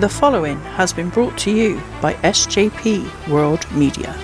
The 0.00 0.08
following 0.08 0.58
has 0.60 0.94
been 0.94 1.10
brought 1.10 1.36
to 1.40 1.50
you 1.50 1.78
by 2.00 2.14
SJP 2.14 3.28
World 3.28 3.70
Media. 3.72 4.16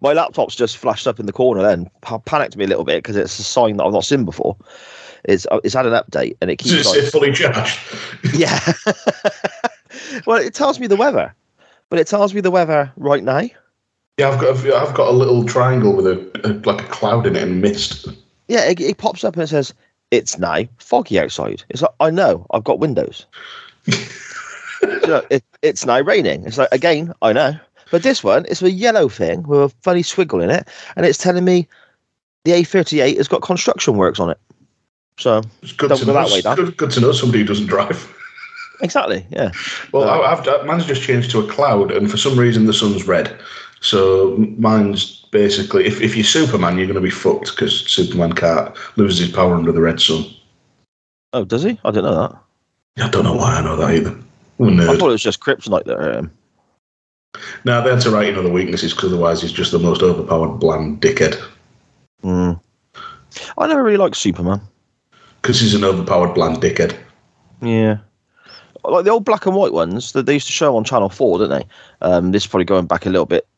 My 0.00 0.14
laptop's 0.14 0.56
just 0.56 0.78
flashed 0.78 1.06
up 1.06 1.20
in 1.20 1.26
the 1.26 1.32
corner. 1.32 1.60
Then 1.62 1.90
pa- 2.00 2.20
panicked 2.20 2.56
me 2.56 2.64
a 2.64 2.68
little 2.68 2.84
bit 2.84 3.02
because 3.02 3.16
it's 3.16 3.38
a 3.38 3.42
sign 3.42 3.76
that 3.76 3.84
I've 3.84 3.92
not 3.92 4.06
seen 4.06 4.24
before. 4.24 4.56
It's 5.24 5.46
uh, 5.50 5.60
it's 5.62 5.74
had 5.74 5.84
an 5.84 5.92
update 5.92 6.38
and 6.40 6.50
it 6.50 6.58
Does 6.60 6.72
keeps 6.72 6.96
it 6.96 7.02
like, 7.02 7.12
fully 7.12 7.32
charged? 7.32 7.78
yeah. 8.34 8.60
well, 10.26 10.38
it 10.38 10.54
tells 10.54 10.80
me 10.80 10.86
the 10.86 10.96
weather, 10.96 11.34
but 11.90 11.98
it 11.98 12.06
tells 12.06 12.32
me 12.32 12.40
the 12.40 12.50
weather 12.50 12.90
right 12.96 13.22
now. 13.22 13.42
Yeah, 14.16 14.30
I've 14.30 14.40
got 14.40 14.56
I've 14.56 14.94
got 14.94 15.08
a 15.08 15.12
little 15.12 15.44
triangle 15.44 15.94
with 15.94 16.06
a, 16.06 16.30
a 16.44 16.48
like 16.66 16.80
a 16.80 16.88
cloud 16.88 17.26
in 17.26 17.36
it 17.36 17.42
and 17.42 17.60
mist. 17.60 18.08
Yeah, 18.48 18.64
it, 18.64 18.80
it 18.80 18.96
pops 18.96 19.22
up 19.22 19.34
and 19.34 19.42
it 19.42 19.48
says 19.48 19.74
it's 20.16 20.38
now 20.38 20.64
foggy 20.78 21.18
outside. 21.18 21.62
It's 21.70 21.82
like 21.82 21.90
I 22.00 22.10
know 22.10 22.46
I've 22.52 22.64
got 22.64 22.78
windows. 22.78 23.26
you 23.86 25.06
know, 25.06 25.22
it, 25.30 25.44
it's 25.62 25.84
now 25.86 26.00
raining. 26.00 26.46
It's 26.46 26.58
like 26.58 26.68
again 26.72 27.12
I 27.22 27.32
know, 27.32 27.54
but 27.90 28.02
this 28.02 28.22
one 28.24 28.44
it's 28.48 28.62
a 28.62 28.70
yellow 28.70 29.08
thing 29.08 29.42
with 29.44 29.60
a 29.60 29.68
funny 29.82 30.02
swiggle 30.02 30.42
in 30.42 30.50
it, 30.50 30.66
and 30.96 31.04
it's 31.06 31.18
telling 31.18 31.44
me 31.44 31.68
the 32.44 32.52
A38 32.52 33.16
has 33.16 33.28
got 33.28 33.42
construction 33.42 33.96
works 33.96 34.20
on 34.20 34.30
it. 34.30 34.38
So 35.18 35.42
It's 35.62 35.72
good 35.72 35.88
Don't 35.90 35.98
to 36.00 36.06
go 36.06 36.12
know. 36.12 36.24
that 36.26 36.32
way, 36.32 36.40
Dan. 36.40 36.56
good, 36.56 36.76
good 36.76 36.90
to 36.92 37.00
know 37.00 37.12
somebody 37.12 37.40
who 37.40 37.46
doesn't 37.46 37.66
drive. 37.66 38.12
exactly, 38.82 39.24
yeah. 39.30 39.52
Well, 39.92 40.04
Uh, 40.08 40.18
I, 40.18 40.32
I've 40.32 40.46
uh, 40.48 40.64
mine's 40.64 40.86
just 40.86 41.02
changed 41.02 41.30
to 41.30 41.40
a 41.40 41.46
cloud, 41.46 41.90
and 41.92 42.10
for 42.10 42.16
some 42.16 42.38
reason 42.38 42.66
the 42.66 42.74
sun's 42.74 43.06
red. 43.06 43.38
So 43.80 44.36
mine's 44.58 45.23
basically 45.34 45.84
if, 45.84 46.00
if 46.00 46.16
you're 46.16 46.24
Superman, 46.24 46.78
you're 46.78 46.86
going 46.86 46.94
to 46.94 47.02
be 47.02 47.10
fucked 47.10 47.50
because 47.50 47.80
Superman 47.90 48.32
can't 48.32 48.74
lose 48.96 49.18
his 49.18 49.30
power 49.30 49.54
under 49.54 49.72
the 49.72 49.80
red 49.82 50.00
sun. 50.00 50.24
Oh, 51.34 51.44
does 51.44 51.64
he? 51.64 51.78
I 51.84 51.90
didn't 51.90 52.10
know 52.10 52.28
that. 52.96 53.04
I 53.04 53.10
don't 53.10 53.24
know 53.24 53.34
why 53.34 53.56
I 53.56 53.62
know 53.62 53.76
that 53.76 53.90
either. 53.90 54.16
I 54.60 54.96
thought 54.96 55.08
it 55.08 55.12
was 55.12 55.22
just 55.22 55.40
kryptonite 55.40 55.84
that 55.84 55.98
hurt 55.98 56.16
him. 56.16 56.30
Now 57.64 57.80
they 57.80 57.90
had 57.90 58.00
to 58.02 58.10
write 58.10 58.28
in 58.28 58.38
other 58.38 58.52
weaknesses 58.52 58.94
because 58.94 59.12
otherwise 59.12 59.42
he's 59.42 59.50
just 59.50 59.72
the 59.72 59.80
most 59.80 60.00
overpowered 60.00 60.58
bland 60.58 61.00
dickhead. 61.02 61.42
Mm. 62.22 62.60
I 63.58 63.66
never 63.66 63.82
really 63.82 63.96
liked 63.96 64.16
Superman. 64.16 64.60
Because 65.42 65.60
he's 65.60 65.74
an 65.74 65.82
overpowered 65.82 66.34
bland 66.34 66.58
dickhead. 66.58 66.96
Yeah. 67.60 67.98
Like 68.84 69.04
the 69.04 69.10
old 69.10 69.24
black 69.24 69.46
and 69.46 69.56
white 69.56 69.72
ones 69.72 70.12
that 70.12 70.26
they 70.26 70.34
used 70.34 70.46
to 70.46 70.52
show 70.52 70.76
on 70.76 70.84
Channel 70.84 71.08
4, 71.08 71.38
didn't 71.38 71.58
they? 71.58 71.66
Um, 72.06 72.30
this 72.30 72.44
is 72.44 72.46
probably 72.46 72.66
going 72.66 72.86
back 72.86 73.06
a 73.06 73.10
little 73.10 73.26
bit. 73.26 73.48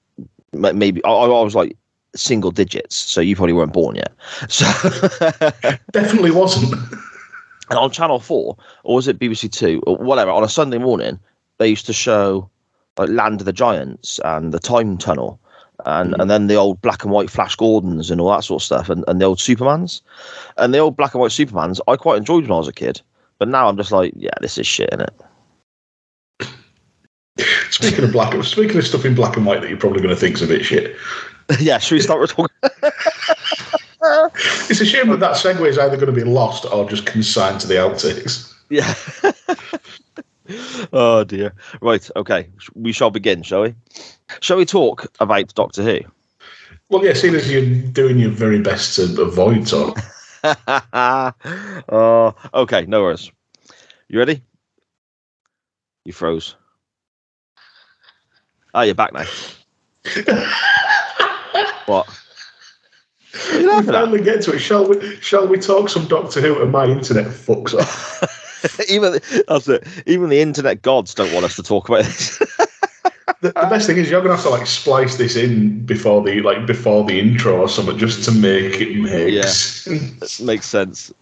Ma- 0.56 0.72
Maybe 0.72 1.02
I, 1.04 1.10
I 1.10 1.42
was 1.42 1.54
like 1.54 1.76
single 2.14 2.50
digits, 2.50 2.96
so 2.96 3.20
you 3.20 3.36
probably 3.36 3.52
weren't 3.52 3.72
born 3.72 3.96
yet. 3.96 4.12
So, 4.48 4.66
Definitely 5.92 6.30
wasn't. 6.30 6.74
and 7.70 7.78
on 7.78 7.90
Channel 7.90 8.20
4, 8.20 8.56
or 8.84 8.94
was 8.94 9.08
it 9.08 9.18
BBC 9.18 9.50
Two, 9.50 9.82
or 9.86 9.96
whatever, 9.96 10.30
on 10.30 10.44
a 10.44 10.48
Sunday 10.48 10.78
morning, 10.78 11.18
they 11.58 11.68
used 11.68 11.86
to 11.86 11.92
show 11.92 12.48
like 12.96 13.08
Land 13.10 13.40
of 13.40 13.44
the 13.44 13.52
Giants 13.52 14.20
and 14.24 14.52
the 14.52 14.58
Time 14.58 14.96
Tunnel. 14.98 15.38
And, 15.84 16.12
mm-hmm. 16.12 16.20
and 16.22 16.30
then 16.30 16.46
the 16.46 16.54
old 16.54 16.80
black 16.80 17.04
and 17.04 17.12
white 17.12 17.30
Flash 17.30 17.54
Gordons 17.54 18.10
and 18.10 18.20
all 18.20 18.30
that 18.30 18.44
sort 18.44 18.62
of 18.62 18.64
stuff, 18.64 18.88
and, 18.88 19.04
and 19.06 19.20
the 19.20 19.26
old 19.26 19.38
Supermans. 19.38 20.00
And 20.56 20.72
the 20.72 20.78
old 20.78 20.96
black 20.96 21.12
and 21.12 21.20
white 21.20 21.32
Supermans, 21.32 21.80
I 21.86 21.96
quite 21.96 22.16
enjoyed 22.16 22.44
when 22.44 22.52
I 22.52 22.56
was 22.56 22.68
a 22.68 22.72
kid. 22.72 23.00
But 23.38 23.48
now 23.48 23.68
I'm 23.68 23.76
just 23.76 23.92
like, 23.92 24.14
yeah, 24.16 24.30
this 24.40 24.56
is 24.56 24.66
shit, 24.66 24.90
innit? 24.90 25.10
Speaking 27.70 28.04
of 28.04 28.12
black, 28.12 28.42
speaking 28.44 28.78
of 28.78 28.86
stuff 28.86 29.04
in 29.04 29.14
black 29.14 29.36
and 29.36 29.44
white 29.44 29.60
that 29.60 29.68
you're 29.68 29.78
probably 29.78 30.00
going 30.00 30.14
to 30.14 30.20
think's 30.20 30.40
a 30.40 30.46
bit 30.46 30.64
shit. 30.64 30.96
yeah, 31.60 31.78
should 31.78 31.96
we 31.96 32.00
start 32.00 32.20
with 32.20 32.30
talking? 32.30 32.56
It's 34.70 34.80
a 34.80 34.86
shame 34.86 35.08
that 35.08 35.20
that 35.20 35.36
segue 35.36 35.66
is 35.66 35.78
either 35.78 35.96
going 35.96 36.06
to 36.06 36.12
be 36.12 36.24
lost 36.24 36.64
or 36.66 36.88
just 36.88 37.06
consigned 37.06 37.60
to 37.60 37.66
the 37.66 37.74
outtakes. 37.74 38.54
Yeah. 38.70 38.94
oh 40.92 41.24
dear. 41.24 41.52
Right. 41.80 42.08
Okay. 42.16 42.48
We 42.74 42.92
shall 42.92 43.10
begin, 43.10 43.42
shall 43.42 43.62
we? 43.62 43.74
Shall 44.40 44.56
we 44.56 44.64
talk 44.64 45.06
about 45.20 45.54
Doctor 45.54 45.82
Who? 45.82 46.00
Well, 46.88 47.04
yeah, 47.04 47.14
seeing 47.14 47.34
as 47.34 47.50
you're 47.50 47.64
doing 47.64 48.18
your 48.18 48.30
very 48.30 48.60
best 48.60 48.96
to 48.96 49.22
avoid 49.22 49.66
talk. 49.66 49.98
oh, 51.88 52.34
okay. 52.54 52.86
No 52.86 53.02
worries. 53.02 53.30
You 54.08 54.18
ready? 54.20 54.42
You 56.04 56.12
froze. 56.12 56.54
Ah, 58.76 58.82
you're 58.82 58.94
back 58.94 59.14
now. 59.14 59.24
what? 61.86 62.06
You 63.54 63.58
we 63.60 63.64
laughing 63.66 63.88
at? 63.88 63.94
finally 63.94 64.20
get 64.22 64.42
to 64.42 64.52
it. 64.52 64.58
Shall 64.58 64.86
we? 64.86 65.16
Shall 65.22 65.48
we 65.48 65.56
talk 65.58 65.88
some 65.88 66.06
Doctor 66.08 66.42
Who? 66.42 66.60
And 66.62 66.70
my 66.72 66.84
internet 66.84 67.24
fucks 67.26 67.72
up. 67.72 68.30
even 68.90 69.18
that's 69.48 69.66
it. 69.68 69.86
Even 70.04 70.28
the 70.28 70.40
internet 70.42 70.82
gods 70.82 71.14
don't 71.14 71.32
want 71.32 71.46
us 71.46 71.56
to 71.56 71.62
talk 71.62 71.88
about 71.88 72.04
this. 72.04 72.38
The, 73.42 73.48
the 73.48 73.66
best 73.68 73.86
thing 73.86 73.98
is 73.98 74.08
you're 74.10 74.22
going 74.22 74.30
to 74.34 74.36
have 74.36 74.44
to 74.46 74.50
like 74.50 74.66
splice 74.66 75.16
this 75.18 75.36
in 75.36 75.84
before 75.84 76.22
the 76.22 76.40
like 76.40 76.64
before 76.66 77.04
the 77.04 77.20
intro 77.20 77.60
or 77.60 77.68
something 77.68 77.98
just 77.98 78.24
to 78.24 78.32
make 78.32 78.80
it 78.80 78.96
make 78.98 79.34
Yeah. 79.34 79.42
sense. 79.42 80.40
Makes 80.40 80.66
sense. 80.66 81.12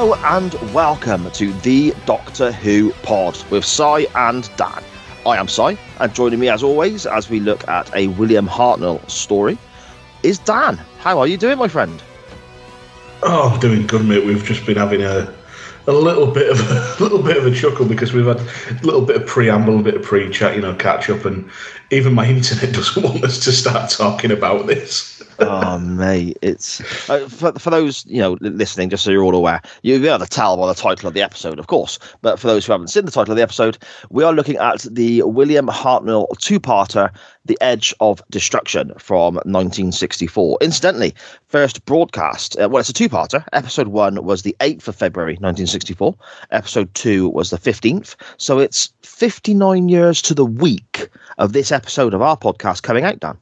Hello 0.00 0.14
and 0.14 0.54
welcome 0.72 1.30
to 1.32 1.52
the 1.60 1.94
Doctor 2.06 2.52
Who 2.52 2.90
pod 3.02 3.36
with 3.50 3.66
Si 3.66 4.06
and 4.14 4.50
Dan. 4.56 4.82
I 5.26 5.36
am 5.36 5.46
Si, 5.46 5.76
and 5.98 6.14
joining 6.14 6.40
me 6.40 6.48
as 6.48 6.62
always 6.62 7.04
as 7.04 7.28
we 7.28 7.38
look 7.38 7.68
at 7.68 7.94
a 7.94 8.06
William 8.06 8.48
Hartnell 8.48 9.06
story 9.10 9.58
is 10.22 10.38
Dan. 10.38 10.78
How 11.00 11.18
are 11.18 11.26
you 11.26 11.36
doing, 11.36 11.58
my 11.58 11.68
friend? 11.68 12.02
Oh, 13.22 13.58
doing 13.60 13.86
good, 13.86 14.06
mate. 14.06 14.24
We've 14.24 14.42
just 14.42 14.64
been 14.64 14.78
having 14.78 15.02
a 15.02 15.34
a 15.86 15.92
little 15.92 16.28
bit 16.30 16.50
of 16.50 16.60
a 16.70 16.96
little 17.02 17.22
bit 17.22 17.36
of 17.36 17.44
a 17.44 17.54
chuckle 17.54 17.84
because 17.84 18.14
we've 18.14 18.24
had 18.24 18.40
a 18.40 18.82
little 18.82 19.02
bit 19.02 19.16
of 19.16 19.26
preamble, 19.26 19.80
a 19.80 19.82
bit 19.82 19.96
of 19.96 20.02
pre-chat, 20.02 20.56
you 20.56 20.62
know, 20.62 20.74
catch 20.76 21.10
up, 21.10 21.26
and 21.26 21.50
even 21.90 22.14
my 22.14 22.26
internet 22.36 22.74
doesn't 22.74 23.02
want 23.02 23.22
us 23.22 23.38
to 23.44 23.52
start 23.52 23.90
talking 23.90 24.30
about 24.30 24.66
this. 24.66 25.19
Oh 25.40 25.78
mate 25.78 26.36
it's 26.42 26.80
uh, 27.08 27.26
for, 27.28 27.52
for 27.58 27.70
those 27.70 28.04
you 28.06 28.20
know 28.20 28.36
listening 28.40 28.90
just 28.90 29.04
so 29.04 29.10
you're 29.10 29.22
all 29.22 29.34
aware 29.34 29.60
you'll 29.82 30.00
be 30.00 30.08
able 30.08 30.18
to 30.18 30.26
tell 30.26 30.56
by 30.56 30.66
the 30.66 30.74
title 30.74 31.08
of 31.08 31.14
the 31.14 31.22
episode 31.22 31.58
of 31.58 31.66
course. 31.66 31.98
But 32.22 32.38
for 32.38 32.46
those 32.46 32.66
who 32.66 32.72
haven't 32.72 32.88
seen 32.88 33.04
the 33.04 33.10
title 33.10 33.32
of 33.32 33.36
the 33.36 33.42
episode 33.42 33.78
we 34.10 34.24
are 34.24 34.32
looking 34.32 34.56
at 34.56 34.80
the 34.90 35.22
william 35.22 35.66
hartnell 35.66 36.26
two-parter 36.38 37.10
the 37.46 37.58
edge 37.60 37.94
of 38.00 38.22
destruction 38.30 38.92
from 38.98 39.34
1964 39.34 40.58
incidentally 40.60 41.14
first 41.46 41.84
broadcast 41.84 42.58
uh, 42.58 42.68
well 42.68 42.80
it's 42.80 42.90
a 42.90 42.92
two-parter. 42.94 43.44
Episode 43.52 43.88
one 43.88 44.22
was 44.24 44.42
the 44.42 44.56
8th 44.60 44.88
of 44.88 44.96
february 44.96 45.34
1964 45.34 46.14
episode 46.50 46.92
two 46.94 47.28
was 47.30 47.50
the 47.50 47.58
15th 47.58 48.14
so 48.36 48.58
it's 48.58 48.92
59 49.02 49.88
years 49.88 50.20
to 50.22 50.34
the 50.34 50.46
week 50.46 51.08
of 51.38 51.52
this 51.52 51.72
episode 51.72 52.14
of 52.14 52.22
our 52.22 52.36
podcast 52.36 52.82
coming 52.82 53.04
out 53.04 53.20
dan 53.20 53.38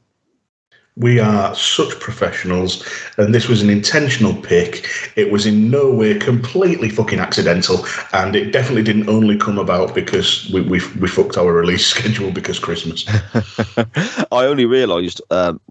We 0.99 1.17
are 1.21 1.55
such 1.55 1.97
professionals, 2.01 2.85
and 3.17 3.33
this 3.33 3.47
was 3.47 3.61
an 3.61 3.69
intentional 3.69 4.35
pick. 4.35 4.85
It 5.15 5.31
was 5.31 5.45
in 5.45 5.71
no 5.71 5.89
way 5.89 6.19
completely 6.19 6.89
fucking 6.89 7.19
accidental, 7.19 7.85
and 8.11 8.35
it 8.35 8.51
definitely 8.51 8.83
didn't 8.83 9.07
only 9.07 9.37
come 9.37 9.57
about 9.57 9.95
because 9.95 10.49
we 10.53 10.59
we, 10.59 10.81
we 10.99 11.07
fucked 11.07 11.37
our 11.37 11.53
release 11.53 11.87
schedule 11.95 12.31
because 12.31 12.59
Christmas. 12.59 13.05
I 14.31 14.45
only 14.45 14.65
realised, 14.65 15.21
um, 15.31 15.61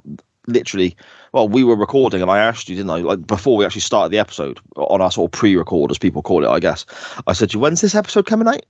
literally, 0.47 0.97
well, 1.33 1.47
we 1.47 1.63
were 1.63 1.77
recording, 1.77 2.23
and 2.23 2.31
I 2.31 2.39
asked 2.39 2.71
you, 2.71 2.75
didn't 2.77 2.91
I? 2.91 3.01
Like 3.01 3.27
before 3.27 3.59
we 3.59 3.67
actually 3.67 3.83
started 3.83 4.11
the 4.11 4.19
episode 4.19 4.59
on 4.77 5.03
our 5.03 5.11
sort 5.11 5.29
of 5.29 5.39
pre-record, 5.39 5.91
as 5.91 5.99
people 5.99 6.23
call 6.23 6.43
it, 6.43 6.49
I 6.49 6.59
guess. 6.59 6.87
I 7.27 7.35
said, 7.35 7.51
to 7.51 7.59
you, 7.59 7.61
"When's 7.61 7.83
this 7.83 7.95
episode 7.95 8.25
coming 8.25 8.49
out?" 8.49 8.65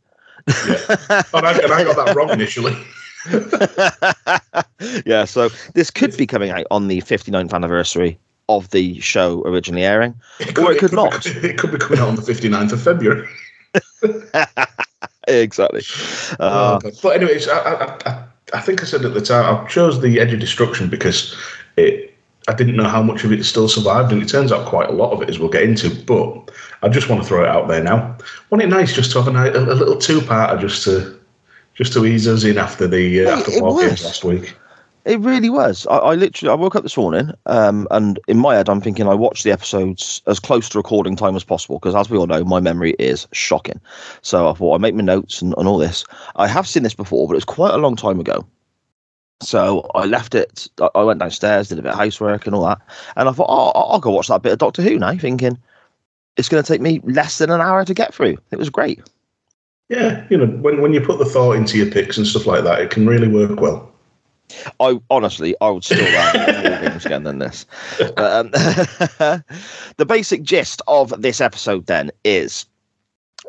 Yeah. 0.49 1.23
and, 1.35 1.47
I, 1.47 1.59
and 1.59 1.73
I 1.73 1.85
got 1.85 2.05
that 2.05 2.17
wrong 2.17 2.31
initially. 2.31 2.77
yeah, 5.07 5.25
so 5.25 5.49
this 5.75 5.91
could 5.91 6.17
be 6.17 6.27
coming 6.27 6.51
out 6.51 6.67
on 6.71 6.89
the 6.89 7.01
59th 7.03 7.53
anniversary 7.53 8.19
of 8.49 8.71
the 8.71 8.99
show 9.01 9.43
originally 9.45 9.85
airing, 9.85 10.15
It 10.41 10.57
or 10.59 10.73
it 10.73 10.79
could 10.79 10.91
be- 10.91 10.97
not. 10.97 11.27
it 11.27 11.59
could 11.59 11.73
be 11.73 11.79
coming 11.79 11.99
out 11.99 12.09
on 12.09 12.17
the 12.17 12.23
59th 12.23 12.73
of 12.73 12.83
February. 12.83 13.29
exactly. 15.29 15.83
Uh, 16.41 16.79
Oh, 16.85 16.91
but 17.03 17.17
anyways, 17.17 17.49
I, 17.49 17.59
I, 17.59 17.99
I, 18.07 18.25
I 18.55 18.61
think 18.61 18.83
I 18.83 18.87
said 18.87 19.05
at 19.05 19.15
the 19.15 19.21
time 19.21 19.45
I 19.65 19.69
chose 19.69 20.01
the 20.01 20.21
Edge 20.21 20.33
of 20.33 20.41
Destruction 20.41 20.89
because 20.89 21.37
it. 21.77 22.15
I 22.47 22.55
didn't 22.55 22.77
know 22.77 22.89
how 22.89 23.03
much 23.03 23.25
of 23.25 23.33
it 23.33 23.45
still 23.45 23.69
survived, 23.69 24.11
and 24.11 24.23
it 24.23 24.29
turns 24.31 24.53
out 24.53 24.65
quite 24.67 24.89
a 24.89 24.93
lot 24.93 25.11
of 25.13 25.21
it, 25.21 25.29
as 25.29 25.39
we'll 25.39 25.51
get 25.51 25.65
into. 25.65 25.91
But 26.07 26.51
I 26.83 26.89
just 26.89 27.11
want 27.11 27.21
to 27.21 27.29
throw 27.29 27.45
it 27.45 27.49
out 27.51 27.69
there 27.69 27.83
now. 27.85 28.17
Wasn't 28.49 28.73
it 28.73 28.75
nice 28.75 28.95
just 28.95 29.13
to 29.13 29.21
have 29.23 29.35
a, 29.35 29.39
a, 29.39 29.65
a 29.65 29.75
little 29.75 29.97
two-parter 29.97 30.59
just 30.59 30.83
to 30.85 31.18
just 31.79 31.93
to 31.93 32.05
ease 32.05 32.27
us 32.27 32.45
in 32.45 32.59
after 32.59 32.87
the 32.89 33.25
uh, 33.25 33.39
after 33.39 33.63
War 33.63 33.81
Games 33.81 34.05
last 34.05 34.25
week? 34.25 34.55
It 35.05 35.21
really 35.21 35.49
was. 35.49 35.87
I, 35.87 35.97
I 35.99 36.15
literally 36.17 36.51
I 36.51 36.55
woke 36.55 36.75
up 36.75 36.83
this 36.83 36.97
morning, 36.97 37.31
um, 37.47 37.87
and 37.93 38.19
in 38.27 38.37
my 38.37 38.57
head 38.57 38.69
I'm 38.69 38.81
thinking 38.81 39.07
I 39.07 39.15
watched 39.15 39.45
the 39.45 39.53
episodes 39.53 40.21
as 40.27 40.41
close 40.41 40.69
to 40.71 40.79
recording 40.79 41.17
time 41.17 41.37
as 41.37 41.45
possible 41.45 41.79
because, 41.79 41.95
as 41.95 42.11
we 42.11 42.19
all 42.19 42.27
know, 42.27 42.45
my 42.45 42.61
memory 42.61 42.95
is 42.99 43.29
shocking. 43.33 43.81
So 44.23 44.51
I 44.51 44.53
thought 44.55 44.75
I 44.75 44.79
make 44.79 44.97
my 44.97 45.05
notes 45.05 45.41
and, 45.41 45.55
and 45.57 45.69
all 45.69 45.79
this. 45.79 46.05
I 46.37 46.49
have 46.49 46.67
seen 46.67 46.83
this 46.83 46.95
before, 46.95 47.29
but 47.29 47.35
it 47.35 47.37
was 47.37 47.45
quite 47.45 47.73
a 47.73 47.79
long 47.79 47.95
time 47.97 48.19
ago. 48.19 48.45
So 49.41 49.89
I 49.95 50.05
left 50.05 50.35
it. 50.35 50.69
I- 50.95 51.05
went 51.05 51.21
downstairs, 51.21 51.69
did 51.69 51.79
a 51.79 51.83
bit 51.83 51.93
of 51.93 51.99
housework 51.99 52.45
and 52.47 52.57
all 52.57 52.67
that, 52.67 52.81
and 53.17 53.29
I 53.29 53.33
thought, 53.33 53.47
oh, 53.49 53.71
I'll 53.71 54.01
go 54.01 54.11
watch 54.11 54.27
that 54.27 54.43
bit 54.43 54.53
of 54.53 54.59
Doctor 54.59 54.83
Who 54.83 54.99
now. 54.99 55.17
Thinking 55.17 55.57
it's 56.37 56.49
going 56.49 56.63
to 56.63 56.67
take 56.67 56.81
me 56.81 57.01
less 57.05 57.39
than 57.39 57.51
an 57.51 57.61
hour 57.61 57.85
to 57.85 57.95
get 57.95 58.13
through. 58.13 58.37
It 58.51 58.59
was 58.59 58.69
great. 58.69 59.01
Yeah, 59.89 60.27
you 60.29 60.37
know, 60.37 60.47
when 60.47 60.83
when 60.83 60.93
you 60.93 61.01
put 61.01 61.19
the 61.19 61.25
thought 61.25 61.57
into 61.57 61.79
your 61.79 61.91
picks 61.91 62.19
and 62.19 62.27
stuff 62.27 62.47
like 62.47 62.65
that, 62.65 62.81
it 62.81 62.91
can 62.91 63.07
really 63.07 63.29
work 63.29 63.61
well. 63.61 63.91
I 64.81 64.99
honestly, 65.11 65.55
I 65.61 65.71
would 65.71 65.85
still 65.85 66.05
rather 66.13 66.69
War 66.69 66.81
Games 66.81 67.07
again 67.07 67.25
than 67.25 67.39
this. 67.39 67.67
But, 67.99 68.19
um, 68.19 68.51
the 69.97 70.07
basic 70.07 70.43
gist 70.43 70.83
of 70.89 71.21
this 71.21 71.41
episode 71.41 71.87
then 71.87 72.11
is 72.25 72.67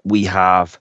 we 0.03 0.23
have 0.25 0.79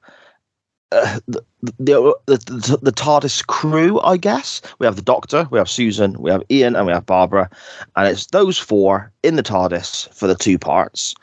uh, 0.93 1.21
the, 1.27 1.43
the, 1.79 2.15
the 2.27 2.79
the 2.81 2.93
TARDIS 2.93 3.47
crew, 3.47 4.01
I 4.01 4.17
guess. 4.17 4.63
We 4.79 4.87
have 4.87 4.97
the 4.97 5.03
Doctor, 5.03 5.49
we 5.51 5.59
have 5.59 5.69
Susan, 5.69 6.15
we 6.21 6.31
have 6.31 6.43
Ian, 6.51 6.77
and 6.77 6.87
we 6.87 6.93
have 6.93 7.05
Barbara, 7.05 7.51
and 7.97 8.09
it's 8.09 8.27
those 8.27 8.59
four 8.59 9.13
in 9.23 9.37
the 9.37 9.43
TARDIS 9.43 10.13
for 10.15 10.27
the 10.27 10.37
two 10.37 10.59
parts. 10.59 11.15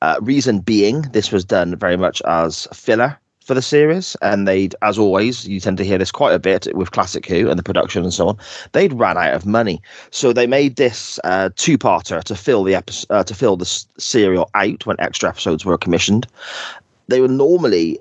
Uh, 0.00 0.16
reason 0.20 0.60
being, 0.60 1.02
this 1.12 1.30
was 1.30 1.44
done 1.44 1.76
very 1.76 1.96
much 1.96 2.22
as 2.22 2.66
filler 2.72 3.18
for 3.52 3.56
the 3.56 3.60
series, 3.60 4.16
and 4.22 4.48
they'd, 4.48 4.74
as 4.80 4.96
always, 4.96 5.46
you 5.46 5.60
tend 5.60 5.76
to 5.76 5.84
hear 5.84 5.98
this 5.98 6.10
quite 6.10 6.32
a 6.32 6.38
bit 6.38 6.74
with 6.74 6.90
Classic 6.90 7.26
Who 7.26 7.50
and 7.50 7.58
the 7.58 7.62
production 7.62 8.02
and 8.02 8.14
so 8.14 8.28
on. 8.28 8.38
They'd 8.72 8.94
ran 8.94 9.18
out 9.18 9.34
of 9.34 9.44
money, 9.44 9.82
so 10.10 10.32
they 10.32 10.46
made 10.46 10.76
this 10.76 11.20
uh, 11.22 11.50
two-parter 11.56 12.24
to 12.24 12.34
fill 12.34 12.64
the 12.64 12.74
episode 12.74 13.06
uh, 13.10 13.24
to 13.24 13.34
fill 13.34 13.58
the 13.58 13.66
s- 13.66 13.86
serial 13.98 14.48
out 14.54 14.86
when 14.86 14.96
extra 15.00 15.28
episodes 15.28 15.66
were 15.66 15.76
commissioned. 15.76 16.26
They 17.08 17.20
were 17.20 17.28
normally 17.28 17.98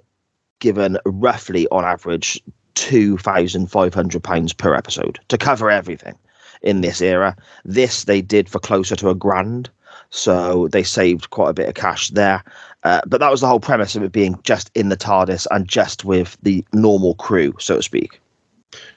given 0.60 0.98
roughly, 1.04 1.68
on 1.68 1.84
average, 1.84 2.42
two 2.76 3.18
thousand 3.18 3.68
five 3.68 3.94
hundred 3.94 4.24
pounds 4.24 4.54
per 4.54 4.74
episode 4.74 5.20
to 5.28 5.38
cover 5.38 5.70
everything 5.70 6.18
in 6.62 6.80
this 6.80 7.02
era. 7.02 7.36
This 7.66 8.06
they 8.06 8.22
did 8.22 8.48
for 8.48 8.60
closer 8.60 8.96
to 8.96 9.10
a 9.10 9.16
grand. 9.16 9.70
So 10.12 10.68
they 10.68 10.84
saved 10.84 11.30
quite 11.30 11.50
a 11.50 11.54
bit 11.54 11.68
of 11.70 11.76
cash 11.76 12.10
there. 12.10 12.44
Uh, 12.84 13.02
but 13.08 13.20
that 13.20 13.32
was 13.32 13.42
the 13.42 13.48
whole 13.48 13.60
premise 13.60 13.96
of 13.96 14.04
it 14.04 14.12
being 14.12 14.40
just 14.44 14.70
in 14.76 14.90
the 14.90 14.98
TARDIS 14.98 15.48
and 15.52 15.68
just 15.68 16.06
with 16.06 16.38
the 16.42 16.64
normal 16.74 17.16
crew, 17.16 17.54
so 17.60 17.78
to 17.78 17.84
speak. 17.84 18.20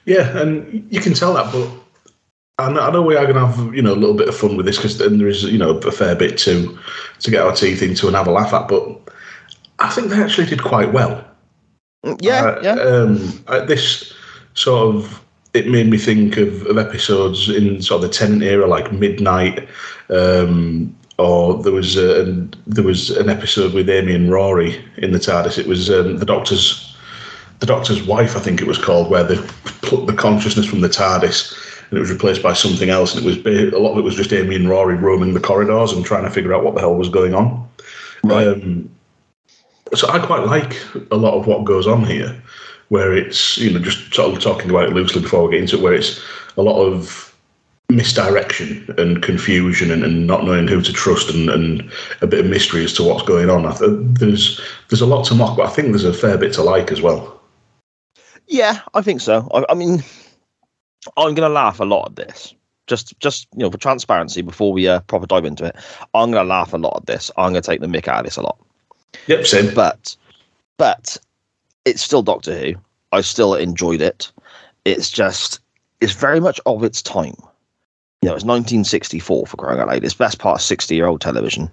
Yeah, 0.05 0.37
and 0.37 0.87
you 0.91 0.99
can 0.99 1.13
tell 1.13 1.33
that, 1.33 1.51
but 1.51 1.69
I 2.57 2.71
know, 2.71 2.79
I 2.81 2.91
know 2.91 3.01
we 3.01 3.15
are 3.15 3.25
going 3.25 3.35
to 3.35 3.45
have 3.45 3.75
you 3.75 3.81
know 3.81 3.93
a 3.93 3.95
little 3.95 4.15
bit 4.15 4.29
of 4.29 4.35
fun 4.35 4.55
with 4.55 4.65
this 4.65 4.77
because 4.77 4.97
then 4.97 5.17
there 5.17 5.27
is 5.27 5.43
you 5.43 5.57
know 5.57 5.77
a 5.77 5.91
fair 5.91 6.15
bit 6.15 6.37
to 6.39 6.77
to 7.19 7.31
get 7.31 7.41
our 7.41 7.53
teeth 7.53 7.81
into 7.81 8.07
and 8.07 8.15
have 8.15 8.27
a 8.27 8.31
laugh 8.31 8.53
at. 8.53 8.67
But 8.67 8.99
I 9.79 9.89
think 9.89 10.09
they 10.09 10.21
actually 10.21 10.47
did 10.47 10.63
quite 10.63 10.93
well. 10.93 11.23
Mm, 12.05 12.17
Yeah, 12.21 12.45
Uh, 12.45 12.59
yeah. 12.63 12.79
Um, 12.79 13.17
this 13.67 14.13
sort 14.53 14.95
of 14.95 15.21
it 15.53 15.67
made 15.67 15.87
me 15.87 15.97
think 15.97 16.37
of, 16.37 16.65
of 16.67 16.77
episodes 16.77 17.49
in 17.49 17.81
sort 17.81 18.03
of 18.03 18.09
the 18.09 18.13
Tennant 18.15 18.43
era, 18.43 18.67
like 18.67 18.91
Midnight, 18.91 19.67
um, 20.09 20.95
or 21.17 21.61
there 21.63 21.71
was 21.71 21.97
a, 21.97 22.25
there 22.67 22.83
was 22.83 23.09
an 23.11 23.29
episode 23.29 23.73
with 23.73 23.89
Amy 23.89 24.15
and 24.15 24.31
Rory 24.31 24.83
in 24.97 25.11
the 25.11 25.19
TARDIS. 25.19 25.57
It 25.57 25.67
was 25.67 25.89
um, 25.89 26.17
the 26.17 26.25
Doctor's 26.25 26.95
the 27.59 27.65
Doctor's 27.65 28.03
wife, 28.03 28.35
I 28.35 28.41
think 28.41 28.61
it 28.61 28.67
was 28.67 28.77
called, 28.77 29.09
where 29.09 29.23
they 29.23 29.37
plucked 29.81 30.07
the 30.07 30.13
consciousness 30.13 30.65
from 30.65 30.81
the 30.81 30.89
TARDIS 30.89 31.55
and 31.89 31.97
it 31.97 32.01
was 32.01 32.11
replaced 32.11 32.43
by 32.43 32.53
something 32.53 32.89
else. 32.89 33.15
And 33.15 33.25
it 33.25 33.45
was 33.45 33.73
a 33.73 33.77
lot 33.77 33.93
of 33.93 33.99
it 33.99 34.01
was 34.01 34.15
just 34.15 34.33
Amy 34.33 34.55
and 34.55 34.69
Rory 34.69 34.95
roaming 34.95 35.33
the 35.33 35.39
corridors 35.39 35.91
and 35.91 36.03
trying 36.03 36.23
to 36.23 36.31
figure 36.31 36.53
out 36.53 36.63
what 36.63 36.75
the 36.75 36.81
hell 36.81 36.95
was 36.95 37.09
going 37.09 37.33
on. 37.33 37.67
Right. 38.23 38.47
Um, 38.47 38.89
so 39.93 40.09
I 40.09 40.19
quite 40.19 40.45
like 40.45 40.75
a 41.11 41.15
lot 41.15 41.35
of 41.35 41.47
what 41.47 41.63
goes 41.63 41.87
on 41.87 42.03
here, 42.05 42.41
where 42.89 43.15
it's 43.15 43.57
you 43.57 43.71
know 43.71 43.79
just 43.79 44.13
sort 44.13 44.35
of 44.35 44.41
talking 44.41 44.69
about 44.69 44.89
it 44.89 44.93
loosely 44.93 45.21
before 45.21 45.45
we 45.45 45.51
get 45.51 45.61
into 45.61 45.77
it, 45.77 45.81
where 45.81 45.93
it's 45.93 46.21
a 46.57 46.61
lot 46.61 46.81
of 46.81 47.24
misdirection 47.89 48.93
and 48.97 49.21
confusion 49.21 49.91
and, 49.91 50.03
and 50.03 50.25
not 50.25 50.43
knowing 50.43 50.67
who 50.67 50.81
to 50.81 50.91
trust 50.91 51.29
and, 51.29 51.49
and 51.49 51.91
a 52.21 52.27
bit 52.27 52.39
of 52.39 52.49
mystery 52.49 52.83
as 52.83 52.93
to 52.93 53.03
what's 53.03 53.23
going 53.23 53.49
on. 53.49 53.65
I 53.65 53.75
th- 53.75 53.91
there's 54.19 54.59
there's 54.89 55.01
a 55.01 55.05
lot 55.05 55.25
to 55.25 55.35
mock, 55.35 55.57
but 55.57 55.67
I 55.67 55.69
think 55.69 55.89
there's 55.89 56.03
a 56.03 56.13
fair 56.13 56.37
bit 56.37 56.53
to 56.53 56.63
like 56.63 56.91
as 56.91 57.01
well. 57.01 57.39
Yeah, 58.47 58.81
I 58.93 59.01
think 59.01 59.21
so. 59.21 59.49
I, 59.53 59.65
I 59.69 59.73
mean, 59.75 60.03
I'm 61.17 61.35
going 61.35 61.47
to 61.47 61.49
laugh 61.49 61.79
a 61.79 61.85
lot 61.85 62.09
at 62.09 62.15
this. 62.15 62.53
Just, 62.87 63.19
just 63.19 63.47
you 63.53 63.63
know, 63.63 63.71
for 63.71 63.77
transparency, 63.77 64.43
before 64.43 64.71
we 64.71 64.87
uh, 64.87 64.99
proper 65.01 65.25
dive 65.25 65.45
into 65.45 65.65
it, 65.65 65.75
I'm 66.13 66.31
going 66.31 66.43
to 66.43 66.49
laugh 66.49 66.73
a 66.73 66.77
lot 66.77 66.97
at 66.97 67.07
this. 67.07 67.31
I'm 67.37 67.51
going 67.51 67.61
to 67.63 67.67
take 67.67 67.81
the 67.81 67.87
mick 67.87 68.07
out 68.07 68.19
of 68.19 68.25
this 68.25 68.37
a 68.37 68.43
lot. 68.43 68.59
Yep, 69.25 69.45
same. 69.47 69.73
But, 69.73 70.15
but 70.77 71.17
it's 71.85 72.03
still 72.03 72.21
Doctor 72.21 72.55
Who. 72.55 72.75
I 73.11 73.21
still 73.21 73.55
enjoyed 73.55 74.01
it. 74.01 74.31
It's 74.85 75.09
just, 75.09 75.59
it's 76.01 76.13
very 76.13 76.39
much 76.39 76.59
of 76.67 76.83
its 76.83 77.01
time. 77.01 77.35
You 78.25 78.31
know, 78.31 78.35
it's 78.37 78.43
1964 78.43 79.45
for 79.45 79.55
crying 79.55 79.79
out 79.79 79.87
loud. 79.87 80.03
It's 80.03 80.15
best 80.15 80.39
part 80.39 80.55
of 80.55 80.61
60 80.63 80.95
year 80.95 81.05
old 81.05 81.21
television. 81.21 81.69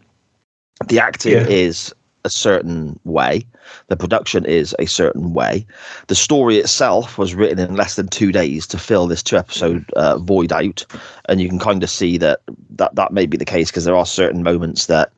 The 0.87 1.00
acting 1.00 1.32
Yeah. 1.32 1.47
is 1.47 1.94
a 2.26 2.28
certain 2.28 3.00
way. 3.04 3.47
The 3.88 3.97
production 3.97 4.44
is 4.44 4.76
a 4.78 4.85
certain 4.85 5.32
way. 5.32 5.66
The 6.09 6.14
story 6.14 6.59
itself 6.59 7.16
was 7.16 7.35
written 7.35 7.59
in 7.59 7.75
less 7.75 7.97
than 7.97 8.09
two 8.09 8.32
days 8.32 8.66
to 8.66 8.76
fill 8.76 9.06
this 9.06 9.23
two 9.23 9.38
episode 9.38 9.90
uh, 9.97 10.18
void 10.18 10.52
out, 10.52 10.85
and 11.26 11.40
you 11.40 11.49
can 11.49 11.59
kind 11.59 11.82
of 11.82 11.88
see 11.88 12.18
that 12.18 12.40
that 12.76 12.97
that 12.97 13.14
may 13.14 13.25
be 13.25 13.38
the 13.38 13.47
case 13.47 13.71
because 13.71 13.87
there 13.87 13.97
are 13.97 14.04
certain 14.04 14.42
moments 14.42 14.88
that. 14.88 15.11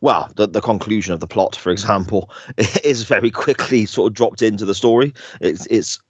Well, 0.00 0.32
the, 0.36 0.46
the 0.46 0.62
conclusion 0.62 1.12
of 1.12 1.20
the 1.20 1.26
plot, 1.28 1.54
for 1.54 1.70
example, 1.70 2.30
is 2.82 3.02
very 3.02 3.30
quickly 3.30 3.84
sort 3.84 4.10
of 4.10 4.14
dropped 4.14 4.40
into 4.40 4.64
the 4.64 4.74
story. 4.74 5.12
It's, 5.42 5.66
it's, 5.66 6.00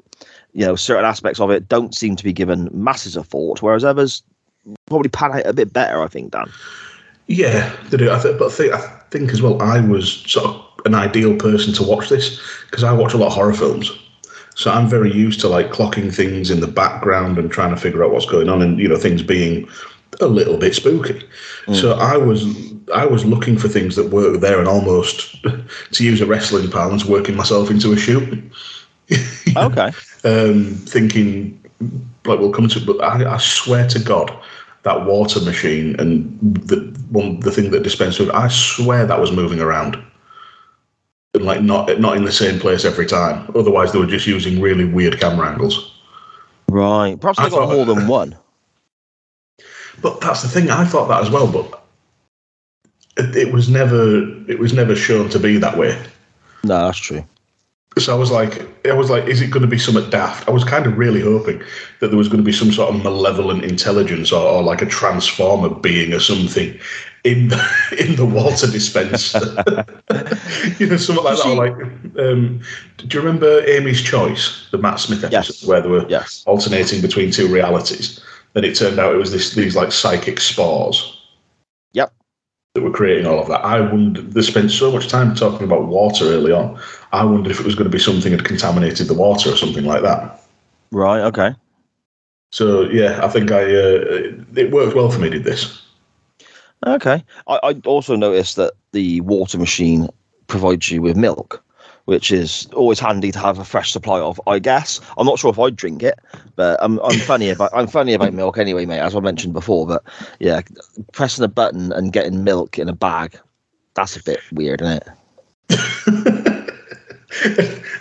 you 0.52 0.64
know, 0.64 0.76
certain 0.76 1.04
aspects 1.04 1.40
of 1.40 1.50
it 1.50 1.68
don't 1.68 1.94
seem 1.94 2.14
to 2.14 2.24
be 2.24 2.32
given 2.32 2.70
masses 2.72 3.16
of 3.16 3.26
thought, 3.26 3.60
whereas 3.60 3.84
others 3.84 4.22
probably 4.86 5.08
pan 5.08 5.32
out 5.32 5.46
a 5.46 5.52
bit 5.52 5.72
better. 5.72 6.02
I 6.02 6.08
think, 6.08 6.32
Dan. 6.32 6.50
Yeah, 7.26 7.74
they 7.90 7.96
do. 7.96 8.10
I 8.12 8.20
th- 8.20 8.38
but 8.38 8.50
I 8.50 8.54
think, 8.54 8.72
I 8.74 8.80
think 9.10 9.30
as 9.32 9.42
well, 9.42 9.60
I 9.62 9.80
was 9.80 10.22
sort 10.26 10.46
of 10.46 10.64
an 10.84 10.94
ideal 10.94 11.36
person 11.36 11.72
to 11.74 11.82
watch 11.82 12.08
this 12.08 12.40
because 12.70 12.84
I 12.84 12.92
watch 12.92 13.14
a 13.14 13.16
lot 13.16 13.28
of 13.28 13.34
horror 13.34 13.54
films. 13.54 13.90
So 14.54 14.70
I'm 14.70 14.88
very 14.88 15.10
used 15.12 15.40
to 15.40 15.48
like 15.48 15.70
clocking 15.70 16.14
things 16.14 16.50
in 16.50 16.60
the 16.60 16.66
background 16.66 17.38
and 17.38 17.50
trying 17.50 17.74
to 17.74 17.80
figure 17.80 18.04
out 18.04 18.12
what's 18.12 18.26
going 18.26 18.48
on, 18.48 18.60
and 18.60 18.78
you 18.78 18.88
know 18.88 18.96
things 18.96 19.22
being 19.22 19.68
a 20.20 20.26
little 20.26 20.58
bit 20.58 20.74
spooky. 20.74 21.26
So 21.72 21.92
I 21.94 22.16
was 22.16 22.44
I 22.92 23.06
was 23.06 23.24
looking 23.24 23.56
for 23.56 23.68
things 23.68 23.96
that 23.96 24.10
were 24.10 24.36
there 24.36 24.58
and 24.58 24.68
almost, 24.68 25.42
to 25.92 26.04
use 26.04 26.20
a 26.20 26.26
wrestling 26.26 26.70
parlance, 26.70 27.04
working 27.04 27.36
myself 27.36 27.70
into 27.70 27.92
a 27.92 27.96
shoot. 27.96 28.52
Okay. 29.54 29.90
um, 30.24 30.64
thinking 30.86 31.62
like 32.26 32.38
we'll 32.38 32.52
come 32.52 32.68
to 32.68 32.78
it, 32.78 32.86
but 32.86 33.02
I, 33.02 33.34
I 33.34 33.38
swear 33.38 33.86
to 33.88 33.98
God, 33.98 34.36
that 34.84 35.04
water 35.04 35.40
machine 35.40 35.94
and 36.00 36.38
the 36.68 36.76
one 37.10 37.40
the 37.40 37.50
thing 37.50 37.70
that 37.70 37.82
dispensed 37.82 38.18
food, 38.18 38.30
I 38.30 38.48
swear 38.48 39.06
that 39.06 39.20
was 39.20 39.32
moving 39.32 39.60
around. 39.60 39.96
And 41.34 41.44
like 41.44 41.62
not 41.62 41.98
not 41.98 42.16
in 42.16 42.24
the 42.24 42.32
same 42.32 42.60
place 42.60 42.84
every 42.84 43.06
time. 43.06 43.50
Otherwise 43.54 43.92
they 43.92 43.98
were 43.98 44.06
just 44.06 44.26
using 44.26 44.60
really 44.60 44.84
weird 44.84 45.18
camera 45.18 45.48
angles. 45.48 45.94
Right. 46.68 47.18
Perhaps 47.20 47.38
I 47.38 47.44
they 47.44 47.50
got 47.50 47.68
thought- 47.68 47.74
more 47.74 47.86
than 47.86 48.06
one. 48.18 48.36
But 50.00 50.20
that's 50.20 50.42
the 50.42 50.48
thing. 50.48 50.70
I 50.70 50.84
thought 50.84 51.08
that 51.08 51.22
as 51.22 51.30
well, 51.30 51.50
but 51.50 51.82
it, 53.16 53.36
it 53.36 53.52
was 53.52 53.68
never 53.68 54.18
it 54.50 54.58
was 54.58 54.72
never 54.72 54.96
shown 54.96 55.28
to 55.30 55.38
be 55.38 55.58
that 55.58 55.76
way. 55.78 55.96
No, 56.64 56.86
that's 56.86 56.98
true. 56.98 57.24
So 57.98 58.14
I 58.14 58.18
was 58.18 58.30
like, 58.30 58.66
I 58.86 58.94
was 58.94 59.10
like, 59.10 59.24
is 59.26 59.42
it 59.42 59.50
going 59.50 59.62
to 59.62 59.68
be 59.68 59.78
something 59.78 60.08
daft? 60.10 60.48
I 60.48 60.50
was 60.50 60.64
kind 60.64 60.86
of 60.86 60.96
really 60.96 61.20
hoping 61.20 61.62
that 62.00 62.08
there 62.08 62.16
was 62.16 62.28
going 62.28 62.38
to 62.38 62.44
be 62.44 62.52
some 62.52 62.72
sort 62.72 62.94
of 62.94 63.02
malevolent 63.02 63.64
intelligence 63.64 64.32
or, 64.32 64.40
or 64.42 64.62
like 64.62 64.80
a 64.80 64.86
transformer 64.86 65.68
being 65.68 66.14
or 66.14 66.20
something 66.20 66.78
in 67.24 67.48
the 67.48 67.62
in 67.98 68.16
the 68.16 68.24
water 68.24 68.66
dispenser. 68.66 69.38
you 70.78 70.86
know, 70.86 70.96
something 70.96 71.24
like 71.24 71.36
that. 71.36 71.46
Or 71.46 71.54
like, 71.54 71.76
um, 72.18 72.60
do 72.96 73.18
you 73.18 73.20
remember 73.22 73.60
Amy's 73.66 74.00
Choice, 74.00 74.68
the 74.70 74.78
Matt 74.78 74.98
Smith 74.98 75.22
episode, 75.24 75.32
Yes. 75.32 75.64
where 75.64 75.80
they 75.82 75.88
were 75.88 76.06
Yes. 76.08 76.42
alternating 76.46 77.02
between 77.02 77.30
two 77.30 77.46
realities? 77.48 78.20
And 78.54 78.64
it 78.64 78.74
turned 78.76 78.98
out 78.98 79.14
it 79.14 79.18
was 79.18 79.32
this 79.32 79.54
these 79.54 79.76
like 79.76 79.92
psychic 79.92 80.40
spores. 80.40 81.21
That 82.74 82.82
were 82.82 82.90
creating 82.90 83.26
all 83.26 83.38
of 83.38 83.48
that. 83.48 83.64
I 83.64 83.80
wondered. 83.80 84.32
They 84.32 84.42
spent 84.42 84.70
so 84.70 84.90
much 84.90 85.08
time 85.08 85.34
talking 85.34 85.66
about 85.66 85.86
water 85.86 86.24
early 86.24 86.52
on. 86.52 86.80
I 87.12 87.24
wondered 87.24 87.50
if 87.50 87.60
it 87.60 87.66
was 87.66 87.74
going 87.74 87.90
to 87.90 87.94
be 87.94 87.98
something 87.98 88.32
had 88.32 88.44
contaminated 88.44 89.08
the 89.08 89.14
water 89.14 89.50
or 89.50 89.56
something 89.56 89.84
like 89.84 90.02
that. 90.02 90.40
Right. 90.90 91.20
Okay. 91.20 91.54
So 92.50 92.82
yeah, 92.82 93.24
I 93.24 93.28
think 93.28 93.50
I 93.50 93.62
uh, 93.62 94.32
it 94.56 94.70
worked 94.70 94.96
well 94.96 95.10
for 95.10 95.18
me. 95.18 95.28
Did 95.28 95.44
this? 95.44 95.82
Okay. 96.86 97.22
I, 97.46 97.60
I 97.62 97.72
also 97.84 98.16
noticed 98.16 98.56
that 98.56 98.72
the 98.92 99.20
water 99.20 99.58
machine 99.58 100.08
provides 100.46 100.90
you 100.90 101.02
with 101.02 101.16
milk, 101.16 101.62
which 102.06 102.32
is 102.32 102.66
always 102.74 103.00
handy 103.00 103.30
to 103.32 103.38
have 103.38 103.58
a 103.58 103.64
fresh 103.64 103.92
supply 103.92 104.20
of. 104.20 104.40
I 104.46 104.58
guess 104.58 105.00
I'm 105.16 105.26
not 105.26 105.38
sure 105.38 105.50
if 105.50 105.58
I'd 105.58 105.76
drink 105.76 106.02
it, 106.02 106.18
but 106.56 106.78
I'm 106.82 106.98
I'm 107.00 107.18
funny 107.20 107.50
about 107.50 107.70
I'm 107.74 107.86
funny 107.86 108.14
about 108.14 108.34
milk 108.34 108.58
anyway, 108.58 108.86
mate. 108.86 109.00
As 109.00 109.14
I 109.14 109.20
mentioned 109.20 109.52
before, 109.52 109.86
but 109.86 110.02
yeah, 110.40 110.62
pressing 111.12 111.44
a 111.44 111.48
button 111.48 111.92
and 111.92 112.12
getting 112.12 112.44
milk 112.44 112.78
in 112.78 112.88
a 112.88 112.94
bag, 112.94 113.38
that's 113.94 114.16
a 114.16 114.22
bit 114.22 114.40
weird, 114.52 114.82
isn't 114.82 115.02
it? 115.02 115.08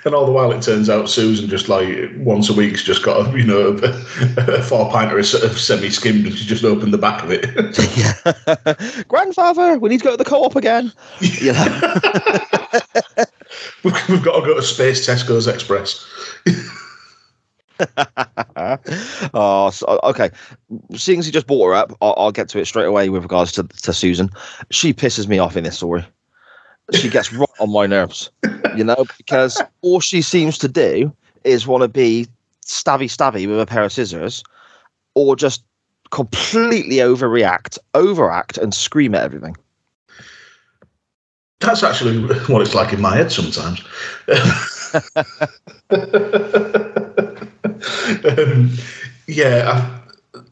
and 0.05 0.13
all 0.13 0.25
the 0.25 0.31
while, 0.31 0.51
it 0.51 0.61
turns 0.61 0.89
out 0.89 1.09
Susan 1.09 1.49
just 1.49 1.69
like 1.69 2.09
once 2.17 2.49
a 2.49 2.53
week's 2.53 2.83
just 2.83 3.03
got 3.03 3.27
a, 3.27 3.37
you 3.37 3.45
know 3.45 3.77
a, 3.81 4.55
a 4.55 4.63
four 4.63 4.91
pinter 4.91 5.17
of 5.17 5.25
sort 5.25 5.43
of 5.43 5.57
semi 5.57 5.89
skimmed 5.89 6.25
and 6.25 6.35
she 6.35 6.45
just 6.45 6.63
opened 6.63 6.93
the 6.93 6.97
back 6.97 7.23
of 7.23 7.31
it. 7.31 7.45
yeah. 7.95 9.03
Grandfather, 9.07 9.79
we 9.79 9.89
need 9.89 9.99
to 9.99 10.03
go 10.03 10.11
to 10.11 10.17
the 10.17 10.25
co-op 10.25 10.55
again. 10.55 10.91
You 11.19 11.53
know? 11.53 13.25
we've, 14.09 14.23
got 14.23 14.39
to 14.39 14.45
go 14.45 14.55
to 14.55 14.61
Space 14.61 15.07
Tesco's 15.07 15.47
Express. 15.47 16.05
oh, 19.33 19.69
so, 19.71 19.99
okay. 20.03 20.29
Seeing 20.95 21.19
as 21.19 21.25
he 21.25 21.31
just 21.31 21.47
brought 21.47 21.67
her 21.67 21.73
up, 21.73 21.97
I'll, 22.01 22.13
I'll 22.17 22.31
get 22.31 22.49
to 22.49 22.59
it 22.59 22.65
straight 22.65 22.85
away 22.85 23.09
with 23.09 23.23
regards 23.23 23.51
to, 23.53 23.63
to 23.63 23.93
Susan. 23.93 24.29
She 24.69 24.93
pisses 24.93 25.27
me 25.27 25.39
off 25.39 25.57
in 25.57 25.63
this 25.63 25.77
story. 25.77 26.05
She 26.93 27.09
gets 27.09 27.33
right 27.37 27.49
on 27.59 27.71
my 27.71 27.87
nerves, 27.87 28.29
you 28.75 28.83
know, 28.83 29.05
because 29.17 29.61
all 29.81 29.99
she 29.99 30.21
seems 30.21 30.57
to 30.59 30.67
do 30.67 31.11
is 31.43 31.65
want 31.65 31.81
to 31.81 31.87
be 31.87 32.27
stabby 32.65 33.05
stabby 33.05 33.47
with 33.47 33.59
a 33.59 33.65
pair 33.65 33.83
of 33.83 33.91
scissors 33.91 34.43
or 35.15 35.35
just 35.35 35.63
completely 36.11 36.97
overreact, 36.97 37.77
overact, 37.93 38.57
and 38.57 38.73
scream 38.73 39.15
at 39.15 39.23
everything. 39.23 39.55
That's 41.61 41.83
actually 41.83 42.19
what 42.47 42.61
it's 42.61 42.75
like 42.75 42.93
in 42.93 43.01
my 43.01 43.15
head 43.15 43.31
sometimes. 43.31 43.81
um, 48.37 48.71
yeah, 49.27 49.71
I, 49.73 50.01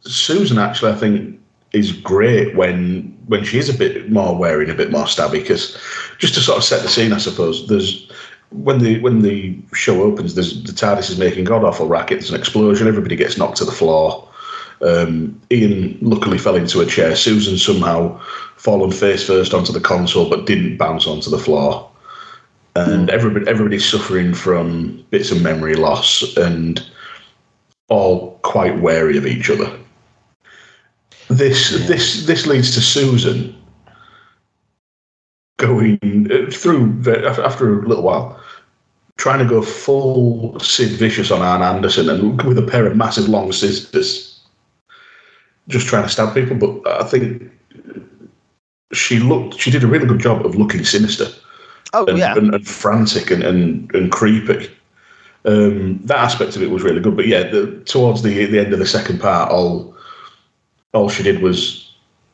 Susan 0.02 0.58
actually, 0.58 0.92
I 0.92 0.96
think, 0.96 1.40
is 1.72 1.92
great 1.92 2.56
when 2.56 3.16
when 3.28 3.44
she 3.44 3.60
is 3.60 3.70
a 3.70 3.78
bit 3.78 4.12
more 4.12 4.36
wearing, 4.36 4.70
a 4.70 4.74
bit 4.74 4.92
more 4.92 5.06
stabby. 5.06 5.34
Because 5.34 5.78
just 6.18 6.34
to 6.36 6.40
sort 6.42 6.58
of 6.58 6.64
set 6.64 6.82
the 6.82 6.90
scene, 6.90 7.14
I 7.14 7.18
suppose 7.18 7.68
there's 7.68 8.10
when 8.52 8.80
the 8.80 9.00
when 9.02 9.22
the 9.22 9.58
show 9.74 10.02
opens, 10.04 10.36
there's 10.36 10.64
the 10.64 10.72
TARDIS 10.72 11.10
is 11.10 11.20
making 11.20 11.44
god 11.44 11.64
awful 11.64 11.88
racket. 11.88 12.20
There's 12.20 12.32
an 12.32 12.40
explosion. 12.40 12.88
Everybody 12.88 13.16
gets 13.16 13.38
knocked 13.38 13.58
to 13.58 13.66
the 13.66 13.72
floor. 13.72 14.28
Um, 14.82 15.40
Ian 15.52 15.98
luckily 16.02 16.38
fell 16.38 16.56
into 16.56 16.80
a 16.80 16.86
chair. 16.86 17.16
Susan 17.16 17.58
somehow 17.58 18.20
fallen 18.60 18.92
face 18.92 19.26
first 19.26 19.54
onto 19.54 19.72
the 19.72 19.80
console, 19.80 20.30
but 20.30 20.46
didn't 20.46 20.78
bounce 20.78 21.08
onto 21.08 21.30
the 21.30 21.40
floor. 21.40 21.90
And 22.76 23.10
everybody 23.10 23.48
everybody's 23.48 23.90
suffering 23.90 24.34
from 24.34 25.04
bits 25.10 25.32
of 25.32 25.42
memory 25.42 25.76
loss 25.76 26.36
and 26.38 26.86
all 27.90 28.38
quite 28.44 28.80
wary 28.80 29.18
of 29.18 29.26
each 29.26 29.50
other. 29.50 29.70
This 31.30 31.72
this 31.88 32.26
this 32.26 32.46
leads 32.46 32.74
to 32.76 32.82
Susan 32.82 33.56
going 35.58 36.30
uh, 36.32 36.52
through 36.52 37.04
after 37.44 37.82
a 37.82 37.88
little 37.88 38.04
while, 38.04 38.40
trying 39.18 39.40
to 39.40 39.46
go 39.46 39.62
full 39.62 40.58
Sid 40.60 40.92
Vicious 40.92 41.32
on 41.32 41.42
Arn 41.42 41.62
Anderson 41.62 42.10
and 42.10 42.42
with 42.44 42.58
a 42.58 42.64
pair 42.66 42.86
of 42.86 42.96
massive 42.96 43.28
long 43.28 43.52
scissors, 43.52 44.40
just 45.68 45.88
trying 45.88 46.04
to 46.04 46.10
stab 46.10 46.34
people. 46.34 46.56
But 46.56 47.02
I 47.02 47.04
think 47.04 47.52
she 48.94 49.20
looked 49.20 49.60
she 49.60 49.70
did 49.72 49.84
a 49.84 49.88
really 49.88 50.08
good 50.08 50.20
job 50.20 50.46
of 50.46 50.56
looking 50.56 50.84
sinister 50.84 51.28
Oh 51.94 52.06
and, 52.06 52.18
yeah, 52.18 52.36
and, 52.38 52.54
and 52.54 52.68
frantic 52.68 53.32
and, 53.32 53.42
and, 53.44 53.94
and 53.96 54.12
creepy. 54.12 54.70
Um, 55.46 56.00
that 56.04 56.18
aspect 56.18 56.56
of 56.56 56.62
it 56.62 56.70
was 56.70 56.84
really 56.84 57.00
good. 57.00 57.16
But 57.16 57.26
yeah, 57.28 57.44
the, 57.50 57.82
towards 57.86 58.22
the 58.22 58.46
the 58.46 58.60
end 58.60 58.74
of 58.74 58.80
the 58.80 58.86
second 58.86 59.20
part, 59.20 59.52
all 59.52 59.96
all 60.94 61.10
she 61.10 61.24
did 61.24 61.42
was 61.42 61.92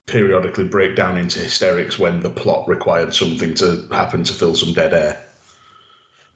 periodically 0.07 0.67
break 0.67 0.95
down 0.95 1.17
into 1.17 1.39
hysterics 1.39 1.97
when 1.97 2.19
the 2.19 2.29
plot 2.29 2.67
required 2.67 3.13
something 3.13 3.53
to 3.55 3.87
happen 3.91 4.23
to 4.25 4.33
fill 4.33 4.55
some 4.55 4.73
dead 4.73 4.93
air. 4.93 5.25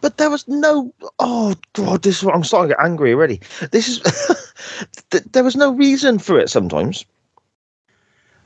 but 0.02 0.16
there 0.18 0.30
was 0.30 0.48
no. 0.48 0.94
Oh 1.20 1.56
god, 1.74 2.04
this 2.04 2.20
is 2.20 2.24
what 2.24 2.36
I'm 2.36 2.44
starting 2.46 2.70
to 2.70 2.76
get 2.76 2.86
angry 2.86 3.14
already. 3.14 3.42
This 3.72 3.88
is. 3.90 4.00
there 5.34 5.44
was 5.44 5.58
no 5.58 5.74
reason 5.74 6.20
for 6.20 6.40
it. 6.40 6.50
Sometimes 6.50 7.04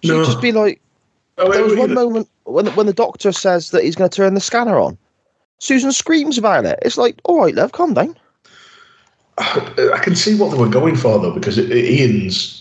she'd 0.02 0.10
No. 0.10 0.26
just 0.26 0.42
be 0.42 0.52
like. 0.52 0.80
Oh, 1.38 1.52
There 1.52 1.64
was 1.64 1.76
one 1.76 1.94
moment 1.94 2.30
when 2.44 2.68
when 2.76 2.86
the 2.86 2.94
doctor 2.94 3.32
says 3.32 3.72
that 3.72 3.84
he's 3.84 3.96
going 3.96 4.10
to 4.10 4.16
turn 4.16 4.34
the 4.34 4.40
scanner 4.40 4.80
on. 4.80 4.98
Susan 5.60 5.92
screams 5.92 6.38
about 6.38 6.66
it. 6.66 6.78
It's 6.82 6.98
like, 6.98 7.20
all 7.24 7.42
right, 7.42 7.56
love, 7.56 7.72
calm 7.72 7.94
down. 7.94 8.18
I 9.38 10.00
can 10.04 10.16
see 10.16 10.36
what 10.36 10.52
they 10.52 10.58
were 10.58 10.70
going 10.70 10.96
for 10.96 11.20
though, 11.20 11.34
because 11.34 11.58
it, 11.58 11.72
it- 11.72 11.86
Ian's 11.86 12.60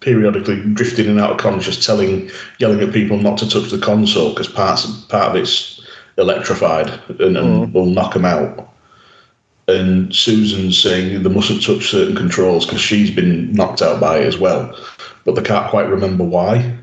periodically 0.00 0.62
drifting 0.72 1.04
in 1.04 1.10
and 1.12 1.20
out 1.20 1.32
of 1.32 1.38
conscious, 1.38 1.84
telling, 1.84 2.30
yelling 2.58 2.80
at 2.80 2.92
people 2.92 3.18
not 3.18 3.38
to 3.38 3.48
touch 3.48 3.70
the 3.70 3.78
console 3.78 4.30
because 4.30 4.48
parts 4.48 4.86
part 5.04 5.28
of 5.28 5.36
it's 5.36 5.86
electrified 6.16 6.88
and, 7.20 7.36
and 7.36 7.36
mm. 7.36 7.72
will 7.72 7.86
knock 7.86 8.14
them 8.14 8.24
out. 8.24 8.72
And 9.68 10.14
Susan's 10.14 10.80
saying 10.82 11.22
they 11.22 11.28
mustn't 11.28 11.62
touch 11.62 11.90
certain 11.90 12.16
controls 12.16 12.64
because 12.64 12.80
she's 12.80 13.10
been 13.10 13.52
knocked 13.52 13.82
out 13.82 14.00
by 14.00 14.18
it 14.18 14.26
as 14.26 14.38
well, 14.38 14.74
but 15.24 15.34
they 15.34 15.42
can't 15.42 15.70
quite 15.70 15.88
remember 15.88 16.24
why. 16.24 16.76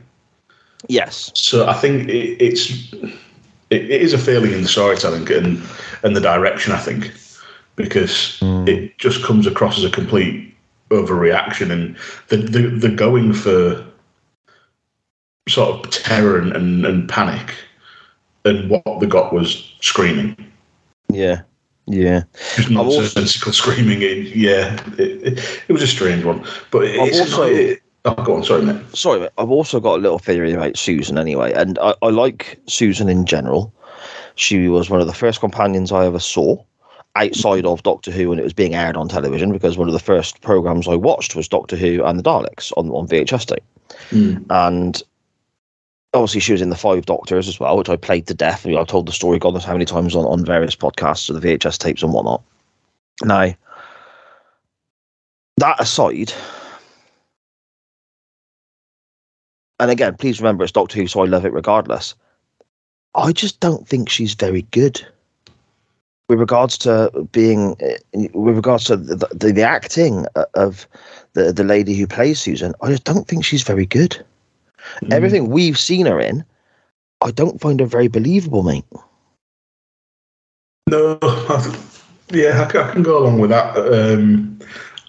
Yes. 0.87 1.31
So 1.33 1.67
I 1.67 1.73
think 1.73 2.09
it, 2.09 2.41
it's 2.41 2.93
it, 2.93 3.91
it 3.91 4.01
is 4.01 4.13
a 4.13 4.17
failing 4.17 4.53
in 4.53 4.63
the 4.63 4.67
storytelling 4.67 5.31
and 5.31 5.61
and 6.03 6.15
the 6.15 6.21
direction. 6.21 6.73
I 6.73 6.79
think 6.79 7.13
because 7.75 8.39
hmm. 8.39 8.67
it 8.67 8.97
just 8.97 9.23
comes 9.23 9.47
across 9.47 9.77
as 9.77 9.83
a 9.83 9.89
complete 9.89 10.55
overreaction 10.89 11.71
and 11.71 11.97
the 12.27 12.37
the, 12.37 12.69
the 12.69 12.89
going 12.89 13.33
for 13.33 13.85
sort 15.47 15.85
of 15.85 15.91
terror 15.91 16.37
and, 16.37 16.53
and, 16.53 16.85
and 16.85 17.09
panic 17.09 17.55
and 18.45 18.69
what 18.69 18.99
they 18.99 19.05
got 19.07 19.33
was 19.33 19.73
screaming 19.81 20.35
Yeah. 21.09 21.41
Yeah. 21.85 22.23
just 22.55 22.69
I've 22.69 22.77
also- 22.77 23.01
nonsensical 23.01 23.53
screaming 23.53 24.01
it, 24.01 24.35
yeah 24.35 24.73
it, 24.97 25.39
it, 25.39 25.63
it 25.67 25.73
was 25.73 25.81
a 25.81 25.87
strange 25.87 26.25
one 26.25 26.45
but 26.71 26.83
it's 26.83 27.19
also- 27.19 27.43
it, 27.43 27.81
oh 28.07 28.23
go 28.23 28.35
on 28.35 28.43
sorry 28.43 28.63
mate 28.63 28.77
Sorry, 28.93 29.19
mate. 29.19 29.29
I've 29.37 29.51
also 29.51 29.79
got 29.79 29.99
a 29.99 30.01
little 30.01 30.19
theory 30.19 30.53
about 30.53 30.77
Susan 30.77 31.17
anyway, 31.17 31.53
and 31.53 31.77
I, 31.79 31.93
I 32.01 32.09
like 32.09 32.59
Susan 32.67 33.09
in 33.09 33.25
general. 33.25 33.73
She 34.35 34.67
was 34.67 34.89
one 34.89 35.01
of 35.01 35.07
the 35.07 35.13
first 35.13 35.39
companions 35.39 35.91
I 35.91 36.05
ever 36.05 36.19
saw 36.19 36.63
outside 37.15 37.65
of 37.65 37.83
Doctor 37.83 38.11
Who 38.11 38.29
when 38.29 38.39
it 38.39 38.43
was 38.43 38.53
being 38.53 38.75
aired 38.75 38.97
on 38.97 39.07
television 39.07 39.51
because 39.51 39.77
one 39.77 39.87
of 39.87 39.93
the 39.93 39.99
first 39.99 40.41
programs 40.41 40.87
I 40.87 40.95
watched 40.95 41.35
was 41.35 41.47
Doctor 41.47 41.75
Who 41.75 42.03
and 42.03 42.17
the 42.19 42.23
Daleks 42.23 42.71
on, 42.77 42.89
on 42.89 43.07
VHS 43.07 43.45
tape. 43.45 43.63
Mm. 44.09 44.45
And 44.49 45.01
obviously 46.13 46.41
she 46.41 46.51
was 46.51 46.61
in 46.61 46.69
the 46.69 46.75
Five 46.75 47.05
Doctors 47.05 47.47
as 47.47 47.59
well, 47.59 47.77
which 47.77 47.89
I 47.89 47.95
played 47.95 48.27
to 48.27 48.33
death. 48.33 48.65
I 48.65 48.69
mean, 48.69 48.77
I've 48.77 48.87
told 48.87 49.07
the 49.07 49.11
story 49.11 49.39
God 49.39 49.53
knows 49.53 49.65
how 49.65 49.73
many 49.73 49.85
times 49.85 50.15
on, 50.15 50.25
on 50.25 50.45
various 50.45 50.75
podcasts 50.75 51.29
of 51.29 51.39
the 51.39 51.47
VHS 51.47 51.77
tapes 51.77 52.03
and 52.03 52.13
whatnot. 52.13 52.43
Now, 53.23 53.53
that 55.57 55.79
aside, 55.79 56.33
and 59.79 59.91
again, 59.91 60.15
please 60.15 60.39
remember 60.39 60.63
it's 60.63 60.73
Doctor 60.73 60.99
Who, 60.99 61.07
so 61.07 61.21
I 61.21 61.25
love 61.25 61.45
it 61.45 61.53
regardless. 61.53 62.15
I 63.15 63.31
just 63.31 63.59
don't 63.59 63.87
think 63.87 64.09
she's 64.09 64.33
very 64.33 64.63
good. 64.71 65.05
with 66.29 66.39
regards 66.39 66.77
to 66.79 67.09
being, 67.31 67.75
uh, 67.81 68.27
with 68.33 68.55
regards 68.55 68.83
to 68.85 68.97
the, 68.97 69.15
the, 69.31 69.53
the 69.53 69.63
acting 69.63 70.25
of 70.55 70.87
the 71.33 71.53
the 71.53 71.63
lady 71.63 71.95
who 71.95 72.05
plays 72.07 72.39
Susan, 72.39 72.73
I 72.81 72.89
just 72.89 73.05
don't 73.05 73.27
think 73.27 73.45
she's 73.45 73.63
very 73.63 73.85
good. 73.85 74.23
Mm. 75.01 75.13
Everything 75.13 75.49
we've 75.49 75.79
seen 75.79 76.05
her 76.05 76.19
in, 76.19 76.43
I 77.21 77.31
don't 77.31 77.61
find 77.61 77.79
her 77.79 77.85
very 77.85 78.07
believable, 78.07 78.63
mate. 78.63 78.85
No, 80.89 81.17
I, 81.21 81.77
yeah, 82.31 82.61
I, 82.61 82.65
I, 82.65 82.91
can 82.91 83.03
go 83.03 83.17
along 83.19 83.39
with 83.39 83.49
that. 83.49 83.77
Um, 83.77 84.59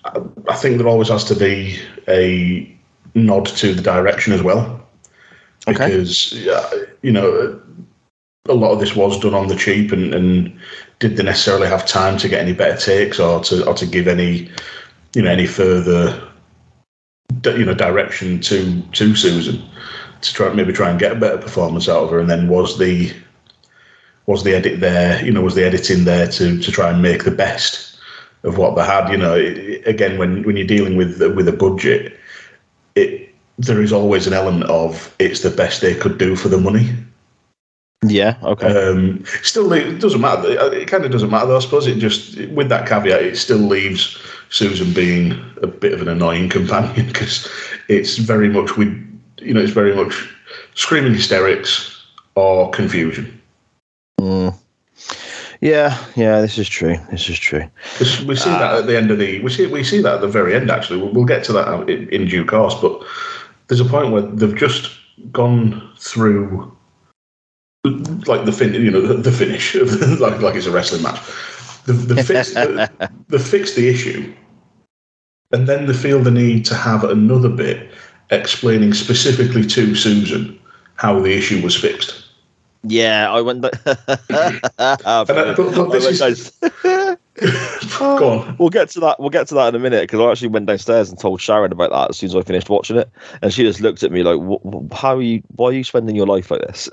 I, 0.05 0.21
I 0.49 0.55
think 0.55 0.79
there 0.79 0.89
always 0.89 1.09
has 1.09 1.25
to 1.25 1.35
be 1.35 1.81
a 2.07 2.78
nod 3.15 3.47
to 3.47 3.75
the 3.75 3.83
direction 3.83 4.33
as 4.33 4.43
well, 4.43 4.87
because 5.67 6.33
you 7.03 7.13
know 7.13 7.61
a 8.49 8.55
lot 8.55 8.73
of 8.73 8.81
this 8.81 8.97
was 8.97 9.19
done 9.21 9.35
on 9.35 9.49
the 9.49 9.57
cheap, 9.57 9.93
and, 9.93 10.15
and 10.15 10.59
did 10.99 11.17
they 11.17 11.23
necessarily 11.23 11.69
have 11.69 11.87
time 11.87 12.19
to 12.19 12.29
get 12.29 12.41
any 12.41 12.53
better 12.53 12.79
takes 12.79 13.21
or 13.21 13.43
to 13.45 13.67
or 13.67 13.75
to 13.75 13.87
give 13.87 14.09
any 14.09 14.51
you 15.15 15.23
know 15.23 15.31
any 15.31 15.47
further 15.47 16.29
you 17.45 17.65
know 17.65 17.75
direction 17.75 18.41
to 18.41 18.83
to 18.93 19.15
Susan 19.15 19.63
to 20.21 20.35
try 20.35 20.53
maybe 20.53 20.73
try 20.73 20.91
and 20.91 20.99
get 20.99 21.13
a 21.13 21.17
better 21.17 21.39
performance 21.39 21.89
out 21.89 22.05
of 22.05 22.11
her, 22.11 22.19
and 22.19 22.31
then 22.31 22.49
was 22.49 22.79
the 22.79 23.13
was 24.27 24.45
the 24.45 24.55
edit 24.55 24.81
there? 24.81 25.25
You 25.25 25.33
know, 25.33 25.41
was 25.41 25.55
the 25.55 25.65
editing 25.65 26.05
there 26.05 26.29
to 26.29 26.61
to 26.61 26.73
try 26.73 26.91
and 26.91 27.03
make 27.03 27.25
the 27.25 27.31
best 27.31 27.99
of 28.43 28.59
what 28.59 28.77
they 28.77 28.85
had? 28.85 29.11
You 29.11 29.17
know, 29.17 29.35
it, 29.35 29.87
again, 29.87 30.19
when 30.19 30.43
when 30.45 30.57
you're 30.57 30.67
dealing 30.67 30.97
with 30.97 31.21
with 31.35 31.49
a 31.49 31.53
budget, 31.53 32.18
it 32.99 33.35
there 33.59 33.83
is 33.83 33.93
always 33.93 34.27
an 34.27 34.33
element 34.33 34.65
of 34.71 35.15
it's 35.19 35.41
the 35.41 35.51
best 35.51 35.81
they 35.81 35.95
could 35.95 36.19
do 36.19 36.37
for 36.37 36.49
the 36.49 36.59
money. 36.59 36.91
Yeah. 38.05 38.39
Okay. 38.45 38.69
Um, 38.69 39.25
still, 39.43 39.73
it 39.73 40.01
doesn't 40.01 40.21
matter. 40.21 40.49
It 40.73 40.87
kind 40.87 41.05
of 41.05 41.11
doesn't 41.11 41.31
matter, 41.31 41.49
though. 41.49 41.57
I 41.57 41.61
suppose 41.61 41.89
it 41.89 41.99
just 41.99 42.39
with 42.51 42.69
that 42.69 42.89
caveat, 42.89 43.23
it 43.23 43.37
still 43.37 43.59
leaves 43.59 44.17
Susan 44.51 44.93
being 44.93 45.33
a 45.63 45.67
bit 45.67 45.93
of 45.93 46.01
an 46.01 46.09
annoying 46.09 46.49
companion 46.49 47.07
because 47.09 47.49
it's 47.89 48.19
very 48.19 48.49
much 48.49 48.77
we, 48.77 48.87
you 49.39 49.53
know 49.53 49.61
it's 49.61 49.73
very 49.73 49.95
much 49.95 50.29
screaming 50.75 51.13
hysterics 51.13 52.05
or 52.37 52.71
confusion. 52.71 53.41
Mm. 54.21 54.55
Yeah, 55.61 55.99
yeah, 56.15 56.41
this 56.41 56.57
is 56.57 56.69
true. 56.69 56.97
This 57.11 57.29
is 57.29 57.39
true. 57.39 57.65
We 58.27 58.37
see 58.37 58.51
uh, 58.51 58.59
that 58.59 58.75
at 58.77 58.87
the 58.87 58.97
end 58.97 59.11
of 59.11 59.19
the 59.19 59.41
we 59.41 59.51
see 59.51 59.67
we 59.67 59.83
see 59.83 60.01
that 60.03 60.17
at 60.17 60.21
the 60.21 60.29
very 60.29 60.55
end. 60.55 60.71
Actually, 60.71 61.01
we'll, 61.01 61.13
we'll 61.13 61.25
get 61.25 61.43
to 61.45 61.53
that 61.53 61.89
in, 61.89 62.09
in 62.11 62.29
due 62.29 62.45
course. 62.45 62.75
But 62.81 63.03
there's 63.67 63.81
a 63.81 63.85
point 63.85 64.13
where 64.13 64.23
they've 64.23 64.55
just 64.55 64.93
gone 65.33 65.93
through 65.97 66.73
like 68.27 68.45
the 68.45 68.53
fin, 68.53 68.75
you 68.75 68.91
know, 68.91 69.01
the, 69.01 69.15
the 69.15 69.33
finish, 69.33 69.75
like 70.21 70.41
like 70.41 70.55
it's 70.55 70.67
a 70.67 70.71
wrestling 70.71 71.03
match. 71.03 71.21
The 71.87 71.93
the 71.93 72.23
fix 72.23 72.55
the, 72.55 73.11
the 73.29 73.39
fix 73.39 73.75
the 73.75 73.89
issue, 73.89 74.33
and 75.53 75.67
then 75.67 75.87
they 75.87 75.93
feel 75.93 76.23
the 76.23 76.31
need 76.31 76.65
to 76.67 76.75
have 76.75 77.03
another 77.03 77.49
bit 77.49 77.91
explaining 78.31 78.93
specifically 78.93 79.67
to 79.67 79.95
Susan 79.95 80.59
how 80.97 81.19
the 81.19 81.33
issue 81.33 81.63
was 81.63 81.75
fixed. 81.75 82.28
Yeah, 82.89 83.31
I 83.31 83.43
went. 83.43 83.61
but, 83.61 83.79
but 84.29 85.29
this 85.93 86.21
is, 86.21 86.53
Go 87.99 88.41
on. 88.41 88.57
We'll 88.59 88.71
get 88.71 88.91
to 88.91 89.01
that. 89.01 89.21
We'll 89.21 89.31
get 89.31 89.47
to 89.49 89.55
that 89.55 89.69
in 89.69 89.75
a 89.75 89.79
minute 89.79 90.03
because 90.03 90.21
I 90.21 90.31
actually 90.31 90.49
went 90.49 90.67
downstairs 90.67 91.11
and 91.11 91.19
told 91.19 91.41
Sharon 91.41 91.71
about 91.71 91.91
that 91.91 92.11
as 92.11 92.19
soon 92.19 92.31
as 92.31 92.37
I 92.37 92.43
finished 92.43 92.69
watching 92.69 92.97
it, 92.97 93.09
and 93.43 93.53
she 93.53 93.63
just 93.63 93.81
looked 93.81 94.03
at 94.03 94.11
me 94.11 94.23
like, 94.23 94.41
"How 94.93 95.17
are 95.17 95.23
you? 95.23 95.43
Why 95.55 95.69
are 95.69 95.73
you 95.73 95.85
spending 95.85 96.17
your 96.17 96.27
life 96.27 96.51
like 96.51 96.63
this?" 96.63 96.89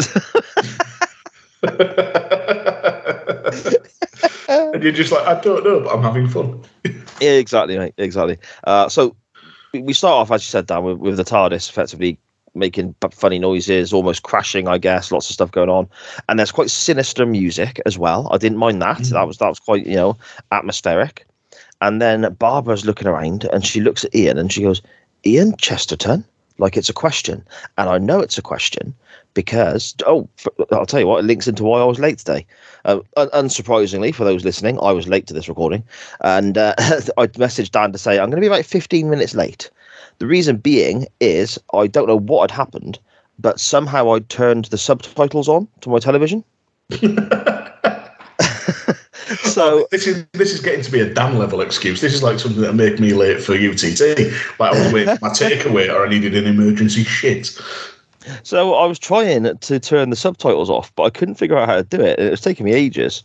and 4.50 4.84
you're 4.84 4.92
just 4.92 5.12
like, 5.12 5.26
"I 5.26 5.40
don't 5.42 5.64
know, 5.64 5.80
but 5.80 5.96
I'm 5.96 6.04
having 6.04 6.28
fun." 6.28 6.62
yeah, 7.22 7.32
exactly, 7.32 7.78
mate. 7.78 7.96
Exactly. 7.98 8.38
Uh, 8.66 8.90
so 8.90 9.16
we 9.74 9.94
start 9.94 10.14
off, 10.14 10.32
as 10.32 10.44
you 10.44 10.50
said, 10.50 10.68
Dan, 10.68 10.84
with, 10.84 10.98
with 10.98 11.18
the 11.18 11.24
TARDIS 11.24 11.70
effectively 11.70 12.20
making 12.56 12.96
funny 13.12 13.40
noises, 13.40 13.94
almost 13.94 14.24
crashing, 14.24 14.68
I 14.68 14.78
guess. 14.78 15.12
Lots 15.12 15.30
of 15.30 15.34
stuff 15.34 15.52
going 15.52 15.70
on, 15.70 15.88
and 16.28 16.40
there's 16.40 16.52
quite 16.52 16.70
sinister 16.70 17.26
music 17.26 17.82
as 17.86 17.98
well. 17.98 18.28
I 18.32 18.38
didn't 18.38 18.58
mind 18.58 18.82
that. 18.82 18.98
Mm. 18.98 19.10
That 19.10 19.28
was 19.28 19.38
that 19.38 19.50
was 19.50 19.60
quite 19.60 19.86
you 19.86 19.96
know 19.96 20.18
atmospheric. 20.52 21.26
And 21.82 22.02
then 22.02 22.34
Barbara's 22.40 22.86
looking 22.86 23.08
around, 23.08 23.44
and 23.46 23.66
she 23.66 23.82
looks 23.82 24.04
at 24.06 24.16
Ian, 24.16 24.38
and 24.38 24.52
she 24.52 24.62
goes, 24.62 24.82
"Ian 25.26 25.56
Chesterton." 25.58 26.26
Like 26.58 26.78
it's 26.78 26.90
a 26.90 26.94
question, 26.94 27.46
and 27.78 27.90
I 27.90 27.98
know 27.98 28.22
it's 28.22 28.38
a 28.38 28.42
question 28.42 28.96
because 29.34 29.94
oh, 30.08 30.28
I'll 30.72 30.86
tell 30.88 31.02
you 31.02 31.08
what, 31.08 31.20
it 31.20 31.28
links 31.28 31.48
into 31.48 31.64
why 31.64 31.82
I 31.82 31.86
was 31.86 32.00
late 32.00 32.18
today. 32.18 32.48
Uh, 32.86 33.02
unsurprisingly, 33.18 34.16
for 34.16 34.24
those 34.24 34.44
listening, 34.44 34.80
I 34.82 34.94
was 34.94 35.08
late 35.08 35.28
to 35.28 35.34
this 35.34 35.48
recording, 35.48 35.84
and 36.22 36.58
uh, 36.58 36.74
I 36.80 37.28
messaged 37.28 37.72
Dan 37.72 37.92
to 37.92 37.98
say 37.98 38.14
I'm 38.14 38.30
going 38.30 38.42
to 38.42 38.42
be 38.42 38.48
about 38.48 38.66
15 38.66 39.10
minutes 39.10 39.36
late. 39.36 39.70
The 40.20 40.28
reason 40.28 40.58
being 40.58 41.08
is 41.20 41.60
I 41.74 41.88
don't 41.88 42.08
know 42.08 42.20
what 42.20 42.50
had 42.50 42.58
happened, 42.58 43.00
but 43.40 43.60
somehow 43.60 44.14
I 44.14 44.20
turned 44.20 44.66
the 44.66 44.78
subtitles 44.78 45.50
on 45.50 45.68
to 45.82 45.90
my 45.90 46.00
television. 46.00 46.44
so 49.44 49.88
this 49.92 50.08
is 50.08 50.26
this 50.34 50.54
is 50.54 50.60
getting 50.60 50.84
to 50.84 50.92
be 50.92 51.00
a 51.00 51.14
damn 51.14 51.38
level 51.38 51.62
excuse. 51.62 52.02
This 52.02 52.14
is 52.14 52.24
like 52.24 52.40
something 52.40 52.62
that 52.62 52.74
make 52.74 53.00
me 53.00 53.14
late 53.14 53.42
for 53.42 53.54
UTT. 53.54 54.00
Like 54.60 54.74
I 54.74 54.84
was 54.84 54.94
waiting 54.94 55.18
for 55.18 55.26
my 55.26 55.30
takeaway 55.34 55.94
or 55.94 56.06
I 56.06 56.10
needed 56.10 56.36
an 56.36 56.46
emergency 56.46 57.04
shit. 57.04 57.60
So 58.42 58.74
I 58.74 58.88
was 58.88 58.98
trying 58.98 59.56
to 59.56 59.80
turn 59.80 60.10
the 60.10 60.16
subtitles 60.16 60.68
off, 60.68 60.92
but 60.96 61.04
I 61.04 61.10
couldn't 61.12 61.36
figure 61.36 61.58
out 61.58 61.70
how 61.70 61.76
to 61.76 61.84
do 61.84 62.02
it. 62.02 62.18
It 62.18 62.32
was 62.32 62.42
taking 62.42 62.66
me 62.66 62.74
ages, 62.74 63.22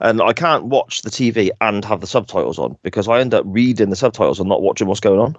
and 0.00 0.20
I 0.20 0.34
can't 0.34 0.64
watch 0.64 1.02
the 1.02 1.10
TV 1.10 1.50
and 1.62 1.82
have 1.86 2.02
the 2.02 2.06
subtitles 2.06 2.58
on 2.58 2.76
because 2.82 3.08
I 3.08 3.20
end 3.20 3.32
up 3.32 3.44
reading 3.46 3.88
the 3.88 3.96
subtitles 3.96 4.38
and 4.38 4.50
not 4.50 4.60
watching 4.60 4.88
what's 4.88 5.00
going 5.00 5.20
on. 5.20 5.36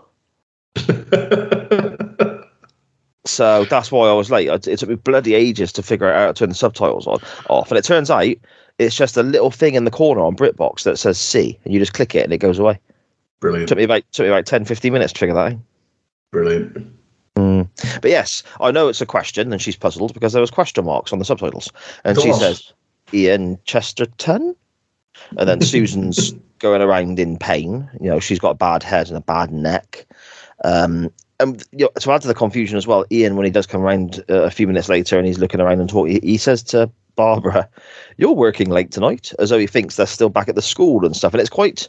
So 3.25 3.65
that's 3.65 3.91
why 3.91 4.07
I 4.07 4.13
was 4.13 4.31
late. 4.31 4.47
It 4.67 4.79
took 4.79 4.89
me 4.89 4.95
bloody 4.95 5.33
ages 5.35 5.71
to 5.73 5.83
figure 5.83 6.11
out 6.11 6.15
how 6.15 6.27
to 6.27 6.33
turn 6.33 6.49
the 6.49 6.55
subtitles 6.55 7.07
on 7.07 7.19
off, 7.49 7.69
and 7.71 7.77
it 7.77 7.83
turns 7.83 8.09
out 8.09 8.35
it's 8.79 8.95
just 8.95 9.17
a 9.17 9.23
little 9.23 9.51
thing 9.51 9.75
in 9.75 9.85
the 9.85 9.91
corner 9.91 10.21
on 10.21 10.35
BritBox 10.35 10.83
that 10.83 10.97
says 10.97 11.19
C, 11.19 11.59
and 11.63 11.73
you 11.73 11.79
just 11.79 11.93
click 11.93 12.15
it 12.15 12.23
and 12.23 12.33
it 12.33 12.39
goes 12.39 12.59
away. 12.59 12.79
Brilliant. 13.39 13.69
Took 13.69 13.77
me 13.77 13.83
about 13.83 14.03
took 14.11 14.23
me 14.23 14.29
about 14.29 14.45
10, 14.45 14.65
15 14.65 14.93
minutes 14.93 15.13
to 15.13 15.19
figure 15.19 15.35
that 15.35 15.53
out. 15.53 15.59
Brilliant. 16.31 16.93
Mm. 17.35 17.67
But 18.01 18.11
yes, 18.11 18.43
I 18.59 18.71
know 18.71 18.87
it's 18.87 19.01
a 19.01 19.05
question, 19.05 19.51
and 19.51 19.61
she's 19.61 19.75
puzzled 19.75 20.13
because 20.13 20.33
there 20.33 20.41
was 20.41 20.51
question 20.51 20.85
marks 20.85 21.11
on 21.11 21.19
the 21.19 21.25
subtitles, 21.25 21.71
and 22.03 22.19
she 22.19 22.31
says, 22.33 22.73
"Ian 23.13 23.59
Chesterton," 23.65 24.55
and 25.37 25.49
then 25.49 25.61
Susan's 25.61 26.33
going 26.59 26.81
around 26.81 27.19
in 27.19 27.37
pain. 27.37 27.89
You 27.99 28.09
know, 28.09 28.19
she's 28.19 28.39
got 28.39 28.51
a 28.51 28.55
bad 28.55 28.83
head 28.83 29.07
and 29.07 29.17
a 29.17 29.21
bad 29.21 29.51
neck, 29.51 30.05
um, 30.63 31.11
and 31.39 31.63
you 31.71 31.85
know, 31.85 31.91
to 31.99 32.11
add 32.11 32.21
to 32.21 32.27
the 32.27 32.33
confusion 32.33 32.77
as 32.77 32.87
well, 32.87 33.05
Ian, 33.11 33.35
when 33.35 33.45
he 33.45 33.51
does 33.51 33.67
come 33.67 33.81
around 33.81 34.23
uh, 34.29 34.43
a 34.43 34.51
few 34.51 34.67
minutes 34.67 34.89
later 34.89 35.17
and 35.17 35.27
he's 35.27 35.39
looking 35.39 35.59
around 35.59 35.79
and 35.79 35.89
talking, 35.89 36.19
he, 36.21 36.37
says 36.37 36.63
to 36.63 36.89
Barbara, 37.15 37.67
"You're 38.17 38.33
working 38.33 38.69
late 38.69 38.91
tonight," 38.91 39.33
as 39.39 39.49
though 39.49 39.57
he 39.57 39.67
thinks 39.67 39.95
they're 39.95 40.05
still 40.05 40.29
back 40.29 40.47
at 40.47 40.55
the 40.55 40.61
school 40.61 41.05
and 41.05 41.15
stuff. 41.15 41.33
And 41.33 41.41
it's 41.41 41.49
quite. 41.49 41.87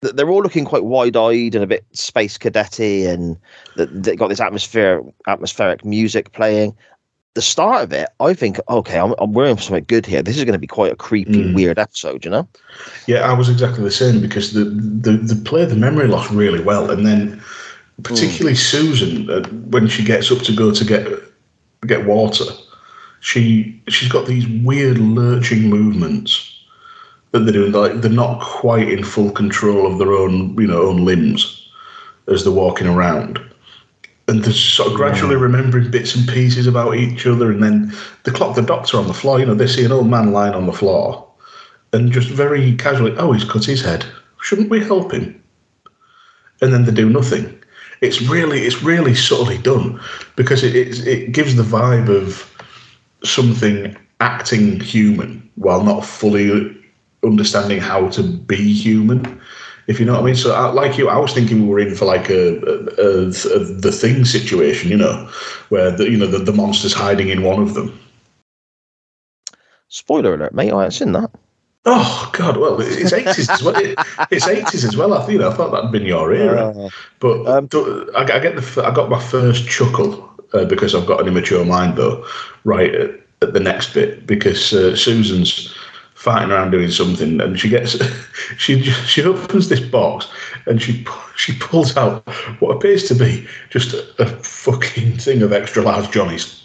They're 0.00 0.30
all 0.30 0.42
looking 0.42 0.64
quite 0.64 0.82
wide-eyed 0.82 1.54
and 1.54 1.62
a 1.62 1.66
bit 1.66 1.84
space 1.92 2.36
cadetty, 2.36 3.06
and 3.06 3.38
they 3.76 4.16
got 4.16 4.28
this 4.28 4.40
atmosphere, 4.40 5.00
atmospheric 5.28 5.84
music 5.84 6.32
playing. 6.32 6.74
The 7.34 7.42
start 7.42 7.84
of 7.84 7.92
it, 7.92 8.10
I 8.20 8.34
think, 8.34 8.58
okay, 8.68 8.98
I'm, 8.98 9.14
I'm 9.18 9.32
wearing 9.32 9.56
something 9.56 9.84
good 9.88 10.04
here. 10.04 10.22
This 10.22 10.36
is 10.36 10.44
going 10.44 10.52
to 10.52 10.58
be 10.58 10.66
quite 10.66 10.92
a 10.92 10.96
creepy, 10.96 11.44
mm. 11.44 11.54
weird 11.54 11.78
episode, 11.78 12.24
you 12.24 12.30
know? 12.30 12.46
Yeah, 13.06 13.20
I 13.20 13.32
was 13.32 13.48
exactly 13.48 13.82
the 13.82 13.90
same 13.90 14.20
because 14.20 14.52
the 14.52 14.64
the, 14.64 15.12
the 15.12 15.42
play 15.42 15.64
the 15.64 15.74
memory 15.74 16.08
loss 16.08 16.30
really 16.30 16.62
well, 16.62 16.90
and 16.90 17.06
then 17.06 17.42
particularly 18.02 18.56
mm. 18.56 18.60
Susan, 18.60 19.30
uh, 19.30 19.48
when 19.70 19.88
she 19.88 20.04
gets 20.04 20.30
up 20.30 20.40
to 20.40 20.54
go 20.54 20.72
to 20.72 20.84
get 20.84 21.06
get 21.86 22.06
water, 22.06 22.44
she 23.20 23.80
she's 23.88 24.10
got 24.10 24.26
these 24.26 24.46
weird 24.64 24.98
lurching 24.98 25.70
movements 25.70 26.52
that 27.30 27.40
they're 27.40 27.52
doing. 27.52 27.72
Like 27.72 28.00
they're 28.00 28.10
not 28.10 28.42
quite 28.42 28.88
in 28.88 29.04
full 29.04 29.30
control 29.30 29.86
of 29.86 29.98
their 29.98 30.12
own 30.12 30.54
you 30.60 30.66
know 30.66 30.82
own 30.82 31.04
limbs 31.04 31.70
as 32.28 32.44
they're 32.44 32.52
walking 32.52 32.86
around. 32.86 33.40
And 34.32 34.42
they're 34.42 34.52
sort 34.52 34.90
of 34.90 34.96
gradually 34.96 35.36
hmm. 35.36 35.42
remembering 35.42 35.90
bits 35.90 36.16
and 36.16 36.26
pieces 36.26 36.66
about 36.66 36.96
each 36.96 37.26
other, 37.26 37.52
and 37.52 37.62
then 37.62 37.92
they 38.24 38.32
clock 38.32 38.56
the 38.56 38.62
doctor 38.62 38.96
on 38.96 39.06
the 39.06 39.14
floor. 39.14 39.38
You 39.38 39.46
know, 39.46 39.54
they 39.54 39.66
see 39.66 39.84
an 39.84 39.92
old 39.92 40.08
man 40.08 40.32
lying 40.32 40.54
on 40.54 40.66
the 40.66 40.72
floor, 40.72 41.28
and 41.92 42.10
just 42.10 42.28
very 42.28 42.74
casually, 42.76 43.14
"Oh, 43.18 43.32
he's 43.32 43.44
cut 43.44 43.64
his 43.64 43.82
head. 43.82 44.06
Shouldn't 44.40 44.70
we 44.70 44.80
help 44.80 45.12
him?" 45.12 45.42
And 46.62 46.72
then 46.72 46.84
they 46.84 46.92
do 46.92 47.10
nothing 47.10 47.62
it's 48.02 48.20
really 48.20 48.62
it's 48.62 48.82
really 48.82 49.14
subtly 49.14 49.58
done 49.58 49.98
because 50.36 50.62
it, 50.62 50.74
it, 50.74 51.06
it 51.06 51.32
gives 51.32 51.54
the 51.54 51.62
vibe 51.62 52.08
of 52.08 52.50
something 53.24 53.96
acting 54.20 54.80
human 54.80 55.48
while 55.54 55.82
not 55.82 56.04
fully 56.04 56.76
understanding 57.24 57.78
how 57.78 58.08
to 58.08 58.22
be 58.22 58.72
human 58.72 59.40
if 59.86 59.98
you 59.98 60.06
know 60.06 60.14
what 60.14 60.22
I 60.22 60.26
mean. 60.26 60.34
So, 60.36 60.54
uh, 60.54 60.72
like 60.72 60.98
you, 60.98 61.08
I 61.08 61.18
was 61.18 61.32
thinking 61.32 61.62
we 61.62 61.68
were 61.68 61.80
in 61.80 61.94
for 61.94 62.04
like 62.04 62.30
a, 62.30 62.58
a, 62.58 62.74
a, 62.98 63.26
a 63.26 63.58
the 63.64 63.92
thing 63.92 64.24
situation, 64.24 64.90
you 64.90 64.96
know, 64.96 65.28
where 65.68 65.90
the 65.90 66.10
you 66.10 66.16
know 66.16 66.26
the, 66.26 66.38
the 66.38 66.52
monster's 66.52 66.92
hiding 66.94 67.28
in 67.28 67.42
one 67.42 67.62
of 67.62 67.74
them. 67.74 67.98
Spoiler 69.88 70.34
alert, 70.34 70.54
mate! 70.54 70.72
I 70.72 70.76
haven't 70.76 70.92
seen 70.92 71.12
that. 71.12 71.30
Oh 71.84 72.30
God! 72.32 72.56
Well, 72.56 72.80
it's 72.80 73.12
eighties 73.12 73.50
as 73.50 73.62
well. 73.62 73.74
It's 74.30 74.46
eighties 74.46 74.84
as 74.84 74.96
well. 74.96 75.14
I 75.14 75.26
think 75.26 75.42
I 75.42 75.52
thought 75.52 75.72
that'd 75.72 75.90
been 75.90 76.06
your 76.06 76.32
era, 76.32 76.68
Uh, 76.68 76.88
but 77.18 77.46
Um, 77.46 77.68
I, 78.14 78.22
I 78.22 78.38
get 78.38 78.56
the 78.56 78.84
I 78.86 78.94
got 78.94 79.10
my 79.10 79.20
first 79.20 79.68
chuckle 79.68 80.30
uh, 80.54 80.64
because 80.64 80.94
I've 80.94 81.06
got 81.06 81.20
an 81.20 81.28
immature 81.28 81.64
mind 81.64 81.96
though. 81.96 82.24
Right 82.64 82.94
at, 82.94 83.10
at 83.42 83.52
the 83.52 83.60
next 83.60 83.92
bit 83.92 84.24
because 84.24 84.72
uh, 84.72 84.94
Susan's 84.94 85.74
fighting 86.22 86.52
around 86.52 86.70
doing 86.70 86.88
something 86.90 87.40
and 87.40 87.58
she 87.58 87.68
gets 87.68 87.96
she 88.58 88.82
she 88.82 89.22
opens 89.24 89.68
this 89.68 89.80
box 89.80 90.28
and 90.66 90.80
she 90.80 91.04
she 91.36 91.52
pulls 91.58 91.96
out 91.96 92.26
what 92.60 92.70
appears 92.76 93.08
to 93.08 93.14
be 93.14 93.44
just 93.70 93.92
a, 93.92 94.22
a 94.22 94.26
fucking 94.26 95.16
thing 95.18 95.42
of 95.42 95.52
extra 95.52 95.82
large 95.82 96.08
johnnies. 96.12 96.62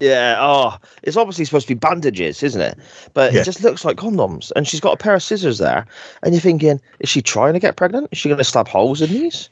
Yeah. 0.00 0.36
Oh, 0.40 0.76
it's 1.02 1.16
obviously 1.16 1.44
supposed 1.44 1.68
to 1.68 1.74
be 1.74 1.78
bandages, 1.78 2.42
isn't 2.42 2.60
it? 2.60 2.78
But 3.14 3.32
Yeah. 3.32 3.42
it 3.42 3.44
just 3.44 3.62
looks 3.62 3.84
like 3.84 3.98
condoms. 3.98 4.50
And 4.56 4.66
she's 4.66 4.80
got 4.80 4.94
a 4.94 4.96
pair 4.96 5.14
of 5.14 5.22
scissors 5.22 5.58
there. 5.58 5.86
And 6.22 6.32
you're 6.34 6.40
thinking, 6.40 6.80
is 6.98 7.08
she 7.10 7.20
trying 7.22 7.52
to 7.52 7.60
get 7.60 7.76
pregnant? 7.76 8.08
Is 8.10 8.16
she 8.18 8.28
going 8.30 8.38
to 8.38 8.44
stab 8.44 8.68
holes 8.68 9.02
in 9.02 9.10
these? 9.10 9.50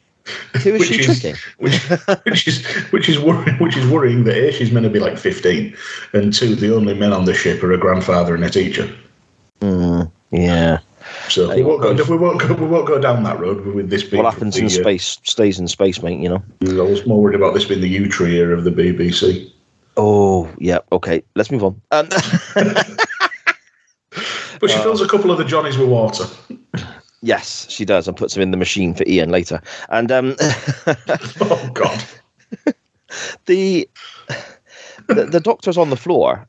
Who 0.62 0.70
is 0.74 0.80
Which 0.80 0.88
she 0.88 1.00
is- 1.00 1.20
tricking? 1.20 1.36
which, 1.58 1.78
which 2.24 2.48
is 2.48 2.64
which 2.90 3.08
is 3.10 3.18
worrying 3.20 3.58
which 3.58 3.76
is 3.76 3.86
worrying 3.90 4.24
that 4.24 4.36
a 4.36 4.50
she's 4.50 4.72
meant 4.72 4.84
to 4.84 4.90
be 4.90 4.98
like 4.98 5.18
fifteen, 5.18 5.76
and 6.14 6.32
two 6.32 6.54
the 6.54 6.74
only 6.74 6.94
men 6.94 7.12
on 7.12 7.26
the 7.26 7.34
ship 7.34 7.62
are 7.62 7.72
a 7.72 7.78
grandfather 7.78 8.34
and 8.34 8.42
a 8.42 8.48
teacher. 8.50 8.90
Mm, 9.64 10.10
yeah. 10.30 10.78
So 11.28 11.54
we 11.54 11.62
won't 11.62 11.82
go 11.82 11.92
we 12.04 12.16
won't 12.16 12.40
go 12.40 12.54
we 12.54 12.66
won't 12.66 12.86
go 12.86 12.98
down 12.98 13.22
that 13.24 13.38
road 13.38 13.64
with 13.66 13.90
this 13.90 14.02
being 14.02 14.22
What 14.22 14.32
happens 14.32 14.56
in 14.56 14.68
space 14.70 15.18
stays 15.22 15.58
in 15.58 15.68
space, 15.68 16.02
mate, 16.02 16.20
you 16.20 16.28
know? 16.28 16.42
I 16.62 16.82
was 16.82 17.06
more 17.06 17.20
worried 17.20 17.36
about 17.36 17.54
this 17.54 17.64
being 17.64 17.80
the 17.80 17.94
Yewtree 17.94 18.32
era 18.32 18.56
of 18.56 18.64
the 18.64 18.70
BBC. 18.70 19.50
Oh, 19.96 20.52
yeah. 20.58 20.78
Okay. 20.92 21.22
Let's 21.34 21.50
move 21.50 21.64
on. 21.64 21.80
Um, 21.90 22.08
But 24.60 24.70
she 24.70 24.78
fills 24.78 25.02
a 25.02 25.08
couple 25.08 25.30
of 25.30 25.38
the 25.38 25.44
Johnnies 25.44 25.76
with 25.76 25.88
water. 25.88 26.24
yes, 27.22 27.68
she 27.68 27.84
does, 27.84 28.08
and 28.08 28.16
puts 28.16 28.32
them 28.32 28.42
in 28.42 28.50
the 28.50 28.56
machine 28.56 28.94
for 28.94 29.04
Ian 29.06 29.30
later. 29.30 29.60
And 29.90 30.10
um, 30.10 30.36
Oh 30.40 31.70
God! 31.74 32.02
the, 33.44 33.88
the 35.08 35.26
the 35.26 35.40
doctor's 35.40 35.76
on 35.76 35.90
the 35.90 35.96
floor, 35.96 36.46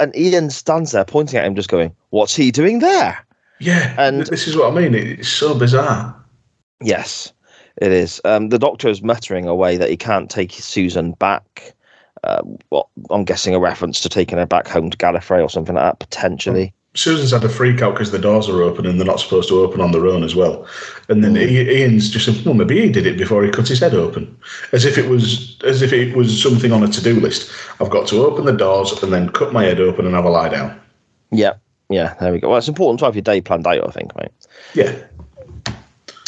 and 0.00 0.14
Ian 0.16 0.50
stands 0.50 0.92
there 0.92 1.04
pointing 1.04 1.38
at 1.38 1.46
him, 1.46 1.54
just 1.54 1.68
going, 1.68 1.94
"What's 2.10 2.34
he 2.34 2.50
doing 2.50 2.80
there?" 2.80 3.24
Yeah, 3.60 3.94
And- 3.98 4.26
this 4.26 4.48
is 4.48 4.56
what 4.56 4.72
I 4.72 4.74
mean. 4.74 4.94
It's 4.94 5.28
so 5.28 5.54
bizarre. 5.54 6.14
Yes, 6.82 7.32
it 7.80 7.92
is. 7.92 8.20
Um, 8.24 8.48
the 8.48 8.58
doctor 8.58 8.88
is 8.88 9.02
muttering 9.02 9.46
away 9.46 9.76
that 9.76 9.90
he 9.90 9.96
can't 9.96 10.30
take 10.30 10.52
Susan 10.52 11.12
back. 11.12 11.74
Uh, 12.24 12.42
well, 12.70 12.90
I'm 13.10 13.24
guessing 13.24 13.54
a 13.54 13.60
reference 13.60 14.00
to 14.00 14.08
taking 14.08 14.38
her 14.38 14.46
back 14.46 14.66
home 14.66 14.90
to 14.90 14.96
Gallifrey 14.96 15.42
or 15.42 15.48
something 15.50 15.74
like 15.74 15.84
that, 15.84 15.98
potentially. 15.98 16.72
Susan's 16.96 17.32
had 17.32 17.42
a 17.42 17.48
freak 17.48 17.82
out 17.82 17.94
because 17.94 18.12
the 18.12 18.18
doors 18.20 18.48
are 18.48 18.62
open 18.62 18.86
and 18.86 18.98
they're 19.00 19.06
not 19.06 19.18
supposed 19.18 19.48
to 19.48 19.60
open 19.60 19.80
on 19.80 19.90
their 19.90 20.06
own 20.06 20.22
as 20.22 20.36
well. 20.36 20.64
And 21.08 21.24
then 21.24 21.36
I- 21.36 21.40
Ian's 21.42 22.08
just 22.08 22.24
said, 22.24 22.36
"Well, 22.44 22.54
maybe 22.54 22.80
he 22.80 22.88
did 22.88 23.06
it 23.06 23.18
before 23.18 23.42
he 23.44 23.50
cut 23.50 23.66
his 23.68 23.80
head 23.80 23.94
open," 23.94 24.36
as 24.72 24.84
if 24.84 24.96
it 24.96 25.08
was 25.08 25.56
as 25.64 25.82
if 25.82 25.92
it 25.92 26.16
was 26.16 26.40
something 26.40 26.70
on 26.72 26.84
a 26.84 26.88
to-do 26.88 27.18
list. 27.18 27.50
I've 27.80 27.90
got 27.90 28.06
to 28.08 28.24
open 28.24 28.44
the 28.44 28.52
doors 28.52 28.92
and 29.02 29.12
then 29.12 29.28
cut 29.30 29.52
my 29.52 29.64
head 29.64 29.80
open 29.80 30.06
and 30.06 30.14
have 30.14 30.24
a 30.24 30.30
lie 30.30 30.48
down. 30.48 30.80
Yeah, 31.32 31.54
yeah, 31.90 32.14
there 32.20 32.32
we 32.32 32.38
go. 32.38 32.48
Well, 32.48 32.58
it's 32.58 32.68
important 32.68 33.00
to 33.00 33.06
have 33.06 33.16
your 33.16 33.22
day 33.22 33.40
planned 33.40 33.66
out, 33.66 33.86
I 33.88 33.90
think, 33.90 34.14
mate. 34.16 34.30
Yeah, 34.74 34.94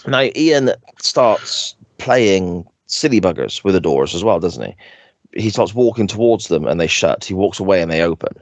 Now, 0.07 0.29
Ian 0.35 0.71
starts 1.01 1.77
playing 1.99 2.67
silly 2.87 3.21
buggers 3.21 3.63
with 3.65 3.75
the 3.75 3.81
doors 3.81 4.15
as 4.15 4.25
well, 4.25 4.41
doesn't 4.41 4.65
he? 4.65 5.41
He 5.43 5.51
starts 5.51 5.75
walking 5.75 6.07
towards 6.07 6.49
them 6.49 6.67
and 6.67 6.81
they 6.81 6.87
shut. 6.87 7.25
He 7.25 7.35
walks 7.35 7.61
away 7.61 7.83
and 7.83 7.91
they 7.91 8.03
open. 8.03 8.33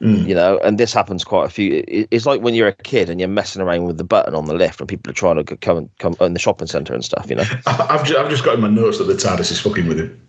Mm. 0.00 0.26
You 0.26 0.34
know, 0.34 0.58
and 0.58 0.78
this 0.78 0.92
happens 0.92 1.22
quite 1.22 1.46
a 1.46 1.48
few. 1.48 1.84
It's 1.86 2.26
like 2.26 2.40
when 2.40 2.54
you're 2.54 2.68
a 2.68 2.72
kid 2.72 3.08
and 3.08 3.20
you're 3.20 3.28
messing 3.28 3.62
around 3.62 3.84
with 3.84 3.98
the 3.98 4.04
button 4.04 4.34
on 4.34 4.46
the 4.46 4.54
lift 4.54 4.80
and 4.80 4.88
people 4.88 5.10
are 5.10 5.14
trying 5.14 5.44
to 5.44 5.56
come 5.56 5.76
and 5.76 5.98
come 5.98 6.16
in 6.20 6.32
the 6.32 6.40
shopping 6.40 6.66
centre 6.66 6.92
and 6.92 7.04
stuff. 7.04 7.30
You 7.30 7.36
know. 7.36 7.44
I've 7.66 8.04
just, 8.04 8.18
I've 8.18 8.30
just 8.30 8.44
got 8.44 8.54
in 8.54 8.60
my 8.60 8.68
notes 8.68 8.98
that 8.98 9.04
the 9.04 9.14
TARDIS 9.14 9.52
is 9.52 9.60
fucking 9.60 9.86
with 9.86 10.00
him. 10.00 10.28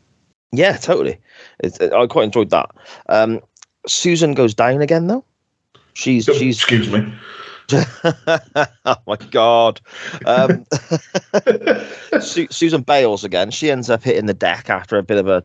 Yeah, 0.51 0.77
totally. 0.77 1.19
It's, 1.59 1.79
I 1.81 2.05
quite 2.05 2.25
enjoyed 2.25 2.51
that. 2.51 2.69
Um, 3.09 3.39
Susan 3.87 4.35
goes 4.35 4.53
down 4.53 4.81
again 4.81 5.07
though. 5.07 5.25
She's 5.93 6.29
Oh, 6.29 6.33
she's. 6.33 6.57
Excuse 6.57 6.89
me. 6.89 7.11
oh 7.73 8.95
my 9.07 9.15
god. 9.31 9.81
Um, 10.25 10.65
Su- 12.21 12.47
Susan 12.49 12.81
bails 12.81 13.23
again. 13.23 13.51
She 13.51 13.71
ends 13.71 13.89
up 13.89 14.03
hitting 14.03 14.25
the 14.25 14.33
deck 14.33 14.69
after 14.69 14.97
a 14.97 15.03
bit 15.03 15.17
of 15.17 15.27
a 15.27 15.43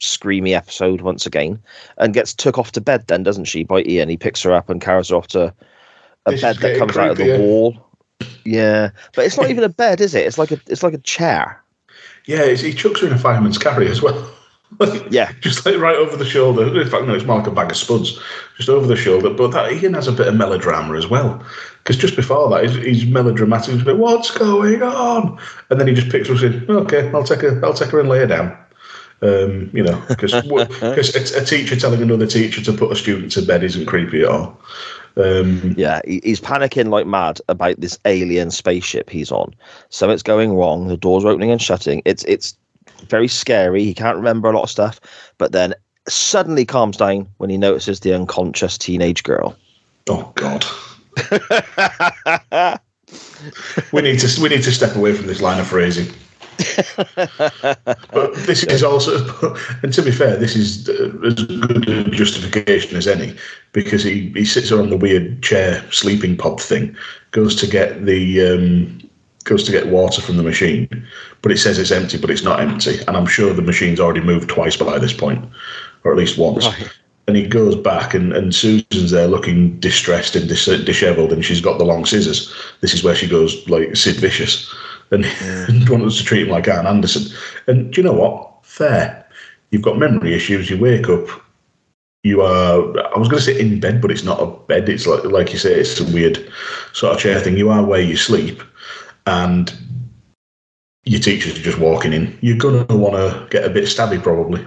screamy 0.00 0.52
episode 0.52 1.00
once 1.00 1.26
again, 1.26 1.60
and 1.98 2.14
gets 2.14 2.34
took 2.34 2.58
off 2.58 2.72
to 2.72 2.80
bed. 2.80 3.06
Then 3.06 3.22
doesn't 3.22 3.46
she? 3.46 3.64
By 3.64 3.82
Ian, 3.82 4.08
he 4.08 4.16
picks 4.16 4.42
her 4.42 4.52
up 4.52 4.68
and 4.70 4.80
carries 4.80 5.08
her 5.08 5.16
off 5.16 5.28
to 5.28 5.54
a 6.26 6.30
This 6.30 6.42
bed 6.42 6.56
that 6.58 6.78
comes 6.78 6.96
out 6.96 7.10
of 7.10 7.16
the 7.18 7.26
yeah. 7.26 7.38
wall. 7.38 7.76
Yeah, 8.44 8.90
but 9.14 9.24
it's 9.26 9.36
not 9.36 9.50
even 9.50 9.64
a 9.64 9.68
bed, 9.68 10.00
is 10.00 10.14
it? 10.14 10.26
It's 10.26 10.38
like 10.38 10.50
a 10.50 10.60
it's 10.66 10.82
like 10.82 10.94
a 10.94 10.98
chair. 10.98 11.62
Yeah, 12.26 12.46
he 12.52 12.72
chucks 12.74 13.00
her 13.00 13.06
in 13.06 13.12
a 13.12 13.18
fireman's 13.18 13.58
carry 13.58 13.88
as 13.88 14.02
well. 14.02 14.30
Like, 14.78 15.04
Yeah. 15.10 15.32
just 15.40 15.64
like 15.64 15.78
right 15.78 15.96
over 15.96 16.16
the 16.16 16.26
shoulder. 16.26 16.78
In 16.78 16.88
fact, 16.88 17.06
no, 17.06 17.14
it's 17.14 17.24
more 17.24 17.38
like 17.38 17.46
a 17.46 17.50
bag 17.50 17.70
of 17.70 17.76
spuds, 17.76 18.18
just 18.56 18.68
over 18.68 18.86
the 18.86 18.96
shoulder. 18.96 19.30
But 19.30 19.52
that 19.52 19.72
Ian 19.72 19.94
has 19.94 20.08
a 20.08 20.12
bit 20.12 20.28
of 20.28 20.34
melodrama 20.36 20.96
as 20.96 21.06
well, 21.08 21.42
because 21.78 21.96
just 21.96 22.16
before 22.16 22.50
that, 22.50 22.64
he's, 22.68 22.74
he's 22.84 23.06
melodramatic. 23.06 23.74
He's 23.74 23.84
like, 23.84 23.96
"What's 23.96 24.30
going 24.30 24.82
on?" 24.82 25.38
And 25.70 25.80
then 25.80 25.88
he 25.88 25.94
just 25.94 26.10
picks 26.10 26.28
her 26.28 26.34
up 26.34 26.42
and 26.42 26.60
says, 26.60 26.68
"Okay, 26.68 27.10
I'll 27.12 27.24
take 27.24 27.40
her. 27.40 27.64
I'll 27.64 27.72
take 27.74 27.90
her 27.90 28.00
and 28.00 28.08
lay 28.08 28.18
her 28.18 28.26
down." 28.26 28.56
Um, 29.20 29.70
you 29.72 29.82
know, 29.82 30.00
because 30.08 30.32
a, 31.34 31.42
a 31.42 31.44
teacher 31.44 31.74
telling 31.74 32.02
another 32.02 32.26
teacher 32.26 32.62
to 32.62 32.72
put 32.72 32.92
a 32.92 32.96
student 32.96 33.32
to 33.32 33.42
bed 33.42 33.64
isn't 33.64 33.86
creepy 33.86 34.22
at 34.22 34.28
all. 34.28 34.60
Um, 35.16 35.74
Yeah, 35.76 36.00
he's 36.06 36.40
panicking 36.40 36.90
like 36.90 37.06
mad 37.06 37.40
about 37.48 37.80
this 37.80 37.98
alien 38.04 38.50
spaceship 38.50 39.10
he's 39.10 39.32
on. 39.32 39.54
Something's 39.90 40.22
going 40.22 40.54
wrong. 40.54 40.86
The 40.86 40.96
doors 40.96 41.24
are 41.24 41.28
opening 41.28 41.50
and 41.50 41.60
shutting. 41.60 42.02
It's 42.04 42.24
it's 42.24 42.56
very 43.08 43.28
scary. 43.28 43.82
He 43.82 43.94
can't 43.94 44.16
remember 44.16 44.48
a 44.48 44.54
lot 44.54 44.62
of 44.62 44.70
stuff, 44.70 45.00
but 45.38 45.52
then 45.52 45.74
suddenly 46.08 46.64
calms 46.64 46.96
down 46.96 47.28
when 47.38 47.50
he 47.50 47.58
notices 47.58 48.00
the 48.00 48.14
unconscious 48.14 48.78
teenage 48.78 49.22
girl. 49.24 49.56
oh 50.08 50.32
God. 50.36 50.64
we 53.92 54.02
need 54.02 54.20
to 54.20 54.40
we 54.40 54.48
need 54.48 54.62
to 54.62 54.72
step 54.72 54.94
away 54.94 55.12
from 55.14 55.26
this 55.26 55.40
line 55.40 55.60
of 55.60 55.66
phrasing. 55.66 56.12
But 58.12 58.34
this 58.46 58.64
is 58.64 58.82
also, 58.82 59.54
and 59.82 59.92
to 59.92 60.02
be 60.02 60.10
fair, 60.10 60.36
this 60.36 60.56
is 60.56 60.88
as 60.88 61.34
good 61.34 61.88
a 61.88 62.04
justification 62.10 62.96
as 62.96 63.06
any, 63.06 63.36
because 63.72 64.02
he, 64.02 64.30
he 64.30 64.44
sits 64.44 64.72
on 64.72 64.90
the 64.90 64.96
weird 64.96 65.42
chair 65.42 65.84
sleeping 65.92 66.36
pod 66.36 66.60
thing, 66.60 66.96
goes 67.30 67.54
to 67.56 67.66
get 67.66 68.04
the 68.06 68.42
um, 68.42 69.00
goes 69.44 69.62
to 69.64 69.72
get 69.72 69.86
water 69.86 70.20
from 70.20 70.36
the 70.36 70.42
machine, 70.42 71.06
but 71.42 71.52
it 71.52 71.58
says 71.58 71.78
it's 71.78 71.92
empty, 71.92 72.18
but 72.18 72.30
it's 72.30 72.42
not 72.42 72.60
empty, 72.60 72.98
and 73.06 73.16
I'm 73.16 73.26
sure 73.26 73.54
the 73.54 73.62
machine's 73.62 74.00
already 74.00 74.20
moved 74.20 74.50
twice 74.50 74.76
by 74.76 74.98
this 74.98 75.12
point, 75.12 75.44
or 76.04 76.12
at 76.12 76.18
least 76.18 76.38
once. 76.38 76.66
Right. 76.66 76.90
And 77.28 77.36
he 77.36 77.46
goes 77.46 77.76
back, 77.76 78.14
and, 78.14 78.32
and 78.32 78.54
Susan's 78.54 79.10
there 79.10 79.28
looking 79.28 79.78
distressed 79.80 80.34
and 80.34 80.48
dis- 80.48 80.64
dishevelled, 80.64 81.32
and 81.32 81.44
she's 81.44 81.60
got 81.60 81.78
the 81.78 81.84
long 81.84 82.06
scissors. 82.06 82.52
This 82.80 82.94
is 82.94 83.04
where 83.04 83.14
she 83.14 83.28
goes 83.28 83.68
like 83.68 83.94
Sid 83.94 84.16
Vicious, 84.16 84.74
and, 85.10 85.24
and 85.40 85.88
wants 85.88 86.18
to 86.18 86.24
treat 86.24 86.46
him 86.46 86.52
like 86.52 86.68
Arn 86.68 86.86
Anderson. 86.86 87.36
And 87.66 87.92
do 87.92 88.00
you 88.00 88.06
know 88.06 88.14
what? 88.14 88.64
Fair. 88.64 89.26
You've 89.70 89.82
got 89.82 89.98
memory 89.98 90.34
issues. 90.34 90.70
You 90.70 90.78
wake 90.78 91.08
up. 91.08 91.28
You 92.24 92.42
are. 92.42 93.14
I 93.14 93.18
was 93.18 93.28
going 93.28 93.40
to 93.40 93.40
say 93.40 93.58
in 93.58 93.80
bed, 93.80 94.00
but 94.00 94.10
it's 94.10 94.24
not 94.24 94.42
a 94.42 94.46
bed. 94.46 94.88
It's 94.88 95.06
like 95.06 95.24
like 95.24 95.52
you 95.52 95.58
say, 95.58 95.74
it's 95.74 96.00
a 96.00 96.12
weird 96.12 96.50
sort 96.92 97.14
of 97.14 97.20
chair 97.20 97.38
thing. 97.40 97.56
You 97.56 97.70
are 97.70 97.84
where 97.84 98.00
you 98.00 98.16
sleep, 98.16 98.62
and 99.26 99.72
your 101.04 101.20
teachers 101.20 101.58
are 101.58 101.62
just 101.62 101.78
walking 101.78 102.12
in. 102.12 102.36
You're 102.40 102.58
gonna 102.58 102.84
want 102.88 103.14
to 103.14 103.46
get 103.50 103.64
a 103.64 103.70
bit 103.70 103.84
stabby, 103.84 104.22
probably. 104.22 104.66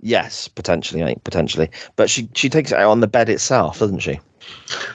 Yes, 0.00 0.48
potentially, 0.48 1.02
mate, 1.02 1.22
potentially. 1.24 1.70
But 1.96 2.08
she 2.08 2.28
she 2.34 2.48
takes 2.48 2.72
it 2.72 2.78
out 2.78 2.90
on 2.90 3.00
the 3.00 3.08
bed 3.08 3.28
itself, 3.28 3.80
doesn't 3.80 3.98
she? 3.98 4.20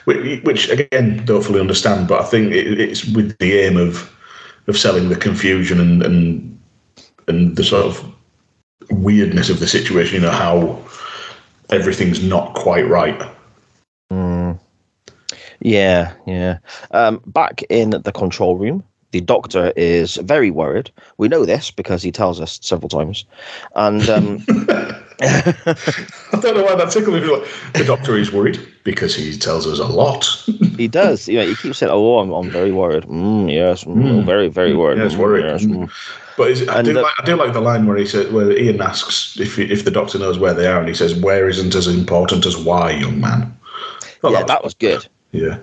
which, 0.04 0.42
which 0.44 0.68
again 0.68 1.24
don't 1.24 1.42
fully 1.42 1.60
understand 1.60 2.08
but 2.08 2.20
i 2.20 2.24
think 2.24 2.52
it, 2.52 2.80
it's 2.80 3.04
with 3.06 3.36
the 3.38 3.58
aim 3.58 3.76
of 3.76 4.12
of 4.68 4.78
selling 4.78 5.08
the 5.08 5.16
confusion 5.16 5.80
and 5.80 6.02
and 6.02 6.60
and 7.28 7.56
the 7.56 7.64
sort 7.64 7.84
of 7.84 8.14
weirdness 8.90 9.50
of 9.50 9.58
the 9.58 9.66
situation 9.66 10.16
you 10.16 10.20
know 10.20 10.30
how 10.30 10.78
everything's 11.70 12.22
not 12.22 12.54
quite 12.54 12.86
right 12.88 13.20
Mm. 14.12 14.58
Yeah, 15.60 16.12
yeah. 16.26 16.58
Um, 16.92 17.20
back 17.26 17.62
in 17.68 17.90
the 17.90 18.12
control 18.12 18.56
room, 18.56 18.84
the 19.12 19.20
doctor 19.20 19.72
is 19.76 20.16
very 20.16 20.50
worried. 20.50 20.90
We 21.18 21.28
know 21.28 21.44
this 21.44 21.70
because 21.70 22.02
he 22.02 22.12
tells 22.12 22.40
us 22.40 22.58
several 22.62 22.88
times. 22.88 23.24
And 23.74 24.08
um, 24.08 24.44
i 25.20 26.38
don't 26.40 26.56
know 26.56 26.64
why 26.64 26.74
that 26.74 26.90
tickled 26.90 27.14
me 27.14 27.20
the 27.20 27.84
doctor 27.86 28.16
is 28.16 28.30
worried 28.32 28.58
because 28.84 29.14
he 29.14 29.36
tells 29.36 29.66
us 29.66 29.78
a 29.78 29.86
lot 29.86 30.26
he 30.76 30.88
does. 30.88 31.26
You 31.26 31.38
know, 31.38 31.46
he 31.46 31.54
keeps 31.54 31.78
saying, 31.78 31.90
"Oh, 31.90 32.18
I'm, 32.18 32.30
I'm 32.32 32.50
very 32.50 32.70
worried." 32.70 33.04
Mm, 33.04 33.50
yes, 33.50 33.84
mm, 33.84 33.94
Mm. 33.96 34.26
very, 34.26 34.48
very 34.48 34.76
worried. 34.76 34.98
Yes, 34.98 35.14
mm, 35.14 35.18
worried. 35.18 35.44
yes, 35.44 35.64
Mm. 35.64 35.86
mm. 35.86 35.90
but 36.36 36.50
is, 36.50 36.68
I, 36.68 36.82
do 36.82 36.92
the- 36.92 37.00
like, 37.02 37.14
I 37.18 37.24
do 37.24 37.34
like 37.34 37.54
the 37.54 37.62
line 37.62 37.86
where 37.86 37.96
he 37.96 38.04
said 38.06 38.30
where 38.32 38.52
ian 38.52 38.80
asks 38.82 39.38
if 39.40 39.58
if 39.58 39.84
the 39.86 39.90
doctor 39.90 40.18
knows 40.18 40.38
where 40.38 40.52
they 40.52 40.66
are 40.66 40.78
and 40.78 40.88
he 40.88 40.94
says 40.94 41.14
where 41.14 41.48
isn't 41.48 41.74
as 41.74 41.86
important 41.86 42.44
as 42.44 42.56
why 42.58 42.90
young 42.90 43.20
man 43.20 43.56
Thought 44.20 44.32
Yeah, 44.32 44.44
that 44.44 44.62
was 44.64 44.74
good. 44.74 45.06
Yeah, 45.36 45.58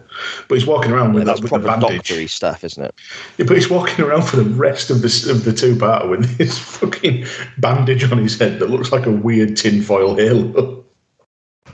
but 0.48 0.56
he's 0.58 0.68
walking 0.68 0.92
around 0.92 1.14
with 1.14 1.22
Yeah, 1.24 1.26
that's 1.34 1.40
that 1.42 1.52
with 1.52 1.62
the 1.64 1.68
proper 1.68 1.94
doctory 1.96 2.28
stuff, 2.28 2.64
isn't 2.64 2.84
it? 2.84 2.94
Yeah, 3.38 3.46
but 3.48 3.58
he's 3.58 3.70
walking 3.70 4.04
around 4.06 4.24
for 4.24 4.36
the 4.38 4.44
rest 4.44 4.90
of 4.90 5.02
the 5.02 5.28
of 5.32 5.44
the 5.44 5.54
two 5.54 5.76
part 5.78 6.10
with 6.10 6.38
this 6.38 6.58
fucking 6.58 7.26
bandage 7.58 8.10
on 8.12 8.18
his 8.18 8.38
head 8.38 8.60
that 8.60 8.70
looks 8.70 8.92
like 8.92 9.06
a 9.06 9.12
weird 9.12 9.58
tinfoil 9.58 10.16
halo. 10.16 10.84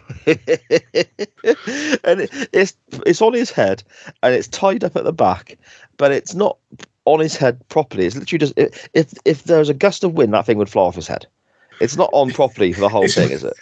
and 0.25 0.39
it, 2.21 2.49
it's 2.53 2.75
it's 3.05 3.21
on 3.21 3.33
his 3.33 3.51
head 3.51 3.83
and 4.23 4.33
it's 4.33 4.47
tied 4.47 4.83
up 4.83 4.95
at 4.95 5.03
the 5.03 5.13
back, 5.13 5.57
but 5.97 6.11
it's 6.11 6.33
not 6.33 6.57
on 7.05 7.19
his 7.19 7.35
head 7.35 7.59
properly. 7.69 8.05
It's 8.05 8.15
literally 8.15 8.39
just 8.39 8.53
if 8.57 8.87
if, 8.93 9.13
if 9.25 9.43
there's 9.43 9.69
a 9.69 9.73
gust 9.73 10.03
of 10.03 10.13
wind, 10.13 10.33
that 10.33 10.45
thing 10.45 10.57
would 10.57 10.69
fly 10.69 10.83
off 10.83 10.95
his 10.95 11.07
head. 11.07 11.25
It's 11.79 11.95
not 11.95 12.09
on 12.13 12.31
properly 12.31 12.73
for 12.73 12.81
the 12.81 12.89
whole 12.89 13.03
It's- 13.05 13.15
thing, 13.15 13.31
is 13.31 13.43
it? 13.43 13.53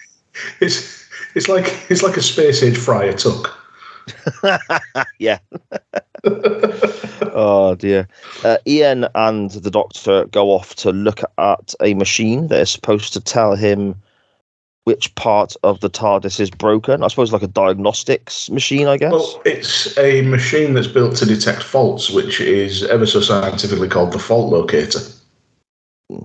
It's 0.59 1.05
it's 1.35 1.47
like 1.47 1.65
it's 1.89 2.03
like 2.03 2.17
a 2.17 2.21
space 2.21 2.61
age 2.63 2.77
Friar 2.77 3.13
Tuck. 3.13 3.57
yeah. 5.19 5.39
oh 7.33 7.75
dear. 7.77 8.07
Uh, 8.43 8.57
Ian 8.67 9.07
and 9.15 9.51
the 9.51 9.71
doctor 9.71 10.25
go 10.25 10.51
off 10.51 10.75
to 10.75 10.91
look 10.91 11.21
at 11.37 11.73
a 11.81 11.93
machine 11.93 12.47
that 12.47 12.59
is 12.59 12.69
supposed 12.69 13.13
to 13.13 13.21
tell 13.21 13.55
him 13.55 13.95
which 14.87 15.13
part 15.15 15.53
of 15.63 15.81
the 15.81 15.89
TARDIS 15.89 16.39
is 16.39 16.49
broken. 16.49 17.03
I 17.03 17.09
suppose 17.09 17.33
like 17.33 17.43
a 17.43 17.47
diagnostics 17.47 18.49
machine, 18.49 18.87
I 18.87 18.95
guess. 18.95 19.11
Well, 19.11 19.41
it's 19.43 19.97
a 19.97 20.21
machine 20.21 20.75
that's 20.75 20.87
built 20.87 21.17
to 21.17 21.25
detect 21.25 21.61
faults, 21.61 22.09
which 22.09 22.39
is 22.39 22.83
ever 22.85 23.05
so 23.05 23.19
scientifically 23.19 23.89
called 23.89 24.13
the 24.13 24.19
fault 24.19 24.49
locator. 24.49 25.01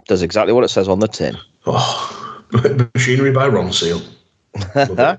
Does 0.07 0.23
exactly 0.23 0.53
what 0.53 0.63
it 0.63 0.69
says 0.69 0.87
on 0.87 1.01
the 1.01 1.09
tin. 1.09 1.37
Oh, 1.67 2.45
machinery 2.95 3.33
by 3.33 3.49
Ronseal. 3.49 4.01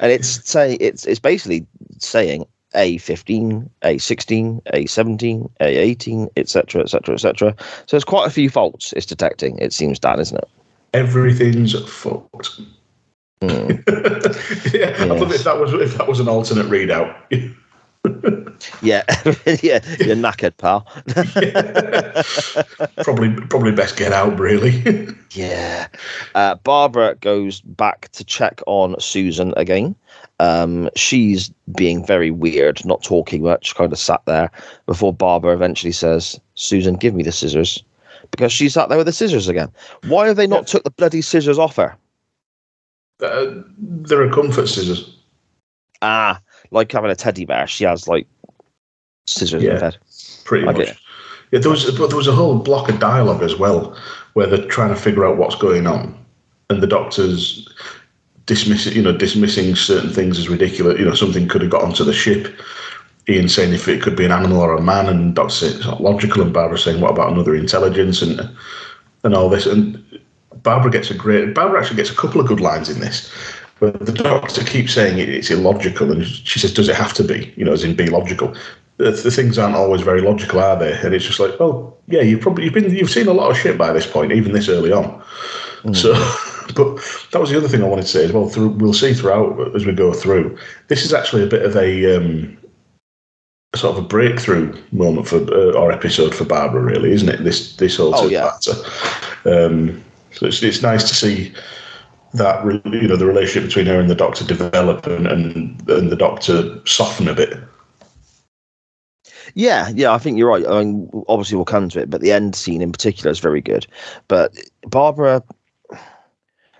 And 0.00 0.12
it's 0.12 0.48
say 0.48 0.74
it's 0.74 1.04
it's 1.04 1.18
basically 1.18 1.66
saying 2.02 2.46
A 2.74 2.98
fifteen, 2.98 3.68
A 3.82 3.98
sixteen, 3.98 4.60
A 4.72 4.86
seventeen, 4.86 5.48
A 5.60 5.66
eighteen, 5.76 6.28
etc. 6.36 6.82
etc. 6.82 7.14
etc. 7.14 7.54
So 7.58 7.86
there's 7.90 8.04
quite 8.04 8.26
a 8.26 8.30
few 8.30 8.50
faults 8.50 8.92
it's 8.94 9.06
detecting, 9.06 9.58
it 9.58 9.72
seems, 9.72 9.98
Dan, 9.98 10.20
isn't 10.20 10.38
it? 10.38 10.48
Everything's 10.94 11.78
fucked. 11.88 12.60
Hmm. 13.40 13.70
yeah, 14.74 14.96
I 14.98 15.04
love 15.04 15.30
it 15.30 15.36
if 15.36 15.44
that 15.44 15.58
was 15.60 15.72
if 15.72 15.96
that 15.96 16.08
was 16.08 16.18
an 16.18 16.28
alternate 16.28 16.66
readout. 16.66 17.14
Yeah, 18.82 19.02
yeah, 19.62 19.80
you're 20.00 20.16
knackered, 20.16 20.56
pal. 20.56 20.80
probably 23.04 23.30
probably 23.46 23.72
best 23.72 23.96
get 23.96 24.12
out, 24.12 24.38
really. 24.38 25.08
yeah. 25.32 25.88
Uh, 26.34 26.54
Barbara 26.56 27.14
goes 27.16 27.60
back 27.60 28.08
to 28.12 28.24
check 28.24 28.60
on 28.66 28.98
Susan 29.00 29.52
again. 29.56 29.94
Um, 30.40 30.88
she's 30.94 31.50
being 31.76 32.06
very 32.06 32.30
weird, 32.30 32.84
not 32.84 33.02
talking 33.02 33.42
much, 33.42 33.74
kind 33.74 33.92
of 33.92 33.98
sat 33.98 34.22
there 34.26 34.50
before 34.86 35.12
Barbara 35.12 35.52
eventually 35.52 35.92
says, 35.92 36.40
Susan, 36.54 36.94
give 36.94 37.14
me 37.14 37.22
the 37.24 37.32
scissors. 37.32 37.82
Because 38.30 38.52
she 38.52 38.68
sat 38.68 38.88
there 38.88 38.98
with 38.98 39.06
the 39.06 39.12
scissors 39.12 39.48
again. 39.48 39.70
Why 40.06 40.26
have 40.28 40.36
they 40.36 40.46
not 40.46 40.66
took 40.66 40.84
the 40.84 40.90
bloody 40.90 41.22
scissors 41.22 41.58
off 41.58 41.76
her? 41.76 41.96
uh, 43.22 43.46
there 43.78 44.20
are 44.20 44.28
a 44.28 44.32
comfort 44.32 44.68
scissors. 44.68 45.16
Ah, 46.02 46.40
like 46.70 46.92
having 46.92 47.10
a 47.10 47.16
teddy 47.16 47.44
bear. 47.44 47.66
She 47.66 47.84
has 47.84 48.06
like 48.06 48.26
scissors 49.26 49.62
Yeah. 49.62 49.74
in 49.74 49.80
bed. 49.80 49.96
pretty 50.44 50.66
I 50.68 50.72
much. 50.72 50.88
it. 50.88 50.96
Yeah, 51.50 51.58
there 51.60 51.70
was 51.70 51.84
but 51.98 52.08
there 52.08 52.16
was 52.16 52.28
a 52.28 52.32
whole 52.32 52.58
block 52.58 52.88
of 52.88 53.00
dialogue 53.00 53.42
as 53.42 53.56
well 53.56 53.96
where 54.34 54.46
they're 54.46 54.66
trying 54.68 54.90
to 54.90 54.96
figure 54.96 55.26
out 55.26 55.36
what's 55.38 55.56
going 55.56 55.86
on, 55.86 56.14
and 56.70 56.80
the 56.82 56.86
doctor's 56.86 57.66
dismissing 58.48 58.94
you 58.94 59.02
know 59.02 59.16
dismissing 59.16 59.76
certain 59.76 60.10
things 60.10 60.38
as 60.38 60.48
ridiculous. 60.48 60.98
You 60.98 61.04
know, 61.04 61.14
something 61.14 61.46
could 61.46 61.62
have 61.62 61.70
got 61.70 61.84
onto 61.84 62.02
the 62.02 62.12
ship. 62.12 62.52
Ian 63.28 63.48
saying 63.48 63.74
if 63.74 63.86
it 63.86 64.02
could 64.02 64.16
be 64.16 64.24
an 64.24 64.32
animal 64.32 64.58
or 64.58 64.74
a 64.74 64.82
man, 64.82 65.06
and 65.06 65.34
Doctor 65.34 65.54
saying 65.54 65.76
it's 65.76 65.86
not 65.86 66.02
logical, 66.02 66.42
and 66.42 66.52
Barbara 66.52 66.78
saying 66.78 67.00
what 67.00 67.12
about 67.12 67.30
another 67.30 67.54
intelligence 67.54 68.22
and 68.22 68.50
and 69.22 69.34
all 69.34 69.48
this. 69.48 69.66
And 69.66 70.02
Barbara 70.62 70.90
gets 70.90 71.10
a 71.10 71.14
great. 71.14 71.54
Barbara 71.54 71.80
actually 71.80 71.98
gets 71.98 72.10
a 72.10 72.16
couple 72.16 72.40
of 72.40 72.48
good 72.48 72.60
lines 72.60 72.88
in 72.88 73.00
this. 73.00 73.30
But 73.80 74.04
the 74.04 74.12
doctor 74.12 74.64
keeps 74.64 74.94
saying 74.94 75.18
it, 75.18 75.28
it's 75.28 75.50
illogical, 75.50 76.10
and 76.10 76.26
she 76.26 76.58
says, 76.58 76.74
"Does 76.74 76.88
it 76.88 76.96
have 76.96 77.12
to 77.14 77.22
be? 77.22 77.52
You 77.56 77.64
know, 77.64 77.72
as 77.72 77.84
in 77.84 77.94
be 77.94 78.06
logical?" 78.06 78.56
The, 78.96 79.12
the 79.12 79.30
things 79.30 79.58
aren't 79.58 79.76
always 79.76 80.00
very 80.00 80.20
logical, 80.20 80.58
are 80.58 80.76
they? 80.76 80.98
And 80.98 81.14
it's 81.14 81.26
just 81.26 81.38
like, 81.38 81.52
"Oh, 81.60 81.94
yeah, 82.08 82.22
you've 82.22 82.40
probably 82.40 82.64
you've 82.64 82.74
been 82.74 82.92
you've 82.92 83.10
seen 83.10 83.28
a 83.28 83.32
lot 83.32 83.50
of 83.50 83.58
shit 83.58 83.78
by 83.78 83.92
this 83.92 84.06
point, 84.06 84.32
even 84.32 84.52
this 84.52 84.70
early 84.70 84.90
on." 84.90 85.22
So, 85.94 86.12
but 86.74 86.96
that 87.32 87.40
was 87.40 87.50
the 87.50 87.56
other 87.56 87.68
thing 87.68 87.82
I 87.82 87.86
wanted 87.88 88.02
to 88.02 88.08
say 88.08 88.24
as 88.24 88.32
well. 88.32 88.48
Through 88.48 88.70
we'll 88.70 88.94
see 88.94 89.12
throughout 89.14 89.74
as 89.74 89.86
we 89.86 89.92
go 89.92 90.12
through. 90.12 90.58
This 90.88 91.04
is 91.04 91.12
actually 91.12 91.42
a 91.42 91.46
bit 91.46 91.62
of 91.64 91.76
a 91.76 92.16
um, 92.16 92.58
sort 93.74 93.96
of 93.96 94.04
a 94.04 94.08
breakthrough 94.08 94.76
moment 94.92 95.28
for 95.28 95.36
uh, 95.52 95.78
our 95.78 95.92
episode 95.92 96.34
for 96.34 96.44
Barbara, 96.44 96.82
really, 96.82 97.12
isn't 97.12 97.28
it? 97.28 97.44
This 97.44 97.76
this 97.76 97.96
whole 97.96 98.14
Oh, 98.14 98.28
yeah. 98.28 98.50
parter. 98.50 99.66
Um, 99.66 100.04
so 100.32 100.46
it's, 100.46 100.62
it's 100.62 100.82
nice 100.82 101.08
to 101.08 101.14
see 101.14 101.52
that 102.34 102.64
you 102.64 103.08
know 103.08 103.16
the 103.16 103.26
relationship 103.26 103.68
between 103.68 103.86
her 103.86 103.98
and 103.98 104.10
the 104.10 104.14
Doctor 104.14 104.44
develop 104.44 105.06
and 105.06 105.26
and, 105.26 105.88
and 105.88 106.10
the 106.10 106.16
Doctor 106.16 106.80
soften 106.86 107.28
a 107.28 107.34
bit. 107.34 107.56
Yeah, 109.54 109.88
yeah, 109.94 110.12
I 110.12 110.18
think 110.18 110.36
you're 110.38 110.48
right. 110.48 110.66
I 110.66 110.84
mean, 110.84 111.10
obviously 111.26 111.56
we'll 111.56 111.64
come 111.64 111.88
to 111.88 112.00
it, 112.00 112.10
but 112.10 112.20
the 112.20 112.32
end 112.32 112.54
scene 112.54 112.82
in 112.82 112.92
particular 112.92 113.30
is 113.30 113.38
very 113.38 113.62
good. 113.62 113.86
But 114.28 114.54
Barbara, 114.82 115.42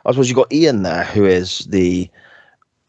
I 0.06 0.12
suppose 0.12 0.28
you've 0.28 0.37
got 0.37 0.52
Ian 0.52 0.82
there, 0.82 1.04
who 1.04 1.24
is 1.24 1.61
the, 1.66 2.08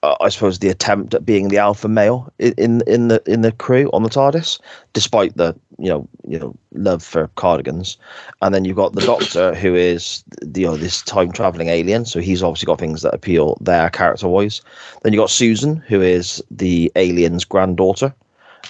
uh, 0.03 0.15
I 0.21 0.29
suppose, 0.29 0.59
the 0.59 0.69
attempt 0.69 1.13
at 1.13 1.25
being 1.25 1.49
the 1.49 1.57
alpha 1.57 1.87
male 1.87 2.31
in 2.39 2.81
in 2.87 3.09
the 3.09 3.21
in 3.25 3.41
the 3.41 3.51
crew 3.51 3.89
on 3.91 4.03
the 4.03 4.09
TARDIS, 4.09 4.59
despite 4.93 5.35
the 5.35 5.55
you 5.77 5.89
know 5.89 6.07
you 6.27 6.39
know 6.39 6.55
love 6.73 7.03
for 7.03 7.27
cardigans. 7.35 7.97
And 8.41 8.53
then 8.53 8.65
you've 8.65 8.75
got 8.75 8.93
the 8.93 9.05
Doctor, 9.05 9.53
who 9.63 9.75
is 9.75 10.23
the, 10.41 10.61
you 10.61 10.67
know 10.67 10.77
this 10.77 11.01
time 11.01 11.31
traveling 11.31 11.69
alien, 11.69 12.05
so 12.05 12.19
he's 12.19 12.43
obviously 12.43 12.67
got 12.67 12.79
things 12.79 13.01
that 13.01 13.13
appeal 13.13 13.57
there 13.59 13.89
character 13.89 14.27
wise. 14.27 14.61
Then 15.03 15.13
you 15.13 15.19
have 15.19 15.27
got 15.27 15.31
Susan, 15.31 15.77
who 15.77 16.01
is 16.01 16.43
the 16.51 16.91
alien's 16.95 17.43
granddaughter 17.43 18.13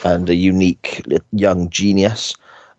and 0.04 0.30
a 0.30 0.36
unique 0.36 1.06
young 1.32 1.69
genius. 1.69 2.36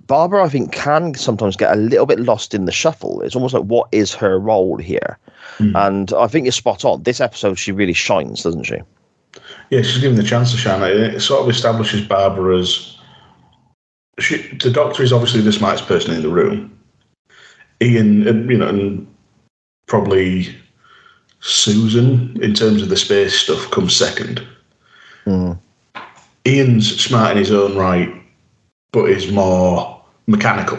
Barbara, 0.06 0.44
I 0.44 0.48
think, 0.48 0.72
can 0.72 1.14
sometimes 1.14 1.56
get 1.56 1.72
a 1.72 1.76
little 1.76 2.06
bit 2.06 2.18
lost 2.18 2.52
in 2.52 2.64
the 2.64 2.72
shuffle. 2.72 3.20
It's 3.22 3.36
almost 3.36 3.54
like, 3.54 3.62
what 3.62 3.88
is 3.92 4.12
her 4.14 4.40
role 4.40 4.76
here? 4.76 5.16
Hmm. 5.58 5.76
And 5.76 6.12
I 6.12 6.26
think 6.26 6.44
you're 6.44 6.52
spot 6.52 6.84
on. 6.84 7.02
This 7.02 7.20
episode, 7.20 7.58
she 7.58 7.72
really 7.72 7.92
shines, 7.92 8.42
doesn't 8.42 8.64
she? 8.64 8.78
Yeah, 9.70 9.82
she's 9.82 9.98
given 9.98 10.16
the 10.16 10.22
chance 10.22 10.50
to 10.52 10.56
shine. 10.56 10.82
It 10.82 11.20
sort 11.20 11.42
of 11.42 11.48
establishes 11.48 12.06
Barbara 12.06 12.58
as 12.58 12.96
she, 14.18 14.56
the 14.56 14.70
Doctor 14.70 15.02
is 15.02 15.12
obviously 15.12 15.40
the 15.40 15.52
smartest 15.52 15.86
person 15.86 16.14
in 16.14 16.22
the 16.22 16.28
room. 16.28 16.76
Ian, 17.80 18.28
uh, 18.28 18.32
you 18.50 18.58
know, 18.58 18.68
and 18.68 19.06
probably 19.86 20.54
Susan 21.40 22.40
in 22.42 22.54
terms 22.54 22.82
of 22.82 22.88
the 22.88 22.96
space 22.96 23.34
stuff 23.34 23.70
comes 23.70 23.96
second. 23.96 24.46
Mm. 25.24 25.58
Ian's 26.46 27.00
smart 27.02 27.32
in 27.32 27.38
his 27.38 27.50
own 27.50 27.76
right, 27.76 28.12
but 28.92 29.10
is 29.10 29.30
more 29.30 30.02
mechanical, 30.26 30.78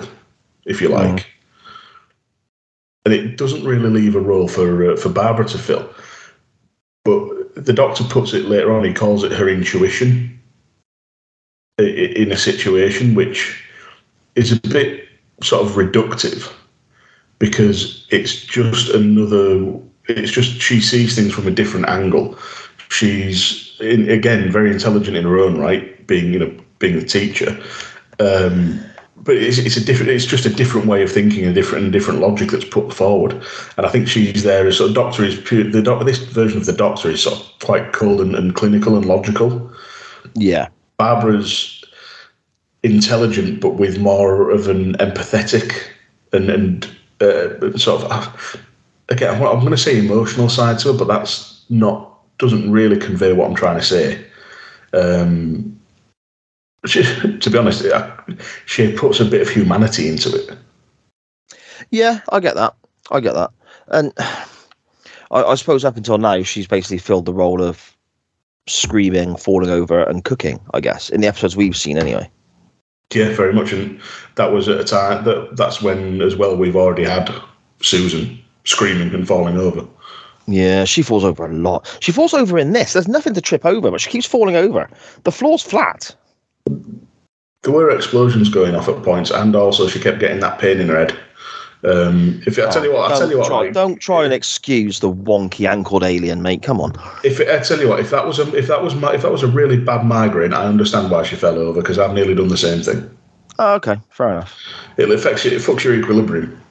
if 0.65 0.81
you 0.81 0.89
like. 0.89 1.30
And 3.05 3.13
it 3.13 3.37
doesn't 3.37 3.65
really 3.65 3.89
leave 3.89 4.15
a 4.15 4.19
role 4.19 4.47
for 4.47 4.91
uh, 4.91 4.95
for 4.95 5.09
Barbara 5.09 5.45
to 5.45 5.57
fill. 5.57 5.89
But 7.03 7.55
the 7.55 7.73
doctor 7.73 8.03
puts 8.03 8.33
it 8.33 8.45
later 8.45 8.71
on. 8.71 8.83
He 8.83 8.93
calls 8.93 9.23
it 9.23 9.31
her 9.31 9.49
intuition 9.49 10.39
in 11.77 12.31
a 12.31 12.37
situation 12.37 13.15
which 13.15 13.63
is 14.35 14.51
a 14.51 14.59
bit 14.61 15.07
sort 15.41 15.65
of 15.65 15.73
reductive 15.73 16.53
because 17.39 18.05
it's 18.09 18.35
just 18.35 18.89
another. 18.93 19.79
It's 20.07 20.31
just 20.31 20.61
she 20.61 20.79
sees 20.79 21.15
things 21.15 21.33
from 21.33 21.47
a 21.47 21.51
different 21.51 21.89
angle. 21.89 22.37
She's 22.89 23.75
in, 23.79 24.09
again 24.09 24.51
very 24.51 24.71
intelligent 24.71 25.17
in 25.17 25.23
her 25.23 25.39
own 25.39 25.57
right, 25.57 26.05
being 26.07 26.33
you 26.33 26.39
know 26.39 26.55
being 26.79 26.99
the 26.99 27.05
teacher. 27.05 27.59
Um, 28.19 28.83
but 29.23 29.35
it's, 29.35 29.57
it's 29.57 29.77
a 29.77 29.83
different. 29.83 30.11
It's 30.11 30.25
just 30.25 30.45
a 30.45 30.49
different 30.49 30.87
way 30.87 31.03
of 31.03 31.11
thinking, 31.11 31.45
a 31.45 31.53
different 31.53 31.83
and 31.85 31.93
different 31.93 32.19
logic 32.19 32.51
that's 32.51 32.65
put 32.65 32.93
forward. 32.93 33.33
And 33.77 33.85
I 33.85 33.89
think 33.89 34.07
she's 34.07 34.43
there 34.43 34.67
as 34.67 34.77
sort 34.77 34.89
of 34.89 34.95
doctor 34.95 35.23
is 35.23 35.39
pure. 35.39 35.63
The 35.63 35.81
doc, 35.81 36.05
this 36.05 36.19
version 36.19 36.57
of 36.57 36.65
the 36.65 36.73
doctor 36.73 37.09
is 37.09 37.23
sort 37.23 37.39
of 37.39 37.59
quite 37.59 37.93
cold 37.93 38.21
and, 38.21 38.35
and 38.35 38.55
clinical 38.55 38.95
and 38.95 39.05
logical. 39.05 39.71
Yeah. 40.35 40.69
Barbara's 40.97 41.83
intelligent, 42.83 43.61
but 43.61 43.75
with 43.75 43.99
more 43.99 44.49
of 44.49 44.67
an 44.67 44.93
empathetic 44.95 45.87
and 46.33 46.49
and 46.49 46.85
uh, 47.21 47.77
sort 47.77 48.03
of 48.03 48.57
again. 49.09 49.35
I'm, 49.35 49.43
I'm 49.43 49.59
going 49.59 49.71
to 49.71 49.77
say 49.77 49.99
emotional 49.99 50.49
side 50.49 50.79
to 50.79 50.91
it, 50.91 50.97
but 50.97 51.07
that's 51.07 51.63
not 51.69 52.07
doesn't 52.39 52.71
really 52.71 52.97
convey 52.97 53.33
what 53.33 53.47
I'm 53.47 53.55
trying 53.55 53.77
to 53.77 53.85
say. 53.85 54.25
Um, 54.93 55.79
she, 56.85 57.03
to 57.37 57.49
be 57.49 57.57
honest, 57.57 57.85
she 58.65 58.91
puts 58.93 59.19
a 59.19 59.25
bit 59.25 59.41
of 59.41 59.49
humanity 59.49 60.07
into 60.07 60.33
it. 60.33 60.57
Yeah, 61.89 62.21
I 62.29 62.39
get 62.39 62.55
that. 62.55 62.75
I 63.11 63.19
get 63.19 63.33
that. 63.33 63.51
And 63.87 64.13
I, 65.31 65.43
I 65.43 65.55
suppose 65.55 65.85
up 65.85 65.97
until 65.97 66.17
now, 66.17 66.43
she's 66.43 66.67
basically 66.67 66.97
filled 66.97 67.25
the 67.25 67.33
role 67.33 67.61
of 67.61 67.95
screaming, 68.67 69.35
falling 69.35 69.69
over, 69.69 70.03
and 70.03 70.23
cooking. 70.23 70.59
I 70.73 70.79
guess 70.79 71.09
in 71.09 71.21
the 71.21 71.27
episodes 71.27 71.57
we've 71.57 71.75
seen 71.75 71.97
anyway. 71.97 72.29
Yeah, 73.13 73.35
very 73.35 73.53
much, 73.53 73.73
and 73.73 73.99
that 74.35 74.53
was 74.53 74.69
at 74.69 74.79
a 74.79 74.85
time 74.85 75.25
that 75.25 75.57
that's 75.57 75.81
when 75.81 76.21
as 76.21 76.35
well 76.35 76.55
we've 76.55 76.77
already 76.77 77.03
had 77.03 77.29
Susan 77.81 78.39
screaming 78.63 79.13
and 79.13 79.27
falling 79.27 79.57
over. 79.57 79.85
Yeah, 80.47 80.85
she 80.85 81.01
falls 81.01 81.23
over 81.23 81.45
a 81.45 81.53
lot. 81.53 81.97
She 81.99 82.11
falls 82.11 82.33
over 82.33 82.57
in 82.57 82.71
this. 82.71 82.93
There's 82.93 83.07
nothing 83.07 83.33
to 83.33 83.41
trip 83.41 83.65
over, 83.65 83.91
but 83.91 84.01
she 84.01 84.09
keeps 84.09 84.25
falling 84.25 84.55
over. 84.55 84.89
The 85.23 85.31
floor's 85.31 85.61
flat. 85.61 86.15
There 87.63 87.73
were 87.73 87.91
explosions 87.91 88.49
going 88.49 88.75
off 88.75 88.89
at 88.89 89.03
points, 89.03 89.29
and 89.29 89.55
also 89.55 89.87
she 89.87 89.99
kept 89.99 90.19
getting 90.19 90.39
that 90.39 90.59
pain 90.59 90.79
in 90.79 90.89
her 90.89 90.97
head. 90.97 91.17
Um, 91.83 92.41
if 92.45 92.59
I 92.59 92.69
tell 92.69 92.83
you 92.83 92.93
what, 92.93 93.11
I 93.11 93.17
tell 93.17 93.29
you 93.29 93.39
what, 93.39 93.47
try, 93.47 93.57
like, 93.57 93.73
don't 93.73 93.99
try 93.99 94.23
and 94.23 94.33
excuse 94.33 94.99
the 94.99 95.11
wonky 95.11 95.67
ankled 95.67 96.03
alien, 96.03 96.43
mate. 96.43 96.61
Come 96.61 96.79
on. 96.79 96.93
if 97.23 97.39
I 97.41 97.59
tell 97.59 97.79
you 97.79 97.89
what, 97.89 97.99
if 97.99 98.11
that 98.11 98.25
was 98.25 98.37
a 98.37 98.55
if 98.55 98.67
that 98.67 98.83
was 98.83 98.93
my, 98.93 99.13
if 99.15 99.23
that 99.23 99.31
was 99.31 99.41
a 99.41 99.47
really 99.47 99.77
bad 99.77 100.05
migraine, 100.05 100.53
I 100.53 100.65
understand 100.65 101.09
why 101.09 101.23
she 101.23 101.35
fell 101.35 101.57
over 101.57 101.81
because 101.81 101.97
I've 101.97 102.13
nearly 102.13 102.35
done 102.35 102.49
the 102.49 102.57
same 102.57 102.83
thing. 102.83 103.17
Oh, 103.57 103.73
okay, 103.75 103.97
fair 104.09 104.29
enough. 104.29 104.59
It 104.97 105.09
affects 105.09 105.43
you, 105.45 105.51
it 105.51 105.61
fucks 105.61 105.83
your 105.83 105.95
equilibrium. 105.95 106.61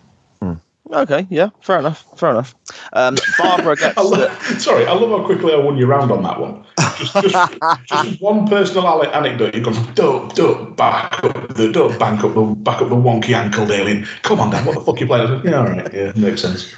Okay, 0.92 1.26
yeah, 1.31 1.50
fair 1.61 1.79
enough, 1.79 2.05
fair 2.18 2.31
enough. 2.31 2.55
Um, 2.92 3.16
Barbara 3.38 3.76
gets. 3.76 3.96
I 3.96 4.03
the, 4.03 4.31
sorry, 4.59 4.87
I 4.87 4.92
love 4.92 5.11
how 5.11 5.24
quickly 5.24 5.53
I 5.53 5.57
won 5.57 5.76
you 5.76 5.87
round 5.87 6.11
on 6.11 6.22
that 6.24 6.40
one. 6.40 6.64
Just, 6.98 7.12
just, 7.14 7.59
just 7.87 8.20
one 8.20 8.46
personal 8.46 9.05
anecdote. 9.05 9.55
You 9.55 9.62
go, 9.62 9.72
don't, 9.94 10.35
don't 10.35 10.76
back 10.76 11.22
up 11.22 11.55
the, 11.55 11.70
don't 11.70 11.96
bank 11.98 12.24
up 12.24 12.35
the, 12.35 12.42
back 12.42 12.83
up 12.83 12.88
the 12.88 12.96
wonky 12.96 13.35
ankled 13.35 13.70
alien. 13.70 14.07
Come 14.22 14.40
on, 14.40 14.50
Dan, 14.50 14.64
what 14.64 14.74
the 14.74 14.81
fuck 14.81 14.98
you 15.00 15.07
playing? 15.07 15.44
Yeah, 15.44 15.59
all 15.59 15.68
right, 15.68 15.94
yeah, 15.94 16.12
makes 16.16 16.42
sense. 16.42 16.74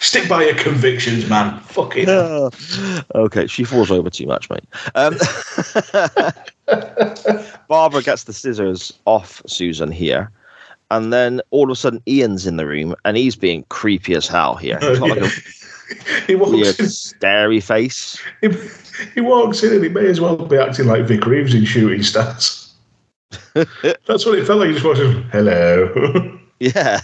Stick 0.00 0.28
by 0.28 0.44
your 0.44 0.56
convictions, 0.56 1.28
man. 1.28 1.60
Fuck 1.60 1.92
it. 1.96 2.08
okay, 3.14 3.46
she 3.46 3.64
falls 3.64 3.90
over 3.90 4.10
too 4.10 4.26
much, 4.26 4.50
mate. 4.50 4.64
Um, 4.94 5.16
Barbara 7.68 8.02
gets 8.02 8.24
the 8.24 8.32
scissors 8.32 8.92
off 9.04 9.42
Susan 9.46 9.90
here, 9.92 10.32
and 10.90 11.12
then 11.12 11.40
all 11.50 11.64
of 11.64 11.70
a 11.70 11.76
sudden 11.76 12.02
Ian's 12.06 12.46
in 12.46 12.56
the 12.56 12.66
room, 12.66 12.94
and 13.04 13.16
he's 13.16 13.36
being 13.36 13.64
creepy 13.68 14.14
as 14.14 14.26
hell 14.26 14.56
here. 14.56 14.78
He's 14.80 14.98
got 14.98 15.10
like 15.10 15.20
a 15.22 15.28
he 16.26 16.34
walks 16.34 16.52
weird, 16.52 16.80
in, 16.80 16.88
starey 16.88 17.60
face. 17.60 18.20
he, 18.40 18.50
he 19.14 19.20
walks 19.20 19.62
in 19.62 19.74
and 19.74 19.82
he 19.82 19.88
may 19.88 20.06
as 20.06 20.20
well 20.20 20.36
be 20.36 20.56
acting 20.56 20.86
like 20.86 21.04
Vic 21.04 21.26
Reeves 21.26 21.54
in 21.54 21.64
Shooting 21.64 22.02
Stars. 22.02 22.72
That's 23.54 24.26
what 24.26 24.38
it 24.38 24.46
felt 24.46 24.60
like. 24.60 24.68
He 24.68 24.74
just 24.74 24.84
walks 24.84 25.00
in, 25.00 25.22
hello. 25.24 26.36
Yeah, 26.62 27.00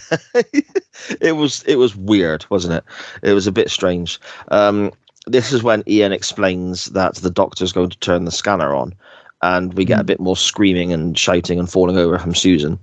it 1.19 1.35
was 1.35 1.63
it 1.63 1.77
was 1.77 1.95
weird, 1.95 2.45
wasn't 2.51 2.75
it? 2.75 2.83
It 3.23 3.33
was 3.33 3.47
a 3.47 3.51
bit 3.51 3.71
strange. 3.71 4.19
Um, 4.49 4.91
this 5.25 5.51
is 5.51 5.63
when 5.63 5.83
Ian 5.87 6.11
explains 6.11 6.85
that 6.91 7.15
the 7.15 7.31
doctor's 7.31 7.73
going 7.73 7.89
to 7.89 7.97
turn 7.97 8.25
the 8.25 8.31
scanner 8.31 8.75
on, 8.75 8.93
and 9.41 9.73
we 9.73 9.83
get 9.83 9.99
a 9.99 10.03
bit 10.03 10.19
more 10.19 10.37
screaming 10.37 10.93
and 10.93 11.17
shouting 11.17 11.57
and 11.57 11.67
falling 11.67 11.97
over 11.97 12.19
from 12.19 12.35
Susan. 12.35 12.77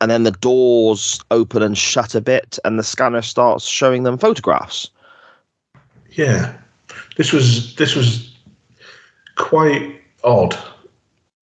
And 0.00 0.10
then 0.10 0.22
the 0.22 0.30
doors 0.30 1.20
open 1.30 1.62
and 1.62 1.76
shut 1.76 2.14
a 2.14 2.20
bit, 2.20 2.58
and 2.64 2.78
the 2.78 2.82
scanner 2.82 3.22
starts 3.22 3.66
showing 3.66 4.04
them 4.04 4.16
photographs. 4.16 4.90
Yeah, 6.12 6.56
this 7.16 7.32
was 7.32 7.74
this 7.76 7.94
was 7.94 8.34
quite 9.36 10.00
odd 10.24 10.56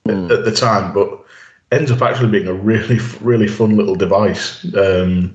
Hmm. 0.09 0.31
at 0.31 0.45
the 0.45 0.53
time, 0.53 0.95
but 0.95 1.21
ends 1.71 1.91
up 1.91 2.01
actually 2.01 2.31
being 2.31 2.49
a 2.49 2.55
really 2.55 2.99
really 3.21 3.47
fun 3.47 3.77
little 3.77 3.95
device 3.95 4.65
um, 4.75 5.35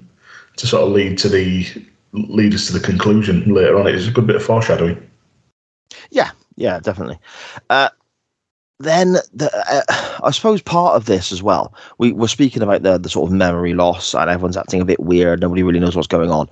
to 0.58 0.66
sort 0.66 0.84
of 0.84 0.90
lead 0.90 1.18
to 1.20 1.30
the 1.30 1.68
lead 2.14 2.54
us 2.54 2.68
to 2.68 2.74
the 2.74 2.80
conclusion 2.80 3.54
later 3.54 3.78
on. 3.78 3.88
It's 3.88 4.08
a 4.08 4.12
good 4.12 4.26
bit 4.26 4.36
of 4.36 4.44
foreshadowing. 4.44 4.98
Yeah, 6.10 6.32
yeah, 6.56 6.80
definitely. 6.80 7.20
Uh, 7.70 7.90
then 8.80 9.14
the, 9.34 9.52
uh, 9.54 10.20
I 10.24 10.32
suppose 10.32 10.62
part 10.62 10.96
of 10.96 11.06
this 11.06 11.32
as 11.32 11.42
well. 11.42 11.74
We 11.98 12.12
were 12.12 12.28
speaking 12.28 12.62
about 12.62 12.84
the 12.84 12.98
the 12.98 13.10
sort 13.10 13.30
of 13.30 13.36
memory 13.36 13.74
loss, 13.74 14.14
and 14.14 14.30
everyone's 14.30 14.58
acting 14.58 14.82
a 14.82 14.86
bit 14.86 15.00
weird. 15.00 15.42
Nobody 15.42 15.64
really 15.64 15.80
knows 15.80 15.96
what's 15.96 16.08
going 16.08 16.32
on. 16.32 16.50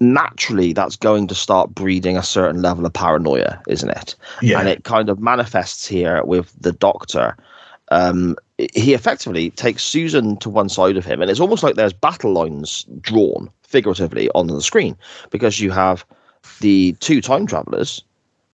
Naturally, 0.00 0.72
that's 0.72 0.96
going 0.96 1.26
to 1.26 1.34
start 1.34 1.74
breeding 1.74 2.16
a 2.16 2.22
certain 2.22 2.62
level 2.62 2.86
of 2.86 2.92
paranoia, 2.92 3.60
isn't 3.68 3.90
it? 3.90 4.16
Yeah, 4.40 4.58
And 4.58 4.68
it 4.68 4.84
kind 4.84 5.10
of 5.10 5.20
manifests 5.20 5.86
here 5.86 6.24
with 6.24 6.54
the 6.58 6.72
doctor. 6.72 7.36
Um, 7.90 8.36
he 8.72 8.94
effectively 8.94 9.50
takes 9.50 9.82
Susan 9.82 10.36
to 10.38 10.48
one 10.48 10.68
side 10.68 10.96
of 10.96 11.04
him, 11.04 11.20
and 11.20 11.30
it's 11.30 11.40
almost 11.40 11.62
like 11.62 11.74
there's 11.74 11.92
battle 11.92 12.32
lines 12.32 12.86
drawn 13.00 13.50
figuratively 13.62 14.30
on 14.34 14.46
the 14.46 14.62
screen 14.62 14.96
because 15.30 15.60
you 15.60 15.70
have 15.70 16.04
the 16.60 16.92
two 17.00 17.20
time 17.20 17.46
travelers 17.46 18.02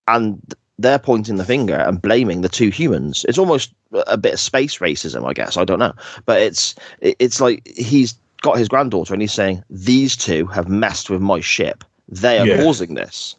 and 0.09 0.55
they're 0.79 0.99
pointing 0.99 1.37
the 1.37 1.45
finger 1.45 1.77
and 1.77 2.03
blaming 2.03 2.43
the 2.43 2.49
two 2.49 2.71
humans. 2.71 3.25
It's 3.29 3.39
almost 3.39 3.73
a 4.07 4.17
bit 4.19 4.35
of 4.35 4.41
space 4.41 4.79
racism, 4.79 5.27
I 5.29 5.33
guess. 5.33 5.57
I 5.57 5.65
don't 5.65 5.79
know, 5.79 5.95
but 6.27 6.41
it's 6.41 6.75
it's 7.01 7.41
like 7.41 7.67
he's 7.77 8.15
got 8.43 8.59
his 8.59 8.69
granddaughter 8.69 9.15
and 9.15 9.23
he's 9.23 9.33
saying 9.33 9.63
these 9.71 10.17
two 10.17 10.47
have 10.47 10.69
messed 10.69 11.09
with 11.11 11.21
my 11.21 11.41
ship. 11.41 11.85
They 12.09 12.39
are 12.39 12.47
Yeah. 12.47 12.63
causing 12.63 12.95
this. 12.95 13.35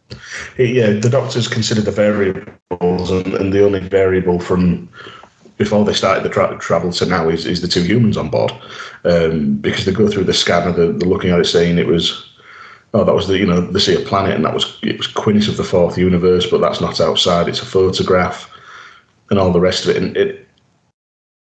yeah. 0.58 0.92
The 0.92 1.10
doctors 1.10 1.48
consider 1.48 1.82
the 1.82 1.92
variables, 1.92 3.12
and, 3.12 3.34
and 3.36 3.54
the 3.54 3.64
only 3.64 3.80
variable 3.80 4.40
from 4.40 4.90
before 5.58 5.86
they 5.86 5.94
started 5.94 6.24
the 6.24 6.30
tra- 6.30 6.58
travel 6.60 6.92
to 6.92 7.06
now 7.06 7.30
is, 7.30 7.46
is 7.46 7.62
the 7.62 7.68
two 7.68 7.82
humans 7.82 8.18
on 8.18 8.30
board, 8.30 8.52
um, 9.06 9.56
because 9.56 9.86
they 9.86 9.92
go 9.92 10.08
through 10.08 10.24
the 10.26 10.34
scanner, 10.34 10.72
they're, 10.72 10.92
they're 10.92 11.10
looking 11.10 11.32
at 11.32 11.40
it, 11.40 11.46
saying 11.46 11.78
it 11.80 11.88
was, 11.88 12.27
oh, 12.98 13.04
that 13.04 13.16
was 13.16 13.28
the 13.28 13.38
you 13.38 13.46
know 13.46 13.62
they 13.62 13.80
see 13.80 13.96
a 13.96 14.06
planet, 14.06 14.36
and 14.36 14.46
that 14.46 14.54
was 14.54 14.80
it 14.84 14.98
was 14.98 15.08
Quinnis 15.08 15.48
of 15.48 15.58
the 15.58 15.64
fourth 15.64 15.98
universe, 15.98 16.50
but 16.50 16.62
that's 16.62 16.82
not 16.82 17.00
outside; 17.00 17.48
it's 17.48 17.62
a 17.62 17.66
photograph, 17.66 18.50
and 19.30 19.40
all 19.40 19.52
the 19.52 19.60
rest 19.60 19.86
of 19.86 19.96
it, 19.96 20.02
and 20.02 20.18
it. 20.18 20.44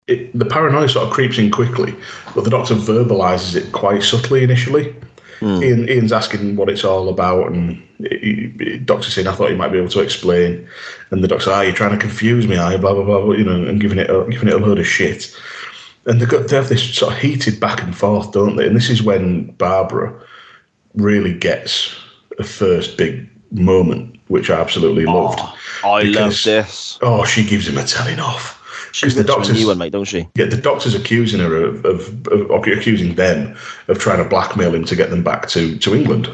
It, 0.08 0.34
the 0.34 0.46
paranoia 0.46 0.90
sort 0.90 1.06
of 1.06 1.14
creeps 1.14 1.38
in 1.38 1.52
quickly, 1.52 1.94
but 2.34 2.44
the 2.44 2.50
doctor 2.50 2.74
verbalizes 2.74 3.56
it 3.56 3.72
quite 3.74 4.02
subtly 4.02 4.44
initially. 4.44 4.96
Ian, 5.42 5.88
Ian's 5.88 6.12
asking 6.12 6.56
what 6.56 6.68
it's 6.68 6.84
all 6.84 7.10
about, 7.10 7.52
and 7.52 7.82
he, 8.00 8.52
he, 8.60 8.78
doctor 8.80 9.12
saying, 9.12 9.28
"I 9.28 9.36
thought 9.36 9.52
you 9.52 9.56
might 9.56 9.72
be 9.72 9.78
able 9.78 9.90
to 9.90 10.02
explain." 10.02 10.68
And 11.12 11.24
the 11.24 11.28
doctor, 11.28 11.52
"Ah, 11.52 11.62
you're 11.62 11.74
trying 11.74 11.92
to 11.92 11.98
confuse 11.98 12.48
me, 12.48 12.58
are 12.58 12.72
you?" 12.72 12.80
Blah 12.80 12.96
blah 12.96 13.04
blah, 13.04 13.22
blah, 13.22 13.34
you 13.36 13.44
know, 13.44 13.64
and 13.64 13.80
giving 13.80 14.00
it 14.00 14.10
a, 14.10 14.26
giving 14.30 14.48
it 14.48 14.56
a 14.56 14.58
load 14.58 14.80
of 14.80 14.88
shit. 14.88 15.32
And 16.08 16.20
they 16.20 16.26
got 16.26 16.48
they 16.48 16.56
have 16.56 16.70
this 16.70 16.84
sort 16.96 17.14
of 17.14 17.20
heated 17.20 17.60
back 17.60 17.84
and 17.84 17.96
forth, 17.96 18.32
don't 18.32 18.56
they? 18.56 18.66
And 18.66 18.76
this 18.76 18.90
is 18.90 19.04
when 19.04 19.52
Barbara 19.52 20.20
really 20.96 21.34
gets 21.34 21.96
a 22.38 22.44
first 22.44 22.98
big 22.98 23.30
moment, 23.52 24.20
which 24.28 24.50
I 24.50 24.60
absolutely 24.60 25.06
loved. 25.06 25.40
I 25.84 26.04
love 26.04 26.38
this. 26.44 26.98
Oh, 27.02 27.26
she 27.26 27.46
gives 27.46 27.68
him 27.68 27.78
a 27.78 27.84
telling 27.84 28.20
off. 28.20 28.58
She's 28.92 29.16
the 29.16 29.22
rips 29.22 29.30
her 29.30 29.34
a 29.34 29.38
doctor's 29.38 29.60
new 29.60 29.68
one, 29.68 29.78
mate, 29.78 29.92
don't 29.92 30.06
she? 30.06 30.28
yeah, 30.36 30.46
the 30.46 30.58
doctor's 30.58 30.96
accusing 30.96 31.40
her 31.40 31.64
of, 31.64 31.86
of, 31.86 32.28
of, 32.28 32.52
of 32.52 32.64
accusing 32.68 33.16
them 33.16 33.56
of 33.88 34.00
trying 34.00 34.18
to 34.18 34.28
blackmail 34.28 34.74
him 34.74 34.84
to 34.86 34.96
get 34.96 35.12
them 35.12 35.24
back 35.24 35.48
to, 35.50 35.78
to 35.78 35.96
England 35.96 36.28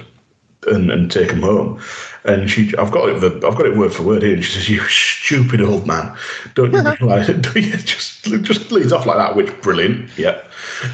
and, 0.68 0.92
and 0.92 1.12
take 1.12 1.32
him 1.32 1.42
home. 1.42 1.82
And 2.24 2.50
she, 2.50 2.76
I've 2.78 2.92
got 2.92 3.10
it, 3.10 3.24
I've 3.24 3.56
got 3.56 3.66
it 3.66 3.78
word 3.78 3.94
for 3.94 4.04
word 4.04 4.24
here. 4.24 4.34
And 4.34 4.44
she 4.44 4.54
says, 4.54 4.70
"You 4.70 4.82
stupid 4.88 5.62
old 5.62 5.86
man, 5.86 6.16
don't 6.56 6.74
you 6.74 6.82
realise?" 7.00 7.28
Don't 7.42 7.56
you 7.56 7.78
just 7.78 8.24
just 8.42 8.72
leads 8.72 8.92
off 8.92 9.06
like 9.06 9.18
that, 9.18 9.36
which 9.36 9.50
brilliant. 9.62 10.10
Yeah. 10.18 10.42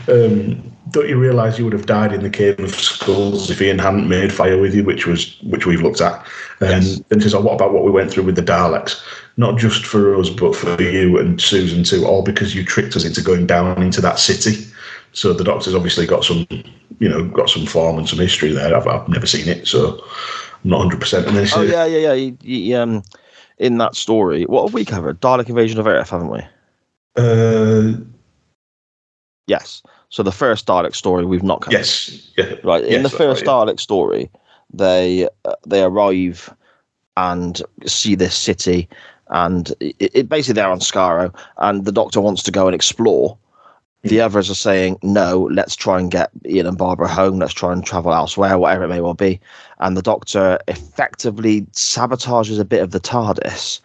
Um, 0.08 0.62
don't 0.90 1.08
you 1.08 1.18
realise 1.18 1.58
you 1.58 1.64
would 1.64 1.74
have 1.74 1.86
died 1.86 2.12
in 2.12 2.22
the 2.22 2.30
cave 2.30 2.60
of 2.60 2.76
skulls 2.76 3.50
if 3.50 3.62
Ian 3.62 3.80
hadn't 3.80 4.10
made 4.10 4.34
fire 4.34 4.60
with 4.60 4.76
you, 4.76 4.84
which 4.84 5.08
was 5.08 5.38
which 5.44 5.66
we've 5.66 5.82
looked 5.82 6.02
at. 6.02 6.26
And 6.60 6.84
Yes. 6.84 7.02
and 7.12 7.22
she 7.22 7.30
says, 7.30 7.36
oh, 7.36 7.40
"What 7.42 7.54
about 7.54 7.72
what 7.72 7.86
we 7.86 7.92
went 7.92 8.12
through 8.12 8.24
with 8.24 8.36
the 8.36 8.42
Daleks? 8.42 9.02
Not 9.38 9.58
just 9.58 9.86
for 9.86 10.16
us, 10.20 10.30
but 10.30 10.54
for 10.54 10.82
you 10.82 11.18
and 11.18 11.40
Susan 11.40 11.84
too. 11.86 12.06
All 12.06 12.24
because 12.24 12.54
you 12.54 12.66
tricked 12.66 12.96
us 12.98 13.06
into 13.06 13.22
going 13.22 13.48
down 13.48 13.82
into 13.82 14.02
that 14.02 14.20
city." 14.20 14.66
So 15.14 15.34
the 15.34 15.44
Doctor's 15.44 15.76
obviously 15.76 16.06
got 16.08 16.24
some, 16.24 16.48
you 17.02 17.10
know, 17.10 17.26
got 17.30 17.50
some 17.50 17.66
form 17.66 17.98
and 17.98 18.08
some 18.08 18.20
history 18.20 18.54
there. 18.54 18.76
I've, 18.76 18.86
I've 18.88 19.10
never 19.10 19.26
seen 19.26 19.50
it, 19.50 19.68
so 19.68 20.00
I'm 20.64 20.70
not 20.70 20.82
hundred 20.82 21.00
percent. 21.00 21.28
And 21.28 21.36
this. 21.36 21.52
Oh 21.54 21.64
yeah, 21.64 21.84
yeah, 21.86 22.14
yeah. 22.14 22.14
He, 22.14 22.38
he, 22.42 22.74
um, 22.76 23.02
in 23.58 23.80
that 23.80 23.96
story, 23.96 24.44
what 24.44 24.64
have 24.64 24.74
we 24.76 24.86
covered? 24.86 25.20
Dalek 25.20 25.50
invasion 25.50 25.80
of 25.80 25.88
Earth, 25.88 26.12
haven't 26.12 26.30
we? 26.30 26.42
uh, 27.18 27.94
Yes. 29.48 29.82
So 30.10 30.22
the 30.22 30.32
first 30.32 30.68
Dalek 30.68 30.94
story 30.94 31.26
we've 31.26 31.42
not 31.44 31.62
covered. 31.62 31.78
"Yes, 31.78 32.30
yeah, 32.38 32.54
Right. 32.64 32.84
In 32.84 33.02
Yes, 33.02 33.12
the 33.12 33.18
first 33.18 33.42
right, 33.42 33.48
yeah. 33.48 33.74
Dalek 33.74 33.80
story, 33.80 34.30
they 34.72 35.28
uh, 35.46 35.56
they 35.66 35.82
arrive 35.82 36.54
and 37.18 37.64
see 37.88 38.14
this 38.14 38.36
city, 38.38 38.88
and 39.30 39.74
it, 39.80 39.96
it 40.00 40.30
basically 40.30 40.62
they're 40.62 40.70
on 40.70 40.80
Skaro, 40.80 41.34
and 41.58 41.86
the 41.86 41.92
Doctor 41.92 42.22
wants 42.22 42.44
to 42.44 42.52
go 42.52 42.68
and 42.68 42.76
explore. 42.76 43.38
The 44.04 44.22
others 44.22 44.50
are 44.50 44.56
saying, 44.56 44.98
no, 45.04 45.48
let's 45.52 45.76
try 45.76 46.00
and 46.00 46.10
get 46.10 46.32
Ian 46.46 46.66
and 46.66 46.78
Barbara 46.78 47.08
home. 47.08 47.38
Let's 47.38 47.54
try 47.54 47.72
and 47.72 47.86
travel 47.86 48.14
elsewhere, 48.14 48.58
whatever 48.58 48.86
it 48.86 48.88
may 48.88 49.02
well 49.02 49.14
be. 49.14 49.40
And 49.80 49.96
the 49.96 50.02
Doctor 50.02 50.58
effectively 50.68 51.62
sabotages 51.74 52.60
a 52.60 52.66
bit 52.66 52.82
of 52.82 52.92
the 52.92 53.00
TARDIS 53.00 53.80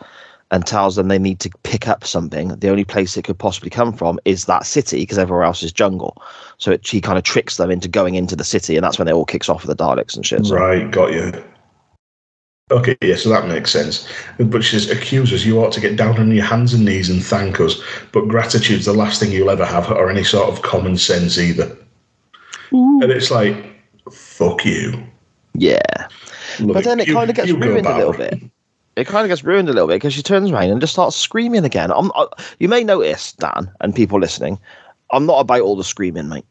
and 0.50 0.64
tells 0.66 0.96
them 0.96 1.08
they 1.08 1.18
need 1.18 1.40
to 1.40 1.50
pick 1.64 1.88
up 1.88 2.06
something. 2.06 2.48
The 2.48 2.70
only 2.70 2.84
place 2.84 3.16
it 3.16 3.24
could 3.24 3.38
possibly 3.38 3.68
come 3.68 3.92
from 3.92 4.18
is 4.24 4.44
that 4.44 4.64
city 4.64 5.00
because 5.00 5.18
everywhere 5.18 5.44
else 5.44 5.62
is 5.62 5.72
jungle. 5.72 6.22
So 6.58 6.70
it, 6.70 6.86
he 6.86 7.00
kind 7.00 7.18
of 7.18 7.24
tricks 7.24 7.56
them 7.56 7.70
into 7.70 7.88
going 7.88 8.14
into 8.14 8.36
the 8.36 8.44
city, 8.44 8.76
and 8.76 8.84
that's 8.84 8.98
when 8.98 9.08
it 9.08 9.12
all 9.12 9.24
kicks 9.24 9.48
off 9.48 9.66
with 9.66 9.76
the 9.76 9.84
Daleks 9.84 10.14
and 10.16 10.24
shit. 10.24 10.46
So, 10.46 10.56
right, 10.56 10.90
got 10.90 11.12
you." 11.12 11.32
Okay, 12.72 12.96
yeah, 13.00 13.14
so 13.14 13.28
that 13.28 13.46
makes 13.46 13.70
sense. 13.70 14.08
But 14.40 14.64
she 14.64 14.76
says, 14.76 14.90
accusers, 14.90 15.46
you 15.46 15.60
ought 15.62 15.72
to 15.72 15.80
get 15.80 15.94
down 15.96 16.18
on 16.18 16.32
your 16.32 16.44
hands 16.44 16.74
and 16.74 16.84
knees 16.84 17.08
and 17.08 17.24
thank 17.24 17.60
us. 17.60 17.80
But 18.10 18.26
gratitude's 18.26 18.86
the 18.86 18.92
last 18.92 19.20
thing 19.20 19.30
you'll 19.30 19.50
ever 19.50 19.64
have, 19.64 19.88
or 19.90 20.10
any 20.10 20.24
sort 20.24 20.48
of 20.52 20.62
common 20.62 20.96
sense 20.96 21.38
either. 21.38 21.76
And 22.72 23.04
it's 23.04 23.30
like, 23.30 23.72
fuck 24.10 24.64
you. 24.64 25.00
Yeah. 25.54 25.78
Love 26.58 26.74
But 26.74 26.84
then 26.84 26.98
it 26.98 27.06
You- 27.06 27.14
kind 27.14 27.30
of 27.30 27.36
gets 27.36 27.52
ruined 27.52 27.86
a 27.86 27.96
little 27.96 28.12
bit. 28.12 28.34
It 28.96 29.06
kind 29.06 29.24
of 29.24 29.28
gets 29.28 29.44
ruined 29.44 29.68
a 29.68 29.72
little 29.72 29.86
bit 29.88 29.96
because 29.96 30.14
she 30.14 30.22
turns 30.22 30.50
around 30.50 30.70
and 30.70 30.80
just 30.80 30.94
starts 30.94 31.14
screaming 31.14 31.64
again. 31.64 31.92
I, 31.92 32.26
you 32.58 32.68
may 32.68 32.82
notice, 32.82 33.32
Dan, 33.34 33.70
and 33.80 33.94
people 33.94 34.18
listening, 34.18 34.58
I'm 35.12 35.26
not 35.26 35.38
about 35.38 35.60
all 35.60 35.76
the 35.76 35.84
screaming, 35.84 36.28
mate. 36.28 36.46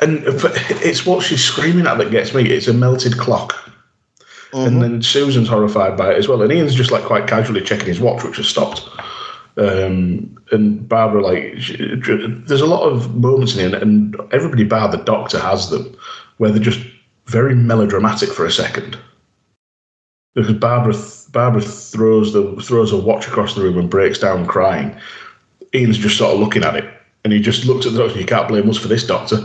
And 0.00 0.26
uh, 0.26 0.38
but 0.40 0.52
it's 0.70 1.04
what 1.04 1.22
she's 1.24 1.44
screaming 1.44 1.86
at 1.86 1.98
that 1.98 2.10
gets 2.10 2.32
me. 2.32 2.48
It's 2.48 2.68
a 2.68 2.72
melted 2.72 3.18
clock. 3.18 3.63
And 4.54 4.82
then 4.82 5.02
Susan's 5.02 5.48
horrified 5.48 5.96
by 5.96 6.12
it 6.12 6.18
as 6.18 6.28
well. 6.28 6.40
And 6.40 6.52
Ian's 6.52 6.74
just 6.74 6.92
like 6.92 7.04
quite 7.04 7.26
casually 7.26 7.60
checking 7.60 7.88
his 7.88 8.00
watch, 8.00 8.22
which 8.22 8.36
has 8.36 8.46
stopped. 8.46 8.88
Um, 9.56 10.38
and 10.52 10.88
Barbara, 10.88 11.22
like, 11.22 11.58
she, 11.58 11.76
there's 11.76 12.60
a 12.60 12.66
lot 12.66 12.88
of 12.88 13.14
moments 13.16 13.56
in 13.56 13.70
here, 13.70 13.80
and 13.80 14.16
everybody 14.32 14.64
bar 14.64 14.88
the 14.88 14.98
doctor 14.98 15.38
has 15.38 15.70
them, 15.70 15.96
where 16.38 16.50
they're 16.50 16.62
just 16.62 16.80
very 17.26 17.54
melodramatic 17.54 18.30
for 18.30 18.44
a 18.46 18.50
second. 18.50 18.98
Because 20.34 20.52
Barbara, 20.52 20.94
Barbara 21.32 21.60
throws 21.60 22.32
the 22.32 22.56
throws 22.62 22.92
a 22.92 22.96
watch 22.96 23.26
across 23.26 23.54
the 23.54 23.62
room 23.62 23.78
and 23.78 23.90
breaks 23.90 24.18
down 24.18 24.46
crying. 24.46 24.96
Ian's 25.74 25.98
just 25.98 26.18
sort 26.18 26.34
of 26.34 26.40
looking 26.40 26.64
at 26.64 26.76
it, 26.76 26.93
and 27.24 27.32
he 27.32 27.40
just 27.40 27.64
looks 27.64 27.86
at 27.86 27.92
the 27.94 27.98
doctor. 27.98 28.20
You 28.20 28.26
can't 28.26 28.48
blame 28.48 28.68
us 28.68 28.76
for 28.76 28.88
this, 28.88 29.06
doctor. 29.06 29.36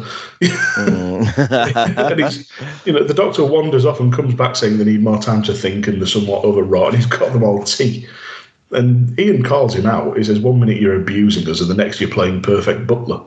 Mm. 0.41 2.11
and 2.11 2.19
he's, 2.19 2.51
you 2.85 2.91
know, 2.91 3.03
the 3.05 3.13
doctor 3.13 3.45
wanders 3.45 3.85
off 3.85 4.01
and 4.01 4.13
comes 4.13 4.35
back 4.35 4.57
saying 4.57 4.77
they 4.77 4.83
need 4.83 5.01
more 5.01 5.21
time 5.21 5.41
to 5.43 5.53
think 5.53 5.87
and 5.87 6.01
they're 6.01 6.07
somewhat 6.07 6.43
overwrought, 6.43 6.93
and 6.93 6.97
he's 6.97 7.05
got 7.19 7.31
them 7.31 7.43
all 7.43 7.63
tea. 7.63 8.05
And 8.71 9.17
Ian 9.17 9.43
calls 9.43 9.73
him 9.73 9.85
out. 9.85 10.17
He 10.17 10.23
says, 10.23 10.39
"One 10.39 10.59
minute 10.59 10.81
you're 10.81 10.99
abusing 10.99 11.49
us, 11.49 11.61
and 11.61 11.69
the 11.69 11.75
next 11.75 12.01
you're 12.01 12.09
playing 12.09 12.41
perfect 12.41 12.85
butler." 12.85 13.21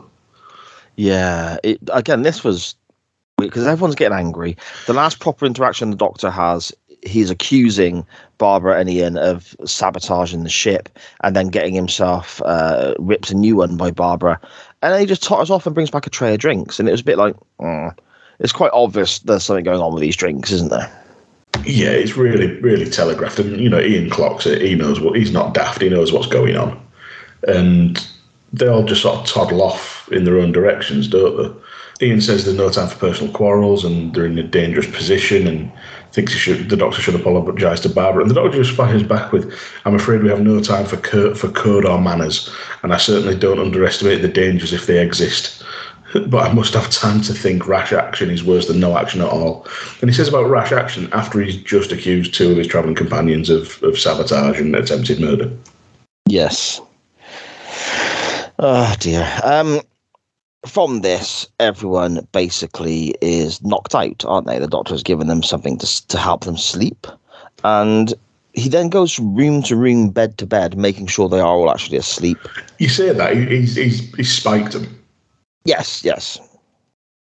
Yeah. 0.97 1.57
It, 1.65 1.81
again, 1.93 2.23
this 2.23 2.45
was 2.45 2.77
because 3.39 3.67
everyone's 3.67 3.95
getting 3.95 4.17
angry. 4.17 4.57
The 4.87 4.93
last 4.93 5.19
proper 5.19 5.47
interaction 5.47 5.91
the 5.91 5.97
Doctor 5.97 6.31
has, 6.31 6.73
he's 7.03 7.31
accusing 7.31 8.07
Barbara 8.39 8.79
and 8.79 8.89
Ian 8.89 9.19
of 9.19 9.55
sabotaging 9.65 10.45
the 10.45 10.51
ship 10.51 10.89
and 11.23 11.37
then 11.37 11.49
getting 11.49 11.75
himself 11.75 12.41
uh, 12.45 12.95
ripped 12.99 13.31
a 13.31 13.37
new 13.37 13.57
one 13.57 13.77
by 13.77 13.91
Barbara. 13.91 14.41
And 14.83 14.93
then 14.93 15.01
he 15.01 15.07
just 15.07 15.23
totters 15.23 15.51
off 15.51 15.67
and 15.67 15.75
brings 15.75 15.91
back 15.91 16.07
a 16.07 16.11
tray 16.11 16.35
of 16.35 16.41
drinks. 16.41 16.79
And 16.79 16.89
it 16.89 16.93
was 16.93 17.01
a 17.01 17.05
bit 17.05 17.19
like, 17.19 17.37
mm. 17.61 17.97
it's 18.39 18.53
quite 18.53 18.71
obvious 18.73 19.19
there's 19.21 19.45
something 19.45 19.65
going 19.65 19.81
on 19.81 19.93
with 19.93 20.01
these 20.01 20.17
drinks, 20.17 20.51
isn't 20.51 20.71
there? 20.71 20.91
Yeah, 21.65 21.91
it's 21.91 22.17
really, 22.17 22.59
really 22.61 22.91
telegraphed, 22.91 23.39
and 23.39 23.61
you 23.61 23.69
know, 23.69 23.79
Ian 23.79 24.11
clocks 24.11 24.47
it. 24.47 24.63
He 24.63 24.75
knows 24.75 25.01
what 25.01 25.17
he's 25.17 25.33
not 25.33 25.55
daft. 25.55 25.83
He 25.83 25.89
knows 25.89 26.13
what's 26.13 26.27
going 26.27 26.57
on, 26.57 26.81
and 27.47 28.05
they 28.53 28.67
all 28.67 28.85
just 28.85 29.03
sort 29.03 29.19
of 29.19 29.27
toddle 29.27 29.63
off 29.63 30.11
in 30.11 30.25
their 30.25 30.39
own 30.39 30.51
directions, 30.51 31.07
don't 31.07 31.37
they? 31.37 31.62
Ian 32.03 32.21
says 32.21 32.45
there's 32.45 32.57
no 32.57 32.69
time 32.69 32.89
for 32.89 32.99
personal 32.99 33.33
quarrels, 33.33 33.85
and 33.85 34.13
they're 34.13 34.27
in 34.27 34.39
a 34.39 34.43
dangerous 34.43 34.91
position, 34.91 35.47
and 35.47 35.71
thinks 36.11 36.33
should, 36.33 36.69
the 36.69 36.77
doctor 36.77 37.01
should 37.01 37.15
apologise 37.15 37.81
to 37.81 37.89
Barbara. 37.89 38.23
And 38.23 38.31
the 38.31 38.35
doctor 38.35 38.63
just 38.63 38.77
fires 38.77 39.05
back 39.05 39.33
with, 39.33 39.55
"I'm 39.85 39.95
afraid 39.95 40.23
we 40.23 40.29
have 40.29 40.43
no 40.43 40.61
time 40.61 40.85
for 40.85 40.97
cur- 40.97 41.35
for 41.35 41.49
code 41.49 41.85
or 41.85 42.01
manners, 42.01 42.51
and 42.83 42.93
I 42.93 42.97
certainly 42.97 43.37
don't 43.37 43.61
underestimate 43.61 44.21
the 44.21 44.29
dangers 44.29 44.73
if 44.73 44.87
they 44.87 45.01
exist." 45.01 45.63
But 46.27 46.51
I 46.51 46.53
must 46.53 46.75
have 46.75 46.91
time 46.91 47.23
to 47.23 47.33
think 47.33 47.67
rash 47.67 47.91
action 47.91 48.29
is 48.29 48.45
worse 48.45 48.67
than 48.67 48.79
no 48.79 48.99
action 48.99 49.23
at 49.23 49.31
all. 49.31 49.67
And 50.03 50.11
he 50.11 50.15
says 50.15 50.29
about 50.29 50.51
rash 50.51 50.71
action 50.71 51.09
after 51.13 51.41
he's 51.41 51.57
just 51.57 51.91
accused 51.91 52.35
two 52.35 52.51
of 52.51 52.59
his 52.59 52.67
travelling 52.67 52.95
companions 52.95 53.49
of, 53.49 53.83
of 53.83 53.99
sabotage 53.99 54.61
and 54.61 54.77
attempted 54.77 55.21
murder. 55.21 55.51
Yes. 56.27 56.83
Oh 58.59 58.95
dear. 59.01 59.27
Um, 59.43 59.81
from 60.67 61.01
this, 61.01 61.47
everyone 61.59 62.27
basically 62.33 63.15
is 63.21 63.63
knocked 63.63 63.95
out, 63.95 64.25
aren't 64.25 64.47
they? 64.47 64.59
The 64.59 64.67
doctor 64.69 64.95
has 64.95 65.03
given 65.03 65.27
them 65.27 65.43
something 65.43 65.79
to 65.79 66.07
to 66.09 66.19
help 66.19 66.45
them 66.45 66.57
sleep, 66.57 67.07
and 67.65 68.15
he 68.55 68.69
then 68.69 68.89
goes 68.89 69.13
from 69.13 69.35
room 69.35 69.63
to 69.65 69.77
room, 69.77 70.11
bed 70.11 70.39
to 70.39 70.47
bed, 70.47 70.77
making 70.77 71.07
sure 71.07 71.29
they 71.29 71.41
are 71.41 71.47
all 71.47 71.71
actually 71.71 71.97
asleep. 71.97 72.39
You 72.79 72.89
say 72.89 73.13
that, 73.13 73.35
he- 73.35 73.47
he's, 73.47 73.77
he's, 73.77 74.15
he's 74.15 74.31
spiked 74.31 74.73
them. 74.73 74.87
Yes, 75.65 76.05
yes, 76.05 76.39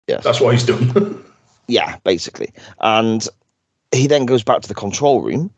yes. 0.09 0.25
That's 0.25 0.41
what 0.41 0.55
he's 0.55 0.65
done. 0.67 1.25
yeah, 1.69 1.99
basically. 2.05 2.53
And 2.81 3.29
he 3.93 4.07
then 4.09 4.27
goes 4.27 4.43
back 4.43 4.61
to 4.63 4.69
the 4.69 4.75
control 4.75 5.23
room 5.23 5.53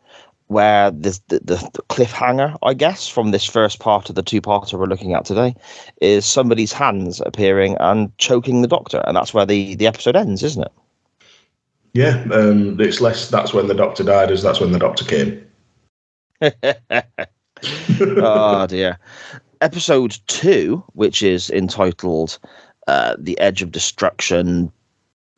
where 0.53 0.91
the, 0.91 1.19
the, 1.27 1.39
the, 1.39 1.55
cliffhanger, 1.89 2.57
I 2.63 2.73
guess, 2.73 3.07
from 3.07 3.31
this 3.31 3.45
first 3.45 3.79
part 3.79 4.09
of 4.09 4.15
the 4.15 4.23
two 4.23 4.41
parter 4.41 4.79
we're 4.79 4.85
looking 4.85 5.13
at 5.13 5.25
today 5.25 5.55
is 5.99 6.25
somebody's 6.25 6.71
hands 6.71 7.21
appearing 7.25 7.75
and 7.79 8.17
choking 8.17 8.61
the 8.61 8.67
doctor. 8.67 9.03
And 9.05 9.17
that's 9.17 9.33
where 9.33 9.45
the, 9.45 9.75
the 9.75 9.87
episode 9.87 10.15
ends, 10.15 10.43
isn't 10.43 10.63
it? 10.63 10.71
yeah, 11.93 12.25
um, 12.31 12.79
it's 12.79 13.01
less 13.01 13.29
that's 13.29 13.53
when 13.53 13.67
the 13.67 13.75
doctor 13.75 14.03
died 14.03 14.31
as 14.31 14.41
that's 14.41 14.59
when 14.59 14.71
the 14.71 14.79
doctor 14.79 15.05
came. 15.05 15.45
oh 18.17 18.67
dear. 18.67 18.97
Episode 19.61 20.17
two, 20.27 20.83
which 20.93 21.21
is 21.23 21.49
entitled 21.51 22.39
uh, 22.87 23.15
The 23.17 23.39
Edge 23.39 23.61
of 23.61 23.71
Destruction, 23.71 24.71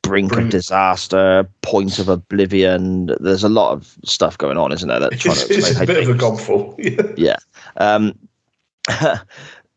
Brink, 0.07 0.31
Brink. 0.31 0.45
of 0.47 0.51
Disaster, 0.51 1.47
Point 1.61 1.99
of 1.99 2.09
Oblivion. 2.09 3.07
There's 3.19 3.43
a 3.43 3.49
lot 3.49 3.71
of 3.73 3.97
stuff 4.05 4.37
going 4.37 4.57
on, 4.57 4.71
isn't 4.71 4.87
there? 4.87 4.99
That 4.99 5.19
trying 5.19 5.35
It's, 5.37 5.47
to 5.47 5.53
it's 5.53 5.79
a 5.79 5.85
bit 5.85 6.03
of 6.03 6.09
a 6.09 6.17
gobful. 6.17 6.75
Yeah. 7.17 7.37
um 7.77 8.17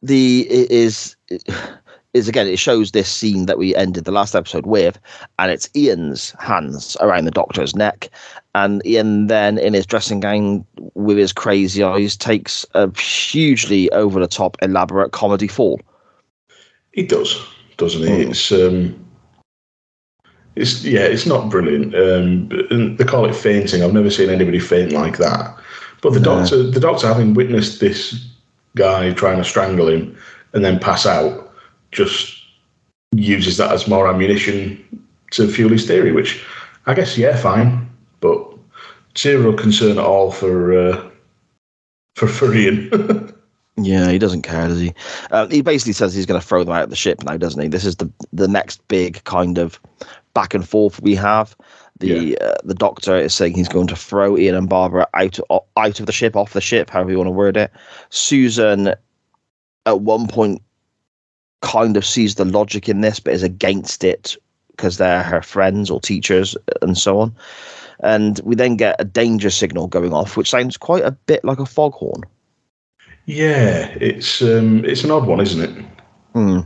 the 0.02 0.46
it 0.50 0.70
is 0.70 1.16
is 2.14 2.28
again 2.28 2.46
it 2.46 2.58
shows 2.58 2.90
this 2.92 3.08
scene 3.08 3.46
that 3.46 3.58
we 3.58 3.74
ended 3.74 4.04
the 4.04 4.12
last 4.12 4.34
episode 4.34 4.66
with 4.66 4.98
and 5.38 5.50
it's 5.50 5.68
ian's 5.74 6.34
hands 6.38 6.96
around 7.00 7.24
the 7.24 7.30
doctor's 7.30 7.74
neck 7.74 8.10
and 8.54 8.84
ian 8.86 9.26
then 9.28 9.58
in 9.58 9.74
his 9.74 9.86
dressing 9.86 10.20
gown 10.20 10.64
with 10.94 11.16
his 11.18 11.32
crazy 11.32 11.82
eyes 11.82 12.16
takes 12.16 12.64
a 12.74 12.90
hugely 13.00 13.90
over 13.92 14.20
the 14.20 14.26
top 14.28 14.56
elaborate 14.62 15.12
comedy 15.12 15.48
fall 15.48 15.80
He 16.92 17.02
does, 17.04 17.40
doesn't 17.76 18.02
he? 18.02 18.08
Mm. 18.24 18.30
It's 18.30 18.52
um, 18.52 19.07
it's 20.58 20.84
yeah, 20.84 21.00
it's 21.00 21.26
not 21.26 21.50
brilliant. 21.50 21.94
Um, 21.94 22.96
they 22.96 23.04
call 23.04 23.24
it 23.26 23.34
fainting. 23.34 23.82
I've 23.82 23.92
never 23.94 24.10
seen 24.10 24.30
anybody 24.30 24.58
faint 24.58 24.92
like 24.92 25.18
that. 25.18 25.56
But 26.02 26.12
the 26.12 26.20
No. 26.20 26.38
doctor, 26.40 26.62
the 26.62 26.80
doctor, 26.80 27.06
having 27.08 27.34
witnessed 27.34 27.80
this 27.80 28.24
guy 28.76 29.12
trying 29.12 29.38
to 29.38 29.44
strangle 29.44 29.88
him 29.88 30.16
and 30.52 30.64
then 30.64 30.78
pass 30.78 31.06
out, 31.06 31.52
just 31.92 32.34
uses 33.12 33.56
that 33.56 33.72
as 33.72 33.88
more 33.88 34.08
ammunition 34.08 34.78
to 35.32 35.48
fuel 35.48 35.70
his 35.70 35.86
theory. 35.86 36.12
Which 36.12 36.44
I 36.86 36.94
guess, 36.94 37.18
yeah, 37.18 37.36
fine, 37.36 37.88
but 38.20 38.38
zero 39.16 39.52
concern 39.52 39.98
at 39.98 40.04
all 40.04 40.30
for 40.30 40.78
uh, 40.78 41.10
for 42.14 42.28
for 42.28 42.54
Ian. 42.54 43.32
Yeah, 43.80 44.10
he 44.10 44.18
doesn't 44.18 44.42
care, 44.42 44.66
does 44.66 44.80
he? 44.80 44.92
Uh, 45.30 45.46
he 45.46 45.62
basically 45.62 45.92
says 45.92 46.12
he's 46.12 46.26
going 46.26 46.40
to 46.40 46.44
throw 46.44 46.64
them 46.64 46.74
out 46.74 46.82
of 46.82 46.90
the 46.90 46.96
ship 46.96 47.22
now, 47.22 47.36
doesn't 47.36 47.62
he? 47.62 47.68
This 47.68 47.84
is 47.84 47.94
the 47.94 48.10
the 48.32 48.48
next 48.48 48.86
big 48.88 49.22
kind 49.22 49.56
of 49.56 49.78
back 50.34 50.54
and 50.54 50.68
forth 50.68 51.00
we 51.00 51.14
have. 51.14 51.56
The 52.00 52.38
uh, 52.40 52.54
the 52.62 52.74
doctor 52.74 53.16
is 53.16 53.34
saying 53.34 53.54
he's 53.54 53.68
going 53.68 53.88
to 53.88 53.96
throw 53.96 54.38
Ian 54.38 54.54
and 54.54 54.68
Barbara 54.68 55.08
out 55.14 55.38
o- 55.50 55.64
out 55.76 55.98
of 55.98 56.06
the 56.06 56.12
ship, 56.12 56.36
off 56.36 56.52
the 56.52 56.60
ship, 56.60 56.90
however 56.90 57.10
you 57.10 57.16
want 57.18 57.26
to 57.26 57.32
word 57.32 57.56
it. 57.56 57.72
Susan, 58.10 58.94
at 59.84 60.00
one 60.00 60.28
point, 60.28 60.62
kind 61.60 61.96
of 61.96 62.06
sees 62.06 62.36
the 62.36 62.44
logic 62.44 62.88
in 62.88 63.00
this, 63.00 63.18
but 63.18 63.34
is 63.34 63.42
against 63.42 64.04
it 64.04 64.36
because 64.70 64.98
they're 64.98 65.24
her 65.24 65.42
friends 65.42 65.90
or 65.90 66.00
teachers 66.00 66.56
and 66.82 66.96
so 66.96 67.18
on. 67.18 67.34
And 67.98 68.40
we 68.44 68.54
then 68.54 68.76
get 68.76 68.94
a 69.00 69.04
danger 69.04 69.50
signal 69.50 69.88
going 69.88 70.12
off, 70.12 70.36
which 70.36 70.50
sounds 70.50 70.76
quite 70.76 71.02
a 71.04 71.10
bit 71.10 71.44
like 71.44 71.58
a 71.58 71.66
foghorn. 71.66 72.22
yeah, 73.26 73.88
it's 74.00 74.40
um, 74.40 74.84
it's 74.84 75.02
an 75.02 75.10
odd 75.10 75.26
one, 75.26 75.40
isn't 75.40 75.62
it? 75.62 75.84
Hmm. 76.32 76.60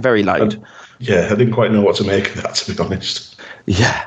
Very 0.00 0.22
loud. 0.22 0.62
Yeah, 0.98 1.26
I 1.30 1.34
didn't 1.34 1.52
quite 1.54 1.72
know 1.72 1.82
what 1.82 1.96
to 1.96 2.04
make 2.04 2.28
of 2.34 2.42
that, 2.42 2.54
to 2.56 2.74
be 2.74 2.78
honest. 2.82 3.36
Yeah. 3.66 4.06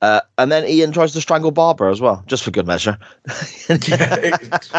Uh, 0.00 0.20
and 0.38 0.50
then 0.52 0.64
Ian 0.66 0.92
tries 0.92 1.12
to 1.12 1.20
strangle 1.20 1.50
Barbara 1.50 1.90
as 1.90 2.00
well, 2.00 2.22
just 2.26 2.44
for 2.44 2.50
good 2.50 2.66
measure. 2.66 2.96
yeah, 3.68 4.16
it's, 4.22 4.70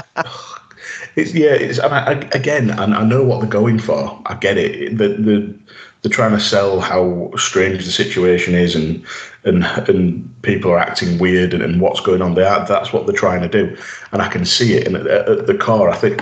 it's 1.16 1.34
yeah, 1.34 1.52
it's 1.52 1.78
and 1.78 1.94
I, 1.94 2.14
I- 2.14 2.30
again, 2.34 2.70
and 2.70 2.94
I 2.96 3.04
know 3.04 3.24
what 3.24 3.42
they're 3.42 3.50
going 3.50 3.80
for. 3.80 4.22
I 4.28 4.36
get 4.36 4.58
it. 4.58 4.98
The 4.98 5.10
the 5.10 5.60
they're 6.02 6.10
trying 6.12 6.32
to 6.32 6.40
sell 6.40 6.80
how 6.80 7.32
strange 7.36 7.84
the 7.84 7.92
situation 7.92 8.56
is, 8.56 8.76
and 8.76 9.06
and 9.44 9.66
and 9.90 10.42
people 10.42 10.72
are 10.72 10.80
acting 10.80 11.18
weird, 11.20 11.54
and, 11.54 11.62
and 11.64 11.82
what's 11.82 12.00
going 12.00 12.22
on. 12.22 12.36
They 12.36 12.46
are, 12.46 12.66
that's 12.66 12.94
what 12.94 13.06
they're 13.06 13.16
trying 13.16 13.42
to 13.42 13.50
do, 13.50 13.78
and 14.14 14.22
I 14.22 14.30
can 14.30 14.46
see 14.46 14.76
it. 14.76 14.88
And 14.88 14.96
at, 14.96 15.08
at 15.08 15.48
the 15.48 15.58
core, 15.58 15.90
I 15.90 15.98
think 15.98 16.22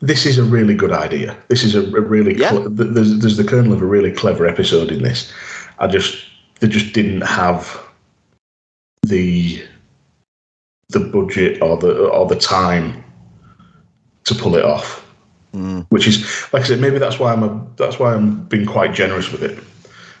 this 0.00 0.26
is 0.26 0.38
a 0.38 0.44
really 0.44 0.74
good 0.74 0.92
idea. 0.92 1.36
This 1.48 1.64
is 1.64 1.74
a, 1.74 1.80
a 1.80 2.00
really 2.00 2.34
Yeah. 2.36 2.50
cle- 2.50 2.70
there's 2.70 3.18
there's 3.18 3.36
the 3.36 3.44
kernel 3.44 3.72
of 3.72 3.82
a 3.82 3.86
really 3.86 4.12
clever 4.12 4.46
episode 4.46 4.90
in 4.92 5.02
this. 5.02 5.32
I 5.78 5.86
just 5.86 6.24
they 6.60 6.68
just 6.68 6.92
didn't 6.94 7.22
have 7.22 7.80
the 9.02 9.62
the 10.90 11.00
budget 11.00 11.60
or 11.62 11.76
the 11.76 12.06
or 12.08 12.26
the 12.26 12.36
time 12.36 13.04
to 14.24 14.34
pull 14.34 14.54
it 14.56 14.64
off. 14.64 15.04
Which 15.88 16.06
is, 16.06 16.24
like 16.52 16.62
I 16.62 16.66
said, 16.66 16.80
maybe 16.80 16.98
that's 16.98 17.18
why 17.18 17.32
I'm 17.32 17.42
a, 17.42 17.66
that's 17.76 17.98
why 17.98 18.14
I'm 18.14 18.44
being 18.44 18.66
quite 18.66 18.92
generous 18.94 19.32
with 19.32 19.42
it 19.42 19.58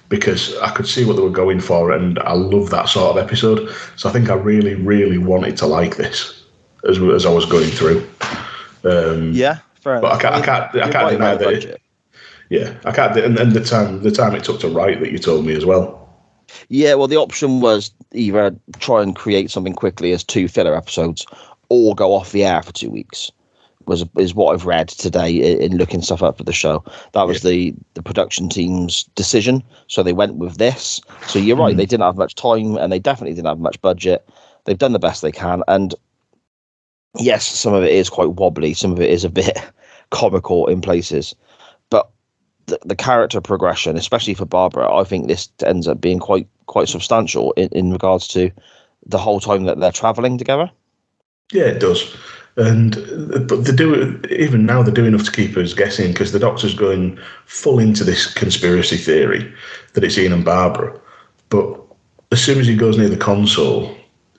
because 0.08 0.56
I 0.58 0.70
could 0.70 0.88
see 0.88 1.04
what 1.04 1.14
they 1.16 1.22
were 1.22 1.30
going 1.30 1.60
for, 1.60 1.92
and 1.92 2.18
I 2.20 2.32
love 2.32 2.70
that 2.70 2.88
sort 2.88 3.16
of 3.16 3.22
episode. 3.22 3.70
So 3.96 4.08
I 4.08 4.12
think 4.12 4.30
I 4.30 4.34
really, 4.34 4.74
really 4.74 5.18
wanted 5.18 5.56
to 5.58 5.66
like 5.66 5.96
this 5.96 6.42
as 6.88 6.98
as 6.98 7.24
I 7.26 7.30
was 7.32 7.44
going 7.46 7.70
through. 7.70 8.08
Um, 8.84 9.32
Yeah, 9.32 9.58
fair 9.88 10.00
But 10.00 10.12
I 10.12 10.18
can't- 10.20 10.34
I 10.34 10.40
can't- 10.42 10.76
I 10.76 10.90
can't 10.90 11.10
deny 11.10 11.34
that 11.36 11.44
budget. 11.44 11.80
Yeah, 12.50 12.74
I 12.84 12.92
can't. 12.92 13.16
And, 13.16 13.38
and 13.38 13.52
the 13.52 13.60
time 13.60 14.02
the 14.02 14.10
time 14.10 14.34
it 14.34 14.44
took 14.44 14.60
to 14.60 14.68
write 14.68 15.00
that 15.00 15.12
you 15.12 15.18
told 15.18 15.44
me 15.44 15.54
as 15.54 15.66
well. 15.66 16.08
Yeah, 16.68 16.94
well, 16.94 17.06
the 17.06 17.16
option 17.16 17.60
was 17.60 17.90
either 18.12 18.56
try 18.78 19.02
and 19.02 19.14
create 19.14 19.50
something 19.50 19.74
quickly 19.74 20.12
as 20.12 20.24
two 20.24 20.48
filler 20.48 20.74
episodes, 20.74 21.26
or 21.68 21.94
go 21.94 22.14
off 22.14 22.32
the 22.32 22.44
air 22.44 22.62
for 22.62 22.72
two 22.72 22.90
weeks. 22.90 23.30
Was 23.86 24.04
is 24.18 24.34
what 24.34 24.52
I've 24.52 24.66
read 24.66 24.88
today 24.88 25.30
in, 25.30 25.72
in 25.72 25.78
looking 25.78 26.02
stuff 26.02 26.22
up 26.22 26.38
for 26.38 26.44
the 26.44 26.52
show. 26.52 26.84
That 27.12 27.26
was 27.26 27.42
the 27.42 27.74
the 27.94 28.02
production 28.02 28.48
team's 28.48 29.04
decision, 29.14 29.62
so 29.86 30.02
they 30.02 30.12
went 30.12 30.36
with 30.36 30.56
this. 30.56 31.00
So 31.26 31.38
you're 31.38 31.56
right; 31.56 31.72
hmm. 31.72 31.78
they 31.78 31.86
didn't 31.86 32.04
have 32.04 32.16
much 32.16 32.34
time, 32.34 32.76
and 32.76 32.92
they 32.92 32.98
definitely 32.98 33.34
didn't 33.34 33.48
have 33.48 33.60
much 33.60 33.80
budget. 33.82 34.28
They've 34.64 34.76
done 34.76 34.92
the 34.92 34.98
best 34.98 35.22
they 35.22 35.32
can, 35.32 35.62
and 35.68 35.94
yes, 37.18 37.46
some 37.46 37.74
of 37.74 37.82
it 37.82 37.92
is 37.92 38.10
quite 38.10 38.32
wobbly. 38.32 38.74
Some 38.74 38.92
of 38.92 39.00
it 39.00 39.10
is 39.10 39.24
a 39.24 39.30
bit 39.30 39.58
comical 40.10 40.66
in 40.66 40.80
places, 40.80 41.34
but 41.90 42.10
the, 42.66 42.78
the 42.84 42.96
character 42.96 43.40
progression, 43.40 43.96
especially 43.96 44.34
for 44.34 44.44
Barbara, 44.44 44.94
I 44.94 45.04
think 45.04 45.26
this 45.26 45.48
ends 45.64 45.88
up 45.88 46.00
being 46.00 46.18
quite 46.18 46.48
quite 46.66 46.88
substantial 46.88 47.52
in, 47.52 47.68
in 47.72 47.92
regards 47.92 48.28
to 48.28 48.50
the 49.06 49.18
whole 49.18 49.40
time 49.40 49.64
that 49.64 49.80
they're 49.80 49.92
traveling 49.92 50.38
together. 50.38 50.70
Yeah, 51.52 51.64
it 51.64 51.80
does. 51.80 52.16
And 52.56 52.94
but 53.48 53.64
they 53.64 53.74
do 53.74 54.20
even 54.30 54.66
now 54.66 54.82
they 54.82 54.90
do 54.90 55.04
enough 55.04 55.24
to 55.24 55.32
keep 55.32 55.56
us 55.56 55.74
guessing 55.74 56.12
because 56.12 56.32
the 56.32 56.40
doctor's 56.40 56.74
going 56.74 57.18
full 57.46 57.78
into 57.78 58.04
this 58.04 58.32
conspiracy 58.34 58.96
theory 58.96 59.52
that 59.92 60.02
it's 60.02 60.18
Ian 60.18 60.32
and 60.32 60.44
Barbara. 60.44 60.98
But 61.50 61.80
as 62.32 62.42
soon 62.42 62.58
as 62.58 62.66
he 62.66 62.76
goes 62.76 62.98
near 62.98 63.08
the 63.08 63.16
console, 63.16 63.96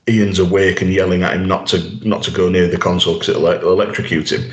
Ian's 0.10 0.39
awake 0.39 0.82
and 0.82 0.91
yelling 0.91 1.24
at 1.24 1.36
him 1.36 1.47
not 1.47 1.68
to 1.68 2.07
not 2.07 2.24
to 2.24 2.32
go 2.32 2.49
near 2.49 2.68
the 2.68 2.78
console 2.78 3.14
because 3.14 3.30
it'll, 3.30 3.45
it'll 3.47 3.74
electrocute 3.74 4.32
him. 4.32 4.51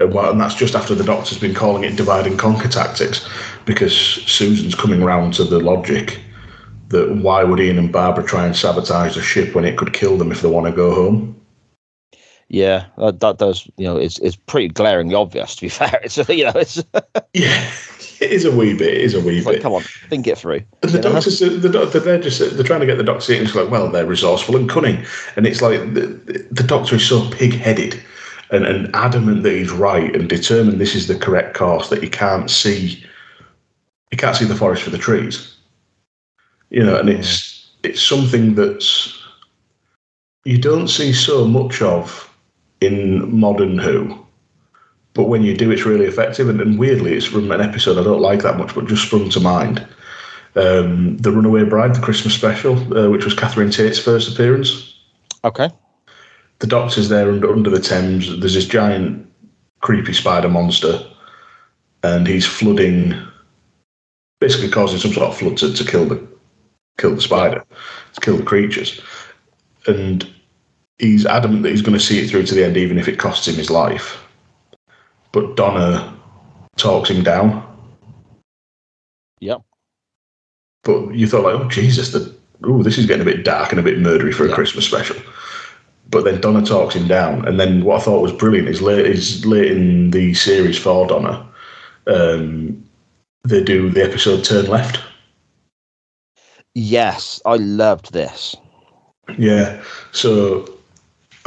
Uh, 0.00 0.06
well, 0.06 0.30
and 0.30 0.40
that's 0.40 0.54
just 0.54 0.74
after 0.74 0.94
the 0.94 1.04
doctor's 1.04 1.38
been 1.38 1.54
calling 1.54 1.84
it 1.84 1.96
divide 1.96 2.26
and 2.26 2.38
conquer 2.38 2.68
tactics 2.68 3.28
because 3.64 3.94
Susan's 3.96 4.74
coming 4.74 5.02
round 5.02 5.34
to 5.34 5.44
the 5.44 5.58
logic 5.58 6.20
that 6.88 7.10
why 7.16 7.44
would 7.44 7.60
Ian 7.60 7.78
and 7.78 7.92
Barbara 7.92 8.24
try 8.24 8.46
and 8.46 8.56
sabotage 8.56 9.14
the 9.14 9.22
ship 9.22 9.54
when 9.54 9.64
it 9.64 9.76
could 9.76 9.92
kill 9.92 10.16
them 10.16 10.32
if 10.32 10.40
they 10.42 10.48
want 10.48 10.66
to 10.66 10.72
go 10.72 10.94
home? 10.94 11.37
Yeah, 12.48 12.86
that, 12.96 13.20
that 13.20 13.38
does 13.38 13.68
you 13.76 13.84
know 13.84 13.96
it's 13.96 14.18
it's 14.20 14.36
pretty 14.36 14.68
glaringly 14.68 15.14
obvious. 15.14 15.54
To 15.56 15.62
be 15.62 15.68
fair, 15.68 16.00
it's 16.02 16.16
you 16.28 16.44
know 16.44 16.52
it's, 16.54 16.82
Yeah, 17.34 17.72
it 18.20 18.32
is 18.32 18.44
a 18.44 18.54
wee 18.54 18.74
bit. 18.74 18.94
It 18.94 19.00
is 19.02 19.14
a 19.14 19.20
wee 19.20 19.38
it's 19.38 19.46
like 19.46 19.56
bit. 19.56 19.62
come 19.62 19.74
on, 19.74 19.82
think 20.08 20.26
it 20.26 20.38
through. 20.38 20.62
And 20.82 20.92
the 20.92 20.98
you 20.98 21.04
know? 21.04 21.12
doctors, 21.12 21.38
the 21.40 21.68
doctor, 21.68 22.00
they're 22.00 22.20
just 22.20 22.40
they're 22.40 22.64
trying 22.64 22.80
to 22.80 22.86
get 22.86 22.96
the 22.96 23.04
doctor. 23.04 23.34
And 23.34 23.42
it's 23.42 23.54
like, 23.54 23.70
well, 23.70 23.90
they're 23.90 24.06
resourceful 24.06 24.56
and 24.56 24.68
cunning, 24.68 25.04
and 25.36 25.46
it's 25.46 25.60
like 25.60 25.80
the, 25.94 26.46
the 26.50 26.62
doctor 26.62 26.96
is 26.96 27.06
so 27.06 27.30
pig-headed 27.30 28.02
and, 28.50 28.66
and 28.66 28.94
adamant 28.94 29.42
that 29.42 29.52
he's 29.52 29.70
right 29.70 30.14
and 30.14 30.28
determined 30.28 30.80
this 30.80 30.94
is 30.94 31.06
the 31.06 31.18
correct 31.18 31.54
course 31.54 31.90
that 31.90 32.02
he 32.02 32.08
can't 32.08 32.50
see. 32.50 33.04
He 34.10 34.16
can't 34.16 34.36
see 34.36 34.46
the 34.46 34.56
forest 34.56 34.82
for 34.82 34.90
the 34.90 34.98
trees. 34.98 35.54
You 36.70 36.82
know, 36.82 36.98
and 36.98 37.10
it's 37.10 37.30
mm. 37.30 37.90
it's 37.90 38.02
something 38.02 38.54
that's 38.54 39.22
you 40.44 40.56
don't 40.56 40.88
see 40.88 41.12
so 41.12 41.44
much 41.44 41.82
of 41.82 42.27
in 42.80 43.38
modern 43.38 43.78
Who. 43.78 44.26
But 45.14 45.24
when 45.24 45.42
you 45.42 45.56
do, 45.56 45.70
it's 45.70 45.84
really 45.84 46.06
effective. 46.06 46.48
And, 46.48 46.60
and 46.60 46.78
weirdly, 46.78 47.14
it's 47.14 47.26
from 47.26 47.50
an 47.50 47.60
episode 47.60 47.98
I 47.98 48.04
don't 48.04 48.20
like 48.20 48.42
that 48.42 48.56
much, 48.56 48.74
but 48.74 48.86
just 48.86 49.06
sprung 49.06 49.30
to 49.30 49.40
mind. 49.40 49.86
Um, 50.54 51.16
the 51.18 51.32
Runaway 51.32 51.64
Bride, 51.64 51.94
the 51.94 52.00
Christmas 52.00 52.34
special, 52.34 52.76
uh, 52.96 53.10
which 53.10 53.24
was 53.24 53.34
Catherine 53.34 53.70
Tate's 53.70 53.98
first 53.98 54.32
appearance. 54.32 54.94
Okay, 55.44 55.70
The 56.58 56.66
Doctor's 56.66 57.08
there 57.08 57.30
under, 57.30 57.52
under 57.52 57.70
the 57.70 57.80
Thames. 57.80 58.28
There's 58.40 58.54
this 58.54 58.66
giant, 58.66 59.26
creepy 59.80 60.12
spider 60.12 60.48
monster, 60.48 61.00
and 62.02 62.26
he's 62.26 62.46
flooding, 62.46 63.14
basically 64.40 64.68
causing 64.68 64.98
some 64.98 65.12
sort 65.12 65.28
of 65.28 65.36
flood 65.36 65.56
to, 65.58 65.72
to 65.72 65.84
kill 65.84 66.06
the 66.06 66.26
kill 66.98 67.14
the 67.14 67.20
spider, 67.20 67.64
to 68.14 68.20
kill 68.20 68.36
the 68.36 68.42
creatures. 68.42 69.00
And 69.86 70.28
he's 70.98 71.26
adamant 71.26 71.62
that 71.62 71.70
he's 71.70 71.82
going 71.82 71.98
to 71.98 72.04
see 72.04 72.20
it 72.20 72.28
through 72.28 72.44
to 72.44 72.54
the 72.54 72.64
end, 72.64 72.76
even 72.76 72.98
if 72.98 73.08
it 73.08 73.18
costs 73.18 73.46
him 73.46 73.54
his 73.54 73.70
life. 73.70 74.22
But 75.32 75.56
Donna 75.56 76.16
talks 76.76 77.10
him 77.10 77.22
down. 77.22 77.64
yep, 79.40 79.62
But 80.84 81.14
you 81.14 81.26
thought, 81.26 81.44
like, 81.44 81.54
oh 81.54 81.68
Jesus, 81.68 82.12
the 82.12 82.34
ooh, 82.66 82.82
this 82.82 82.98
is 82.98 83.06
getting 83.06 83.22
a 83.22 83.30
bit 83.30 83.44
dark 83.44 83.70
and 83.70 83.78
a 83.78 83.82
bit 83.82 83.98
murdery 83.98 84.32
for 84.32 84.46
a. 84.46 84.52
Christmas 84.52 84.86
special. 84.86 85.16
But 86.10 86.24
then 86.24 86.40
Donna 86.40 86.64
talks 86.64 86.94
him 86.94 87.06
down, 87.06 87.46
and 87.46 87.60
then 87.60 87.84
what 87.84 88.00
I 88.00 88.04
thought 88.04 88.22
was 88.22 88.32
brilliant 88.32 88.68
is 88.68 88.80
late 88.80 89.04
is 89.04 89.44
late 89.44 89.70
in 89.70 90.10
the 90.10 90.32
series 90.34 90.78
for 90.78 91.06
Donna, 91.06 91.46
um, 92.06 92.82
they 93.44 93.62
do 93.62 93.90
the 93.90 94.02
episode 94.02 94.44
Turn 94.44 94.66
Left. 94.66 95.00
yes, 96.74 97.40
I 97.44 97.56
loved 97.56 98.12
this. 98.12 98.56
Yeah, 99.36 99.82
so 100.12 100.77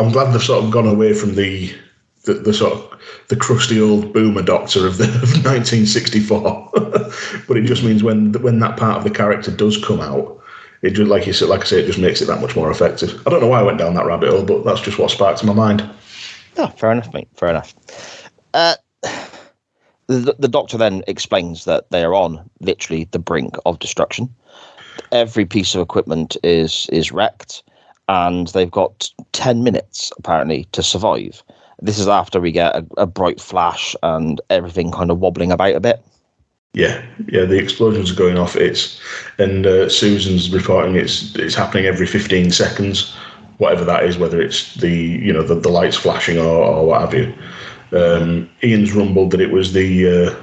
I'm 0.02 0.12
glad 0.12 0.34
they've 0.34 0.42
sort 0.42 0.64
of 0.64 0.72
gone 0.72 0.88
away 0.88 1.14
from 1.14 1.36
the 1.36 1.74
the, 2.24 2.34
the 2.34 2.54
sort 2.54 2.74
of 2.74 3.00
the 3.30 3.36
crusty 3.36 3.80
old 3.80 4.14
boomer 4.14 4.42
doctor 4.42 4.86
of 4.86 4.98
the 4.98 5.06
of 5.24 5.46
1964. 5.46 6.70
but 7.48 7.58
it 7.58 7.66
just 7.66 7.84
means 7.84 8.04
when 8.04 8.34
when 8.42 8.60
that 8.60 8.78
part 8.78 8.98
of 8.98 9.04
the 9.04 9.10
character 9.12 9.52
does 9.52 9.84
come 9.84 10.02
out, 10.02 10.42
it 10.82 10.92
just 10.92 11.10
like 11.10 11.28
you 11.28 11.34
said, 11.34 11.50
like 11.50 11.62
I 11.62 11.66
say, 11.66 11.82
it 11.82 11.88
just 11.88 12.00
makes 12.00 12.22
it 12.22 12.26
that 12.26 12.42
much 12.42 12.56
more 12.56 12.72
effective. 12.72 13.22
I 13.28 13.30
don't 13.30 13.42
know 13.42 13.48
why 13.48 13.60
I 13.60 13.64
went 13.64 13.78
down 13.78 13.94
that 13.94 14.06
rabbit 14.06 14.30
hole, 14.30 14.44
but 14.44 14.64
that's 14.64 14.82
just 14.82 14.98
what 14.98 15.12
sparked 15.12 15.44
my 15.44 15.54
mind. 15.54 15.88
Oh, 16.58 16.68
fair 16.68 16.92
enough, 16.92 17.14
mate. 17.14 17.30
Fair 17.36 17.50
enough. 17.50 17.74
Uh, 18.54 18.76
the, 20.08 20.36
the 20.38 20.48
doctor 20.48 20.78
then 20.78 21.04
explains 21.08 21.66
that 21.66 21.90
they 21.92 22.04
are 22.04 22.14
on 22.14 22.50
literally 22.60 23.08
the 23.12 23.20
brink 23.20 23.56
of 23.66 23.80
destruction. 23.80 24.34
Every 25.12 25.46
piece 25.46 25.76
of 25.76 25.82
equipment 25.82 26.36
is 26.44 26.90
is 26.92 27.12
wrecked, 27.12 27.64
and 28.12 28.48
they've 28.48 28.70
got 28.70 29.10
ten 29.32 29.64
minutes 29.64 30.12
apparently 30.18 30.66
to 30.74 30.84
survive. 30.84 31.42
This 31.82 31.98
is 31.98 32.10
after 32.10 32.42
we 32.42 32.52
get 32.52 32.76
a, 32.76 32.86
a 32.98 33.08
bright 33.08 33.40
flash 33.40 33.96
and 34.04 34.42
everything 34.50 34.92
kind 34.92 35.10
of 35.10 35.20
wobbling 35.20 35.52
about 35.52 35.76
a 35.76 35.80
bit. 35.80 36.04
Yeah, 36.74 37.04
yeah, 37.30 37.46
the 37.46 37.58
explosions 37.58 38.12
are 38.12 38.16
going 38.16 38.38
off. 38.38 38.56
It's 38.58 39.02
and 39.38 39.66
uh, 39.66 39.88
Susan's 39.88 40.54
reporting 40.54 40.96
it's 40.96 41.34
it's 41.36 41.56
happening 41.56 41.86
every 41.86 42.06
15 42.06 42.52
seconds, 42.52 43.16
whatever 43.60 43.86
that 43.86 44.04
is, 44.04 44.18
whether 44.18 44.42
it's 44.42 44.76
the 44.76 44.92
you 44.92 45.32
know 45.32 45.44
the, 45.44 45.56
the 45.56 45.70
lights 45.70 45.98
flashing 45.98 46.38
or, 46.38 46.64
or 46.64 46.86
what 46.86 47.02
have 47.02 47.14
you. 47.14 47.34
Um, 47.98 48.50
Ian's 48.62 48.94
rumbled 48.94 49.32
that 49.32 49.42
it 49.42 49.52
was 49.52 49.72
the 49.72 50.08
uh, 50.08 50.36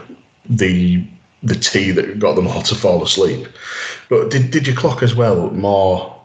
the 0.49 1.07
the 1.43 1.55
tea 1.55 1.91
that 1.93 2.19
got 2.19 2.35
them 2.35 2.47
all 2.47 2.63
to 2.63 2.75
fall 2.75 3.03
asleep. 3.03 3.47
But 4.09 4.31
did 4.31 4.51
did 4.51 4.67
you 4.67 4.75
clock 4.75 5.03
as 5.03 5.15
well 5.15 5.51
more? 5.51 6.18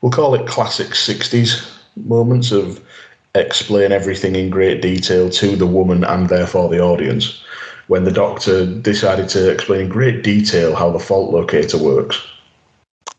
We'll 0.00 0.12
call 0.12 0.34
it 0.34 0.46
classic 0.46 0.88
60s 0.88 1.70
moments 1.96 2.52
of 2.52 2.82
explain 3.34 3.92
everything 3.92 4.34
in 4.34 4.50
great 4.50 4.82
detail 4.82 5.30
to 5.30 5.56
the 5.56 5.66
woman 5.66 6.04
and 6.04 6.28
therefore 6.28 6.68
the 6.68 6.80
audience 6.80 7.42
when 7.86 8.04
the 8.04 8.12
doctor 8.12 8.66
decided 8.66 9.28
to 9.28 9.50
explain 9.50 9.80
in 9.82 9.88
great 9.88 10.22
detail 10.22 10.74
how 10.74 10.90
the 10.90 10.98
fault 10.98 11.32
locator 11.32 11.78
works. 11.78 12.24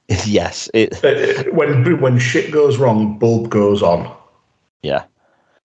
yes, 0.26 0.70
it 0.74 1.04
Uh, 1.04 1.44
When 1.52 2.00
when 2.02 2.20
shit 2.20 2.52
goes 2.52 2.78
wrong, 2.78 3.18
bulb 3.20 3.50
goes 3.50 3.82
on. 3.84 4.12
yeah 4.82 5.04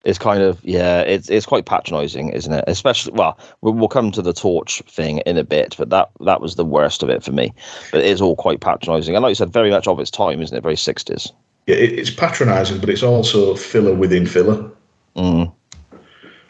it's 0.07 0.19
kind 0.19 0.41
of 0.41 0.65
yeah 0.65 1.01
it's 1.01 1.29
it's 1.29 1.45
quite 1.45 1.67
patronizing 1.67 2.31
isn't 2.31 2.53
it? 2.53 2.65
Especially 2.69 3.13
well 3.13 3.39
we'll, 3.61 3.89
come 3.89 4.13
to 4.13 4.23
the 4.23 4.33
torch 4.33 4.81
thing 4.83 5.19
in 5.27 5.37
a 5.37 5.45
bit 5.45 5.75
but 5.77 5.91
that 5.91 6.11
that 6.21 6.41
was 6.41 6.55
the 6.55 6.65
worst 6.65 7.03
of 7.03 7.11
it 7.11 7.23
for 7.23 7.33
me. 7.33 7.53
But 7.91 8.01
it 8.01 8.07
is 8.07 8.21
all 8.21 8.37
quite 8.37 8.61
patronizing. 8.61 9.15
And 9.15 9.23
like 9.23 9.31
you 9.31 9.35
said 9.35 9.53
very 9.53 9.71
much 9.71 9.87
of 9.87 9.99
its 9.99 10.11
time 10.11 10.41
isn't 10.41 10.57
it? 10.57 10.63
Very 10.63 10.77
60s 10.77 11.33
Yeah, 11.67 11.77
It's 11.77 12.11
patronising, 12.11 12.81
but 12.81 12.89
it's 12.89 13.03
also 13.03 13.57
filler 13.57 13.95
within 13.95 14.27
filler, 14.27 14.71
mm. 15.17 15.53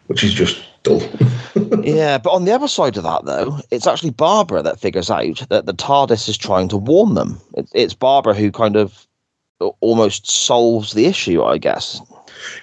which 0.06 0.22
is 0.22 0.34
just 0.34 0.62
dull. 0.82 1.02
yeah 1.82 2.18
but 2.18 2.30
on 2.30 2.44
the 2.44 2.52
other 2.52 2.68
side 2.68 2.96
of 2.98 3.04
that 3.04 3.24
though 3.24 3.58
it's 3.70 3.86
actually 3.86 4.10
barbara 4.10 4.62
that 4.62 4.78
figures 4.78 5.10
out 5.10 5.42
that 5.48 5.64
the 5.64 5.74
tardis 5.74 6.28
is 6.28 6.36
trying 6.36 6.68
to 6.68 6.76
warn 6.76 7.14
them. 7.14 7.40
It's 7.72 7.94
barbara 7.94 8.34
who 8.34 8.52
kind 8.52 8.76
of 8.76 9.06
almost 9.80 10.30
solves 10.30 10.92
the 10.92 11.06
issue 11.06 11.42
i 11.42 11.56
guess 11.56 12.02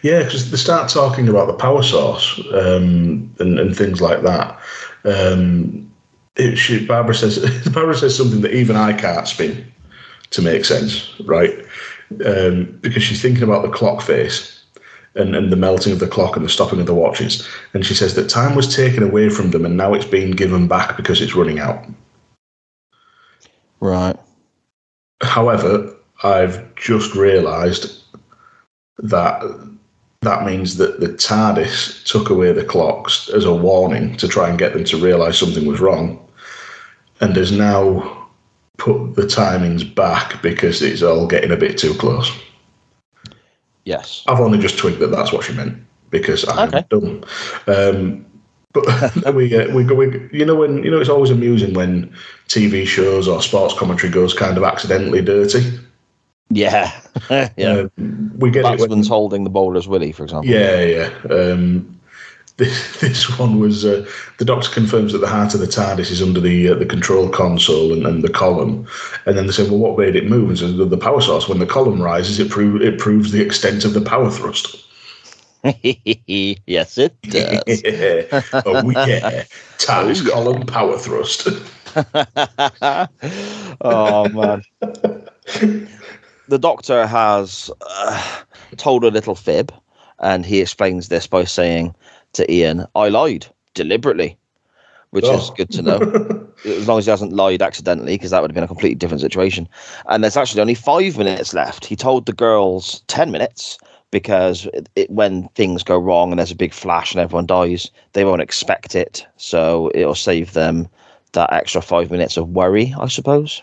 Yeah, 0.02 0.24
because 0.24 0.52
they 0.52 0.58
start 0.58 0.90
talking 0.90 1.30
about 1.30 1.48
the 1.48 1.54
power 1.54 1.84
source 1.84 2.40
um, 2.54 3.34
and, 3.40 3.60
and 3.60 3.76
things 3.76 4.02
like 4.02 4.22
that. 4.24 4.60
Um, 5.06 5.92
it, 6.36 6.56
she, 6.56 6.86
Barbara 6.86 7.16
says 7.16 7.40
Barbara 7.74 7.98
says 7.98 8.18
something 8.18 8.42
that 8.42 8.54
even 8.54 8.76
I 8.76 8.94
can't 8.94 9.28
spin 9.28 9.66
to 10.32 10.42
make 10.42 10.66
sense, 10.66 11.20
right? 11.22 11.54
um, 12.26 12.78
because 12.82 13.04
she's 13.04 13.22
thinking 13.22 13.44
about 13.44 13.64
the 13.64 13.70
clock 13.70 14.02
face 14.02 14.64
and, 15.16 15.36
and 15.36 15.52
the 15.52 15.56
melting 15.56 15.94
of 15.94 16.00
the 16.00 16.08
clock 16.08 16.36
and 16.36 16.46
the 16.46 16.50
stopping 16.50 16.80
of 16.80 16.86
the 16.86 16.94
watches. 16.94 17.48
And 17.74 17.86
she 17.86 17.94
says 17.94 18.16
that 18.16 18.30
time 18.30 18.56
was 18.56 18.76
taken 18.76 19.04
away 19.04 19.30
from 19.30 19.52
them 19.52 19.66
and 19.66 19.78
now 19.78 19.94
it's 19.94 20.06
being 20.06 20.32
given 20.32 20.68
back 20.68 20.98
because 20.98 21.22
it's 21.22 21.36
running 21.36 21.60
out. 21.60 21.86
Right. 23.80 24.16
However, 25.22 25.96
I've 26.24 26.74
just 26.76 27.16
realised 27.16 28.03
that 28.98 29.42
that 30.22 30.46
means 30.46 30.78
that 30.78 31.00
the 31.02 31.10
TARDIS 31.10 32.04
took 32.06 32.30
away 32.30 32.54
the 32.54 32.64
clocks 32.64 33.30
as 33.30 33.44
a 33.44 33.54
warning 33.54 34.16
to 34.18 34.28
try 34.28 34.50
and 34.50 34.58
get 34.58 34.72
them 34.74 34.86
to 34.86 34.98
realise 34.98 35.38
something 35.38 35.66
was 35.66 35.82
wrong, 35.82 36.20
and 37.20 37.36
has 37.36 37.52
now 37.52 38.30
put 38.78 39.16
the 39.16 39.24
timings 39.24 39.84
back 39.94 40.42
because 40.42 40.82
it's 40.82 41.02
all 41.04 41.28
getting 41.28 41.52
a 41.52 41.58
bit 41.58 41.78
too 41.78 41.94
close. 41.96 42.32
Yes. 43.86 44.24
I've 44.28 44.40
only 44.40 44.60
just 44.60 44.78
twigged 44.78 45.00
that 45.00 45.12
that's 45.12 45.34
what 45.34 45.44
she 45.44 45.54
meant 45.54 45.78
because 46.10 46.48
I'm 46.48 46.70
Okay. 46.70 46.86
dumb. 46.90 47.24
Um, 47.68 48.26
but 48.72 48.86
we 49.36 49.56
uh, 49.56 49.74
we 49.76 49.84
go. 49.84 49.94
We, 49.96 50.30
you 50.32 50.46
know 50.46 50.56
when 50.56 50.84
you 50.84 50.90
know 50.90 51.00
it's 51.00 51.10
always 51.10 51.30
amusing 51.32 51.74
when 51.74 52.14
TV 52.48 52.88
shows 52.88 53.28
or 53.28 53.42
sports 53.42 53.74
commentary 53.78 54.12
goes 54.12 54.34
kind 54.34 54.58
of 54.58 54.64
accidentally 54.64 55.22
dirty. 55.22 55.80
Yeah. 56.56 56.92
yeah. 57.58 57.88
Um, 57.98 58.32
we 58.38 58.52
get 58.52 58.60
it 58.60 58.64
when, 58.64 58.78
Batsman's 58.78 59.08
holding 59.08 59.44
the 59.44 59.50
bowler's 59.50 59.88
willy, 59.88 60.12
for 60.12 60.24
example. 60.24 60.50
Yeah, 60.50 60.82
yeah. 60.82 61.10
Um, 61.30 62.00
this, 62.58 63.00
this 63.00 63.40
one 63.40 63.60
was 63.60 63.84
uh, 63.84 64.08
the 64.38 64.46
doctor 64.46 64.70
confirms 64.70 65.12
that 65.12 65.20
the 65.20 65.28
heart 65.28 65.56
of 65.56 65.60
the 65.60 65.66
TARDIS 65.66 66.12
is 66.12 66.22
under 66.22 66.40
the 66.40 66.70
uh, 66.70 66.76
the 66.76 66.86
control 66.86 67.28
console 67.30 67.92
and, 67.92 68.06
and 68.06 68.24
the 68.24 68.30
column, 68.30 68.88
and 69.26 69.36
then 69.36 69.48
they 69.48 69.52
say, 69.52 69.68
"Well, 69.68 69.80
what 69.80 69.98
made 69.98 70.16
it 70.16 70.30
move?" 70.30 70.50
And 70.50 70.60
says, 70.60 70.78
"The 70.78 70.98
power 70.98 71.20
source. 71.20 71.50
When 71.50 71.58
the 71.60 71.66
column 71.66 72.00
rises, 72.02 72.40
it 72.40 72.52
prove 72.52 72.82
it 72.82 73.00
proves 73.00 73.32
the 73.32 73.42
extent 73.42 73.86
of 73.86 73.94
the 73.94 74.02
power 74.02 74.30
thrust." 74.30 74.86
yes, 75.64 76.98
it 76.98 77.20
does. 77.24 77.82
yeah. 77.84 78.42
Oh 78.66 78.90
yeah, 78.92 79.46
TARDIS 79.80 80.22
Oh, 80.22 80.26
yeah. 80.26 80.32
column 80.34 80.66
power 80.68 80.98
thrust. 81.00 81.48
oh 83.82 84.30
man. 84.30 84.64
The 86.48 86.60
doctor 86.60 87.08
has 87.08 87.72
uh, 87.90 88.42
told 88.78 89.04
a 89.04 89.12
little 89.12 89.36
fib, 89.36 89.74
and 90.20 90.46
he 90.46 90.60
explains 90.62 91.08
this 91.08 91.28
by 91.28 91.44
saying 91.46 91.96
to 92.34 92.52
Ian, 92.52 92.86
"I 92.96 93.10
lied 93.10 93.48
deliberately," 93.74 94.38
which 95.12 95.26
is 95.26 95.50
Oh. 95.50 95.54
good 95.56 95.72
to 95.72 95.82
know. 95.82 96.00
as 96.66 96.88
long 96.88 97.00
as 97.00 97.06
he 97.06 97.12
hasn't 97.12 97.34
lied 97.34 97.62
accidentally, 97.62 98.16
because 98.16 98.32
that 98.32 98.42
would 98.42 98.50
have 98.52 98.56
been 98.56 98.64
a 98.64 98.68
completely 98.68 98.96
different 98.96 99.22
situation. 99.22 99.68
And 100.08 100.24
there's 100.24 100.38
actually 100.38 100.62
only 100.62 100.76
five 100.76 101.18
minutes 101.18 101.54
left. 101.54 101.86
He 101.86 101.96
told 101.96 102.26
the 102.26 102.34
girls 102.34 103.04
ten 103.08 103.32
minutes 103.32 103.78
because 104.12 104.68
it, 104.68 104.88
it, 104.96 105.10
when 105.10 105.48
things 105.56 105.84
go 105.84 105.98
wrong 105.98 106.32
and 106.32 106.40
there's 106.40 106.52
a 106.52 106.56
big 106.56 106.74
flash 106.74 107.12
and 107.14 107.20
everyone 107.20 107.48
dies, 107.48 107.90
they 108.14 108.24
won't 108.26 108.42
expect 108.42 108.96
it. 108.96 109.26
So 109.38 109.92
it'll 109.96 110.16
save 110.16 110.54
them 110.54 110.88
that 111.34 111.52
extra 111.52 111.82
five 111.82 112.12
minutes 112.12 112.38
of 112.38 112.50
worry, 112.50 112.94
I 113.00 113.08
suppose. 113.08 113.62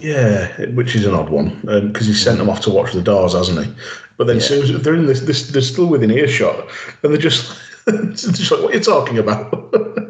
Yeah, 0.00 0.48
which 0.70 0.96
is 0.96 1.06
an 1.06 1.14
odd 1.14 1.30
one 1.30 1.62
um, 1.68 1.88
because 1.92 2.06
he 2.06 2.14
sent 2.14 2.38
them 2.38 2.48
off 2.50 2.60
to 2.62 2.70
watch 2.70 2.92
the 2.92 3.02
doors, 3.02 3.34
hasn't 3.34 3.64
he? 3.64 3.72
But 4.16 4.26
then 4.26 4.38
Yeah. 4.38 4.78
they're 4.78 4.94
in 4.94 5.06
this, 5.06 5.20
this, 5.20 5.50
they're 5.50 5.62
still 5.62 5.86
within 5.86 6.10
earshot, 6.10 6.68
and 7.02 7.12
they're 7.12 7.20
just, 7.20 7.52
just 7.86 8.50
like, 8.50 8.62
"What 8.62 8.72
are 8.74 8.78
you 8.78 8.82
talking 8.82 9.18
about?" 9.18 9.74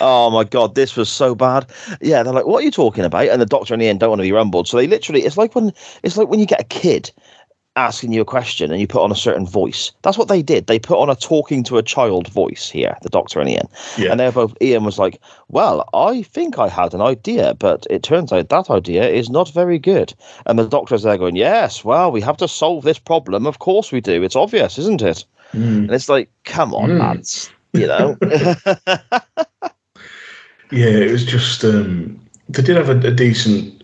Oh 0.00 0.30
my 0.30 0.44
god, 0.44 0.74
this 0.74 0.96
was 0.96 1.08
so 1.08 1.34
bad. 1.34 1.66
Yeah, 2.00 2.22
they're 2.22 2.32
like, 2.32 2.46
"What 2.46 2.60
are 2.60 2.64
you 2.64 2.70
talking 2.70 3.04
about?" 3.04 3.28
And 3.28 3.40
the 3.40 3.46
doctor 3.46 3.72
and 3.72 3.82
Ian 3.82 3.98
don't 3.98 4.10
want 4.10 4.20
to 4.20 4.24
be 4.24 4.32
rumbled, 4.32 4.68
so 4.68 4.76
they 4.76 4.86
literally 4.86 5.22
it's 5.22 5.36
like 5.36 5.54
when 5.54 5.72
it's 6.02 6.16
like 6.16 6.28
when 6.28 6.38
you 6.40 6.46
get 6.46 6.60
a 6.60 6.64
kid 6.64 7.10
asking 7.76 8.12
you 8.12 8.22
a 8.22 8.24
question 8.24 8.70
and 8.70 8.80
you 8.80 8.86
put 8.86 9.02
on 9.02 9.12
a 9.12 9.16
certain 9.16 9.46
voice. 9.46 9.92
That's 10.02 10.18
what 10.18 10.28
they 10.28 10.42
did. 10.42 10.66
They 10.66 10.78
put 10.78 10.98
on 10.98 11.10
a 11.10 11.14
talking 11.14 11.62
to 11.64 11.76
a 11.76 11.82
child 11.82 12.28
voice 12.28 12.70
here, 12.70 12.96
the 13.02 13.08
doctor 13.08 13.40
and 13.40 13.48
Ian. 13.48 13.68
Yeah. 13.96 14.10
And 14.10 14.18
they're 14.18 14.32
both 14.32 14.54
Ian 14.60 14.84
was 14.84 14.98
like, 14.98 15.20
Well, 15.48 15.88
I 15.94 16.22
think 16.22 16.58
I 16.58 16.68
had 16.68 16.94
an 16.94 17.00
idea, 17.02 17.54
but 17.54 17.86
it 17.90 18.02
turns 18.02 18.32
out 18.32 18.48
that 18.48 18.70
idea 18.70 19.08
is 19.08 19.30
not 19.30 19.52
very 19.52 19.78
good. 19.78 20.14
And 20.46 20.58
the 20.58 20.66
doctor's 20.68 21.02
there 21.02 21.18
going, 21.18 21.36
Yes, 21.36 21.84
well, 21.84 22.10
we 22.10 22.20
have 22.22 22.38
to 22.38 22.48
solve 22.48 22.84
this 22.84 22.98
problem. 22.98 23.46
Of 23.46 23.58
course 23.58 23.92
we 23.92 24.00
do. 24.00 24.22
It's 24.22 24.36
obvious, 24.36 24.78
isn't 24.78 25.02
it? 25.02 25.24
Mm. 25.52 25.78
And 25.78 25.90
it's 25.92 26.08
like, 26.08 26.30
come 26.44 26.74
on, 26.74 26.90
Mm. 26.90 27.00
lads. 27.00 27.50
You 27.72 27.86
know? 27.86 28.16
Yeah, 30.72 30.86
it 30.88 31.12
was 31.12 31.24
just 31.24 31.64
um, 31.64 32.20
they 32.48 32.62
did 32.62 32.76
have 32.76 32.88
a, 32.88 32.98
a 33.06 33.10
decent. 33.12 33.75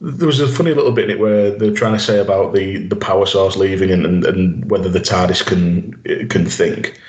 There 0.00 0.26
was 0.26 0.40
a 0.40 0.48
funny 0.48 0.72
little 0.74 0.92
bit 0.92 1.04
in 1.06 1.16
it 1.16 1.20
where 1.20 1.50
they're 1.50 1.74
trying 1.74 1.94
to 1.94 1.98
say 2.02 2.20
about 2.20 2.54
the, 2.54 2.86
the 2.86 2.96
power 2.96 3.26
source 3.26 3.56
leaving 3.56 3.90
and, 3.90 4.06
and, 4.06 4.24
and 4.24 4.70
whether 4.70 4.88
the 4.88 5.00
TARDIS 5.00 5.44
can 5.44 6.28
can 6.28 6.46
think. 6.46 7.00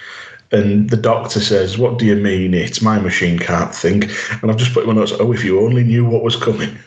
And 0.51 0.89
the 0.89 0.97
doctor 0.97 1.39
says, 1.39 1.77
"What 1.77 1.99
do 1.99 2.05
you 2.05 2.15
mean? 2.15 2.55
It's 2.55 2.81
my 2.81 2.97
machine 2.99 3.37
can't 3.37 3.73
think." 3.73 4.05
And 4.41 4.49
I've 4.49 4.57
just 4.57 4.73
put 4.73 4.83
in 4.83 4.89
my 4.89 4.95
notes. 4.95 5.13
Oh, 5.19 5.31
if 5.31 5.43
you 5.43 5.59
only 5.61 5.83
knew 5.83 6.03
what 6.05 6.23
was 6.23 6.35
coming. 6.35 6.77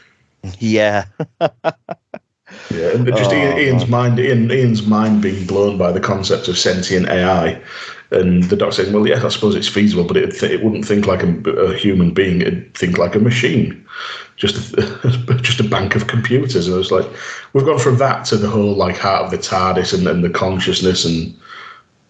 yeah. 0.59 1.05
Yeah, 2.71 2.91
and 2.91 3.07
just 3.07 3.31
Oh, 3.31 3.35
Ian, 3.35 3.59
Ian's 3.59 3.89
mind, 3.89 4.19
Ian, 4.19 4.51
Ian's 4.51 4.87
mind 4.87 5.23
being 5.23 5.47
blown 5.47 5.79
by 5.79 5.93
the 5.93 6.01
concept 6.01 6.49
of 6.49 6.59
sentient 6.59 7.09
AI, 7.09 7.61
and 8.13 8.45
the 8.45 8.57
doctor 8.57 8.77
says, 8.77 8.93
"Well, 8.93 9.07
yes, 9.07 9.25
I 9.25 9.29
suppose 9.29 9.55
it's 9.55 9.69
feasible, 9.69 10.05
but 10.05 10.17
it 10.17 10.43
it 10.43 10.63
wouldn't 10.63 10.87
think 10.87 11.07
like 11.07 11.23
a, 11.23 11.51
a 11.51 11.75
human 11.75 12.13
being; 12.13 12.43
it'd 12.43 12.75
think 12.75 12.99
like 12.99 13.15
a 13.15 13.21
machine, 13.21 13.87
just 14.37 14.75
a, 14.75 15.39
just 15.43 15.61
a 15.61 15.65
bank 15.65 15.95
of 15.95 16.07
computers." 16.07 16.67
And 16.67 16.75
I 16.75 16.79
was 16.79 16.93
like, 16.93 17.07
"We've 17.53 17.65
gone 17.65 17.79
from 17.79 17.99
that 17.99 18.25
to 18.27 18.37
the 18.37 18.49
whole 18.49 18.75
like 18.75 18.99
heart 18.99 19.25
of 19.25 19.31
the 19.31 19.39
TARDIS 19.39 19.97
and, 19.97 20.07
and 20.07 20.23
the 20.23 20.31
consciousness 20.31 21.05
and 21.05 21.35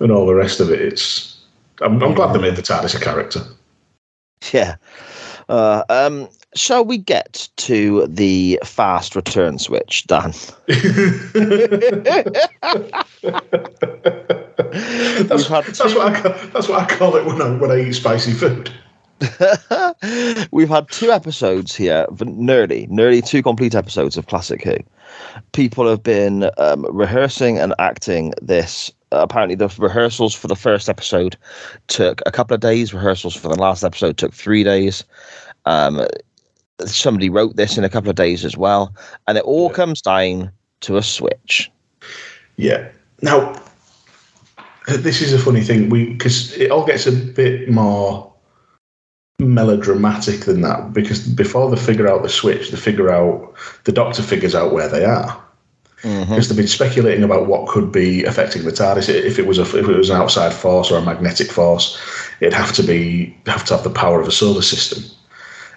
and 0.01 0.11
all 0.11 0.27
the 0.27 0.35
rest 0.35 0.61
of 0.61 0.71
it." 0.71 0.81
It's 0.81 1.41
I'm, 1.81 2.03
I'm 2.03 2.15
glad 2.15 2.35
they 2.35 2.41
made 2.41 2.57
the 2.57 2.63
TARDIS 2.63 2.95
a 2.95 3.01
character. 3.01 3.41
Yeah. 4.53 4.77
Uh, 5.49 5.85
um, 5.89 6.29
shall 6.55 6.85
we 6.85 6.99
get 6.99 7.49
to 7.57 8.07
the 8.07 8.59
fast 8.65 9.17
return 9.17 9.59
switch, 9.59 10.07
Dan? 10.07 10.33
That's, 14.73 15.49
that's 15.49 15.95
what 15.95 15.99
I 15.99 16.21
call, 16.21 16.33
that's 16.53 16.69
what 16.69 16.81
I 16.81 16.87
call 16.87 17.17
it 17.17 17.27
when 17.27 17.41
I 17.43 17.51
when 17.57 17.71
I 17.71 17.81
eat 17.81 17.93
spicy 17.93 18.33
food. 18.33 18.73
We've 20.51 20.69
had 20.69 20.89
two 20.91 21.11
episodes 21.11 21.75
here, 21.75 22.07
nearly, 22.25 22.87
nearly 22.91 23.23
two 23.23 23.43
complete 23.43 23.75
episodes 23.75 24.17
of 24.17 24.27
Classic 24.27 24.63
Who. 24.65 24.77
People 25.53 25.89
have 25.89 26.03
been 26.03 26.51
um, 26.59 26.87
rehearsing 26.91 27.59
and 27.59 27.75
acting 27.79 28.33
this. 28.41 28.91
Uh, 29.13 29.21
apparently, 29.21 29.55
the 29.55 29.73
rehearsals 29.79 30.35
for 30.35 30.49
the 30.49 30.57
first 30.57 30.89
episode 30.89 31.37
took 31.89 32.23
a 32.25 32.33
couple 32.33 32.55
of 32.55 32.61
days. 32.61 32.95
Rehearsals 32.95 33.37
for 33.37 33.49
the 33.49 33.59
last 33.59 33.85
episode 33.85 34.17
took 34.17 34.33
three 34.33 34.65
days. 34.65 35.05
Um, 35.67 36.07
somebody 36.89 37.29
wrote 37.29 37.57
this 37.57 37.79
in 37.79 37.85
a 37.85 37.89
couple 37.89 38.11
of 38.11 38.17
days 38.17 38.45
as 38.45 38.57
well, 38.57 38.95
and 39.27 39.39
it 39.39 39.45
all 39.45 39.69
Yeah. 39.69 39.77
comes 39.77 40.03
down 40.03 40.51
to 40.83 40.97
a 40.97 41.03
switch. 41.03 41.71
Yeah. 42.57 42.89
Now, 43.23 43.61
this 44.89 45.23
is 45.23 45.33
a 45.33 45.39
funny 45.39 45.63
thing. 45.63 45.91
We 45.91 46.11
because 46.11 46.53
it 46.57 46.71
all 46.71 46.85
gets 46.85 47.07
a 47.07 47.13
bit 47.13 47.71
more 47.71 48.33
melodramatic 49.39 50.41
than 50.41 50.61
that. 50.63 50.93
Because 50.93 51.21
before 51.21 51.71
they 51.71 51.77
figure 51.77 52.09
out 52.09 52.23
the 52.23 52.29
switch, 52.29 52.71
they 52.71 52.77
figure 52.77 53.13
out 53.13 53.55
the 53.85 53.93
Doctor 53.93 54.23
figures 54.23 54.55
out 54.55 54.73
where 54.73 54.89
they 54.89 55.05
are. 55.05 55.43
Mm-hmm. 56.03 56.31
Because 56.31 56.49
they've 56.49 56.57
been 56.57 56.67
speculating 56.67 57.23
about 57.23 57.47
what 57.47 57.69
could 57.69 57.93
be 57.93 58.25
affecting 58.25 58.65
the 58.65 58.73
TARDIS. 58.73 59.09
If 59.09 59.39
it 59.39 59.47
was 59.47 59.59
a, 59.59 59.63
if 59.63 59.89
it 59.89 59.97
was 59.97 60.11
an 60.11 60.17
outside 60.17 60.53
force 60.53 60.91
or 60.91 60.99
a 60.99 61.03
magnetic 61.03 61.53
force, 61.53 61.97
it'd 62.41 62.53
have 62.53 62.73
to 62.73 62.83
be 62.83 63.37
have 63.47 63.65
to 63.67 63.77
have 63.77 63.85
the 63.85 63.91
power 63.91 64.21
of 64.21 64.27
a 64.27 64.33
solar 64.33 64.63
system. 64.63 65.05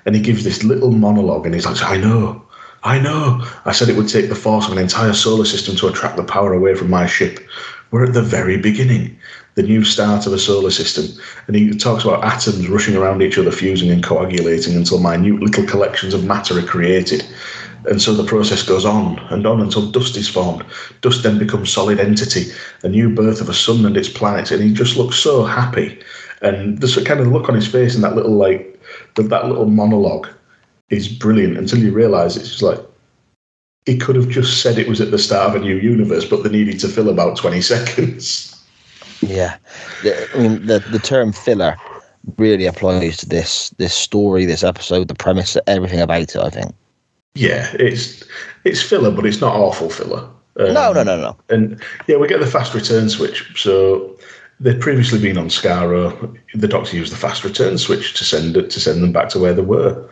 And 0.05 0.15
he 0.15 0.21
gives 0.21 0.43
this 0.43 0.63
little 0.63 0.91
monologue, 0.91 1.45
and 1.45 1.55
he's 1.55 1.65
like, 1.65 1.81
"I 1.81 1.97
know, 1.97 2.41
I 2.83 2.99
know. 2.99 3.43
I 3.65 3.71
said 3.71 3.89
it 3.89 3.97
would 3.97 4.07
take 4.07 4.29
the 4.29 4.35
force 4.35 4.67
of 4.67 4.73
an 4.73 4.77
entire 4.77 5.13
solar 5.13 5.45
system 5.45 5.75
to 5.77 5.87
attract 5.87 6.17
the 6.17 6.23
power 6.23 6.53
away 6.53 6.75
from 6.75 6.89
my 6.89 7.07
ship. 7.07 7.39
We're 7.91 8.05
at 8.05 8.13
the 8.13 8.21
very 8.21 8.57
beginning, 8.57 9.17
the 9.55 9.63
new 9.63 9.83
start 9.83 10.27
of 10.27 10.33
a 10.33 10.39
solar 10.39 10.71
system." 10.71 11.05
And 11.47 11.55
he 11.55 11.71
talks 11.71 12.03
about 12.03 12.23
atoms 12.23 12.67
rushing 12.67 12.95
around 12.95 13.21
each 13.21 13.37
other, 13.37 13.51
fusing 13.51 13.89
and 13.89 14.03
coagulating 14.03 14.75
until 14.75 14.99
minute 14.99 15.41
little 15.41 15.65
collections 15.65 16.13
of 16.13 16.23
matter 16.23 16.59
are 16.59 16.61
created. 16.61 17.23
And 17.87 18.01
so 18.01 18.13
the 18.13 18.23
process 18.23 18.63
goes 18.63 18.83
on 18.83 19.19
and 19.29 19.45
on 19.45 19.61
until 19.61 19.91
dust 19.91 20.17
is 20.17 20.27
formed. 20.27 20.63
Dust 21.01 21.21
then 21.21 21.37
becomes 21.37 21.71
solid 21.71 21.99
entity, 21.99 22.51
a 22.83 22.89
new 22.89 23.09
birth 23.09 23.41
of 23.41 23.49
a 23.49 23.53
sun 23.53 23.85
and 23.85 23.95
its 23.95 24.09
planets. 24.09 24.51
And 24.51 24.63
he 24.63 24.73
just 24.73 24.97
looks 24.97 25.17
so 25.17 25.43
happy. 25.45 25.99
And 26.41 26.79
there's 26.79 26.97
a 26.97 27.03
kind 27.03 27.19
of 27.19 27.27
look 27.27 27.47
on 27.47 27.55
his 27.55 27.67
face 27.67 27.93
and 27.93 28.03
that 28.03 28.15
little 28.15 28.35
like 28.35 28.74
that, 29.15 29.29
that 29.29 29.45
little 29.47 29.65
monologue 29.67 30.27
is 30.89 31.07
brilliant 31.07 31.57
until 31.57 31.79
you 31.79 31.91
realise 31.91 32.35
it's 32.35 32.49
just 32.49 32.61
like 32.61 32.79
he 33.85 33.97
could 33.97 34.15
have 34.15 34.29
just 34.29 34.61
said 34.61 34.77
it 34.77 34.87
was 34.87 35.01
at 35.01 35.11
the 35.11 35.19
start 35.19 35.49
of 35.49 35.61
a 35.61 35.63
new 35.63 35.75
universe, 35.77 36.25
but 36.25 36.43
they 36.43 36.49
needed 36.49 36.79
to 36.79 36.87
fill 36.87 37.09
about 37.09 37.37
twenty 37.37 37.61
seconds. 37.73 38.51
Yeah, 39.21 39.57
The- 40.03 40.27
I 40.33 40.37
mean 40.39 40.65
the 40.65 40.79
the 40.91 40.99
term 40.99 41.31
filler 41.31 41.75
really 42.37 42.65
applies 42.65 43.17
to 43.17 43.29
this 43.29 43.69
this 43.71 43.93
story, 43.93 44.45
this 44.45 44.63
episode, 44.63 45.07
the 45.07 45.15
premise, 45.15 45.57
everything 45.67 46.01
about 46.01 46.21
it. 46.21 46.37
I 46.37 46.49
think. 46.49 46.73
Yeah, 47.35 47.69
it's 47.79 48.23
it's 48.63 48.81
filler, 48.81 49.11
but 49.11 49.25
it's 49.25 49.41
not 49.41 49.55
awful 49.55 49.89
filler. 49.89 50.29
Um, 50.57 50.73
no, 50.73 50.93
no, 50.93 51.03
no, 51.03 51.17
no. 51.19 51.35
And 51.49 51.81
yeah, 52.07 52.15
we 52.15 52.27
get 52.27 52.39
the 52.39 52.47
fast 52.47 52.73
return 52.73 53.09
switch. 53.09 53.61
So 53.61 54.17
they'd 54.59 54.81
previously 54.81 55.19
been 55.19 55.37
on 55.37 55.49
Skaro. 55.49 56.37
The 56.53 56.67
Doctor 56.67 56.95
used 56.95 57.11
the 57.11 57.17
fast 57.17 57.43
return 57.43 57.77
switch 57.77 58.13
to 58.15 58.23
send 58.23 58.57
it 58.57 58.69
to 58.71 58.79
send 58.79 59.03
them 59.03 59.11
back 59.11 59.29
to 59.29 59.39
where 59.39 59.53
they 59.53 59.61
were, 59.61 60.09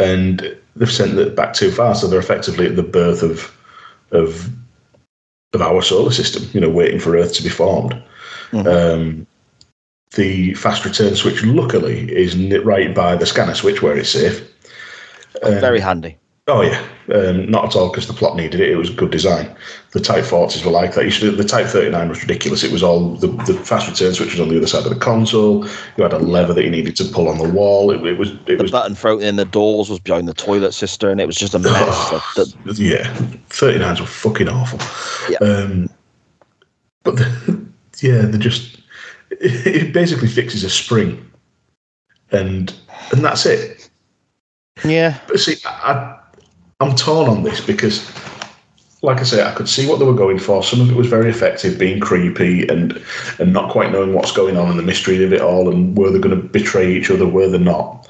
and 0.00 0.56
they've 0.74 0.90
sent 0.90 1.18
it 1.18 1.36
back 1.36 1.54
too 1.54 1.70
far. 1.70 1.94
So 1.94 2.06
they're 2.06 2.18
effectively 2.18 2.66
at 2.66 2.76
the 2.76 2.82
birth 2.82 3.22
of 3.22 3.56
of 4.10 4.50
of 5.52 5.62
our 5.62 5.82
solar 5.82 6.12
system. 6.12 6.44
You 6.52 6.60
know, 6.60 6.70
waiting 6.70 7.00
for 7.00 7.16
Earth 7.16 7.34
to 7.34 7.42
be 7.42 7.48
formed. 7.48 8.02
Um, 8.52 9.26
the 10.14 10.54
fast 10.54 10.84
return 10.84 11.14
switch, 11.16 11.44
luckily, 11.44 12.10
is 12.14 12.36
right 12.64 12.94
by 12.94 13.16
the 13.16 13.26
scanner 13.26 13.54
switch 13.54 13.82
where 13.82 13.96
it's 13.96 14.10
safe. 14.10 14.48
Very 15.42 15.80
handy. 15.80 16.18
Oh 16.48 16.60
yeah, 16.60 16.80
um, 17.12 17.50
not 17.50 17.64
at 17.64 17.74
all 17.76 17.90
because 17.90 18.06
the 18.06 18.12
plot 18.12 18.36
needed 18.36 18.60
it. 18.60 18.70
It 18.70 18.76
was 18.76 18.88
good 18.88 19.10
design. 19.10 19.52
The 19.90 19.98
Type 19.98 20.22
40s 20.22 20.64
were 20.64 20.70
like 20.70 20.94
that. 20.94 21.04
You 21.04 21.10
should, 21.10 21.36
the 21.36 21.44
Type 21.44 21.66
39 21.66 22.08
was 22.08 22.20
ridiculous. 22.22 22.62
It 22.62 22.70
was 22.70 22.84
all 22.84 23.16
the, 23.16 23.26
the 23.26 23.54
fast 23.54 23.88
return 23.88 24.14
switch 24.14 24.30
was 24.30 24.38
on 24.38 24.48
the 24.48 24.56
other 24.56 24.68
side 24.68 24.84
of 24.84 24.94
the 24.94 25.00
console. 25.00 25.66
You 25.96 26.04
had 26.04 26.12
a 26.12 26.20
lever 26.20 26.54
that 26.54 26.62
you 26.62 26.70
needed 26.70 26.94
to 26.96 27.04
pull 27.06 27.28
on 27.28 27.38
the 27.38 27.48
wall. 27.48 27.90
It, 27.90 28.04
it 28.06 28.16
was 28.16 28.30
it 28.30 28.58
The 28.58 28.62
was 28.62 28.70
button 28.70 28.94
thrown 28.94 29.22
in 29.22 29.34
the 29.34 29.44
doors 29.44 29.90
was 29.90 29.98
behind 29.98 30.28
the 30.28 30.34
toilet 30.34 30.70
cistern. 30.70 31.18
It 31.18 31.26
was 31.26 31.36
just 31.36 31.54
a 31.54 31.58
mess. 31.58 32.10
that, 32.36 32.54
that, 32.64 32.78
yeah, 32.78 33.12
39s 33.48 33.98
were 33.98 34.06
fucking 34.06 34.48
awful. 34.48 34.78
Yeah. 35.28 35.38
Um, 35.38 35.90
but 37.02 37.16
the, 37.16 37.66
yeah, 38.00 38.22
they 38.22 38.38
just 38.38 38.76
it, 39.30 39.66
it 39.66 39.92
basically 39.92 40.28
fixes 40.28 40.62
a 40.62 40.70
spring, 40.70 41.28
and 42.30 42.72
and 43.10 43.24
that's 43.24 43.46
it. 43.46 43.90
yeah. 44.84 45.18
But 45.26 45.40
see, 45.40 45.56
I, 45.64 46.20
I'm 46.80 46.94
torn 46.94 47.28
on 47.28 47.42
this 47.42 47.60
because, 47.64 48.10
like 49.02 49.18
I 49.18 49.22
say, 49.22 49.42
I 49.42 49.52
could 49.54 49.68
see 49.68 49.86
what 49.88 49.98
they 49.98 50.04
were 50.04 50.14
going 50.14 50.38
for. 50.38 50.62
Some 50.62 50.80
of 50.80 50.90
it 50.90 50.96
was 50.96 51.06
very 51.06 51.30
effective, 51.30 51.78
being 51.78 52.00
creepy 52.00 52.68
and 52.68 53.02
and 53.38 53.52
not 53.52 53.70
quite 53.70 53.92
knowing 53.92 54.12
what's 54.12 54.32
going 54.32 54.56
on 54.56 54.68
and 54.70 54.78
the 54.78 54.82
mystery 54.82 55.24
of 55.24 55.32
it 55.32 55.40
all, 55.40 55.70
and 55.70 55.96
were 55.96 56.10
they 56.10 56.18
going 56.18 56.36
to 56.40 56.48
betray 56.48 56.92
each 56.92 57.10
other, 57.10 57.26
were 57.26 57.48
they 57.48 57.58
not? 57.58 58.08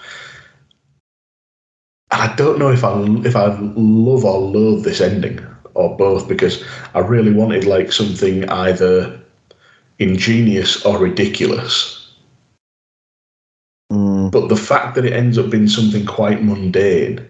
And 2.11 2.23
I 2.23 2.35
don't 2.37 2.59
know 2.59 2.71
if 2.71 2.83
I 2.83 3.01
if 3.25 3.37
I 3.37 3.47
love 3.77 4.25
or 4.25 4.39
loathe 4.41 4.85
this 4.85 5.01
ending 5.01 5.45
or 5.75 5.97
both 5.97 6.29
because 6.29 6.64
I 6.95 7.01
really 7.01 7.33
wanted 7.33 7.67
like 7.67 7.93
something 7.93 8.49
either 8.49 9.21
ingenious 9.99 10.85
or 10.85 10.99
ridiculous. 10.99 12.12
Mm, 13.93 14.31
But 14.33 14.49
the 14.49 14.57
fact 14.57 14.95
that 14.95 15.05
it 15.05 15.12
ends 15.12 15.39
up 15.39 15.51
being 15.51 15.69
something 15.69 16.05
quite 16.07 16.43
mundane 16.43 17.29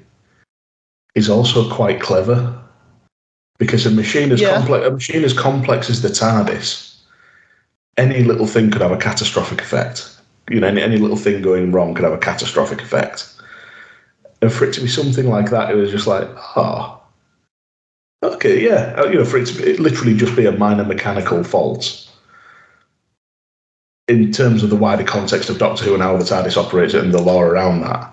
is 1.16 1.28
also 1.28 1.68
quite 1.68 2.00
clever. 2.00 2.56
Because 3.58 3.86
a 3.86 3.90
machine 3.90 4.30
as 4.32 4.40
Yeah. 4.40 4.54
complex 4.58 4.86
a 4.86 4.90
machine 4.90 5.24
as 5.24 5.32
complex 5.32 5.90
as 5.90 6.02
the 6.02 6.10
TARDIS, 6.10 6.94
any 7.96 8.22
little 8.22 8.46
thing 8.46 8.70
could 8.70 8.82
have 8.82 8.92
a 8.92 8.98
catastrophic 8.98 9.62
effect. 9.62 10.10
You 10.50 10.60
know, 10.60 10.68
any, 10.68 10.82
any 10.82 10.98
little 10.98 11.16
thing 11.16 11.40
going 11.42 11.72
wrong 11.72 11.94
could 11.94 12.04
have 12.04 12.12
a 12.12 12.18
catastrophic 12.18 12.82
effect. 12.82 13.26
And 14.42 14.52
for 14.52 14.66
it 14.66 14.74
to 14.74 14.82
be 14.82 14.88
something 14.88 15.28
like 15.28 15.48
that, 15.50 15.70
it 15.70 15.74
was 15.74 15.90
just 15.90 16.06
like, 16.06 16.28
oh, 16.54 17.00
okay, 18.22 18.62
yeah. 18.62 18.94
Uh, 18.98 19.06
You 19.06 19.14
know, 19.18 19.24
for 19.24 19.38
it 19.38 19.46
to 19.46 19.54
be, 19.56 19.64
it 19.70 19.80
literally 19.80 20.14
just 20.14 20.36
be 20.36 20.44
a 20.44 20.52
minor 20.52 20.84
mechanical 20.84 21.42
fault 21.42 22.06
in 24.06 24.30
terms 24.32 24.62
of 24.62 24.68
the 24.70 24.76
wider 24.76 25.02
context 25.02 25.48
of 25.48 25.58
Doctor 25.58 25.84
Who 25.84 25.94
and 25.94 26.02
how 26.02 26.14
the 26.18 26.24
TARDIS 26.24 26.58
operates 26.58 26.92
and 26.92 27.12
the 27.12 27.22
law 27.22 27.40
around 27.40 27.80
that. 27.80 28.12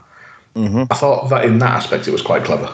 mhm. 0.56 0.88
I 0.90 0.96
thought 0.96 1.30
that 1.30 1.44
in 1.46 1.60
that 1.60 1.72
aspect 1.72 2.08
it 2.08 2.12
was 2.12 2.22
quite 2.22 2.46
clever. 2.46 2.74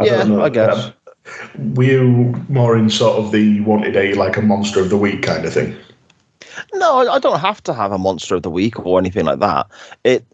Yeah, 0.00 0.42
I 0.42 0.48
guess. 0.48 0.86
um, 0.86 1.74
were 1.74 1.84
you 1.84 2.34
more 2.48 2.76
in 2.76 2.90
sort 2.90 3.18
of 3.18 3.32
the 3.32 3.60
wanted 3.62 3.96
a 3.96 4.14
like 4.14 4.36
a 4.36 4.42
monster 4.42 4.80
of 4.80 4.90
the 4.90 4.96
week 4.96 5.22
kind 5.22 5.44
of 5.44 5.52
thing? 5.52 5.76
No, 6.74 6.98
I, 6.98 7.14
I 7.14 7.18
don't 7.18 7.40
have 7.40 7.62
to 7.64 7.72
have 7.72 7.92
a 7.92 7.98
monster 7.98 8.34
of 8.34 8.42
the 8.42 8.50
week 8.50 8.84
or 8.84 8.98
anything 8.98 9.24
like 9.24 9.40
that. 9.40 9.66
It, 10.04 10.24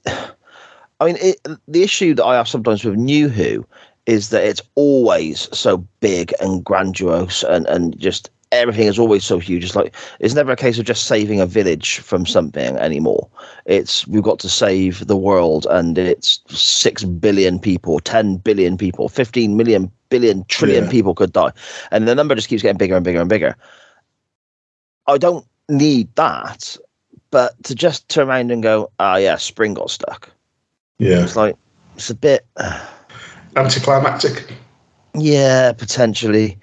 I 1.00 1.06
mean, 1.06 1.16
it, 1.20 1.40
the 1.66 1.82
issue 1.82 2.14
that 2.14 2.24
I 2.24 2.36
have 2.36 2.48
sometimes 2.48 2.84
with 2.84 2.96
New 2.96 3.28
Who 3.28 3.66
is 4.06 4.30
that 4.30 4.44
it's 4.44 4.62
always 4.74 5.48
so 5.56 5.78
big 6.00 6.32
and 6.40 6.64
grandiose 6.64 7.42
and, 7.42 7.66
and 7.66 7.98
just 7.98 8.30
everything 8.52 8.86
is 8.88 8.98
always 8.98 9.24
so 9.24 9.38
huge. 9.38 9.64
It's 9.64 9.76
like 9.76 9.94
it's 10.18 10.34
never 10.34 10.52
a 10.52 10.56
case 10.56 10.78
of 10.78 10.84
just 10.84 11.06
saving 11.06 11.40
a 11.40 11.46
village 11.46 11.98
from 11.98 12.26
something 12.26 12.76
anymore. 12.78 13.28
It's 13.66 14.06
we've 14.08 14.22
got 14.22 14.38
to 14.40 14.48
save 14.48 15.06
the 15.06 15.16
world 15.16 15.66
and 15.70 15.96
it's 15.98 16.40
six 16.48 17.04
billion 17.04 17.58
people, 17.58 18.00
ten 18.00 18.36
billion 18.36 18.76
people, 18.76 19.08
fifteen 19.08 19.56
million 19.56 19.90
billion 20.08 20.44
trillion 20.46 20.84
Yeah. 20.84 20.90
people 20.90 21.14
could 21.14 21.32
die. 21.32 21.52
And 21.92 22.08
the 22.08 22.14
number 22.14 22.34
just 22.34 22.48
keeps 22.48 22.62
getting 22.62 22.78
bigger 22.78 22.96
and 22.96 23.04
bigger 23.04 23.20
and 23.20 23.28
bigger. 23.30 23.56
I 25.06 25.18
don't 25.18 25.46
need 25.68 26.14
that, 26.16 26.76
but 27.30 27.60
to 27.64 27.74
just 27.74 28.08
turn 28.08 28.28
around 28.28 28.50
and 28.50 28.62
go, 28.62 28.90
ah, 28.98 29.16
yeah, 29.16 29.36
spring 29.36 29.74
got 29.74 29.90
stuck. 29.90 30.30
Yeah, 30.98 31.22
It's 31.22 31.36
like 31.36 31.56
it's 31.94 32.10
a 32.10 32.14
bit, 32.14 32.44
anticlimactic. 33.56 34.52
yeah, 35.14 35.72
potentially. 35.72 36.58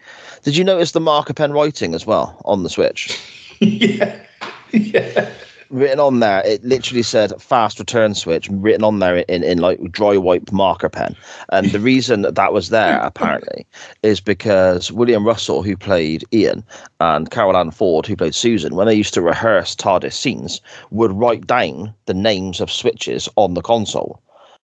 Did 0.47 0.55
you 0.55 0.63
notice 0.63 0.93
the 0.93 1.01
marker 1.01 1.33
pen 1.33 1.51
writing 1.51 1.93
as 1.93 2.07
well 2.07 2.41
on 2.45 2.63
the 2.63 2.69
switch? 2.69 3.19
yeah, 3.59 4.17
yeah, 4.71 5.29
Written 5.69 5.99
on 5.99 6.21
there, 6.21 6.41
it 6.45 6.63
literally 6.63 7.03
said 7.03 7.33
"fast 7.41 7.79
return 7.79 8.15
switch" 8.15 8.47
written 8.49 8.85
on 8.85 8.99
there 8.99 9.17
in, 9.17 9.43
in 9.43 9.57
like 9.57 9.91
dry 9.91 10.15
wipe 10.15 10.49
marker 10.53 10.87
pen. 10.87 11.17
And 11.49 11.71
the 11.71 11.79
reason 11.91 12.21
that, 12.21 12.35
that 12.35 12.53
was 12.53 12.69
there 12.69 12.97
apparently 12.99 13.65
is 14.03 14.21
because 14.21 14.89
William 14.89 15.27
Russell, 15.27 15.63
who 15.63 15.75
played 15.75 16.23
Ian, 16.31 16.63
and 17.01 17.29
Carole 17.29 17.57
Ann 17.57 17.71
Ford, 17.71 18.05
who 18.05 18.15
played 18.15 18.33
Susan, 18.33 18.73
when 18.73 18.87
they 18.87 18.95
used 18.95 19.15
to 19.15 19.21
rehearse 19.21 19.75
TARDIS 19.75 20.13
scenes, 20.13 20.61
would 20.91 21.11
write 21.11 21.45
down 21.45 21.93
the 22.05 22.13
names 22.13 22.61
of 22.61 22.71
switches 22.71 23.27
on 23.35 23.53
the 23.53 23.61
console. 23.61 24.21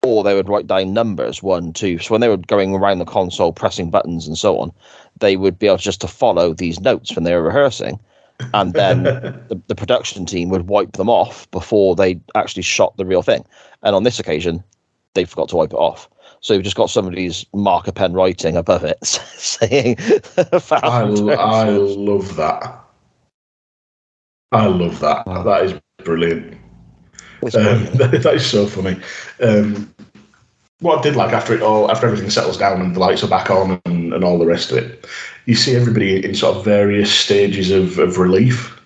Or 0.05 0.23
they 0.23 0.35
would 0.35 0.49
write 0.49 0.67
down 0.67 0.93
numbers 0.93 1.43
one, 1.43 1.73
two. 1.73 1.99
So 1.99 2.13
when 2.13 2.21
they 2.21 2.29
were 2.29 2.37
going 2.37 2.75
around 2.75 2.99
the 2.99 3.05
console 3.05 3.53
pressing 3.53 3.91
buttons 3.91 4.27
and 4.27 4.37
so 4.37 4.59
on, 4.59 4.73
they 5.21 5.37
would 5.37 5.59
be 5.59 5.67
able 5.67 5.79
just 5.79 6.01
to 6.03 6.09
follow 6.09 6.53
these 6.53 6.81
notes 6.81 7.15
when 7.15 7.25
they 7.25 7.35
were 7.35 7.43
rehearsing. 7.43 7.99
And 8.53 8.73
then 8.75 9.03
the, 9.49 9.61
the 9.67 9.75
production 9.75 10.27
team 10.27 10.49
would 10.51 10.69
wipe 10.69 10.93
them 10.93 11.09
off 11.09 11.51
before 11.51 11.97
they 11.97 12.21
actually 12.35 12.63
shot 12.63 12.97
the 12.97 13.07
real 13.07 13.23
thing. 13.23 13.45
And 13.83 13.95
on 13.95 14.03
this 14.03 14.19
occasion, 14.19 14.63
they 15.15 15.25
forgot 15.25 15.49
to 15.51 15.57
wipe 15.57 15.73
it 15.73 15.77
off. 15.77 16.09
So 16.41 16.53
you've 16.53 16.65
just 16.65 16.77
got 16.77 16.91
somebody's 16.91 17.47
marker 17.55 17.93
pen 17.93 18.13
writing 18.13 18.57
above 18.57 18.85
it 18.85 18.99
saying 19.05 19.97
fast 19.97 20.85
I, 20.85 21.01
I 21.01 21.69
love 21.71 22.37
that. 22.37 22.85
I 24.53 24.67
love 24.67 25.01
that. 25.01 25.27
Wow. 25.27 25.43
That 25.43 25.65
is 25.65 25.81
brilliant. 26.05 26.59
Um, 27.43 27.85
that, 27.97 28.21
that 28.23 28.35
is 28.35 28.47
so 28.47 28.67
funny. 28.67 29.01
Um, 29.41 29.93
what 30.81 30.99
I 30.99 31.03
did 31.03 31.17
like 31.17 31.33
after 31.33 31.55
it 31.55 31.63
all, 31.63 31.91
after 31.91 32.07
everything 32.07 32.31
settles 32.31 32.59
down 32.59 32.81
and 32.81 32.95
the 32.95 33.01
lights 33.01 33.25
are 33.25 33.29
back 33.29 33.51
on 33.51 33.81
and, 33.87 34.13
and 34.13 34.25
all 34.25 34.39
the 34.39 34.47
rest 34.47 34.71
of 34.71 34.79
it, 34.79 35.07
you 35.47 35.55
see 35.55 35.75
everybody 35.75 36.25
in 36.25 36.35
sort 36.35 36.57
of 36.57 36.65
various 36.65 37.13
stages 37.13 37.71
of, 37.71 37.99
of 37.99 38.19
relief. 38.19 38.79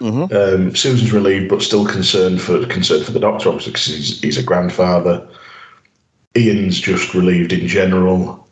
Mhm. 0.00 0.32
Um, 0.32 0.74
Susan's 0.74 1.12
relieved, 1.12 1.48
but 1.48 1.62
still 1.62 1.86
concerned 1.86 2.40
for 2.40 2.66
concerned 2.66 3.04
for 3.04 3.12
the 3.12 3.20
doctor, 3.20 3.48
obviously, 3.48 3.72
because 3.72 3.86
he's, 3.86 4.20
he's 4.20 4.38
a 4.38 4.42
grandfather. 4.42 5.26
Ian's 6.36 6.80
just 6.80 7.14
relieved 7.14 7.52
in 7.52 7.68
general. 7.68 8.48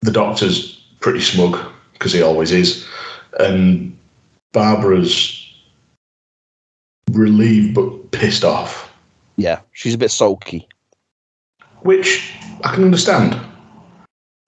The 0.00 0.10
doctor's 0.10 0.82
pretty 1.00 1.20
smug 1.20 1.58
because 1.92 2.12
he 2.12 2.22
always 2.22 2.52
is, 2.52 2.86
and 3.38 3.96
Barbara's 4.52 5.43
relieved 7.14 7.74
but 7.74 8.10
pissed 8.12 8.44
off, 8.44 8.92
Yeah, 9.36 9.60
she's 9.72 9.94
a 9.94 9.98
bit 9.98 10.10
sulky. 10.10 10.68
which 11.82 12.32
I 12.64 12.74
can 12.74 12.84
understand. 12.84 13.38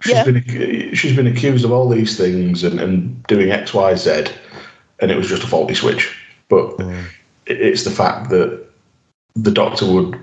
She's 0.03 0.13
Yeah. 0.15 0.25
been 0.25 0.95
she's 0.95 1.17
been 1.17 1.27
accused 1.27 1.65
of 1.65 1.73
all 1.73 1.89
these 1.89 2.17
things 2.17 2.63
and, 2.65 2.79
and 2.81 3.23
doing 3.27 3.51
X, 3.51 3.73
Y, 3.75 3.95
Z, 3.95 4.27
and 5.01 5.11
it 5.11 5.17
was 5.17 5.29
just 5.29 5.43
a 5.43 5.47
faulty 5.47 5.75
switch. 5.75 6.15
But 6.49 6.77
mm. 6.79 7.05
it- 7.47 7.61
it's 7.61 7.85
the 7.85 7.91
fact 7.91 8.31
that 8.31 8.65
the 9.35 9.51
doctor 9.51 9.87
would 9.87 10.19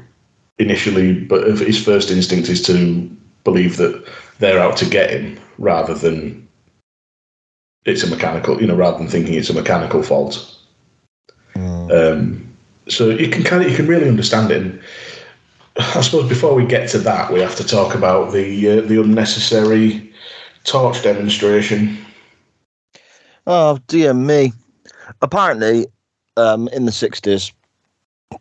initially, 0.59 1.13
but 1.13 1.47
if 1.47 1.59
his 1.59 1.83
first 1.83 2.09
instinct 2.11 2.49
is 2.49 2.61
to 2.63 3.09
believe 3.43 3.77
that 3.77 4.03
they're 4.39 4.59
out 4.59 4.77
to 4.77 4.85
get 4.85 5.09
him 5.09 5.39
rather 5.57 5.93
than 5.93 6.47
it's 7.85 8.03
a 8.03 8.07
mechanical, 8.07 8.61
you 8.61 8.67
know, 8.67 8.75
rather 8.75 8.97
than 8.97 9.07
thinking 9.07 9.33
it's 9.33 9.49
a 9.49 9.53
mechanical 9.53 10.01
fault. 10.03 10.52
Um, 11.91 12.55
so 12.87 13.09
you 13.09 13.29
can 13.29 13.43
kind 13.43 13.63
of 13.63 13.69
you 13.69 13.75
can 13.75 13.87
really 13.87 14.07
understand 14.07 14.51
it. 14.51 14.61
And 14.61 14.81
I 15.77 16.01
suppose 16.01 16.29
before 16.29 16.53
we 16.53 16.65
get 16.65 16.89
to 16.89 16.99
that, 16.99 17.31
we 17.31 17.39
have 17.39 17.55
to 17.55 17.63
talk 17.63 17.95
about 17.95 18.31
the 18.31 18.69
uh, 18.69 18.81
the 18.81 19.01
unnecessary 19.01 20.13
torch 20.63 21.01
demonstration. 21.03 21.97
Oh 23.47 23.79
dear 23.87 24.13
me! 24.13 24.53
Apparently, 25.21 25.87
um, 26.37 26.67
in 26.69 26.85
the 26.85 26.91
sixties, 26.91 27.51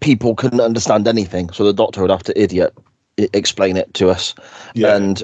people 0.01 0.35
couldn't 0.35 0.61
understand 0.61 1.09
anything, 1.09 1.51
so 1.51 1.65
the 1.65 1.73
doctor 1.73 2.03
would 2.03 2.11
have 2.11 2.23
to 2.25 2.41
idiot 2.41 2.75
explain 3.17 3.77
it 3.77 3.93
to 3.95 4.09
us. 4.11 4.35
Yeah, 4.75 4.97
And 4.97 5.23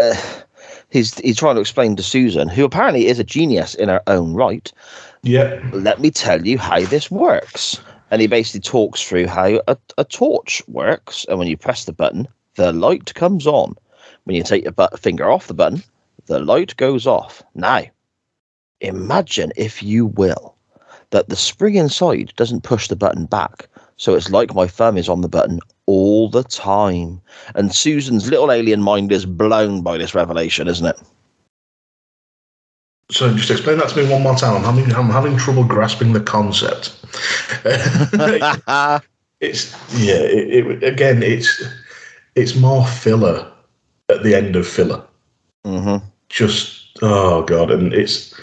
uh, 0.00 0.14
he's 0.90 1.18
he's 1.18 1.36
trying 1.36 1.54
to 1.56 1.60
explain 1.60 1.96
to 1.96 2.02
Susan, 2.02 2.48
who 2.48 2.64
apparently 2.64 3.06
is 3.06 3.18
a 3.18 3.24
genius 3.24 3.74
in 3.74 3.88
her 3.88 4.02
own 4.06 4.34
right. 4.34 4.72
Yeah. 5.24 5.60
Let 5.72 6.00
me 6.00 6.10
tell 6.10 6.46
you 6.46 6.58
how 6.58 6.80
this 6.80 7.10
works. 7.10 7.80
And 8.10 8.20
he 8.20 8.28
basically 8.28 8.60
talks 8.60 9.02
through 9.02 9.26
how 9.26 9.60
a, 9.66 9.76
a 9.98 10.04
torch 10.04 10.62
works. 10.68 11.24
And 11.28 11.38
when 11.38 11.48
you 11.48 11.56
press 11.56 11.84
the 11.84 11.92
button, 11.92 12.28
the 12.54 12.72
light 12.72 13.14
comes 13.14 13.46
on. 13.46 13.74
When 14.24 14.36
you 14.36 14.42
take 14.42 14.62
your 14.62 14.72
butt, 14.72 15.00
finger 15.00 15.30
off 15.30 15.48
the 15.48 15.54
button, 15.54 15.82
the 16.26 16.38
light 16.38 16.76
goes 16.76 17.06
off. 17.06 17.42
Now, 17.54 17.82
imagine, 18.80 19.52
if 19.56 19.82
you 19.82 20.06
will, 20.06 20.54
that 21.10 21.28
the 21.28 21.36
spring 21.36 21.76
inside 21.76 22.32
doesn't 22.36 22.62
push 22.62 22.88
the 22.88 22.96
button 22.96 23.26
back. 23.26 23.68
So 23.96 24.14
it's 24.14 24.30
like 24.30 24.54
my 24.54 24.66
thumb 24.66 24.98
is 24.98 25.08
on 25.08 25.20
the 25.20 25.28
button 25.28 25.60
all 25.86 26.28
the 26.28 26.44
time. 26.44 27.20
And 27.54 27.74
Susan's 27.74 28.28
little 28.28 28.50
alien 28.50 28.82
mind 28.82 29.12
is 29.12 29.26
blown 29.26 29.82
by 29.82 29.98
this 29.98 30.14
revelation, 30.14 30.68
isn't 30.68 30.86
it? 30.86 31.00
So 33.10 33.34
just 33.34 33.50
explain 33.50 33.78
that 33.78 33.90
to 33.90 34.02
me 34.02 34.10
one 34.10 34.22
more 34.22 34.36
time. 34.36 34.56
I'm 34.56 34.62
having 34.62 34.94
I'm 34.94 35.10
having 35.10 35.36
trouble 35.36 35.64
grasping 35.64 36.12
the 36.12 36.20
concept. 36.20 36.96
it's 39.40 39.72
yeah. 39.98 40.14
It, 40.14 40.66
it, 40.66 40.82
again, 40.82 41.22
it's 41.22 41.62
it's 42.34 42.56
more 42.56 42.86
filler 42.86 43.50
at 44.08 44.22
the 44.22 44.34
end 44.34 44.56
of 44.56 44.66
filler. 44.66 45.04
Mm-hmm. 45.64 46.04
Just 46.28 46.98
oh 47.02 47.42
god, 47.42 47.70
and 47.70 47.92
it's 47.92 48.34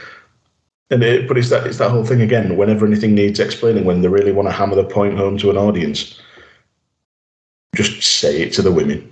and 0.91 1.03
it, 1.03 1.27
but 1.27 1.37
it's 1.37 1.49
that 1.49 1.65
it's 1.65 1.79
that 1.79 1.89
whole 1.89 2.05
thing 2.05 2.21
again. 2.21 2.55
Whenever 2.55 2.85
anything 2.85 3.15
needs 3.15 3.39
explaining, 3.39 3.85
when 3.85 4.01
they 4.01 4.09
really 4.09 4.31
want 4.31 4.47
to 4.47 4.53
hammer 4.53 4.75
the 4.75 4.83
point 4.83 5.17
home 5.17 5.37
to 5.39 5.49
an 5.49 5.57
audience, 5.57 6.19
just 7.75 8.03
say 8.03 8.43
it 8.43 8.53
to 8.53 8.61
the 8.61 8.71
women. 8.71 9.11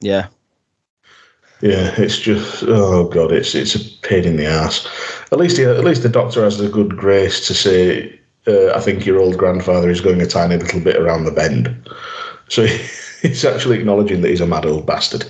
Yeah. 0.00 0.28
Yeah, 1.62 1.92
it's 1.98 2.18
just 2.18 2.62
oh 2.66 3.08
god, 3.08 3.32
it's 3.32 3.54
it's 3.54 3.74
a 3.74 3.80
pain 4.00 4.24
in 4.24 4.36
the 4.36 4.46
ass. 4.46 4.86
At 5.30 5.38
least 5.38 5.58
he, 5.58 5.64
at 5.64 5.84
least 5.84 6.02
the 6.02 6.08
doctor 6.08 6.42
has 6.42 6.56
the 6.58 6.68
good 6.68 6.96
grace 6.96 7.46
to 7.48 7.54
say, 7.54 8.18
uh, 8.46 8.70
"I 8.74 8.80
think 8.80 9.04
your 9.04 9.18
old 9.20 9.36
grandfather 9.36 9.90
is 9.90 10.00
going 10.00 10.22
a 10.22 10.26
tiny 10.26 10.56
little 10.56 10.80
bit 10.80 10.96
around 10.96 11.24
the 11.24 11.32
bend." 11.32 11.74
So 12.48 12.66
he's 13.22 13.44
actually 13.44 13.78
acknowledging 13.78 14.22
that 14.22 14.28
he's 14.30 14.40
a 14.40 14.46
mad 14.46 14.66
old 14.66 14.84
bastard. 14.84 15.24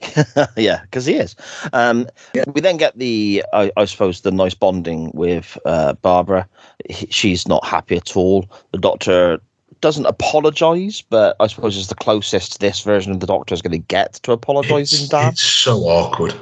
yeah, 0.56 0.82
because 0.82 1.06
he 1.06 1.14
is. 1.14 1.34
Um, 1.72 2.06
Yeah. 2.34 2.44
We 2.52 2.60
then 2.60 2.76
get 2.76 2.98
the, 2.98 3.42
I, 3.54 3.72
I 3.78 3.86
suppose, 3.86 4.20
the 4.20 4.30
nice 4.32 4.52
bonding 4.52 5.10
with 5.14 5.56
uh, 5.64 5.94
Barbara. 5.94 6.46
He- 6.90 7.06
she's 7.10 7.48
not 7.48 7.64
happy 7.64 7.96
at 7.96 8.18
all. 8.18 8.44
The 8.72 8.78
doctor 8.78 9.40
doesn't 9.82 10.06
apologize, 10.06 11.02
but 11.02 11.36
I 11.38 11.46
suppose 11.48 11.76
it's 11.76 11.88
the 11.88 11.94
closest 11.94 12.60
this 12.60 12.80
version 12.80 13.12
of 13.12 13.20
the 13.20 13.26
doctor 13.26 13.52
is 13.52 13.60
going 13.60 13.72
to 13.72 13.78
get 13.78 14.14
to 14.14 14.32
apologizing. 14.32 15.04
It's, 15.04 15.12
it's 15.12 15.42
so 15.42 15.80
awkward. 15.80 16.34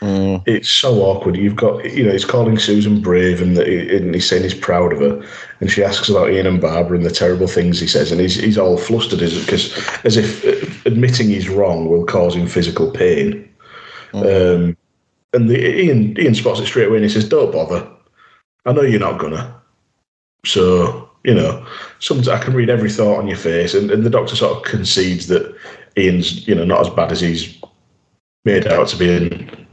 Mm, 0.00 0.44
It's 0.46 0.70
so 0.70 0.94
awkward. 1.02 1.36
You've 1.36 1.56
got, 1.56 1.84
you 1.92 2.04
know, 2.04 2.12
he's 2.12 2.24
calling 2.24 2.56
Susan 2.56 3.00
brave, 3.00 3.42
and, 3.42 3.56
he, 3.56 3.96
and 3.96 4.14
he's 4.14 4.28
saying 4.28 4.44
he's 4.44 4.54
proud 4.54 4.92
of 4.92 5.00
her. 5.00 5.28
And 5.60 5.70
she 5.70 5.82
asks 5.82 6.08
about 6.08 6.30
Ian 6.30 6.46
and 6.46 6.60
Barbara 6.60 6.96
and 6.96 7.04
the 7.04 7.10
terrible 7.10 7.48
things 7.48 7.80
he 7.80 7.88
says, 7.88 8.12
and 8.12 8.20
he's 8.20 8.36
he's 8.36 8.56
all 8.56 8.78
flustered 8.78 9.18
because 9.18 9.76
as 10.04 10.16
if 10.16 10.44
uh, 10.44 10.70
admitting 10.86 11.28
he's 11.28 11.48
wrong 11.48 11.88
will 11.88 12.04
cause 12.04 12.36
him 12.36 12.46
physical 12.46 12.92
pain. 12.92 13.44
Um, 14.14 14.76
and 15.34 15.50
the, 15.50 15.84
Ian 15.84 16.16
Ian 16.16 16.34
spots 16.36 16.60
it 16.60 16.66
straight 16.66 16.86
away, 16.86 16.98
and 16.98 17.04
he 17.04 17.10
says, 17.10 17.28
"Don't 17.28 17.52
bother. 17.52 17.86
I 18.66 18.72
know 18.72 18.82
you're 18.82 19.00
not 19.00 19.18
gonna." 19.18 19.60
So 20.46 21.07
you 21.28 21.34
know, 21.34 21.62
sometimes 21.98 22.26
I 22.26 22.42
can 22.42 22.54
read 22.54 22.70
every 22.70 22.90
thought 22.90 23.18
on 23.18 23.28
your 23.28 23.36
face, 23.36 23.74
and, 23.74 23.90
and 23.90 24.02
the 24.02 24.08
doctor 24.08 24.34
sort 24.34 24.56
of 24.56 24.62
concedes 24.62 25.26
that 25.26 25.54
Ian's 25.98 26.48
you 26.48 26.54
know 26.54 26.64
not 26.64 26.80
as 26.80 26.88
bad 26.88 27.12
as 27.12 27.20
he's 27.20 27.60
made 28.46 28.66
out 28.66 28.88
to 28.88 28.96
be, 28.96 29.14
and 29.14 29.66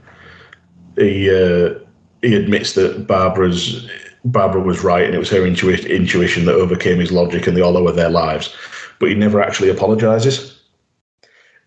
he 0.98 1.30
uh, 1.30 1.80
he 2.22 2.36
admits 2.36 2.74
that 2.74 3.08
Barbara's 3.08 3.90
Barbara 4.26 4.64
was 4.64 4.84
right, 4.84 5.06
and 5.06 5.16
it 5.16 5.18
was 5.18 5.30
her 5.30 5.44
intui- 5.44 5.90
intuition 5.90 6.44
that 6.44 6.56
overcame 6.56 7.00
his 7.00 7.14
logic, 7.14 7.48
and 7.48 7.56
they 7.56 7.62
all 7.62 7.72
lower 7.72 7.94
their 7.94 8.10
lives. 8.10 8.54
But 9.00 9.08
he 9.08 9.16
never 9.16 9.42
actually 9.42 9.70
apologizes, 9.70 10.62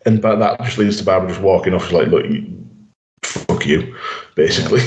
and 0.05 0.20
but 0.20 0.36
that 0.36 0.61
just 0.64 0.76
leads 0.76 0.99
to 0.99 1.05
Barbara 1.05 1.30
just 1.30 1.41
walking 1.41 1.72
off, 1.72 1.91
like, 1.93 2.09
"Look, 2.09 2.26
fuck 3.22 3.64
you," 3.64 3.97
basically. 4.34 4.82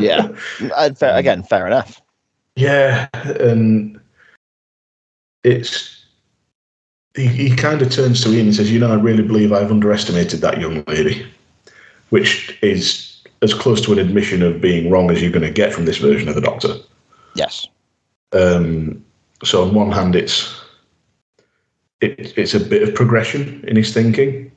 yeah. 0.02 0.28
And 0.74 0.96
fair, 0.96 1.18
again, 1.18 1.42
fair 1.42 1.66
enough. 1.66 2.00
Yeah, 2.54 3.08
and 3.14 4.00
it's 5.46 6.04
he, 7.14 7.26
he 7.26 7.56
kind 7.56 7.80
of 7.80 7.90
turns 7.90 8.22
to 8.22 8.30
Ian 8.30 8.46
and 8.46 8.54
says, 8.54 8.70
"You 8.70 8.78
know, 8.78 8.90
I 8.90 8.96
really 8.96 9.22
believe 9.22 9.52
I've 9.52 9.70
underestimated 9.70 10.40
that 10.40 10.60
young 10.60 10.84
lady," 10.86 11.26
which 12.10 12.58
is 12.62 13.22
as 13.42 13.54
close 13.54 13.80
to 13.82 13.92
an 13.92 13.98
admission 13.98 14.42
of 14.42 14.60
being 14.60 14.90
wrong 14.90 15.10
as 15.10 15.22
you're 15.22 15.30
going 15.30 15.46
to 15.46 15.50
get 15.50 15.72
from 15.72 15.84
this 15.84 15.98
version 15.98 16.28
of 16.28 16.34
the 16.34 16.40
Doctor. 16.40 16.74
Yes. 17.34 17.66
Um, 18.32 19.04
so 19.44 19.62
on 19.62 19.74
one 19.74 19.92
hand, 19.92 20.16
it's 20.16 20.60
it, 22.00 22.36
it's 22.36 22.54
a 22.54 22.60
bit 22.60 22.82
of 22.82 22.94
progression 22.94 23.64
in 23.68 23.76
his 23.76 23.94
thinking, 23.94 24.50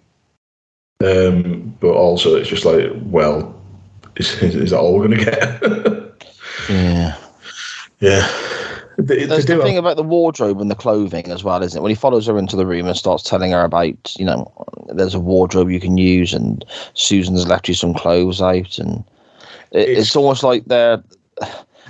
um, 1.03 1.75
but 1.79 1.93
also 1.93 2.35
it's 2.35 2.49
just 2.49 2.65
like, 2.65 2.91
well, 3.03 3.61
is, 4.15 4.41
is 4.41 4.71
that 4.71 4.79
all 4.79 4.97
we're 4.97 5.07
going 5.07 5.19
to 5.19 5.25
get? 5.25 6.03
Yeah. 6.69 7.17
yeah. 8.01 8.68
They 9.01 9.25
There's 9.25 9.45
the 9.45 9.61
thing 9.61 9.77
about 9.77 9.95
the 9.95 10.03
wardrobe 10.03 10.59
and 10.59 10.69
the 10.69 10.75
clothing 10.75 11.31
as 11.31 11.43
well, 11.43 11.63
isn't 11.63 11.77
it? 11.77 11.81
When 11.81 11.89
he 11.89 11.95
follows 11.95 12.27
her 12.27 12.37
into 12.37 12.55
the 12.55 12.65
room 12.65 12.85
and 12.87 12.97
starts 12.97 13.23
telling 13.23 13.51
her 13.51 13.63
about, 13.63 14.15
you 14.17 14.25
know, 14.25 14.51
there's 14.93 15.13
a 15.13 15.19
wardrobe 15.19 15.69
you 15.69 15.79
can 15.79 15.97
use, 15.97 16.33
and 16.33 16.65
Susan's 16.93 17.47
left 17.47 17.67
you 17.67 17.73
some 17.73 17.93
clothes 17.93 18.41
out, 18.41 18.77
and 18.77 19.03
it, 19.71 19.89
it's, 19.89 19.89
It's- 19.89 20.15
almost 20.15 20.43
like 20.43 20.65
they're, 20.65 21.01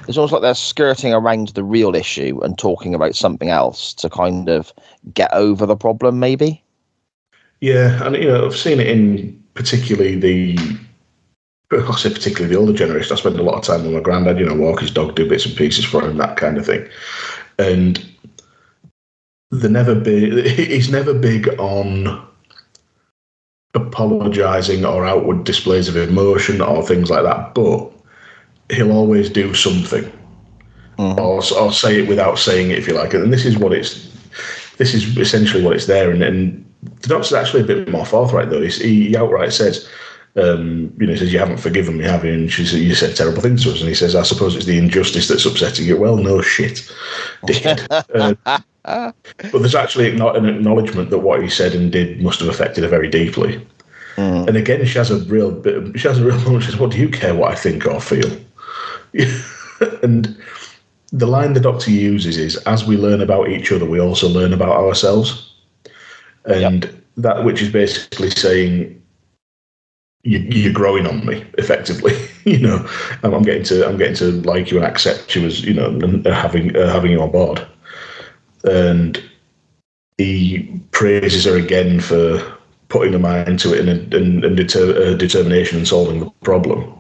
it's 0.07 0.17
almost 0.17 0.33
like 0.33 0.41
they're 0.41 0.53
skirting 0.53 1.13
around 1.13 1.49
the 1.49 1.63
real 1.63 1.95
issue 1.95 2.39
and 2.43 2.57
talking 2.57 2.93
about 2.95 3.15
something 3.15 3.49
else 3.49 3.93
to 3.95 4.09
kind 4.09 4.49
of 4.49 4.71
get 5.13 5.31
over 5.33 5.65
the 5.65 5.75
problem, 5.75 6.19
maybe. 6.19 6.63
Yeah, 7.61 8.03
and 8.05 8.15
you 8.15 8.27
know, 8.27 8.45
I've 8.45 8.55
seen 8.55 8.79
it 8.79 8.87
in 8.87 9.43
particularly 9.53 10.15
the. 10.15 10.57
I 11.71 11.95
say 11.95 12.09
particularly 12.09 12.53
the 12.53 12.59
older 12.59 12.73
generation. 12.73 13.13
I 13.13 13.15
spend 13.15 13.39
a 13.39 13.43
lot 13.43 13.57
of 13.59 13.63
time 13.63 13.83
with 13.83 13.93
my 13.93 13.99
granddad. 13.99 14.39
You 14.39 14.45
know, 14.45 14.55
walk 14.55 14.79
his 14.79 14.91
dog, 14.91 15.15
do 15.15 15.27
bits 15.29 15.45
and 15.45 15.55
pieces 15.55 15.85
for 15.85 16.03
him, 16.03 16.17
that 16.17 16.37
kind 16.37 16.57
of 16.57 16.65
thing. 16.65 16.87
And 17.59 18.03
they're 19.51 19.69
never 19.69 19.93
big. 19.95 20.45
He's 20.57 20.89
never 20.89 21.13
big 21.13 21.47
on 21.59 22.25
apologising 23.75 24.83
or 24.83 25.05
outward 25.05 25.43
displays 25.43 25.87
of 25.87 25.95
emotion 25.95 26.59
or 26.61 26.81
things 26.85 27.09
like 27.11 27.23
that. 27.23 27.53
But 27.53 27.91
he'll 28.71 28.91
always 28.91 29.29
do 29.29 29.53
something, 29.53 30.11
Mhm. 30.97 31.17
or 31.17 31.41
or 31.61 31.71
say 31.71 31.99
it 32.01 32.07
without 32.07 32.39
saying 32.39 32.71
it, 32.71 32.79
if 32.79 32.87
you 32.87 32.93
like. 32.95 33.13
And 33.13 33.31
this 33.31 33.45
is 33.45 33.57
what 33.57 33.73
it's. 33.73 34.07
This 34.77 34.93
is 34.93 35.17
essentially 35.17 35.63
what 35.63 35.75
it's 35.75 35.87
there, 35.87 36.09
and, 36.09 36.23
and 36.23 36.65
the 37.01 37.09
doctor's 37.09 37.33
actually 37.33 37.61
a 37.61 37.65
bit 37.65 37.89
more 37.89 38.05
forthright 38.05 38.49
though. 38.49 38.61
He's, 38.61 38.79
he, 38.79 39.09
he 39.09 39.17
outright 39.17 39.51
says, 39.51 39.87
um, 40.35 40.93
you 40.99 41.07
know, 41.07 41.13
he 41.13 41.19
says 41.19 41.33
you 41.33 41.39
haven't 41.39 41.57
forgiven 41.57 41.97
me, 41.97 42.03
have 42.03 42.23
you? 42.23 42.33
And 42.33 42.51
she 42.51 42.65
says 42.65 42.79
you 42.79 42.95
said 42.95 43.15
terrible 43.15 43.41
things 43.41 43.63
to 43.63 43.71
us, 43.71 43.79
and 43.79 43.89
he 43.89 43.95
says, 43.95 44.15
I 44.15 44.23
suppose 44.23 44.55
it's 44.55 44.65
the 44.65 44.77
injustice 44.77 45.27
that's 45.27 45.45
upsetting 45.45 45.85
you. 45.85 45.97
Well, 45.97 46.17
no 46.17 46.41
shit, 46.41 46.91
dickhead. 47.43 47.87
uh, 48.85 49.11
but 49.51 49.59
there's 49.59 49.75
actually 49.75 50.11
not 50.15 50.37
an 50.37 50.45
acknowledgement 50.45 51.09
that 51.09 51.19
what 51.19 51.41
he 51.41 51.49
said 51.49 51.73
and 51.73 51.91
did 51.91 52.21
must 52.21 52.39
have 52.39 52.49
affected 52.49 52.83
her 52.83 52.89
very 52.89 53.09
deeply. 53.09 53.65
Mm. 54.15 54.47
And 54.47 54.57
again, 54.57 54.85
she 54.85 54.97
has 54.97 55.11
a 55.11 55.19
real 55.25 55.51
bit. 55.51 55.75
Of, 55.75 55.99
she 55.99 56.07
has 56.07 56.19
a 56.19 56.25
real 56.25 56.39
moment. 56.41 56.63
She 56.63 56.71
says, 56.71 56.79
"What 56.79 56.91
do 56.91 56.97
you 56.97 57.09
care 57.09 57.33
what 57.33 57.51
I 57.51 57.55
think 57.55 57.85
or 57.85 57.99
feel?" 57.99 58.29
and 60.03 60.37
the 61.11 61.25
line 61.25 61.53
the 61.53 61.59
doctor 61.59 61.89
uses 61.89 62.37
is, 62.37 62.57
"As 62.57 62.85
we 62.85 62.97
learn 62.97 63.21
about 63.21 63.49
each 63.49 63.71
other, 63.71 63.85
we 63.85 63.99
also 63.99 64.27
learn 64.27 64.53
about 64.53 64.75
ourselves." 64.75 65.53
And 66.45 67.03
that, 67.17 67.43
which 67.43 67.61
is 67.61 67.71
basically 67.71 68.29
saying, 68.31 68.98
you, 70.23 70.39
"You're 70.39 70.73
growing 70.73 71.07
on 71.07 71.25
me." 71.25 71.45
Effectively, 71.57 72.13
you 72.45 72.59
know, 72.59 72.87
I'm, 73.23 73.33
I'm 73.33 73.43
getting 73.43 73.63
to, 73.63 73.87
I'm 73.87 73.97
getting 73.97 74.15
to 74.15 74.31
like 74.41 74.71
you 74.71 74.77
and 74.77 74.85
accept 74.85 75.35
you 75.35 75.45
as, 75.45 75.63
you 75.63 75.73
know, 75.73 75.87
and 75.87 76.25
having 76.25 76.75
uh, 76.75 76.91
having 76.91 77.11
you 77.11 77.21
on 77.21 77.31
board. 77.31 77.65
And 78.63 79.21
he 80.17 80.81
praises 80.91 81.45
her 81.45 81.55
again 81.57 81.99
for 82.01 82.41
putting 82.89 83.13
her 83.13 83.19
mind 83.19 83.59
to 83.59 83.73
it 83.73 83.87
and, 83.87 84.13
and, 84.13 84.43
and 84.43 84.57
deter, 84.57 85.13
uh, 85.13 85.13
determination 85.15 85.77
and 85.77 85.87
solving 85.87 86.19
the 86.19 86.29
problem. 86.41 86.93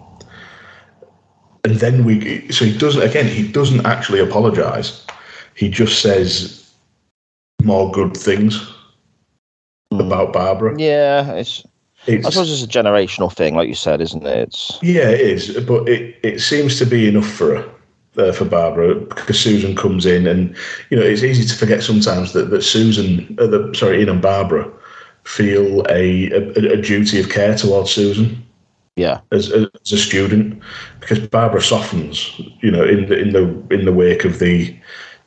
And 1.65 1.75
then 1.75 2.05
we, 2.05 2.49
so 2.49 2.63
he 2.63 2.77
doesn't, 2.77 3.01
again, 3.01 3.27
he 3.27 3.45
doesn't 3.51 3.85
actually 3.85 4.19
apologize. 4.19 5.05
He 5.55 5.67
just 5.67 6.01
says 6.01 6.71
more 7.63 7.91
good 7.91 8.15
things 8.15 8.71
Mm. 9.93 10.05
about 10.05 10.33
Barbara. 10.33 10.79
Yeah, 10.79 11.33
it's. 11.33 11.65
It's, 12.09 12.25
I 12.25 12.29
suppose 12.29 12.51
it's 12.51 12.63
a 12.63 12.79
generational 12.79 13.31
thing, 13.31 13.55
like 13.55 13.67
you 13.67 13.75
said, 13.75 14.01
isn't 14.01 14.25
it? 14.25 14.37
It's. 14.37 14.79
yeah, 14.81 15.09
it 15.09 15.21
is, 15.21 15.63
but 15.65 15.87
it, 15.87 16.17
it 16.23 16.41
seems 16.41 16.77
to 16.79 16.85
be 16.85 17.07
enough 17.07 17.29
for 17.29 17.57
her. 17.57 17.69
Uh, 18.17 18.33
for 18.33 18.43
Barbara, 18.43 18.95
because 18.95 19.39
Susan 19.39 19.75
comes 19.75 20.05
in, 20.05 20.27
and 20.27 20.53
you 20.89 20.97
know 20.97 21.03
it's 21.03 21.23
easy 21.23 21.45
to 21.45 21.55
forget 21.55 21.83
sometimes 21.83 22.33
that 22.33 22.49
that 22.49 22.63
Susan, 22.63 23.37
uh, 23.39 23.47
the, 23.47 23.71
sorry, 23.73 23.99
Ian 23.99 24.09
and 24.09 24.21
Barbara, 24.21 24.69
feel 25.23 25.85
a, 25.89 26.29
a 26.31 26.73
a 26.73 26.81
duty 26.81 27.19
of 27.19 27.29
care 27.29 27.55
towards 27.55 27.91
Susan. 27.91 28.43
Yeah. 28.95 29.21
as, 29.31 29.49
as 29.51 29.69
a 29.93 29.97
student 29.97 30.61
because 30.99 31.19
Barbara 31.19 31.61
softens, 31.61 32.37
you 32.59 32.71
know, 32.71 32.83
in 32.83 33.07
the 33.07 33.17
in 33.17 33.31
the 33.31 33.43
in 33.73 33.85
the 33.85 33.93
wake 33.93 34.25
of 34.25 34.39
the 34.39 34.75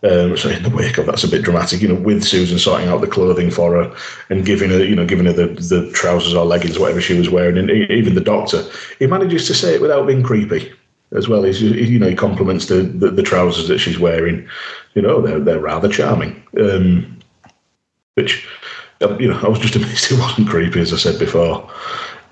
um, 0.04 0.36
sorry, 0.36 0.56
in 0.56 0.64
the 0.64 0.70
wake 0.70 0.98
of 0.98 1.06
that's 1.06 1.22
a 1.22 1.28
bit 1.28 1.42
dramatic, 1.42 1.80
you 1.80 1.88
know, 1.88 1.94
with 1.94 2.24
Susan 2.24 2.58
sorting 2.58 2.88
out 2.88 3.00
the 3.00 3.06
clothing 3.06 3.50
for 3.50 3.72
her 3.72 3.96
and 4.30 4.44
giving 4.44 4.70
her, 4.70 4.82
you 4.82 4.96
know, 4.96 5.06
giving 5.06 5.26
her 5.26 5.32
the, 5.32 5.46
the 5.46 5.90
trousers 5.92 6.34
or 6.34 6.44
leggings, 6.44 6.78
whatever 6.78 7.00
she 7.00 7.16
was 7.16 7.30
wearing, 7.30 7.56
and 7.56 7.70
even 7.70 8.14
the 8.14 8.20
doctor, 8.20 8.64
he 8.98 9.06
manages 9.06 9.46
to 9.46 9.54
say 9.54 9.74
it 9.74 9.80
without 9.80 10.06
being 10.06 10.22
creepy 10.22 10.72
as 11.12 11.28
well. 11.28 11.44
He's, 11.44 11.62
you 11.62 11.98
know, 11.98 12.08
he 12.08 12.16
compliments 12.16 12.66
the, 12.66 12.82
the, 12.82 13.10
the 13.10 13.22
trousers 13.22 13.68
that 13.68 13.78
she's 13.78 13.98
wearing. 13.98 14.48
You 14.94 15.02
know, 15.02 15.20
they're 15.20 15.40
they're 15.40 15.60
rather 15.60 15.88
charming. 15.88 16.42
Um, 16.58 17.18
which, 18.14 18.46
um, 19.02 19.20
you 19.20 19.28
know, 19.28 19.38
I 19.40 19.48
was 19.48 19.60
just 19.60 19.76
amazed 19.76 20.10
it 20.10 20.18
wasn't 20.18 20.48
creepy, 20.48 20.80
as 20.80 20.92
I 20.92 20.96
said 20.96 21.18
before. 21.18 21.70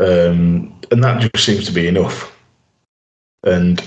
Um, 0.01 0.75
and 0.91 1.05
that 1.05 1.21
just 1.21 1.45
seems 1.45 1.66
to 1.66 1.73
be 1.73 1.87
enough. 1.87 2.37
And 3.45 3.81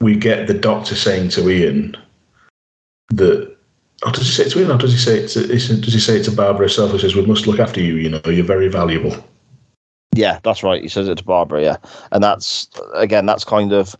we 0.00 0.16
get 0.16 0.46
the 0.46 0.54
doctor 0.54 0.94
saying 0.94 1.30
to 1.30 1.50
Ian 1.50 1.96
that, 3.08 3.56
oh, 4.04 4.12
does 4.12 4.26
he 4.26 4.32
say 4.32 4.44
it 4.44 4.50
to 4.50 4.62
him, 4.62 4.70
or 4.70 4.78
does 4.78 4.92
he 4.92 4.98
say 4.98 5.18
it 5.18 5.28
to, 5.28 5.46
does 5.46 5.92
he 5.92 6.00
say 6.00 6.18
it 6.18 6.24
to 6.24 6.32
Barbara 6.32 6.66
herself? 6.66 6.92
He 6.92 6.98
says, 6.98 7.14
we 7.14 7.26
must 7.26 7.46
look 7.46 7.58
after 7.58 7.80
you, 7.80 7.96
you 7.96 8.08
know, 8.08 8.20
you're 8.26 8.44
very 8.44 8.68
valuable. 8.68 9.16
Yeah, 10.14 10.40
that's 10.42 10.62
right. 10.62 10.82
He 10.82 10.88
says 10.88 11.08
it 11.08 11.18
to 11.18 11.24
Barbara, 11.24 11.62
yeah. 11.62 11.76
And 12.12 12.22
that's, 12.22 12.68
again, 12.94 13.26
that's 13.26 13.44
kind 13.44 13.72
of 13.72 13.94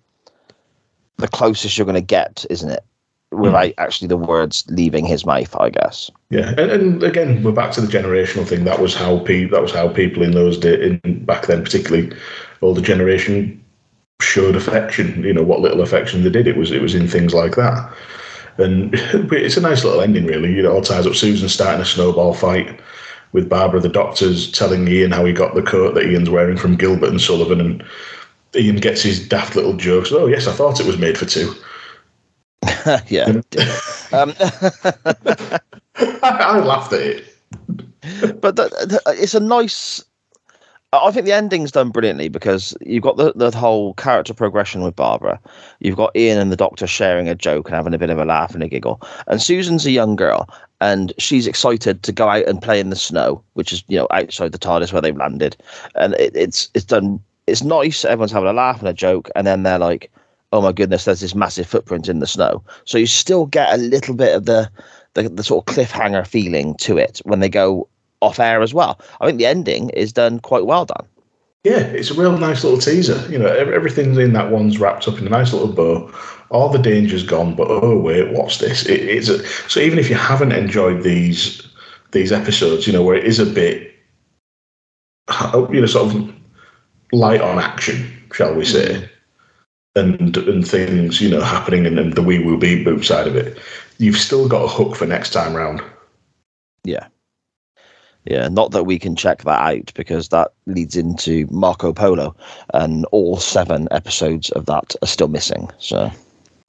the 1.19 1.29
closest 1.29 1.77
you're 1.77 1.85
going 1.85 1.95
to 1.95 2.01
get, 2.01 2.45
isn't 2.51 2.71
it? 2.71 2.85
Without 3.31 3.67
hmm. 3.67 3.73
actually 3.77 4.09
the 4.09 4.17
words 4.17 4.65
leaving 4.69 5.05
his 5.05 5.27
mouth, 5.27 5.55
I 5.61 5.69
guess. 5.69 6.11
Yeah, 6.31 6.49
and, 6.57 6.71
and 6.71 7.03
again, 7.03 7.43
we're 7.43 7.53
back 7.53 7.73
to 7.73 7.83
the 7.83 7.87
generational 7.87 8.49
thing. 8.49 8.65
That 8.65 8.81
was 8.81 8.95
how 8.95 9.19
pe- 9.19 9.51
that 9.51 9.61
was 9.61 9.71
how 9.71 9.89
people 9.89 10.23
in 10.23 10.31
those 10.31 10.57
days, 10.57 10.99
in 11.05 11.25
back 11.27 11.47
then, 11.47 11.63
particularly 11.63 12.11
older 12.63 12.81
generation, 12.81 13.63
showed 14.23 14.57
affection. 14.57 15.23
You 15.23 15.35
know 15.35 15.43
what 15.43 15.61
little 15.61 15.83
affection 15.83 16.23
they 16.23 16.31
did. 16.31 16.49
It 16.49 16.57
was 16.57 16.71
it 16.71 16.81
was 16.81 16.95
in 16.95 17.07
things 17.07 17.35
like 17.35 17.55
that, 17.57 17.93
and 18.59 18.91
it's 19.33 19.57
a 19.57 19.61
nice 19.61 19.85
little 19.85 20.01
ending, 20.01 20.27
really. 20.27 20.53
You 20.53 20.63
know, 20.63 20.73
all 20.73 20.83
ties 20.83 21.07
up. 21.07 21.15
Susan 21.15 21.49
starting 21.49 21.81
a 21.81 21.85
snowball 21.85 22.35
fight 22.35 22.81
with 23.33 23.49
Barbara. 23.49 23.81
The 23.81 23.89
doctor's 23.89 24.51
telling 24.53 24.87
Ian 24.89 25.13
how 25.13 25.25
he 25.25 25.33
got 25.33 25.55
the 25.55 25.63
coat 25.63 25.95
that 25.95 26.07
Ian's 26.07 26.31
wearing 26.31 26.57
from 26.57 26.77
Gilbert 26.77 27.11
and 27.11 27.21
Sullivan, 27.21 27.61
and 27.61 27.85
Ian 28.55 28.77
gets 28.77 29.03
his 29.03 29.27
daft 29.27 29.57
little 29.57 29.75
jokes. 29.75 30.13
Oh 30.13 30.27
yes, 30.27 30.47
I 30.47 30.53
thought 30.53 30.81
it 30.81 30.87
was 30.87 30.99
made 30.99 31.17
for 31.17 31.27
two. 31.27 31.55
yeah. 33.09 33.41
um, 34.13 34.35
I, 36.23 36.23
I 36.23 36.59
laughed 36.59 36.93
at 36.93 37.01
it. 37.01 37.35
but 38.41 38.57
the, 38.57 38.69
the, 38.69 39.01
it's 39.07 39.35
a 39.35 39.41
nice. 39.41 40.05
I 40.93 41.11
think 41.11 41.27
the 41.27 41.33
ending's 41.33 41.73
done 41.73 41.91
brilliantly 41.91 42.31
because 42.31 42.75
you've 42.81 43.03
got 43.03 43.19
the, 43.19 43.35
the 43.37 43.55
whole 43.55 43.93
character 43.95 44.33
progression 44.33 44.83
with 44.83 44.97
Barbara. 44.97 45.39
You've 45.81 45.99
got 45.99 46.17
Ian 46.17 46.39
and 46.39 46.51
the 46.51 46.57
doctor 46.57 46.87
sharing 46.87 47.29
a 47.29 47.35
joke 47.35 47.69
and 47.69 47.75
having 47.75 47.93
a 47.93 47.99
bit 47.99 48.09
of 48.09 48.19
a 48.19 48.25
laugh 48.25 48.55
and 48.55 48.63
a 48.63 48.69
giggle. 48.69 49.03
And 49.27 49.43
Susan's 49.43 49.85
a 49.85 49.91
young 49.91 50.17
girl 50.17 50.49
and 50.81 51.13
she's 51.19 51.47
excited 51.47 52.03
to 52.03 52.13
go 52.13 52.29
out 52.29 52.47
and 52.47 52.63
play 52.63 52.81
in 52.81 52.89
the 52.89 52.97
snow, 52.97 53.43
which 53.53 53.71
is, 53.71 53.85
you 53.89 53.99
know, 53.99 54.09
outside 54.11 54.53
the 54.53 54.59
TARDIS 54.59 54.91
where 54.91 55.03
they've 55.03 55.15
landed. 55.15 55.59
And 55.95 56.15
it, 56.15 56.35
it's 56.35 56.71
it's 56.73 56.87
done 56.87 57.21
it's 57.47 57.63
nice, 57.63 58.07
everyone's 58.07 58.33
having 58.33 58.49
a 58.49 58.55
laugh 58.55 58.79
and 58.79 58.89
a 58.89 58.95
joke, 58.95 59.31
and 59.37 59.47
then 59.47 59.65
they're 59.65 59.79
like, 59.79 60.11
Oh 60.53 60.63
my 60.63 60.73
goodness, 60.73 61.05
there's 61.05 61.21
this 61.21 61.35
massive 61.35 61.67
footprint 61.67 62.09
in 62.09 62.21
the 62.21 62.27
snow. 62.27 62.65
So 62.87 62.97
you 62.97 63.07
still 63.07 63.45
get 63.45 63.75
a 63.75 63.77
little 63.77 64.15
bit 64.15 64.35
of 64.35 64.47
the 64.47 64.71
the, 65.13 65.29
the 65.29 65.43
sort 65.43 65.69
of 65.69 65.75
cliffhanger 65.75 66.27
feeling 66.27 66.77
to 66.77 66.97
it 66.97 67.21
when 67.25 67.41
they 67.41 67.51
go 67.51 67.89
off 68.21 68.39
air 68.41 68.63
as 68.63 68.75
well. 68.75 69.01
I 69.21 69.27
think 69.27 69.39
the 69.39 69.47
ending 69.47 69.91
is 69.91 70.13
done 70.13 70.41
quite 70.41 70.67
well 70.67 70.85
done. 70.85 71.07
Yeah, 71.65 71.81
it's 71.81 72.11
a 72.11 72.15
real 72.15 72.39
nice 72.39 72.63
little 72.63 72.79
teaser. 72.79 73.27
You 73.31 73.39
know, 73.39 73.47
everything's 73.47 74.17
in 74.17 74.33
that 74.33 74.51
one's 74.51 74.79
wrapped 74.79 75.09
up 75.09 75.19
in 75.19 75.27
a 75.27 75.31
nice 75.31 75.53
little 75.53 75.73
bow. 75.73 76.11
All 76.51 76.69
the 76.69 76.79
danger's 76.79 77.25
gone, 77.25 77.55
but 77.55 77.69
oh 77.69 77.99
wait, 77.99 78.33
what's 78.33 78.59
this? 78.59 78.87
It, 78.87 79.01
it's 79.01 79.29
a, 79.29 79.45
so 79.69 79.81
even 79.81 79.99
if 79.99 80.09
you 80.09 80.17
haven't 80.17 80.53
enjoyed 80.53 81.03
these 81.03 81.67
these 82.13 82.33
episodes, 82.33 82.87
you 82.87 82.93
know, 82.93 83.03
where 83.03 83.17
it 83.17 83.25
is 83.25 83.39
a 83.39 83.45
bit, 83.45 83.93
you 85.53 85.81
know, 85.81 85.87
sort 85.87 86.15
of 86.15 86.35
light 87.13 87.43
on 87.43 87.59
action, 87.59 88.11
shall 88.33 88.55
we 88.55 88.65
say, 88.65 89.11
mm-hmm. 89.97 90.25
and 90.25 90.37
and 90.37 90.67
things, 90.67 91.21
you 91.21 91.29
know, 91.29 91.43
happening 91.43 91.87
and, 91.87 91.99
and 91.99 92.15
the 92.15 92.23
wee 92.23 92.39
woo 92.39 92.57
beep 92.57 92.87
boop 92.87 93.05
side 93.05 93.27
of 93.27 93.37
it, 93.37 93.59
you've 93.99 94.17
still 94.17 94.49
got 94.49 94.65
a 94.65 94.69
hook 94.69 94.97
for 94.97 95.07
next 95.07 95.31
time 95.31 95.55
round. 95.55 95.83
Yeah. 96.85 97.09
Yeah, 98.25 98.49
not 98.49 98.73
that 98.73 98.85
we 98.85 98.99
can 98.99 99.17
check 99.17 99.45
that 99.45 99.61
out 99.61 99.93
because 99.95 100.29
that 100.29 100.53
leads 100.67 100.97
into 100.97 101.47
Marco 101.51 101.93
Polo, 101.93 102.37
and 102.75 103.07
all 103.07 103.39
seven 103.39 103.89
episodes 103.91 104.51
of 104.51 104.67
that 104.67 104.95
are 105.03 105.07
still 105.07 105.29
missing. 105.29 105.71
So, 105.79 106.11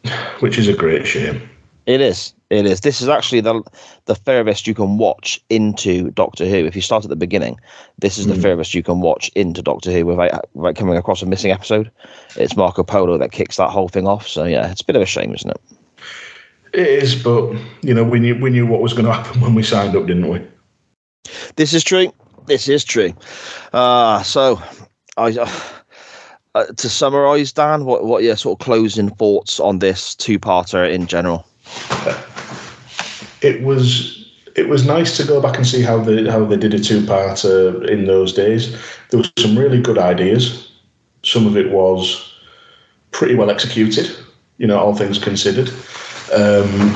which 0.40 0.58
is 0.58 0.68
a 0.68 0.74
great 0.74 1.06
shame. 1.06 1.50
It 1.86 2.02
is. 2.02 2.34
It 2.50 2.66
is. 2.66 2.82
This 2.82 3.02
is 3.02 3.10
actually 3.10 3.42
the 3.42 3.64
the 4.06 4.16
furthest 4.16 4.68
you 4.68 4.76
can 4.76 4.98
watch 4.98 5.44
into 5.50 6.12
Doctor 6.12 6.46
Who. 6.46 6.66
If 6.66 6.76
you 6.76 6.82
start 6.82 7.04
at 7.04 7.10
the 7.10 7.16
beginning, 7.16 7.60
this 7.98 8.18
is 8.18 8.28
the 8.28 8.36
mm. 8.36 8.42
furthest 8.42 8.74
you 8.74 8.84
can 8.84 9.02
watch 9.02 9.30
into 9.30 9.62
Doctor 9.62 9.92
Who 9.92 10.06
without, 10.06 10.50
without 10.54 10.76
coming 10.76 10.98
across 10.98 11.22
a 11.22 11.26
missing 11.26 11.52
episode. 11.52 11.92
It's 12.36 12.56
Marco 12.56 12.84
Polo 12.84 13.18
that 13.18 13.32
kicks 13.32 13.58
that 13.58 13.70
whole 13.70 13.90
thing 13.90 14.08
off. 14.08 14.28
So 14.28 14.46
yeah, 14.46 14.72
it's 14.72 14.82
a 14.82 14.86
bit 14.86 14.96
of 14.96 15.02
a 15.02 15.08
shame, 15.08 15.34
isn't 15.34 15.50
it? 15.50 15.62
It 16.74 16.88
is, 16.88 17.16
but 17.22 17.56
you 17.82 17.94
know, 17.94 18.04
we 18.04 18.20
knew 18.20 18.40
we 18.40 18.52
knew 18.52 18.68
what 18.68 18.82
was 18.82 18.94
going 18.94 19.06
to 19.06 19.14
happen 19.14 19.42
when 19.42 19.56
we 19.56 19.64
signed 19.64 19.96
up, 19.96 20.06
didn't 20.06 20.30
we? 20.30 20.46
This 21.56 21.74
is 21.74 21.84
true. 21.84 22.14
This 22.48 22.68
is 22.68 22.84
true. 22.84 23.14
Uh, 23.74 24.24
so, 24.24 24.62
I 25.18 25.36
uh, 26.56 26.66
to 26.66 26.90
summarise, 26.90 27.52
Dan, 27.52 27.86
what 27.86 28.06
what 28.06 28.22
are 28.22 28.26
your 28.26 28.36
sort 28.36 28.60
of 28.60 28.66
closing 28.66 29.10
thoughts 29.10 29.60
on 29.60 29.80
this 29.80 30.16
two-parter 30.16 30.90
in 30.90 31.08
general? 31.08 31.46
It 33.42 33.62
was 33.64 34.32
it 34.56 34.68
was 34.68 34.86
nice 34.86 35.16
to 35.18 35.24
go 35.24 35.42
back 35.42 35.58
and 35.58 35.68
see 35.68 35.82
how 35.82 36.00
they 36.00 36.30
how 36.30 36.44
they 36.46 36.58
did 36.58 36.74
a 36.74 36.80
two-parter 36.80 37.88
in 37.88 38.06
those 38.06 38.34
days. 38.34 38.76
There 39.10 39.20
were 39.20 39.30
some 39.38 39.58
really 39.58 39.82
good 39.82 39.98
ideas. 39.98 40.72
Some 41.24 41.46
of 41.46 41.56
it 41.56 41.72
was 41.72 42.34
pretty 43.12 43.36
well 43.36 43.50
executed. 43.50 44.10
You 44.58 44.68
know, 44.68 44.80
all 44.80 44.96
things 44.96 45.20
considered. 45.20 45.70
Um, 46.34 46.96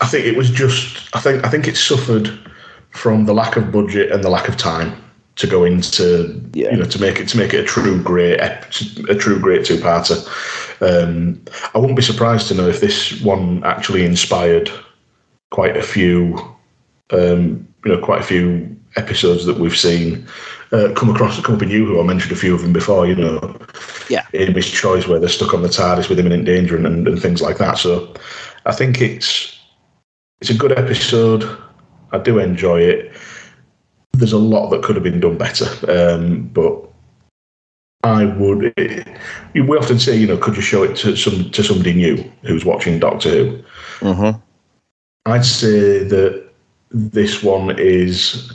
I 0.00 0.06
think 0.10 0.24
it 0.26 0.36
was 0.36 0.50
just. 0.50 1.14
I 1.14 1.20
think 1.20 1.44
I 1.44 1.50
think 1.50 1.68
it 1.68 1.76
suffered 1.76 2.49
from 2.90 3.26
the 3.26 3.34
lack 3.34 3.56
of 3.56 3.72
budget 3.72 4.10
and 4.10 4.22
the 4.22 4.30
lack 4.30 4.48
of 4.48 4.56
time 4.56 5.00
to 5.36 5.46
go 5.46 5.64
into 5.64 6.38
yeah. 6.52 6.70
you 6.70 6.76
know 6.76 6.84
to 6.84 7.00
make 7.00 7.18
it 7.18 7.28
to 7.28 7.38
make 7.38 7.54
it 7.54 7.60
a 7.60 7.64
true 7.64 8.00
great 8.02 8.38
a 8.40 9.14
true 9.18 9.38
great 9.40 9.64
two 9.64 9.76
parter. 9.76 10.18
Um, 10.82 11.42
I 11.74 11.78
wouldn't 11.78 11.96
be 11.96 12.02
surprised 12.02 12.48
to 12.48 12.54
know 12.54 12.68
if 12.68 12.80
this 12.80 13.20
one 13.22 13.64
actually 13.64 14.04
inspired 14.04 14.70
quite 15.50 15.76
a 15.76 15.82
few 15.82 16.36
um, 17.10 17.66
you 17.84 17.92
know 17.92 18.00
quite 18.00 18.20
a 18.20 18.24
few 18.24 18.76
episodes 18.96 19.46
that 19.46 19.58
we've 19.58 19.76
seen 19.76 20.26
uh, 20.72 20.92
come 20.94 21.10
across 21.10 21.40
come 21.40 21.54
up 21.54 21.62
in 21.62 21.68
New 21.68 21.86
Who 21.86 22.00
I 22.00 22.04
mentioned 22.04 22.32
a 22.32 22.36
few 22.36 22.54
of 22.54 22.62
them 22.62 22.72
before 22.72 23.06
you 23.06 23.14
know 23.14 23.56
yeah 24.10 24.26
Amy's 24.34 24.68
choice 24.68 25.06
where 25.06 25.18
they're 25.18 25.28
stuck 25.28 25.54
on 25.54 25.62
the 25.62 25.68
TARDIS 25.68 26.08
with 26.08 26.18
imminent 26.18 26.44
danger 26.44 26.76
and, 26.76 26.86
and, 26.86 27.08
and 27.08 27.22
things 27.22 27.40
like 27.40 27.58
that 27.58 27.78
so 27.78 28.12
I 28.66 28.72
think 28.72 29.00
it's 29.00 29.58
it's 30.40 30.50
a 30.50 30.54
good 30.54 30.76
episode 30.76 31.44
I 32.12 32.18
do 32.18 32.38
enjoy 32.38 32.80
it. 32.80 33.12
There's 34.12 34.32
a 34.32 34.38
lot 34.38 34.70
that 34.70 34.82
could 34.82 34.96
have 34.96 35.04
been 35.04 35.20
done 35.20 35.38
better, 35.38 35.66
um, 35.90 36.48
but 36.48 36.90
I 38.02 38.24
would. 38.24 38.72
It, 38.76 39.06
we 39.54 39.76
often 39.76 39.98
say, 39.98 40.16
you 40.16 40.26
know, 40.26 40.36
could 40.36 40.56
you 40.56 40.62
show 40.62 40.82
it 40.82 40.96
to 40.98 41.16
some 41.16 41.50
to 41.50 41.62
somebody 41.62 41.94
new 41.94 42.16
who's 42.42 42.64
watching 42.64 42.98
Doctor 42.98 43.30
Who? 43.30 43.62
Mm-hmm. 44.00 44.38
I'd 45.26 45.44
say 45.44 46.02
that 46.04 46.50
this 46.90 47.42
one 47.42 47.78
is 47.78 48.52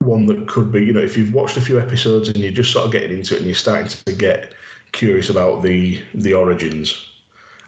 one 0.00 0.26
that 0.26 0.48
could 0.48 0.70
be, 0.70 0.84
you 0.84 0.92
know, 0.92 1.00
if 1.00 1.16
you've 1.16 1.34
watched 1.34 1.56
a 1.56 1.60
few 1.60 1.80
episodes 1.80 2.28
and 2.28 2.36
you're 2.36 2.52
just 2.52 2.72
sort 2.72 2.86
of 2.86 2.92
getting 2.92 3.16
into 3.18 3.34
it 3.34 3.38
and 3.38 3.46
you're 3.46 3.54
starting 3.54 3.88
to 3.88 4.14
get 4.14 4.54
curious 4.92 5.28
about 5.28 5.62
the 5.62 6.04
the 6.14 6.34
origins, 6.34 7.10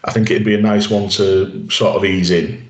I 0.05 0.13
think 0.13 0.31
it'd 0.31 0.45
be 0.45 0.55
a 0.55 0.61
nice 0.61 0.89
one 0.89 1.09
to 1.11 1.69
sort 1.71 1.97
of 1.97 2.05
ease 2.05 2.31
in 2.31 2.68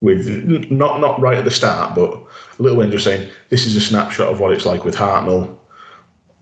with 0.00 0.28
not 0.70 1.00
not 1.00 1.20
right 1.20 1.38
at 1.38 1.44
the 1.44 1.50
start, 1.50 1.94
but 1.94 2.12
a 2.58 2.62
little 2.62 2.78
way 2.78 2.90
just 2.90 3.04
saying 3.04 3.30
this 3.48 3.66
is 3.66 3.76
a 3.76 3.80
snapshot 3.80 4.28
of 4.28 4.40
what 4.40 4.52
it's 4.52 4.66
like 4.66 4.84
with 4.84 4.94
Hartnell. 4.94 5.56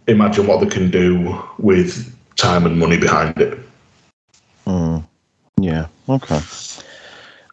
Imagine 0.09 0.47
what 0.47 0.61
they 0.61 0.67
can 0.67 0.91
do 0.91 1.43
with 1.59 2.15
time 2.37 2.67
and 2.67 2.79
money 2.79 2.97
behind 2.97 3.39
it. 3.41 3.59
Mm. 4.67 5.05
Yeah. 5.61 5.87
Okay. 6.09 6.41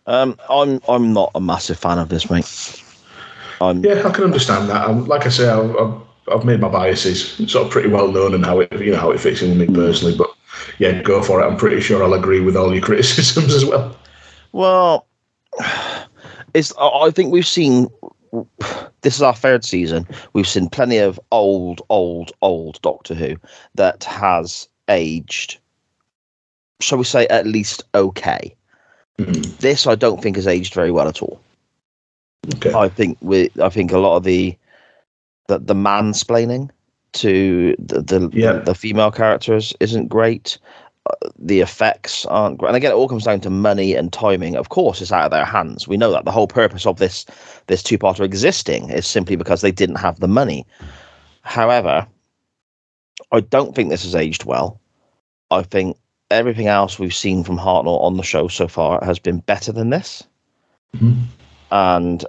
Um, 0.06 0.38
I'm 0.49 0.82
I'm 0.88 1.14
not 1.14 1.32
a 1.36 1.41
massive 1.41 1.80
fan 1.80 1.97
of 1.97 2.10
this, 2.10 2.30
mate. 2.30 2.84
I'm, 3.62 3.84
yeah, 3.84 4.06
I 4.06 4.12
can 4.12 4.26
understand 4.26 4.70
that. 4.70 4.89
I'm, 4.89 5.06
like 5.06 5.26
I 5.26 5.30
say, 5.30 5.47
I've, 5.47 5.76
I've, 5.78 6.01
I've 6.32 6.45
made 6.45 6.60
my 6.60 6.68
biases 6.68 7.36
sort 7.49 7.68
of 7.68 7.72
pretty 7.72 7.88
well 7.88 8.12
known 8.12 8.34
and 8.34 8.45
how 8.45 8.60
it 8.60 8.72
you 8.74 8.91
know 8.91 8.99
how 8.99 9.12
it 9.12 9.20
fits 9.20 9.41
in 9.41 9.58
with 9.58 9.70
me 9.70 9.74
personally. 9.74 10.18
But 10.18 10.30
yeah, 10.80 11.01
go 11.01 11.24
for 11.24 11.41
it. 11.41 11.45
I'm 11.45 11.58
pretty 11.58 11.80
sure 11.80 12.04
I'll 12.04 12.14
agree 12.14 12.41
with 12.41 12.58
all 12.58 12.74
your 12.74 12.82
criticisms 12.86 13.54
as 13.54 13.66
well. 13.66 13.95
Well, 14.51 15.08
it's 16.54 16.74
I 16.80 17.12
think 17.12 17.32
we've 17.32 17.47
seen 17.47 17.88
this 19.01 19.16
is 19.16 19.22
our 19.22 19.36
third 19.36 19.64
season. 19.64 20.08
We've 20.34 20.47
seen 20.47 20.70
plenty 20.70 20.97
of 20.97 21.20
old, 21.32 21.82
old, 21.89 22.32
old 22.41 22.82
Doctor 22.82 23.14
Who 23.14 23.36
that 23.76 24.04
has 24.06 24.68
aged, 24.89 25.60
shall 26.80 26.97
we 26.97 27.04
say, 27.04 27.28
at 27.28 27.45
least 27.45 27.84
okay. 27.93 28.56
Mhm. 29.20 29.58
This 29.58 29.86
I 29.86 29.95
don't 29.95 30.22
think 30.22 30.36
has 30.38 30.47
aged 30.47 30.74
very 30.74 30.91
well 30.91 31.08
at 31.08 31.22
all. 31.22 31.39
Okay. 32.56 32.74
I 32.74 32.89
think 32.89 33.18
we, 33.22 33.51
I 33.62 33.70
think 33.70 33.91
a 33.91 33.99
lot 33.99 34.18
of 34.18 34.24
the 34.24 34.58
the, 35.47 35.60
the 35.60 35.76
mansplaining 35.76 36.70
to 37.14 37.76
the 37.78 38.01
the, 38.01 38.30
Yeah. 38.34 38.54
the 38.54 38.74
female 38.76 39.12
characters 39.12 39.74
isn't 39.80 40.08
great. 40.08 40.58
The 41.38 41.60
effects 41.60 42.26
aren't 42.28 42.58
great, 42.58 42.70
and 42.70 42.78
again, 42.78 42.91
it 42.91 42.95
all 42.95 43.10
comes 43.10 43.26
down 43.26 43.41
to 43.41 43.49
money 43.49 43.93
and 43.93 44.14
timing. 44.14 44.56
Of 44.56 44.70
course, 44.70 45.01
it's 45.01 45.12
out 45.12 45.26
of 45.26 45.32
their 45.32 45.43
hands. 45.43 45.86
We 45.88 45.97
know 45.97 46.12
that 46.12 46.24
the 46.24 46.32
whole 46.32 46.47
purpose 46.47 46.86
of 46.86 46.97
this 46.97 47.26
this 47.68 47.84
two 47.84 47.97
parter 47.97 48.24
existing 48.24 48.89
is 48.89 49.06
simply 49.06 49.36
because 49.36 49.62
they 49.62 49.72
didn't 49.72 49.97
have 49.97 50.20
the 50.22 50.30
money. 50.30 50.66
However, 51.41 52.08
I 53.34 53.41
don't 53.41 53.76
think 53.76 53.89
this 53.89 54.04
has 54.04 54.16
aged 54.16 54.45
well. 54.45 54.80
I 55.51 55.64
think 55.64 55.97
everything 56.32 56.68
else 56.68 56.97
we've 56.97 57.14
seen 57.14 57.43
from 57.43 57.58
Hartnell 57.58 58.01
on 58.01 58.18
the 58.18 58.24
show 58.24 58.47
so 58.47 58.68
far 58.68 59.04
has 59.04 59.20
been 59.20 59.39
better 59.39 59.72
than 59.72 59.89
this 59.89 60.24
Mhm. 60.95 61.24
and 61.72 62.26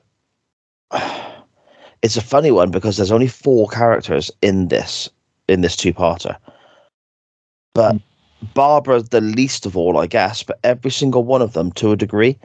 it's 2.02 2.16
a 2.16 2.20
funny 2.22 2.50
one 2.50 2.70
because 2.70 2.96
there's 2.96 3.12
only 3.12 3.28
four 3.28 3.68
characters 3.68 4.30
in 4.42 4.68
this 4.68 5.08
in 5.48 5.60
this 5.62 5.76
two-parter 5.76 6.36
but 7.74 7.96
barbara's 8.54 9.08
the 9.08 9.20
least 9.20 9.66
of 9.66 9.76
all 9.76 9.98
i 9.98 10.06
guess 10.06 10.42
but 10.42 10.58
every 10.64 10.90
single 10.90 11.24
one 11.24 11.42
of 11.42 11.52
them 11.52 11.72
to 11.72 11.92
a 11.92 11.96
degree 11.96 12.38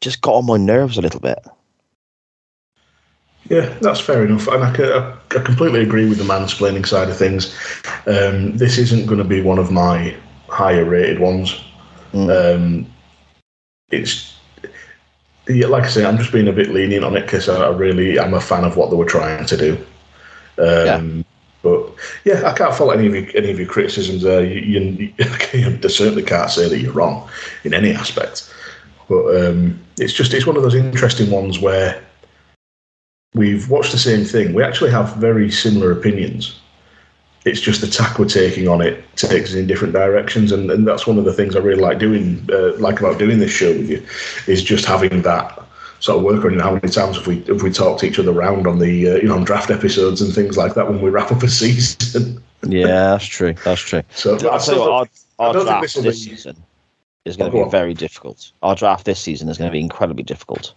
just 0.00 0.20
got 0.20 0.34
on 0.34 0.46
my 0.46 0.56
nerves 0.56 0.98
a 0.98 1.02
little 1.02 1.20
bit 1.20 1.38
Yeah, 3.50 3.76
that's 3.80 4.00
fair 4.00 4.24
enough, 4.24 4.46
and 4.46 4.62
I, 4.62 4.70
I, 4.70 5.12
I 5.12 5.42
completely 5.42 5.82
agree 5.82 6.08
with 6.08 6.18
the 6.18 6.24
mansplaining 6.24 6.86
side 6.86 7.08
of 7.08 7.16
things. 7.16 7.52
Um, 8.06 8.56
this 8.56 8.78
isn't 8.78 9.06
going 9.06 9.18
to 9.18 9.24
be 9.24 9.42
one 9.42 9.58
of 9.58 9.72
my 9.72 10.16
higher 10.48 10.84
rated 10.84 11.18
ones. 11.18 11.60
Mm. 12.12 12.30
Um, 12.30 12.92
it's 13.90 14.38
yeah, 15.48 15.66
like 15.66 15.84
I 15.84 15.88
say, 15.88 16.04
I'm 16.04 16.18
just 16.18 16.32
being 16.32 16.48
a 16.48 16.52
bit 16.52 16.70
lenient 16.70 17.04
on 17.04 17.16
it 17.16 17.22
because 17.22 17.48
I, 17.48 17.66
I 17.66 17.70
really 17.70 18.18
am 18.18 18.34
a 18.34 18.40
fan 18.40 18.64
of 18.64 18.76
what 18.76 18.90
they 18.90 18.96
were 18.96 19.04
trying 19.04 19.44
to 19.46 19.56
do. 19.56 19.86
Um, 20.58 21.24
But 21.62 21.94
yeah, 22.24 22.42
I 22.44 22.52
can't 22.52 22.74
fault 22.74 22.94
any 22.96 23.06
of 23.06 23.14
your, 23.14 23.36
any 23.36 23.50
of 23.50 23.58
your 23.58 23.68
criticisms 23.68 24.22
there. 24.22 24.44
You, 24.44 24.80
you, 24.80 25.14
you 25.52 25.88
certainly 25.88 26.22
can't 26.22 26.50
say 26.50 26.68
that 26.68 26.78
you're 26.78 26.92
wrong 26.92 27.28
in 27.64 27.72
any 27.72 27.92
aspect. 27.92 28.52
But 29.08 29.36
um, 29.36 29.80
it's 29.98 30.12
just 30.12 30.34
it's 30.34 30.46
one 30.46 30.56
of 30.56 30.62
those 30.62 30.74
interesting 30.74 31.30
ones 31.30 31.60
where 31.60 32.02
we've 33.34 33.68
watched 33.70 33.92
the 33.92 33.98
same 33.98 34.24
thing. 34.24 34.54
We 34.54 34.62
actually 34.62 34.90
have 34.90 35.16
very 35.16 35.50
similar 35.50 35.92
opinions. 35.92 36.58
It's 37.44 37.60
just 37.60 37.80
the 37.80 37.88
tack 37.88 38.18
we're 38.18 38.26
taking 38.26 38.68
on 38.68 38.80
it 38.80 39.04
takes 39.16 39.50
us 39.50 39.54
in 39.54 39.66
different 39.66 39.94
directions, 39.94 40.52
and, 40.52 40.70
and 40.70 40.86
that's 40.86 41.06
one 41.08 41.18
of 41.18 41.24
the 41.24 41.32
things 41.32 41.56
I 41.56 41.58
really 41.58 41.82
like 41.82 41.98
doing, 41.98 42.48
uh, 42.52 42.76
like 42.78 43.00
about 43.00 43.18
doing 43.18 43.40
this 43.40 43.50
show 43.50 43.72
with 43.72 43.90
you, 43.90 44.06
is 44.46 44.62
just 44.62 44.84
having 44.84 45.22
that 45.22 45.61
sort 46.02 46.18
of 46.18 46.24
work 46.24 46.44
on. 46.44 46.58
How 46.58 46.72
many 46.74 46.88
times 46.88 47.16
have 47.16 47.26
we 47.26 47.40
have 47.44 47.62
we 47.62 47.70
talked 47.70 48.04
each 48.04 48.18
other 48.18 48.32
around 48.32 48.66
on 48.66 48.78
the 48.78 49.08
uh, 49.08 49.14
you 49.16 49.28
know 49.28 49.36
on 49.36 49.44
draft 49.44 49.70
episodes 49.70 50.20
and 50.20 50.34
things 50.34 50.56
like 50.56 50.74
that 50.74 50.88
when 50.88 51.00
we 51.00 51.08
wrap 51.10 51.30
up 51.32 51.42
a 51.42 51.48
season? 51.62 52.42
yeah 52.64 52.86
that's 52.86 53.24
true 53.24 53.54
that's 53.64 53.80
true 53.80 54.02
So 54.10 54.34
i'll 54.50 54.60
tell 54.60 54.74
you 54.74 54.80
what, 54.80 54.90
our, 54.90 55.46
our 55.48 55.52
don't 55.52 55.64
draft 55.66 55.82
this'll 55.82 56.02
this 56.02 56.24
be- 56.24 56.30
season 56.30 56.56
is 57.24 57.36
going 57.36 57.50
Oh, 57.50 57.54
to 57.54 57.58
go 57.58 57.64
be 57.64 57.70
very 57.70 57.92
difficult 57.94 58.52
our 58.62 58.76
draft 58.76 59.04
this 59.04 59.18
season 59.18 59.48
is 59.48 59.58
going 59.58 59.68
to 59.68 59.72
be 59.72 59.80
incredibly 59.80 60.22
difficult 60.22 60.72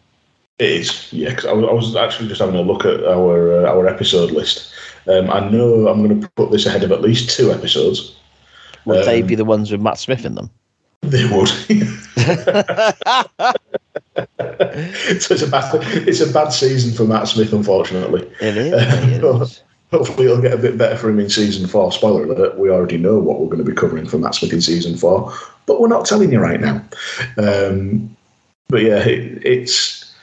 It 0.58 0.70
is, 0.70 1.12
yeah. 1.14 1.30
Because 1.30 1.46
I, 1.46 1.54
was- 1.54 1.70
I 1.70 1.74
was 1.74 1.96
actually 1.96 2.28
just 2.30 2.40
having 2.42 2.56
a 2.56 2.62
look 2.62 2.86
at 2.86 3.04
our 3.04 3.66
uh, 3.66 3.70
our 3.70 3.88
episode 3.88 4.32
list. 4.32 4.72
Um, 5.08 5.30
I 5.30 5.42
know 5.50 5.88
I'm 5.88 6.02
going 6.08 6.22
to 6.22 6.28
put 6.30 6.50
this 6.52 6.66
ahead 6.66 6.84
of 6.84 6.92
at 6.92 7.02
least 7.02 7.30
two 7.30 7.52
episodes. 7.52 8.16
would 8.86 9.06
they 9.06 9.22
Um, 9.22 9.28
be 9.28 9.36
the 9.36 9.46
ones 9.46 9.72
with 9.72 9.82
matt 9.82 10.00
smith 10.00 10.26
in 10.26 10.34
them 10.36 10.50
They 11.02 11.26
would. 11.26 11.52
so 15.20 15.34
it's 15.34 15.41
a 15.41 15.47
bad 15.47 15.70
it's 16.08 16.22
a 16.22 16.32
bad 16.32 16.49
season 16.49 16.95
for 16.95 17.06
Matt 17.06 17.28
Smith, 17.28 17.53
unfortunately. 17.53 18.22
it 18.41 18.58
is, 18.58 18.72
mate, 18.72 19.14
it 19.14 19.24
is. 19.24 19.62
Hopefully, 19.91 20.26
it'll 20.26 20.41
get 20.41 20.53
a 20.53 20.58
bit 20.58 20.78
better 20.78 20.97
for 20.97 21.10
him 21.10 21.20
in 21.20 21.30
season 21.30 21.68
four. 21.68 21.91
Spoiler 21.91 22.24
alert: 22.24 22.58
we 22.58 22.70
already 22.70 22.97
know 22.97 23.20
what 23.20 23.39
we're 23.39 23.47
going 23.47 23.64
to 23.64 23.70
be 23.70 23.76
covering 23.76 24.08
for 24.08 24.18
Matt 24.18 24.36
Smith 24.36 24.53
in 24.53 24.62
season 24.62 24.97
four, 24.97 25.32
but 25.66 25.80
we're 25.80 25.88
not 25.88 26.06
telling 26.06 26.32
you 26.32 26.39
right 26.39 26.60
now. 26.60 26.84
Um, 27.38 28.16
but 28.68 28.82
yeah, 28.82 28.97
it, 28.97 29.45
it's 29.45 30.14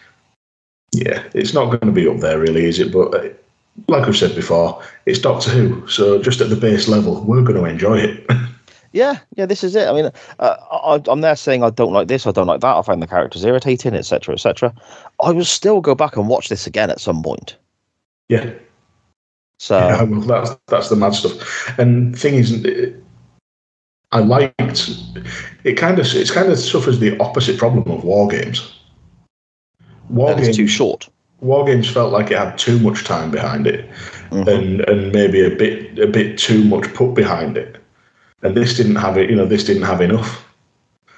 yeah, 0.92 1.24
it's 1.34 1.54
not 1.54 1.66
going 1.66 1.80
to 1.80 1.92
be 1.92 2.08
up 2.08 2.18
there, 2.18 2.38
really, 2.38 2.64
is 2.64 2.78
it? 2.78 2.92
But 2.92 3.14
uh, 3.14 3.28
like 3.88 4.06
I've 4.06 4.16
said 4.16 4.34
before, 4.34 4.82
it's 5.06 5.18
Doctor 5.18 5.50
Who, 5.50 5.86
so 5.88 6.20
just 6.22 6.40
at 6.40 6.50
the 6.50 6.56
base 6.56 6.88
level, 6.88 7.22
we're 7.22 7.42
going 7.42 7.58
to 7.58 7.64
enjoy 7.64 7.98
it. 7.98 8.26
Yeah, 8.92 9.18
yeah, 9.36 9.46
this 9.46 9.64
is 9.64 9.74
it. 9.74 9.88
I 9.88 9.92
mean, 9.92 10.10
uh, 10.38 10.56
I, 10.70 11.00
I'm 11.10 11.22
there 11.22 11.36
saying 11.36 11.62
I 11.62 11.70
don't 11.70 11.92
like 11.92 12.08
this, 12.08 12.26
I 12.26 12.30
don't 12.32 12.46
like 12.46 12.60
that, 12.60 12.76
I 12.76 12.82
find 12.82 13.02
the 13.02 13.06
characters 13.06 13.44
irritating, 13.44 13.94
etc., 13.94 14.34
etc. 14.34 14.74
I 15.24 15.32
will 15.32 15.44
still 15.46 15.80
go 15.80 15.94
back 15.94 16.16
and 16.16 16.28
watch 16.28 16.48
this 16.50 16.66
again 16.66 16.90
at 16.90 17.00
some 17.00 17.22
point. 17.22 17.56
yeah, 18.28 18.50
So 19.58 19.78
yeah, 19.78 20.02
well, 20.02 20.20
that's 20.20 20.56
that's 20.66 20.88
the 20.90 20.96
mad 20.96 21.14
stuff. 21.14 21.78
And 21.78 22.18
thing 22.18 22.34
is, 22.34 22.52
it, 22.64 23.02
I 24.12 24.18
liked 24.20 24.90
it. 25.64 25.74
Kind 25.76 25.98
of 25.98 26.06
it's 26.14 26.30
kind 26.30 26.50
of 26.50 26.58
suffers 26.58 26.98
the 26.98 27.18
opposite 27.18 27.58
problem 27.58 27.90
of 27.90 28.04
war 28.04 28.28
games. 28.28 28.78
War 30.10 30.34
games, 30.34 30.56
too 30.56 30.66
short. 30.66 31.08
war 31.40 31.64
games 31.64 31.88
felt 31.90 32.12
like 32.12 32.30
it 32.30 32.36
had 32.36 32.58
too 32.58 32.78
much 32.80 33.04
time 33.04 33.30
behind 33.30 33.66
it, 33.66 33.88
Mhm. 34.30 34.46
and 34.48 34.80
and 34.82 35.12
maybe 35.12 35.42
a 35.44 35.50
bit 35.56 35.98
a 35.98 36.06
bit 36.06 36.36
too 36.38 36.62
much 36.64 36.92
put 36.92 37.14
behind 37.14 37.56
it. 37.56 37.78
And 38.42 38.56
this 38.56 38.76
didn't 38.76 38.96
have 38.96 39.16
it. 39.16 39.30
You 39.30 39.36
know, 39.36 39.46
this 39.46 39.64
didn't 39.64 39.84
have 39.84 40.00
enough. 40.00 40.46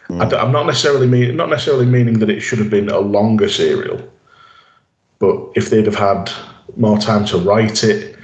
Mm. 0.09 0.33
I, 0.33 0.43
am 0.43 0.53
not 0.53 0.67
necessarily 0.67 1.07
mean 1.07 1.37
not 1.37 1.49
necessarily 1.49 1.87
meaning 1.87 2.19
that 2.19 2.29
it 2.31 2.41
should 2.41 2.59
have 2.59 2.71
been 2.71 2.91
a 2.91 2.99
longer 2.99 3.49
serial, 3.49 4.01
but 5.19 5.51
if 5.55 5.71
they'd 5.71 5.87
have 5.87 5.95
had 5.95 6.31
more 6.77 6.99
time 6.99 7.25
to 7.27 7.39
write 7.39 7.83
it, 7.85 8.19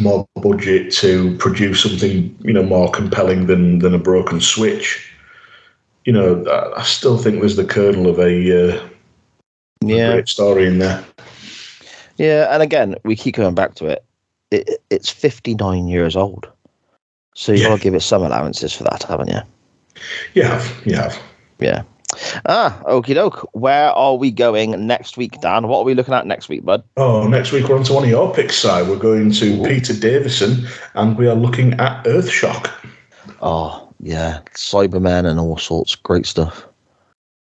more 0.00 0.26
budget 0.36 0.92
to 0.92 1.36
produce 1.38 1.82
something 1.82 2.36
you 2.42 2.52
know 2.52 2.62
more 2.62 2.90
compelling 2.92 3.46
than 3.46 3.80
than 3.80 3.92
a 3.92 3.98
broken 3.98 4.40
switch, 4.40 5.12
you 6.04 6.12
know, 6.12 6.44
I, 6.46 6.80
I 6.80 6.82
still 6.82 7.18
think 7.18 7.40
there's 7.40 7.56
the 7.56 7.64
kernel 7.64 8.06
of 8.06 8.18
a, 8.18 8.76
uh, 8.76 8.88
a 9.82 10.12
great 10.12 10.28
story 10.28 10.66
in 10.66 10.78
there. 10.78 11.04
yeah, 12.16 12.48
and 12.52 12.62
again, 12.62 12.96
we 13.04 13.16
keep 13.16 13.36
going 13.36 13.54
back 13.54 13.74
to 13.76 13.86
it. 13.86 14.04
it 14.50 14.82
it's 14.90 15.08
59 15.08 15.88
years 15.88 16.14
old, 16.14 16.48
so 17.34 17.52
you 17.52 17.62
Yeah. 17.62 17.68
got 17.68 17.76
to 17.76 17.82
give 17.82 17.94
it 17.94 18.00
some 18.00 18.22
allowances 18.22 18.72
for 18.72 18.84
that, 18.84 19.02
haven't 19.04 19.28
you? 19.30 19.40
You 20.34 20.42
have, 20.42 20.82
you 20.84 20.94
have. 20.96 21.18
Yeah. 21.58 21.82
Ah, 22.46 22.80
okie 22.86 23.14
doke. 23.14 23.48
Where 23.52 23.90
are 23.90 24.14
we 24.16 24.30
going 24.30 24.86
next 24.86 25.16
week, 25.16 25.40
Dan? 25.40 25.66
What 25.66 25.80
are 25.80 25.84
we 25.84 25.94
looking 25.94 26.14
at 26.14 26.26
next 26.26 26.48
week, 26.48 26.64
bud? 26.64 26.84
Oh, 26.96 27.26
next 27.26 27.50
week 27.52 27.68
we're 27.68 27.76
on 27.76 27.84
to 27.84 27.92
one 27.92 28.04
of 28.04 28.10
your 28.10 28.32
picks, 28.32 28.56
Si. 28.58 28.68
We're 28.68 28.96
going 28.96 29.32
to 29.32 29.60
Ooh. 29.60 29.64
Peter 29.66 29.92
Davison, 29.92 30.66
and 30.94 31.16
we 31.16 31.26
are 31.26 31.34
looking 31.34 31.74
at 31.74 32.04
Earthshock. 32.04 32.70
Oh, 33.42 33.88
yeah, 34.00 34.40
Cybermen 34.54 35.26
and 35.26 35.40
all 35.40 35.58
sorts. 35.58 35.94
Great 35.96 36.26
stuff. 36.26 36.66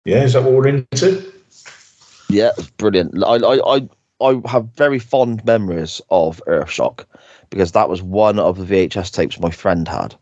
Yeah, 0.05 0.23
is 0.23 0.35
that 0.35 0.45
what 0.45 0.53
we're 0.53 0.69
into? 0.69 1.33
Yeah, 2.29 2.53
brilliant. 2.77 3.23
I, 3.25 3.37
I, 3.37 3.77
I, 3.77 3.89
I 4.21 4.41
have 4.49 4.67
very 4.77 4.99
fond 5.01 5.45
memories 5.45 6.01
of 6.11 6.41
Earthshock 6.47 7.05
because 7.51 7.73
that 7.73 7.89
was 7.89 8.03
one 8.03 8.39
of 8.39 8.57
the 8.57 8.65
VHS 8.65 9.13
tapes 9.13 9.39
my 9.41 9.51
friend 9.51 9.87
had, 9.87 10.15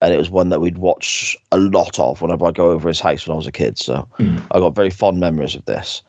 and 0.00 0.14
it 0.14 0.18
was 0.18 0.30
one 0.30 0.48
that 0.48 0.60
we'd 0.60 0.78
watch 0.78 1.36
a 1.52 1.58
lot 1.58 1.98
of 1.98 2.22
whenever 2.22 2.46
I 2.46 2.52
go 2.52 2.70
over 2.70 2.88
his 2.88 3.00
house 3.00 3.26
when 3.26 3.34
I 3.34 3.36
was 3.36 3.46
a 3.46 3.52
kid. 3.52 3.78
So 3.78 4.08
Hmm. 4.16 4.38
I 4.52 4.58
got 4.58 4.74
very 4.74 4.90
fond 4.90 5.20
memories 5.20 5.54
of 5.54 5.64
this. 5.66 6.02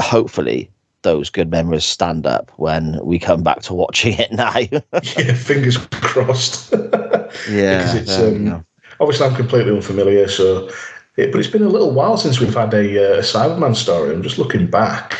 Hopefully, 0.00 0.70
those 1.02 1.30
good 1.30 1.50
memories 1.50 1.84
stand 1.84 2.26
up 2.26 2.50
when 2.56 2.98
we 3.04 3.18
come 3.18 3.42
back 3.42 3.60
to 3.62 3.74
watching 3.74 4.14
it 4.18 4.32
now. 4.32 4.58
yeah, 4.58 5.34
fingers 5.34 5.76
crossed. 5.90 6.72
yeah, 7.50 7.92
Because 7.92 8.18
um. 8.20 8.66
Obviously, 9.00 9.26
I'm 9.26 9.34
completely 9.34 9.72
unfamiliar, 9.72 10.28
so. 10.28 10.70
It, 11.16 11.30
but 11.30 11.38
it's 11.38 11.50
been 11.50 11.62
a 11.62 11.68
little 11.68 11.92
while 11.92 12.16
since 12.16 12.40
we've 12.40 12.54
had 12.54 12.74
a, 12.74 13.18
uh, 13.18 13.22
Cyberman 13.22 13.76
story. 13.76 14.12
I'm 14.12 14.22
just 14.22 14.36
looking 14.38 14.66
back. 14.66 15.16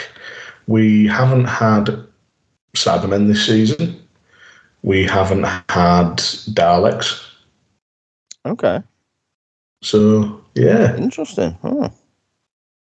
We 0.67 1.07
haven't 1.07 1.45
had 1.45 2.05
Cybermen 2.75 3.29
this 3.29 3.47
season. 3.47 4.04
We 4.85 5.05
haven't 5.05 5.45
had 5.71 6.19
Daleks. 6.53 7.27
okay, 8.45 8.83
So, 9.83 10.45
yeah, 10.55 10.95
interesting. 10.99 11.57
Oh. 11.65 11.91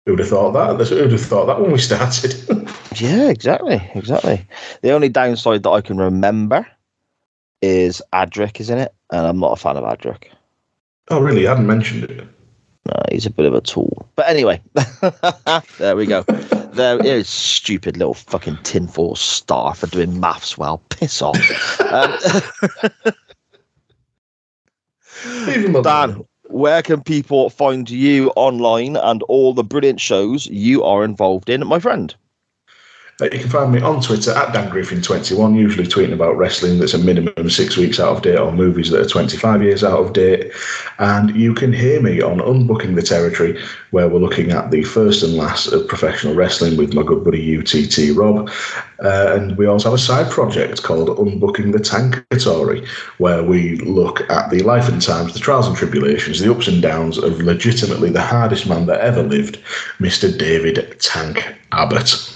who 0.05 0.13
would 0.13 0.19
have 0.19 0.29
thought 0.29 0.51
that? 0.53 0.87
Who 0.87 0.95
would 0.95 1.11
have 1.11 1.21
thought 1.21 1.45
that 1.45 1.61
when 1.61 1.71
we 1.71 1.77
started? 1.79 2.35
Yeah, 2.97 3.29
exactly, 3.29 3.81
exactly. 3.95 4.45
The 4.81 4.91
only 4.91 5.07
downside 5.07 5.63
that 5.63 5.69
I 5.69 5.79
can 5.79 5.97
remember 5.97 6.67
is 7.61 8.01
Adric 8.13 8.59
is 8.59 8.69
in 8.69 8.79
it, 8.79 8.93
and 9.11 9.25
I'm 9.25 9.39
not 9.39 9.53
a 9.53 9.55
fan 9.55 9.77
of 9.77 9.85
Adric. 9.85 10.25
oh, 11.09 11.21
really? 11.21 11.47
I 11.47 11.51
hadn't 11.51 11.67
mentioned 11.67 12.03
it. 12.03 12.27
No, 12.85 12.95
he's 13.11 13.25
a 13.25 13.29
bit 13.29 13.45
of 13.45 13.53
a 13.53 13.61
tool. 13.61 14.09
But 14.17 14.27
anyway, 14.27 14.61
there 15.79 15.95
we 15.95 16.05
go. 16.05 16.25
there 16.73 17.05
is 17.05 17.27
stupid 17.27 17.97
little 17.97 18.13
fucking 18.13 18.57
tinfoil 18.63 19.15
star 19.15 19.75
for 19.75 19.87
doing 19.87 20.19
maths 20.19 20.57
well. 20.57 20.81
Piss 20.89 21.21
off. 21.21 21.81
um, 21.81 22.17
Dan, 25.83 26.23
where 26.47 26.81
can 26.81 27.01
people 27.01 27.49
find 27.49 27.89
you 27.89 28.29
online 28.35 28.97
and 28.97 29.23
all 29.23 29.53
the 29.53 29.63
brilliant 29.63 29.99
shows 29.99 30.47
you 30.47 30.83
are 30.83 31.03
involved 31.03 31.49
in, 31.49 31.65
my 31.65 31.79
friend? 31.79 32.15
Uh, 33.21 33.25
You 33.31 33.39
can 33.39 33.49
find 33.49 33.71
me 33.71 33.81
on 33.81 34.01
Twitter 34.01 34.31
at 34.31 34.53
Dan 34.53 34.71
Griffin21, 34.71 35.55
usually 35.55 35.87
tweeting 35.87 36.13
about 36.13 36.37
wrestling 36.37 36.79
that's 36.79 36.95
a 36.95 36.97
minimum 36.97 37.49
six 37.49 37.77
weeks 37.77 37.99
out 37.99 38.15
of 38.15 38.21
date 38.23 38.37
or 38.37 38.51
movies 38.51 38.89
that 38.89 39.01
are 39.01 39.09
25 39.09 39.61
years 39.61 39.83
out 39.83 39.99
of 39.99 40.13
date. 40.13 40.51
And 40.97 41.35
you 41.35 41.53
can 41.53 41.71
hear 41.71 42.01
me 42.01 42.21
on 42.21 42.39
Unbooking 42.39 42.95
the 42.95 43.01
Territory, 43.01 43.61
where 43.91 44.09
we're 44.09 44.19
looking 44.19 44.51
at 44.51 44.71
the 44.71 44.83
first 44.83 45.23
and 45.23 45.35
last 45.35 45.67
of 45.67 45.87
professional 45.87 46.33
wrestling 46.33 46.77
with 46.77 46.93
my 46.93 47.03
good 47.03 47.23
buddy 47.23 47.57
UTT 47.57 48.15
Rob. 48.15 48.49
Uh, 49.03 49.37
and 49.37 49.57
we 49.57 49.65
also 49.67 49.89
have 49.89 49.99
a 49.99 50.01
side 50.01 50.31
project 50.31 50.81
called 50.81 51.09
Unbooking 51.09 51.71
the 51.71 51.79
Tankatory, 51.79 52.87
where 53.19 53.43
we 53.43 53.75
look 53.77 54.29
at 54.31 54.49
the 54.49 54.63
life 54.63 54.89
and 54.89 55.01
times, 55.01 55.33
the 55.33 55.39
trials 55.39 55.67
and 55.67 55.77
tribulations, 55.77 56.39
the 56.39 56.51
ups 56.51 56.67
and 56.67 56.81
downs 56.81 57.17
of 57.17 57.41
legitimately 57.41 58.09
the 58.09 58.21
hardest 58.21 58.67
man 58.67 58.85
that 58.87 59.01
ever 59.01 59.21
lived, 59.21 59.59
Mr. 59.99 60.35
David 60.35 60.95
Tank 60.99 61.55
Abbott. 61.71 62.30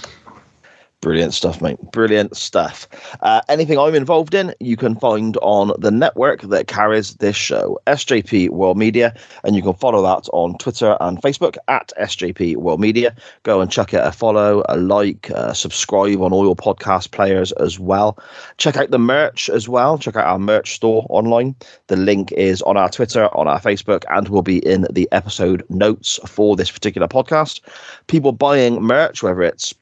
Brilliant 1.06 1.34
stuff, 1.34 1.62
mate. 1.62 1.78
Brilliant 1.92 2.36
stuff. 2.36 2.88
Uh, 3.20 3.40
anything 3.48 3.78
I'm 3.78 3.94
involved 3.94 4.34
in, 4.34 4.52
you 4.58 4.76
can 4.76 4.96
find 4.96 5.36
on 5.36 5.72
the 5.78 5.92
network 5.92 6.42
that 6.42 6.66
carries 6.66 7.14
this 7.14 7.36
show, 7.36 7.78
SJP 7.86 8.50
World 8.50 8.76
Media, 8.76 9.14
and 9.44 9.54
you 9.54 9.62
can 9.62 9.74
follow 9.74 10.02
that 10.02 10.28
on 10.32 10.58
Twitter 10.58 10.96
and 11.00 11.22
Facebook 11.22 11.58
at 11.68 11.92
SJP 12.00 12.56
World 12.56 12.80
Media. 12.80 13.14
Go 13.44 13.60
and 13.60 13.70
check 13.70 13.94
it 13.94 14.04
a 14.04 14.10
follow, 14.10 14.64
a 14.68 14.76
like, 14.78 15.30
uh, 15.30 15.52
subscribe 15.52 16.20
on 16.20 16.32
all 16.32 16.44
your 16.44 16.56
podcast 16.56 17.12
players 17.12 17.52
as 17.52 17.78
well. 17.78 18.18
Check 18.56 18.76
out 18.76 18.90
the 18.90 18.98
merch 18.98 19.48
as 19.48 19.68
well. 19.68 19.98
Check 19.98 20.16
out 20.16 20.26
our 20.26 20.40
merch 20.40 20.74
store 20.74 21.06
online. 21.08 21.54
The 21.86 21.94
link 21.94 22.32
is 22.32 22.62
on 22.62 22.76
our 22.76 22.88
Twitter, 22.88 23.32
on 23.32 23.46
our 23.46 23.60
Facebook, 23.60 24.02
and 24.10 24.28
will 24.28 24.42
be 24.42 24.58
in 24.66 24.88
the 24.90 25.08
episode 25.12 25.64
notes 25.70 26.18
for 26.26 26.56
this 26.56 26.72
particular 26.72 27.06
podcast. 27.06 27.60
People 28.08 28.32
buying 28.32 28.82
merch, 28.82 29.22
whether 29.22 29.42
it's 29.42 29.72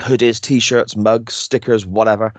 hoodies, 0.00 0.40
t-shirts, 0.40 0.96
mugs, 0.96 1.34
stickers, 1.34 1.86
whatever. 1.86 2.32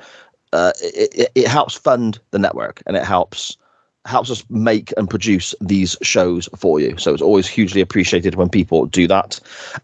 Uh, 0.51 0.71
it, 0.81 1.13
it, 1.13 1.31
it 1.35 1.47
helps 1.47 1.75
fund 1.75 2.19
the 2.31 2.39
network 2.39 2.81
and 2.87 2.97
it 2.97 3.03
helps 3.03 3.57
helps 4.05 4.31
us 4.31 4.43
make 4.49 4.93
and 4.97 5.09
produce 5.09 5.53
these 5.61 5.97
shows 6.01 6.49
for 6.55 6.79
you. 6.79 6.97
So 6.97 7.13
it's 7.13 7.21
always 7.21 7.47
hugely 7.47 7.81
appreciated 7.81 8.35
when 8.35 8.49
people 8.49 8.85
do 8.85 9.07
that. 9.07 9.39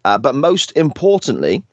Uh, 0.06 0.18
but 0.18 0.36
most 0.36 0.72
importantly, 0.76 1.64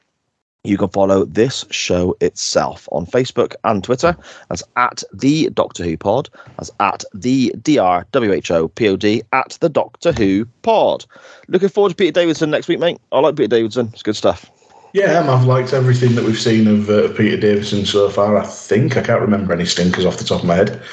you 0.65 0.77
can 0.77 0.89
follow 0.89 1.25
this 1.25 1.65
show 1.71 2.15
itself 2.21 2.87
on 2.91 3.05
Facebook 3.05 3.55
and 3.63 3.83
Twitter 3.83 4.15
as 4.49 4.63
at 4.77 5.03
the 5.13 5.49
Doctor 5.49 5.83
Who 5.83 5.97
Pod, 5.97 6.29
as 6.59 6.71
at 6.79 7.03
the 7.13 7.53
DRWHO 7.57 8.73
POD, 8.75 9.27
at 9.33 9.57
the 9.59 9.69
Doctor 9.69 10.13
Who 10.13 10.45
Pod. 10.61 11.05
Looking 11.49 11.69
forward 11.69 11.89
to 11.89 11.95
Peter 11.95 12.11
Davidson 12.11 12.49
next 12.49 12.69
week, 12.69 12.79
mate. 12.79 12.99
I 13.11 13.19
like 13.19 13.35
Peter 13.35 13.49
Davidson. 13.49 13.89
It's 13.91 14.03
good 14.03 14.15
stuff. 14.15 14.49
Yeah, 14.93 15.17
um, 15.17 15.27
I've 15.27 15.45
liked 15.45 15.73
everything 15.73 16.13
that 16.13 16.23
we've 16.23 16.39
seen 16.39 16.67
of 16.67 16.87
uh, 16.87 17.11
Peter 17.13 17.35
Davison 17.35 17.83
so 17.83 18.09
far. 18.09 18.37
I 18.37 18.45
think 18.45 18.95
I 18.95 19.01
can't 19.01 19.21
remember 19.21 19.51
any 19.51 19.65
stinkers 19.65 20.05
off 20.05 20.17
the 20.17 20.23
top 20.23 20.41
of 20.41 20.47
my 20.47 20.55
head. 20.55 20.83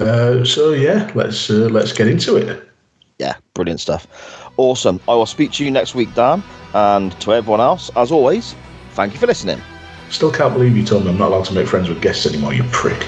Uh, 0.00 0.42
so 0.46 0.72
yeah, 0.72 1.10
let's 1.14 1.50
uh, 1.50 1.68
let's 1.70 1.92
get 1.92 2.08
into 2.08 2.36
it. 2.36 2.66
Yeah, 3.18 3.34
brilliant 3.52 3.80
stuff. 3.80 4.06
Awesome. 4.56 4.98
I 5.06 5.14
will 5.14 5.26
speak 5.26 5.52
to 5.52 5.64
you 5.64 5.70
next 5.70 5.94
week, 5.94 6.14
Dan, 6.14 6.42
and 6.72 7.12
to 7.20 7.34
everyone 7.34 7.60
else, 7.60 7.90
as 7.96 8.10
always, 8.10 8.54
thank 8.92 9.12
you 9.12 9.18
for 9.18 9.26
listening. 9.26 9.60
Still 10.08 10.32
can't 10.32 10.54
believe 10.54 10.74
you 10.74 10.84
told 10.84 11.04
me 11.04 11.10
I'm 11.10 11.18
not 11.18 11.28
allowed 11.28 11.44
to 11.46 11.54
make 11.54 11.68
friends 11.68 11.90
with 11.90 12.00
guests 12.00 12.24
anymore. 12.24 12.54
You 12.54 12.64
prick. 12.72 13.06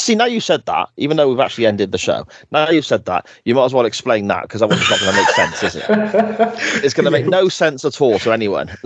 See, 0.00 0.14
now 0.14 0.24
you 0.24 0.40
said 0.40 0.64
that, 0.66 0.88
even 0.96 1.16
though 1.18 1.28
we've 1.28 1.40
actually 1.40 1.66
ended 1.66 1.92
the 1.92 1.98
show, 1.98 2.26
now 2.50 2.70
you've 2.70 2.86
said 2.86 3.04
that, 3.04 3.26
you 3.44 3.54
might 3.54 3.66
as 3.66 3.74
well 3.74 3.84
explain 3.84 4.28
that 4.28 4.42
because 4.42 4.62
otherwise 4.62 4.80
it's 4.80 4.90
not 4.90 5.00
going 5.00 5.12
to 5.12 5.20
make 5.20 5.28
sense, 5.30 5.62
is 5.62 5.76
it? 5.76 5.84
It's 6.84 6.94
going 6.94 7.04
to 7.04 7.10
make 7.10 7.26
no 7.26 7.48
sense 7.50 7.84
at 7.84 8.00
all 8.00 8.18
to 8.20 8.32
anyone. 8.32 8.70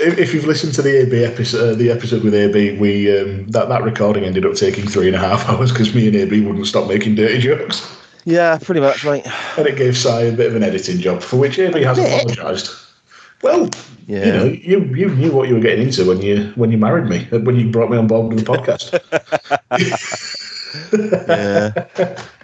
If, 0.00 0.18
if 0.18 0.34
you've 0.34 0.44
listened 0.44 0.74
to 0.74 0.82
the 0.82 1.02
AB 1.02 1.24
episode, 1.24 1.72
uh, 1.72 1.74
the 1.74 1.90
episode 1.90 2.22
with 2.22 2.34
AB, 2.34 2.78
we 2.78 3.18
um, 3.18 3.46
that 3.48 3.68
that 3.68 3.82
recording 3.82 4.24
ended 4.24 4.44
up 4.46 4.54
taking 4.54 4.86
three 4.86 5.06
and 5.06 5.16
a 5.16 5.18
half 5.18 5.48
hours 5.48 5.72
because 5.72 5.94
me 5.94 6.06
and 6.06 6.14
AB 6.16 6.42
wouldn't 6.42 6.66
stop 6.66 6.86
making 6.88 7.14
dirty 7.14 7.38
jokes, 7.38 7.82
yeah, 8.24 8.58
pretty 8.58 8.80
much, 8.80 9.04
mate. 9.04 9.26
and 9.56 9.66
it 9.66 9.76
gave 9.76 9.96
Si 9.96 10.08
a 10.08 10.32
bit 10.32 10.48
of 10.48 10.56
an 10.56 10.62
editing 10.62 10.98
job 10.98 11.22
for 11.22 11.36
which 11.36 11.58
AB 11.58 11.82
has 11.82 11.98
apologised. 11.98 12.70
Well, 13.42 13.68
Yeah. 14.06 14.24
you 14.26 14.32
know, 14.32 14.44
you 14.44 14.84
you 14.94 15.08
knew 15.14 15.32
what 15.32 15.48
you 15.48 15.54
were 15.54 15.60
getting 15.60 15.86
into 15.86 16.04
when 16.06 16.20
you 16.22 16.52
when 16.56 16.70
you 16.70 16.78
married 16.78 17.06
me, 17.06 17.26
uh, 17.32 17.38
when 17.40 17.56
you 17.56 17.70
brought 17.70 17.90
me 17.90 17.96
on 17.96 18.06
board 18.06 18.32
with 18.32 18.44
the 18.44 18.50
podcast. 18.52 18.84
Yeah. 20.92 22.24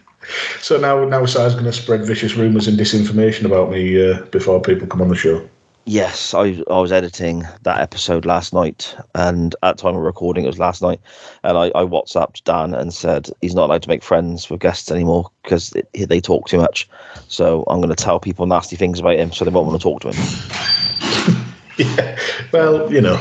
So 0.61 0.79
now, 0.79 1.05
now 1.05 1.27
Si's 1.27 1.53
going 1.53 1.67
to 1.67 1.73
spread 1.73 2.07
vicious 2.07 2.35
rumours 2.35 2.67
and 2.67 2.79
disinformation 2.79 3.45
about 3.45 3.71
me 3.71 4.11
uh, 4.11 4.23
before 4.27 4.61
people 4.61 4.87
come 4.87 5.03
on 5.03 5.09
the 5.09 5.15
show. 5.15 5.47
Yes, 5.87 6.33
I, 6.33 6.63
I 6.71 6.81
was 6.81 6.93
editing 6.93 7.45
that 7.63 7.79
episode 7.79 8.25
last 8.25 8.55
night, 8.55 8.97
and 9.15 9.55
at 9.63 9.77
the 9.77 9.83
time 9.83 9.97
of 9.97 10.03
recording, 10.03 10.45
it 10.45 10.47
was 10.47 10.59
last 10.59 10.81
night, 10.81 10.99
and 11.43 11.59
I, 11.59 11.67
I 11.75 11.85
WhatsApped 11.85 12.43
Dan 12.45 12.73
and 12.73 12.95
said 12.95 13.29
he's 13.43 13.55
not 13.55 13.67
allowed 13.69 13.83
to 13.83 13.91
make 13.91 14.03
friends 14.03 14.49
with 14.49 14.61
guests 14.61 14.91
anymore 14.91 15.31
because 15.43 15.75
they 15.93 16.21
talk 16.21 16.49
too 16.49 16.57
much. 16.57 16.89
So 17.29 17.65
I'm 17.69 17.83
going 17.83 17.95
to 17.95 18.03
tell 18.03 18.19
people 18.19 18.47
nasty 18.47 18.77
things 18.77 18.99
about 18.99 19.19
him, 19.19 19.31
so 19.31 19.45
they 19.45 19.51
won't 19.51 19.67
want 19.67 19.79
to 19.79 19.83
talk 19.83 20.01
to 20.03 20.13
him. 20.13 21.41
Yeah. 21.77 22.21
Well, 22.53 22.93
you 22.93 23.01
know, 23.01 23.21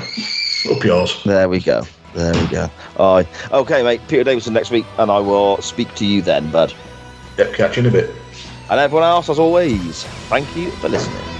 up 0.69 0.83
yours. 0.83 1.23
There 1.23 1.49
we 1.49 1.59
go. 1.59 1.81
There 2.13 2.33
we 2.33 2.47
go. 2.47 2.69
All 2.97 3.15
right. 3.15 3.27
Okay, 3.51 3.83
mate. 3.83 4.01
Peter 4.07 4.23
Davidson 4.23 4.53
next 4.53 4.71
week, 4.71 4.85
and 4.97 5.09
I 5.09 5.19
will 5.19 5.61
speak 5.61 5.93
to 5.95 6.05
you 6.05 6.21
then, 6.21 6.51
bud. 6.51 6.73
Yep, 7.37 7.53
catch 7.55 7.77
you 7.77 7.83
in 7.83 7.89
a 7.89 7.91
bit. 7.91 8.15
And 8.69 8.79
everyone 8.79 9.03
else, 9.03 9.29
as 9.29 9.39
always, 9.39 10.03
thank 10.29 10.55
you 10.55 10.71
for 10.71 10.89
listening. 10.89 11.32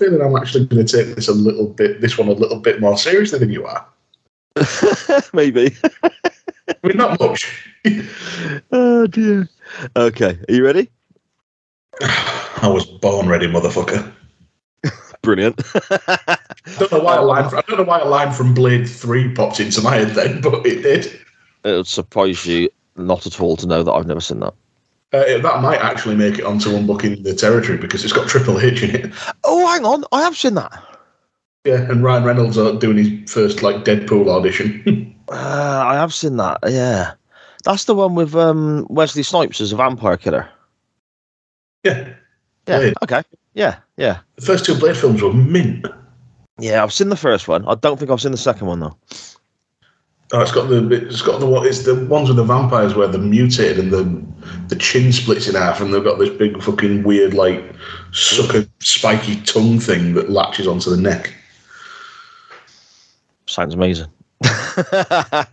I, 0.00 0.06
I've 0.06 0.12
got 0.12 0.16
a 0.16 0.18
feeling 0.18 0.26
I'm 0.26 0.36
actually 0.40 0.66
going 0.66 0.86
to 0.86 0.96
take 0.96 1.14
this 1.14 1.28
a 1.28 1.32
little 1.32 1.66
bit, 1.66 2.00
this 2.00 2.18
one 2.18 2.28
a 2.28 2.32
little 2.32 2.60
bit 2.60 2.80
more 2.80 2.98
seriously 2.98 3.38
than 3.38 3.50
you 3.50 3.66
are. 3.66 3.86
Maybe. 5.32 5.76
I 6.02 6.10
mean, 6.82 6.96
not 6.96 7.20
much. 7.20 7.74
oh 8.72 9.06
dear. 9.06 9.48
Okay, 9.96 10.38
are 10.48 10.54
you 10.54 10.64
ready? 10.64 10.90
I 12.02 12.68
was 12.68 12.84
born 12.84 13.28
ready, 13.28 13.46
motherfucker. 13.46 14.12
Brilliant. 15.22 15.60
I 15.90 16.38
don't 16.78 16.92
know 16.92 17.00
why 17.00 17.16
a 17.16 17.22
line. 17.22 17.48
From, 17.48 17.58
I 17.58 17.62
don't 17.68 17.78
know 17.78 17.84
why 17.84 17.98
a 17.98 18.04
line 18.04 18.32
from 18.32 18.54
Blade 18.54 18.88
Three 18.88 19.34
popped 19.34 19.60
into 19.60 19.82
my 19.82 19.96
head 19.96 20.10
then, 20.10 20.40
but 20.40 20.66
it 20.66 20.82
did. 20.82 21.06
it 21.64 21.76
would 21.76 21.86
surprise 21.86 22.46
you 22.46 22.70
not 22.96 23.26
at 23.26 23.40
all 23.40 23.56
to 23.56 23.66
know 23.66 23.82
that 23.82 23.92
I've 23.92 24.06
never 24.06 24.20
seen 24.20 24.40
that. 24.40 24.54
Uh, 25.12 25.18
it- 25.26 25.42
that 25.42 25.60
might 25.62 25.80
actually 25.80 26.14
make 26.14 26.38
it 26.38 26.44
onto 26.44 26.70
unbooking 26.70 27.22
the 27.24 27.34
territory 27.34 27.76
because 27.78 28.04
it's 28.04 28.12
got 28.12 28.28
Triple 28.28 28.60
H 28.60 28.82
in 28.82 28.94
it. 28.94 29.12
Oh, 29.44 29.66
hang 29.66 29.84
on, 29.84 30.04
I 30.12 30.22
have 30.22 30.36
seen 30.36 30.54
that. 30.54 30.72
Yeah, 31.64 31.82
and 31.90 32.02
Ryan 32.02 32.24
Reynolds 32.24 32.56
are 32.56 32.72
doing 32.78 32.96
his 32.98 33.30
first 33.32 33.62
like 33.62 33.84
Deadpool 33.84 34.28
audition. 34.28 35.14
Uh, 35.32 35.84
I 35.86 35.94
have 35.94 36.12
seen 36.12 36.38
that. 36.38 36.58
Yeah, 36.66 37.12
that's 37.62 37.84
the 37.84 37.94
one 37.94 38.16
with 38.16 38.34
um, 38.34 38.84
Wesley 38.90 39.22
Snipes 39.22 39.60
as 39.60 39.70
a 39.72 39.76
vampire 39.76 40.16
killer. 40.16 40.48
yeah, 41.84 42.14
Yeah. 42.66 42.78
Blade. 42.78 42.94
Okay. 43.04 43.22
Yeah. 43.54 43.76
Yeah. 43.96 44.18
the 44.34 44.42
first 44.42 44.64
two 44.64 44.74
Blade 44.74 44.96
films 44.96 45.22
were 45.22 45.32
mint. 45.32 45.86
Yeah. 46.58 46.82
I've 46.82 46.92
seen 46.92 47.10
the 47.10 47.16
first 47.16 47.46
one. 47.46 47.64
I 47.68 47.76
don't 47.76 47.96
think 47.96 48.10
I've 48.10 48.20
seen 48.20 48.32
the 48.32 48.38
second 48.38 48.66
one 48.66 48.80
though. 48.80 48.96
Oh, 50.32 50.40
it's 50.40 50.52
got 50.52 50.68
the 50.68 50.88
it's 50.92 51.22
got 51.22 51.40
the 51.40 51.46
what 51.46 51.66
it's 51.66 51.82
the 51.82 52.06
ones 52.06 52.28
with 52.28 52.36
the 52.36 52.44
vampires 52.44 52.94
where 52.94 53.08
they're 53.08 53.20
mutated 53.20 53.80
and 53.80 53.92
the 53.92 54.04
the 54.68 54.76
chin 54.76 55.12
splits 55.12 55.48
in 55.48 55.56
half 55.56 55.80
and 55.80 55.92
they've 55.92 56.04
got 56.04 56.20
this 56.20 56.30
big 56.30 56.62
fucking 56.62 57.02
weird 57.02 57.34
like 57.34 57.74
sucker 58.12 58.64
spiky 58.78 59.40
tongue 59.42 59.80
thing 59.80 60.14
that 60.14 60.30
latches 60.30 60.68
onto 60.68 60.88
the 60.88 60.96
neck. 60.96 61.34
Sounds 63.46 63.74
amazing. 63.74 64.06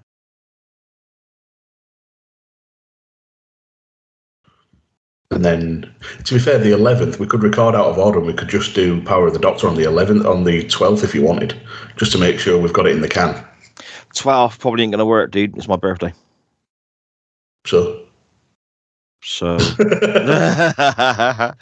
And 5.29 5.43
then, 5.43 5.93
to 6.23 6.33
be 6.33 6.39
fair, 6.39 6.57
the 6.57 6.71
11th, 6.71 7.19
we 7.19 7.27
could 7.27 7.43
record 7.43 7.75
out 7.75 7.85
of 7.85 7.99
order 7.99 8.17
and 8.17 8.25
we 8.25 8.33
could 8.33 8.47
just 8.47 8.73
do 8.73 9.01
Power 9.03 9.27
of 9.27 9.33
the 9.33 9.39
Doctor 9.39 9.67
on 9.67 9.75
the 9.75 9.83
11th, 9.83 10.25
on 10.25 10.45
the 10.45 10.63
12th 10.63 11.03
if 11.03 11.13
you 11.13 11.21
wanted, 11.21 11.53
just 11.97 12.11
to 12.13 12.17
make 12.17 12.39
sure 12.39 12.57
we've 12.57 12.73
got 12.73 12.87
it 12.87 12.95
in 12.95 13.01
the 13.01 13.09
can. 13.09 13.45
12 14.17 14.59
probably 14.59 14.83
ain't 14.83 14.91
going 14.91 14.99
to 14.99 15.05
work, 15.05 15.31
dude. 15.31 15.55
It's 15.57 15.67
my 15.67 15.75
birthday. 15.75 16.13
So, 17.65 18.05
So, 19.23 19.57
now 19.79 21.53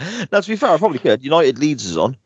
to 0.41 0.48
be 0.48 0.56
fair, 0.56 0.69
I 0.72 0.77
probably 0.77 0.99
could. 0.99 1.23
United 1.23 1.57
Leeds 1.60 1.86
is 1.86 1.98
on. 1.98 2.18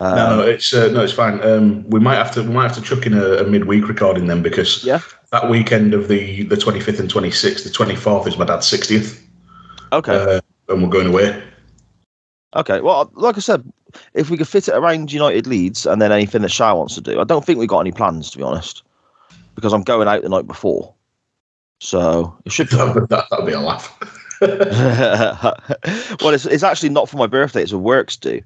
Um, 0.00 0.16
no, 0.16 0.36
no, 0.36 0.42
it's 0.42 0.72
uh, 0.72 0.88
no, 0.92 1.02
it's 1.02 1.12
fine. 1.12 1.42
Um, 1.42 1.88
we 1.90 2.00
might 2.00 2.16
have 2.16 2.32
to 2.32 2.42
we 2.42 2.48
might 2.48 2.68
have 2.72 2.76
to 2.76 2.82
chuck 2.82 3.06
in 3.06 3.14
a, 3.14 3.24
a 3.36 3.44
midweek 3.44 3.86
recording 3.88 4.26
then 4.26 4.42
because 4.42 4.84
Yeah. 4.84 5.00
that 5.30 5.48
weekend 5.50 5.94
of 5.94 6.08
the 6.08 6.42
the 6.44 6.56
25th 6.56 7.00
and 7.00 7.10
26th, 7.12 7.64
the 7.64 7.70
24th 7.70 8.26
is 8.26 8.38
my 8.38 8.44
dad's 8.44 8.70
60th, 8.70 9.20
Okay. 9.92 10.14
uh, 10.16 10.40
and 10.68 10.82
we're 10.82 10.88
going 10.88 11.06
away. 11.06 11.42
Okay. 12.56 12.80
Well, 12.80 13.10
like 13.14 13.36
I 13.36 13.40
said, 13.40 13.70
if 14.14 14.30
we 14.30 14.36
could 14.36 14.48
fit 14.48 14.68
it 14.68 14.74
around 14.74 15.12
United 15.12 15.46
Leeds 15.46 15.86
and 15.86 16.00
then 16.02 16.12
anything 16.12 16.42
that 16.42 16.50
Shah 16.50 16.74
wants 16.74 16.94
to 16.96 17.00
do, 17.00 17.20
I 17.20 17.24
don't 17.24 17.44
think 17.44 17.58
we've 17.58 17.68
got 17.68 17.80
any 17.80 17.92
plans 17.92 18.30
to 18.30 18.38
be 18.38 18.44
honest, 18.44 18.82
because 19.54 19.72
I'm 19.72 19.82
going 19.82 20.08
out 20.08 20.22
the 20.22 20.28
night 20.28 20.46
before, 20.46 20.94
so 21.80 22.36
it 22.44 22.52
should 22.52 22.70
be. 22.70 22.76
That 22.80 23.08
that, 23.08 23.26
that'd 23.30 23.46
be 23.46 23.52
a 23.52 23.60
laugh. 23.60 23.96
well, 24.40 26.32
it's, 26.34 26.46
it's 26.46 26.62
actually 26.62 26.88
not 26.88 27.08
for 27.08 27.18
my 27.18 27.26
birthday. 27.26 27.62
It's 27.62 27.72
a 27.72 27.78
works 27.78 28.16
do. 28.16 28.40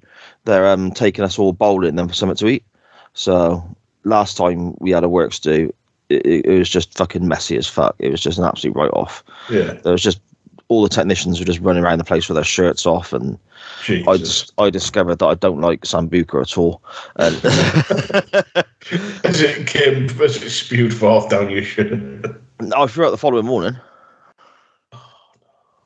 They're 0.45 0.67
um 0.67 0.91
taking 0.91 1.25
us 1.25 1.39
all 1.39 1.53
bowling 1.53 1.91
and 1.91 1.99
then 1.99 2.09
for 2.09 2.15
something 2.15 2.37
to 2.37 2.49
eat. 2.49 2.65
So 3.13 3.63
last 4.05 4.37
time 4.37 4.75
we 4.81 4.91
had 4.91 5.05
a 5.05 5.09
works 5.09 5.39
do, 5.39 5.73
it, 6.09 6.27
it 6.27 6.47
it 6.47 6.59
was 6.59 6.69
just 6.69 6.97
fucking 6.97 7.29
messy 7.29 7.57
as 7.57 7.69
fuck. 7.69 7.95
It 8.01 8.11
was 8.11 8.21
just 8.21 8.39
an 8.39 8.45
absolute 8.45 8.77
write 8.77 8.91
off. 8.91 9.23
yeah, 9.51 9.75
There 9.75 9.93
was 9.93 10.03
just 10.03 10.21
all 10.69 10.83
the 10.83 10.89
technicians 10.89 11.39
were 11.39 11.45
just 11.45 11.61
running 11.61 11.85
around 11.85 11.99
the 11.99 12.05
place 12.05 12.29
with 12.29 12.37
their 12.37 12.45
shirts 12.45 12.87
off 12.87 13.13
and 13.13 13.39
Jesus. 13.83 14.09
I 14.09 14.17
just 14.17 14.53
I 14.59 14.71
discovered 14.71 15.19
that 15.19 15.27
I 15.27 15.35
don't 15.35 15.61
like 15.61 15.83
Sambuca 15.83 16.41
at 16.41 16.59
all. 16.59 16.83
And 17.17 17.37
as 19.25 19.41
it 19.41 19.67
came, 19.67 20.05
as 20.23 20.43
it 20.43 20.51
spewed 20.51 20.95
forth 20.95 21.29
down 21.29 21.51
your 21.51 21.63
shirt. 21.63 22.41
I 22.75 22.87
threw 22.87 23.07
out 23.07 23.11
the 23.11 23.19
following 23.19 23.47
morning. 23.47 23.79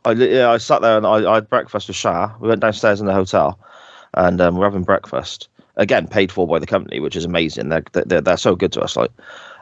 I 0.05 0.13
yeah, 0.13 0.51
I 0.51 0.59
sat 0.59 0.81
there 0.81 0.97
and 0.97 1.07
I, 1.07 1.31
I 1.31 1.35
had 1.37 1.49
breakfast 1.49 1.89
with 1.89 1.97
Shah. 1.97 2.33
We 2.41 2.49
went 2.49 2.61
downstairs 2.61 3.01
in 3.01 3.07
the 3.07 3.15
hotel, 3.15 3.59
and 4.15 4.41
um, 4.41 4.57
we're 4.57 4.65
having 4.65 4.85
breakfast 4.85 5.49
again, 5.79 6.07
paid 6.07 6.31
for 6.31 6.47
by 6.47 6.59
the 6.59 6.67
company, 6.67 7.01
which 7.01 7.17
is 7.17 7.25
amazing. 7.25 7.71
They're 7.71 7.85
they're, 7.93 8.21
they're 8.21 8.37
so 8.37 8.55
good 8.55 8.73
to 8.73 8.83
us, 8.83 8.97
like. 8.97 9.11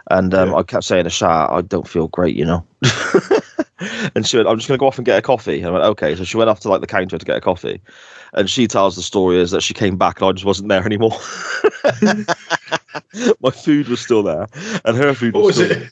And 0.09 0.35
um, 0.35 0.51
Yeah. 0.51 0.57
I 0.57 0.63
kept 0.63 0.85
saying 0.85 1.05
to 1.05 1.11
Shah, 1.11 1.49
I 1.51 1.63
don't 1.63 1.89
feel 1.89 2.07
great, 2.09 2.37
you 2.37 2.45
know. 2.45 2.65
and 4.15 4.27
she 4.27 4.37
went, 4.37 4.49
I'm 4.49 4.57
just 4.57 4.69
going 4.69 4.79
to 4.79 4.81
go 4.81 4.87
off 4.87 4.99
and 4.99 5.05
get 5.05 5.19
a 5.19 5.23
coffee. 5.23 5.59
And 5.59 5.67
I 5.67 5.71
went, 5.71 5.85
okay. 5.85 6.17
So 6.17 6.25
she 6.25 6.37
went 6.37 6.51
off 6.51 6.61
to 6.61 6.69
like 6.69 6.81
the 6.81 6.87
counter 6.87 7.19
to 7.19 7.25
get 7.25 7.37
a 7.37 7.41
coffee. 7.41 7.81
And 8.33 8.51
she 8.51 8.67
tells 8.67 8.97
the 8.97 9.03
story 9.03 9.39
is 9.39 9.51
that 9.51 9.63
she 9.63 9.75
came 9.75 9.97
back 9.97 10.21
and 10.21 10.29
I 10.29 10.33
just 10.33 10.45
wasn't 10.45 10.69
there 10.69 10.85
anymore. 10.85 11.19
My 13.41 13.51
food 13.51 13.89
was 13.89 14.01
still 14.01 14.23
there, 14.23 14.47
and 14.85 14.97
her 14.97 15.15
food 15.15 15.35
What 15.35 15.45
was, 15.45 15.59
it? 15.59 15.91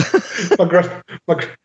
my 0.58 0.66
grand, 0.66 1.02
my. 1.26 1.34
gra- 1.34 1.56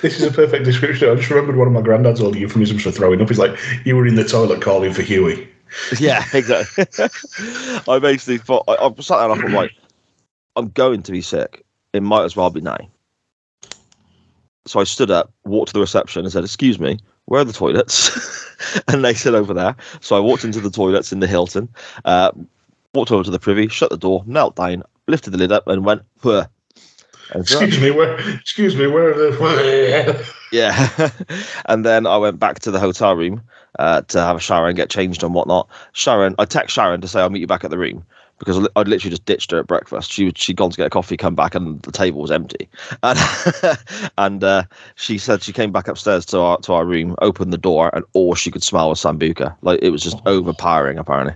This 0.00 0.18
is 0.18 0.22
a 0.22 0.30
perfect 0.30 0.64
description. 0.64 1.10
I 1.10 1.14
just 1.14 1.30
remembered 1.30 1.56
one 1.56 1.66
of 1.66 1.72
my 1.72 1.82
granddad's 1.82 2.20
old 2.20 2.36
euphemisms 2.36 2.82
for 2.82 2.90
throwing 2.90 3.20
up. 3.20 3.28
He's 3.28 3.38
like, 3.38 3.58
"You 3.84 3.96
were 3.96 4.06
in 4.06 4.14
the 4.14 4.24
toilet 4.24 4.62
calling 4.62 4.92
for 4.92 5.02
Huey." 5.02 5.48
Yeah, 5.98 6.22
exactly. 6.34 6.84
I 7.88 7.98
basically 7.98 8.36
thought 8.36 8.64
I, 8.68 8.74
I 8.74 8.94
sat 9.00 9.16
there 9.16 9.30
and 9.30 9.32
I 9.32 9.42
thought, 9.42 9.58
right, 9.58 9.70
I'm 10.54 10.68
going 10.68 11.02
to 11.02 11.12
be 11.12 11.22
sick. 11.22 11.64
It 11.94 12.02
might 12.02 12.24
as 12.24 12.36
well 12.36 12.50
be 12.50 12.60
now. 12.60 12.76
So 14.66 14.80
I 14.80 14.84
stood 14.84 15.10
up, 15.10 15.32
walked 15.44 15.68
to 15.68 15.72
the 15.74 15.80
reception, 15.80 16.24
and 16.24 16.32
said, 16.32 16.44
"Excuse 16.44 16.78
me, 16.78 16.98
where 17.26 17.40
are 17.40 17.44
the 17.44 17.52
toilets?" 17.52 18.80
and 18.88 19.04
they 19.04 19.14
said 19.14 19.34
over 19.34 19.52
there. 19.52 19.76
So 20.00 20.16
I 20.16 20.20
walked 20.20 20.44
into 20.44 20.60
the 20.60 20.70
toilets 20.70 21.12
in 21.12 21.20
the 21.20 21.26
Hilton, 21.26 21.68
uh, 22.04 22.32
walked 22.94 23.10
over 23.10 23.24
to 23.24 23.30
the 23.30 23.40
privy, 23.40 23.68
shut 23.68 23.90
the 23.90 23.96
door, 23.96 24.22
knelt 24.26 24.56
down, 24.56 24.82
lifted 25.08 25.30
the 25.30 25.38
lid 25.38 25.52
up, 25.52 25.66
and 25.66 25.84
went, 25.84 26.02
"Puh." 26.20 26.44
Excuse 27.34 27.80
me, 27.80 27.90
where? 27.90 28.18
Excuse 28.34 28.76
me, 28.76 28.86
where 28.86 29.10
are 29.10 29.14
the? 29.14 30.26
yeah. 30.52 31.10
and 31.66 31.84
then 31.84 32.06
I 32.06 32.18
went 32.18 32.38
back 32.38 32.58
to 32.60 32.70
the 32.70 32.78
hotel 32.78 33.16
room 33.16 33.42
uh, 33.78 34.02
to 34.02 34.20
have 34.20 34.36
a 34.36 34.40
shower 34.40 34.68
and 34.68 34.76
get 34.76 34.90
changed 34.90 35.22
and 35.22 35.34
whatnot. 35.34 35.68
Sharon, 35.92 36.34
I 36.38 36.44
text 36.44 36.74
Sharon 36.74 37.00
to 37.00 37.08
say 37.08 37.20
I'll 37.20 37.30
meet 37.30 37.40
you 37.40 37.46
back 37.46 37.64
at 37.64 37.70
the 37.70 37.78
room 37.78 38.04
because 38.44 38.68
I'd 38.74 38.88
literally 38.88 39.10
just 39.10 39.24
ditched 39.24 39.52
her 39.52 39.58
at 39.58 39.68
breakfast. 39.68 40.10
She 40.10 40.32
she'd 40.34 40.56
gone 40.56 40.70
to 40.70 40.76
get 40.76 40.86
a 40.86 40.90
coffee, 40.90 41.16
come 41.16 41.36
back, 41.36 41.54
and 41.54 41.80
the 41.82 41.92
table 41.92 42.20
was 42.20 42.30
empty. 42.30 42.68
And 43.02 43.18
and 44.18 44.44
uh, 44.44 44.64
she 44.96 45.18
said 45.18 45.42
she 45.42 45.52
came 45.52 45.70
back 45.70 45.86
upstairs 45.86 46.26
to 46.26 46.38
our 46.40 46.58
to 46.58 46.72
our 46.72 46.84
room, 46.84 47.14
opened 47.20 47.52
the 47.52 47.58
door, 47.58 47.90
and 47.94 48.04
all 48.14 48.34
she 48.34 48.50
could 48.50 48.62
smell 48.62 48.88
was 48.88 49.00
sambuca. 49.00 49.56
Like 49.62 49.78
it 49.82 49.90
was 49.90 50.02
just 50.02 50.18
overpowering, 50.26 50.98
apparently. 50.98 51.34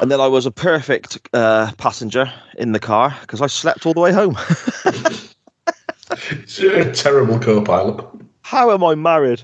And 0.00 0.10
then 0.10 0.20
I 0.20 0.26
was 0.26 0.46
a 0.46 0.50
perfect 0.50 1.18
uh, 1.32 1.70
passenger 1.78 2.32
in 2.58 2.72
the 2.72 2.80
car 2.80 3.16
because 3.20 3.40
I 3.40 3.46
slept 3.46 3.86
all 3.86 3.94
the 3.94 4.00
way 4.00 4.12
home. 4.12 4.36
It's 6.30 6.58
a 6.58 6.92
terrible 6.92 7.38
co-pilot. 7.38 8.04
How 8.42 8.70
am 8.70 8.84
I 8.84 8.94
married? 8.94 9.42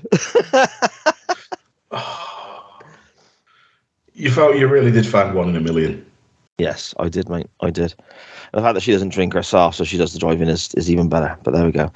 You 4.19 4.29
felt 4.29 4.57
you 4.57 4.67
really 4.67 4.91
did 4.91 5.07
find 5.07 5.33
one 5.33 5.47
in 5.47 5.55
a 5.55 5.61
million. 5.61 6.05
yes, 6.57 6.93
I 6.99 7.07
did, 7.07 7.29
mate. 7.29 7.47
I 7.61 7.69
did. 7.69 7.95
The 8.51 8.61
fact 8.61 8.73
that 8.73 8.81
she 8.81 8.91
doesn't 8.91 9.13
drink 9.13 9.33
herself, 9.33 9.75
so 9.75 9.85
she 9.85 9.97
does 9.97 10.11
the 10.11 10.19
driving, 10.19 10.49
is, 10.49 10.73
is 10.75 10.91
even 10.91 11.07
better. 11.07 11.37
But 11.43 11.53
there 11.53 11.65
we 11.65 11.71
go. 11.71 11.87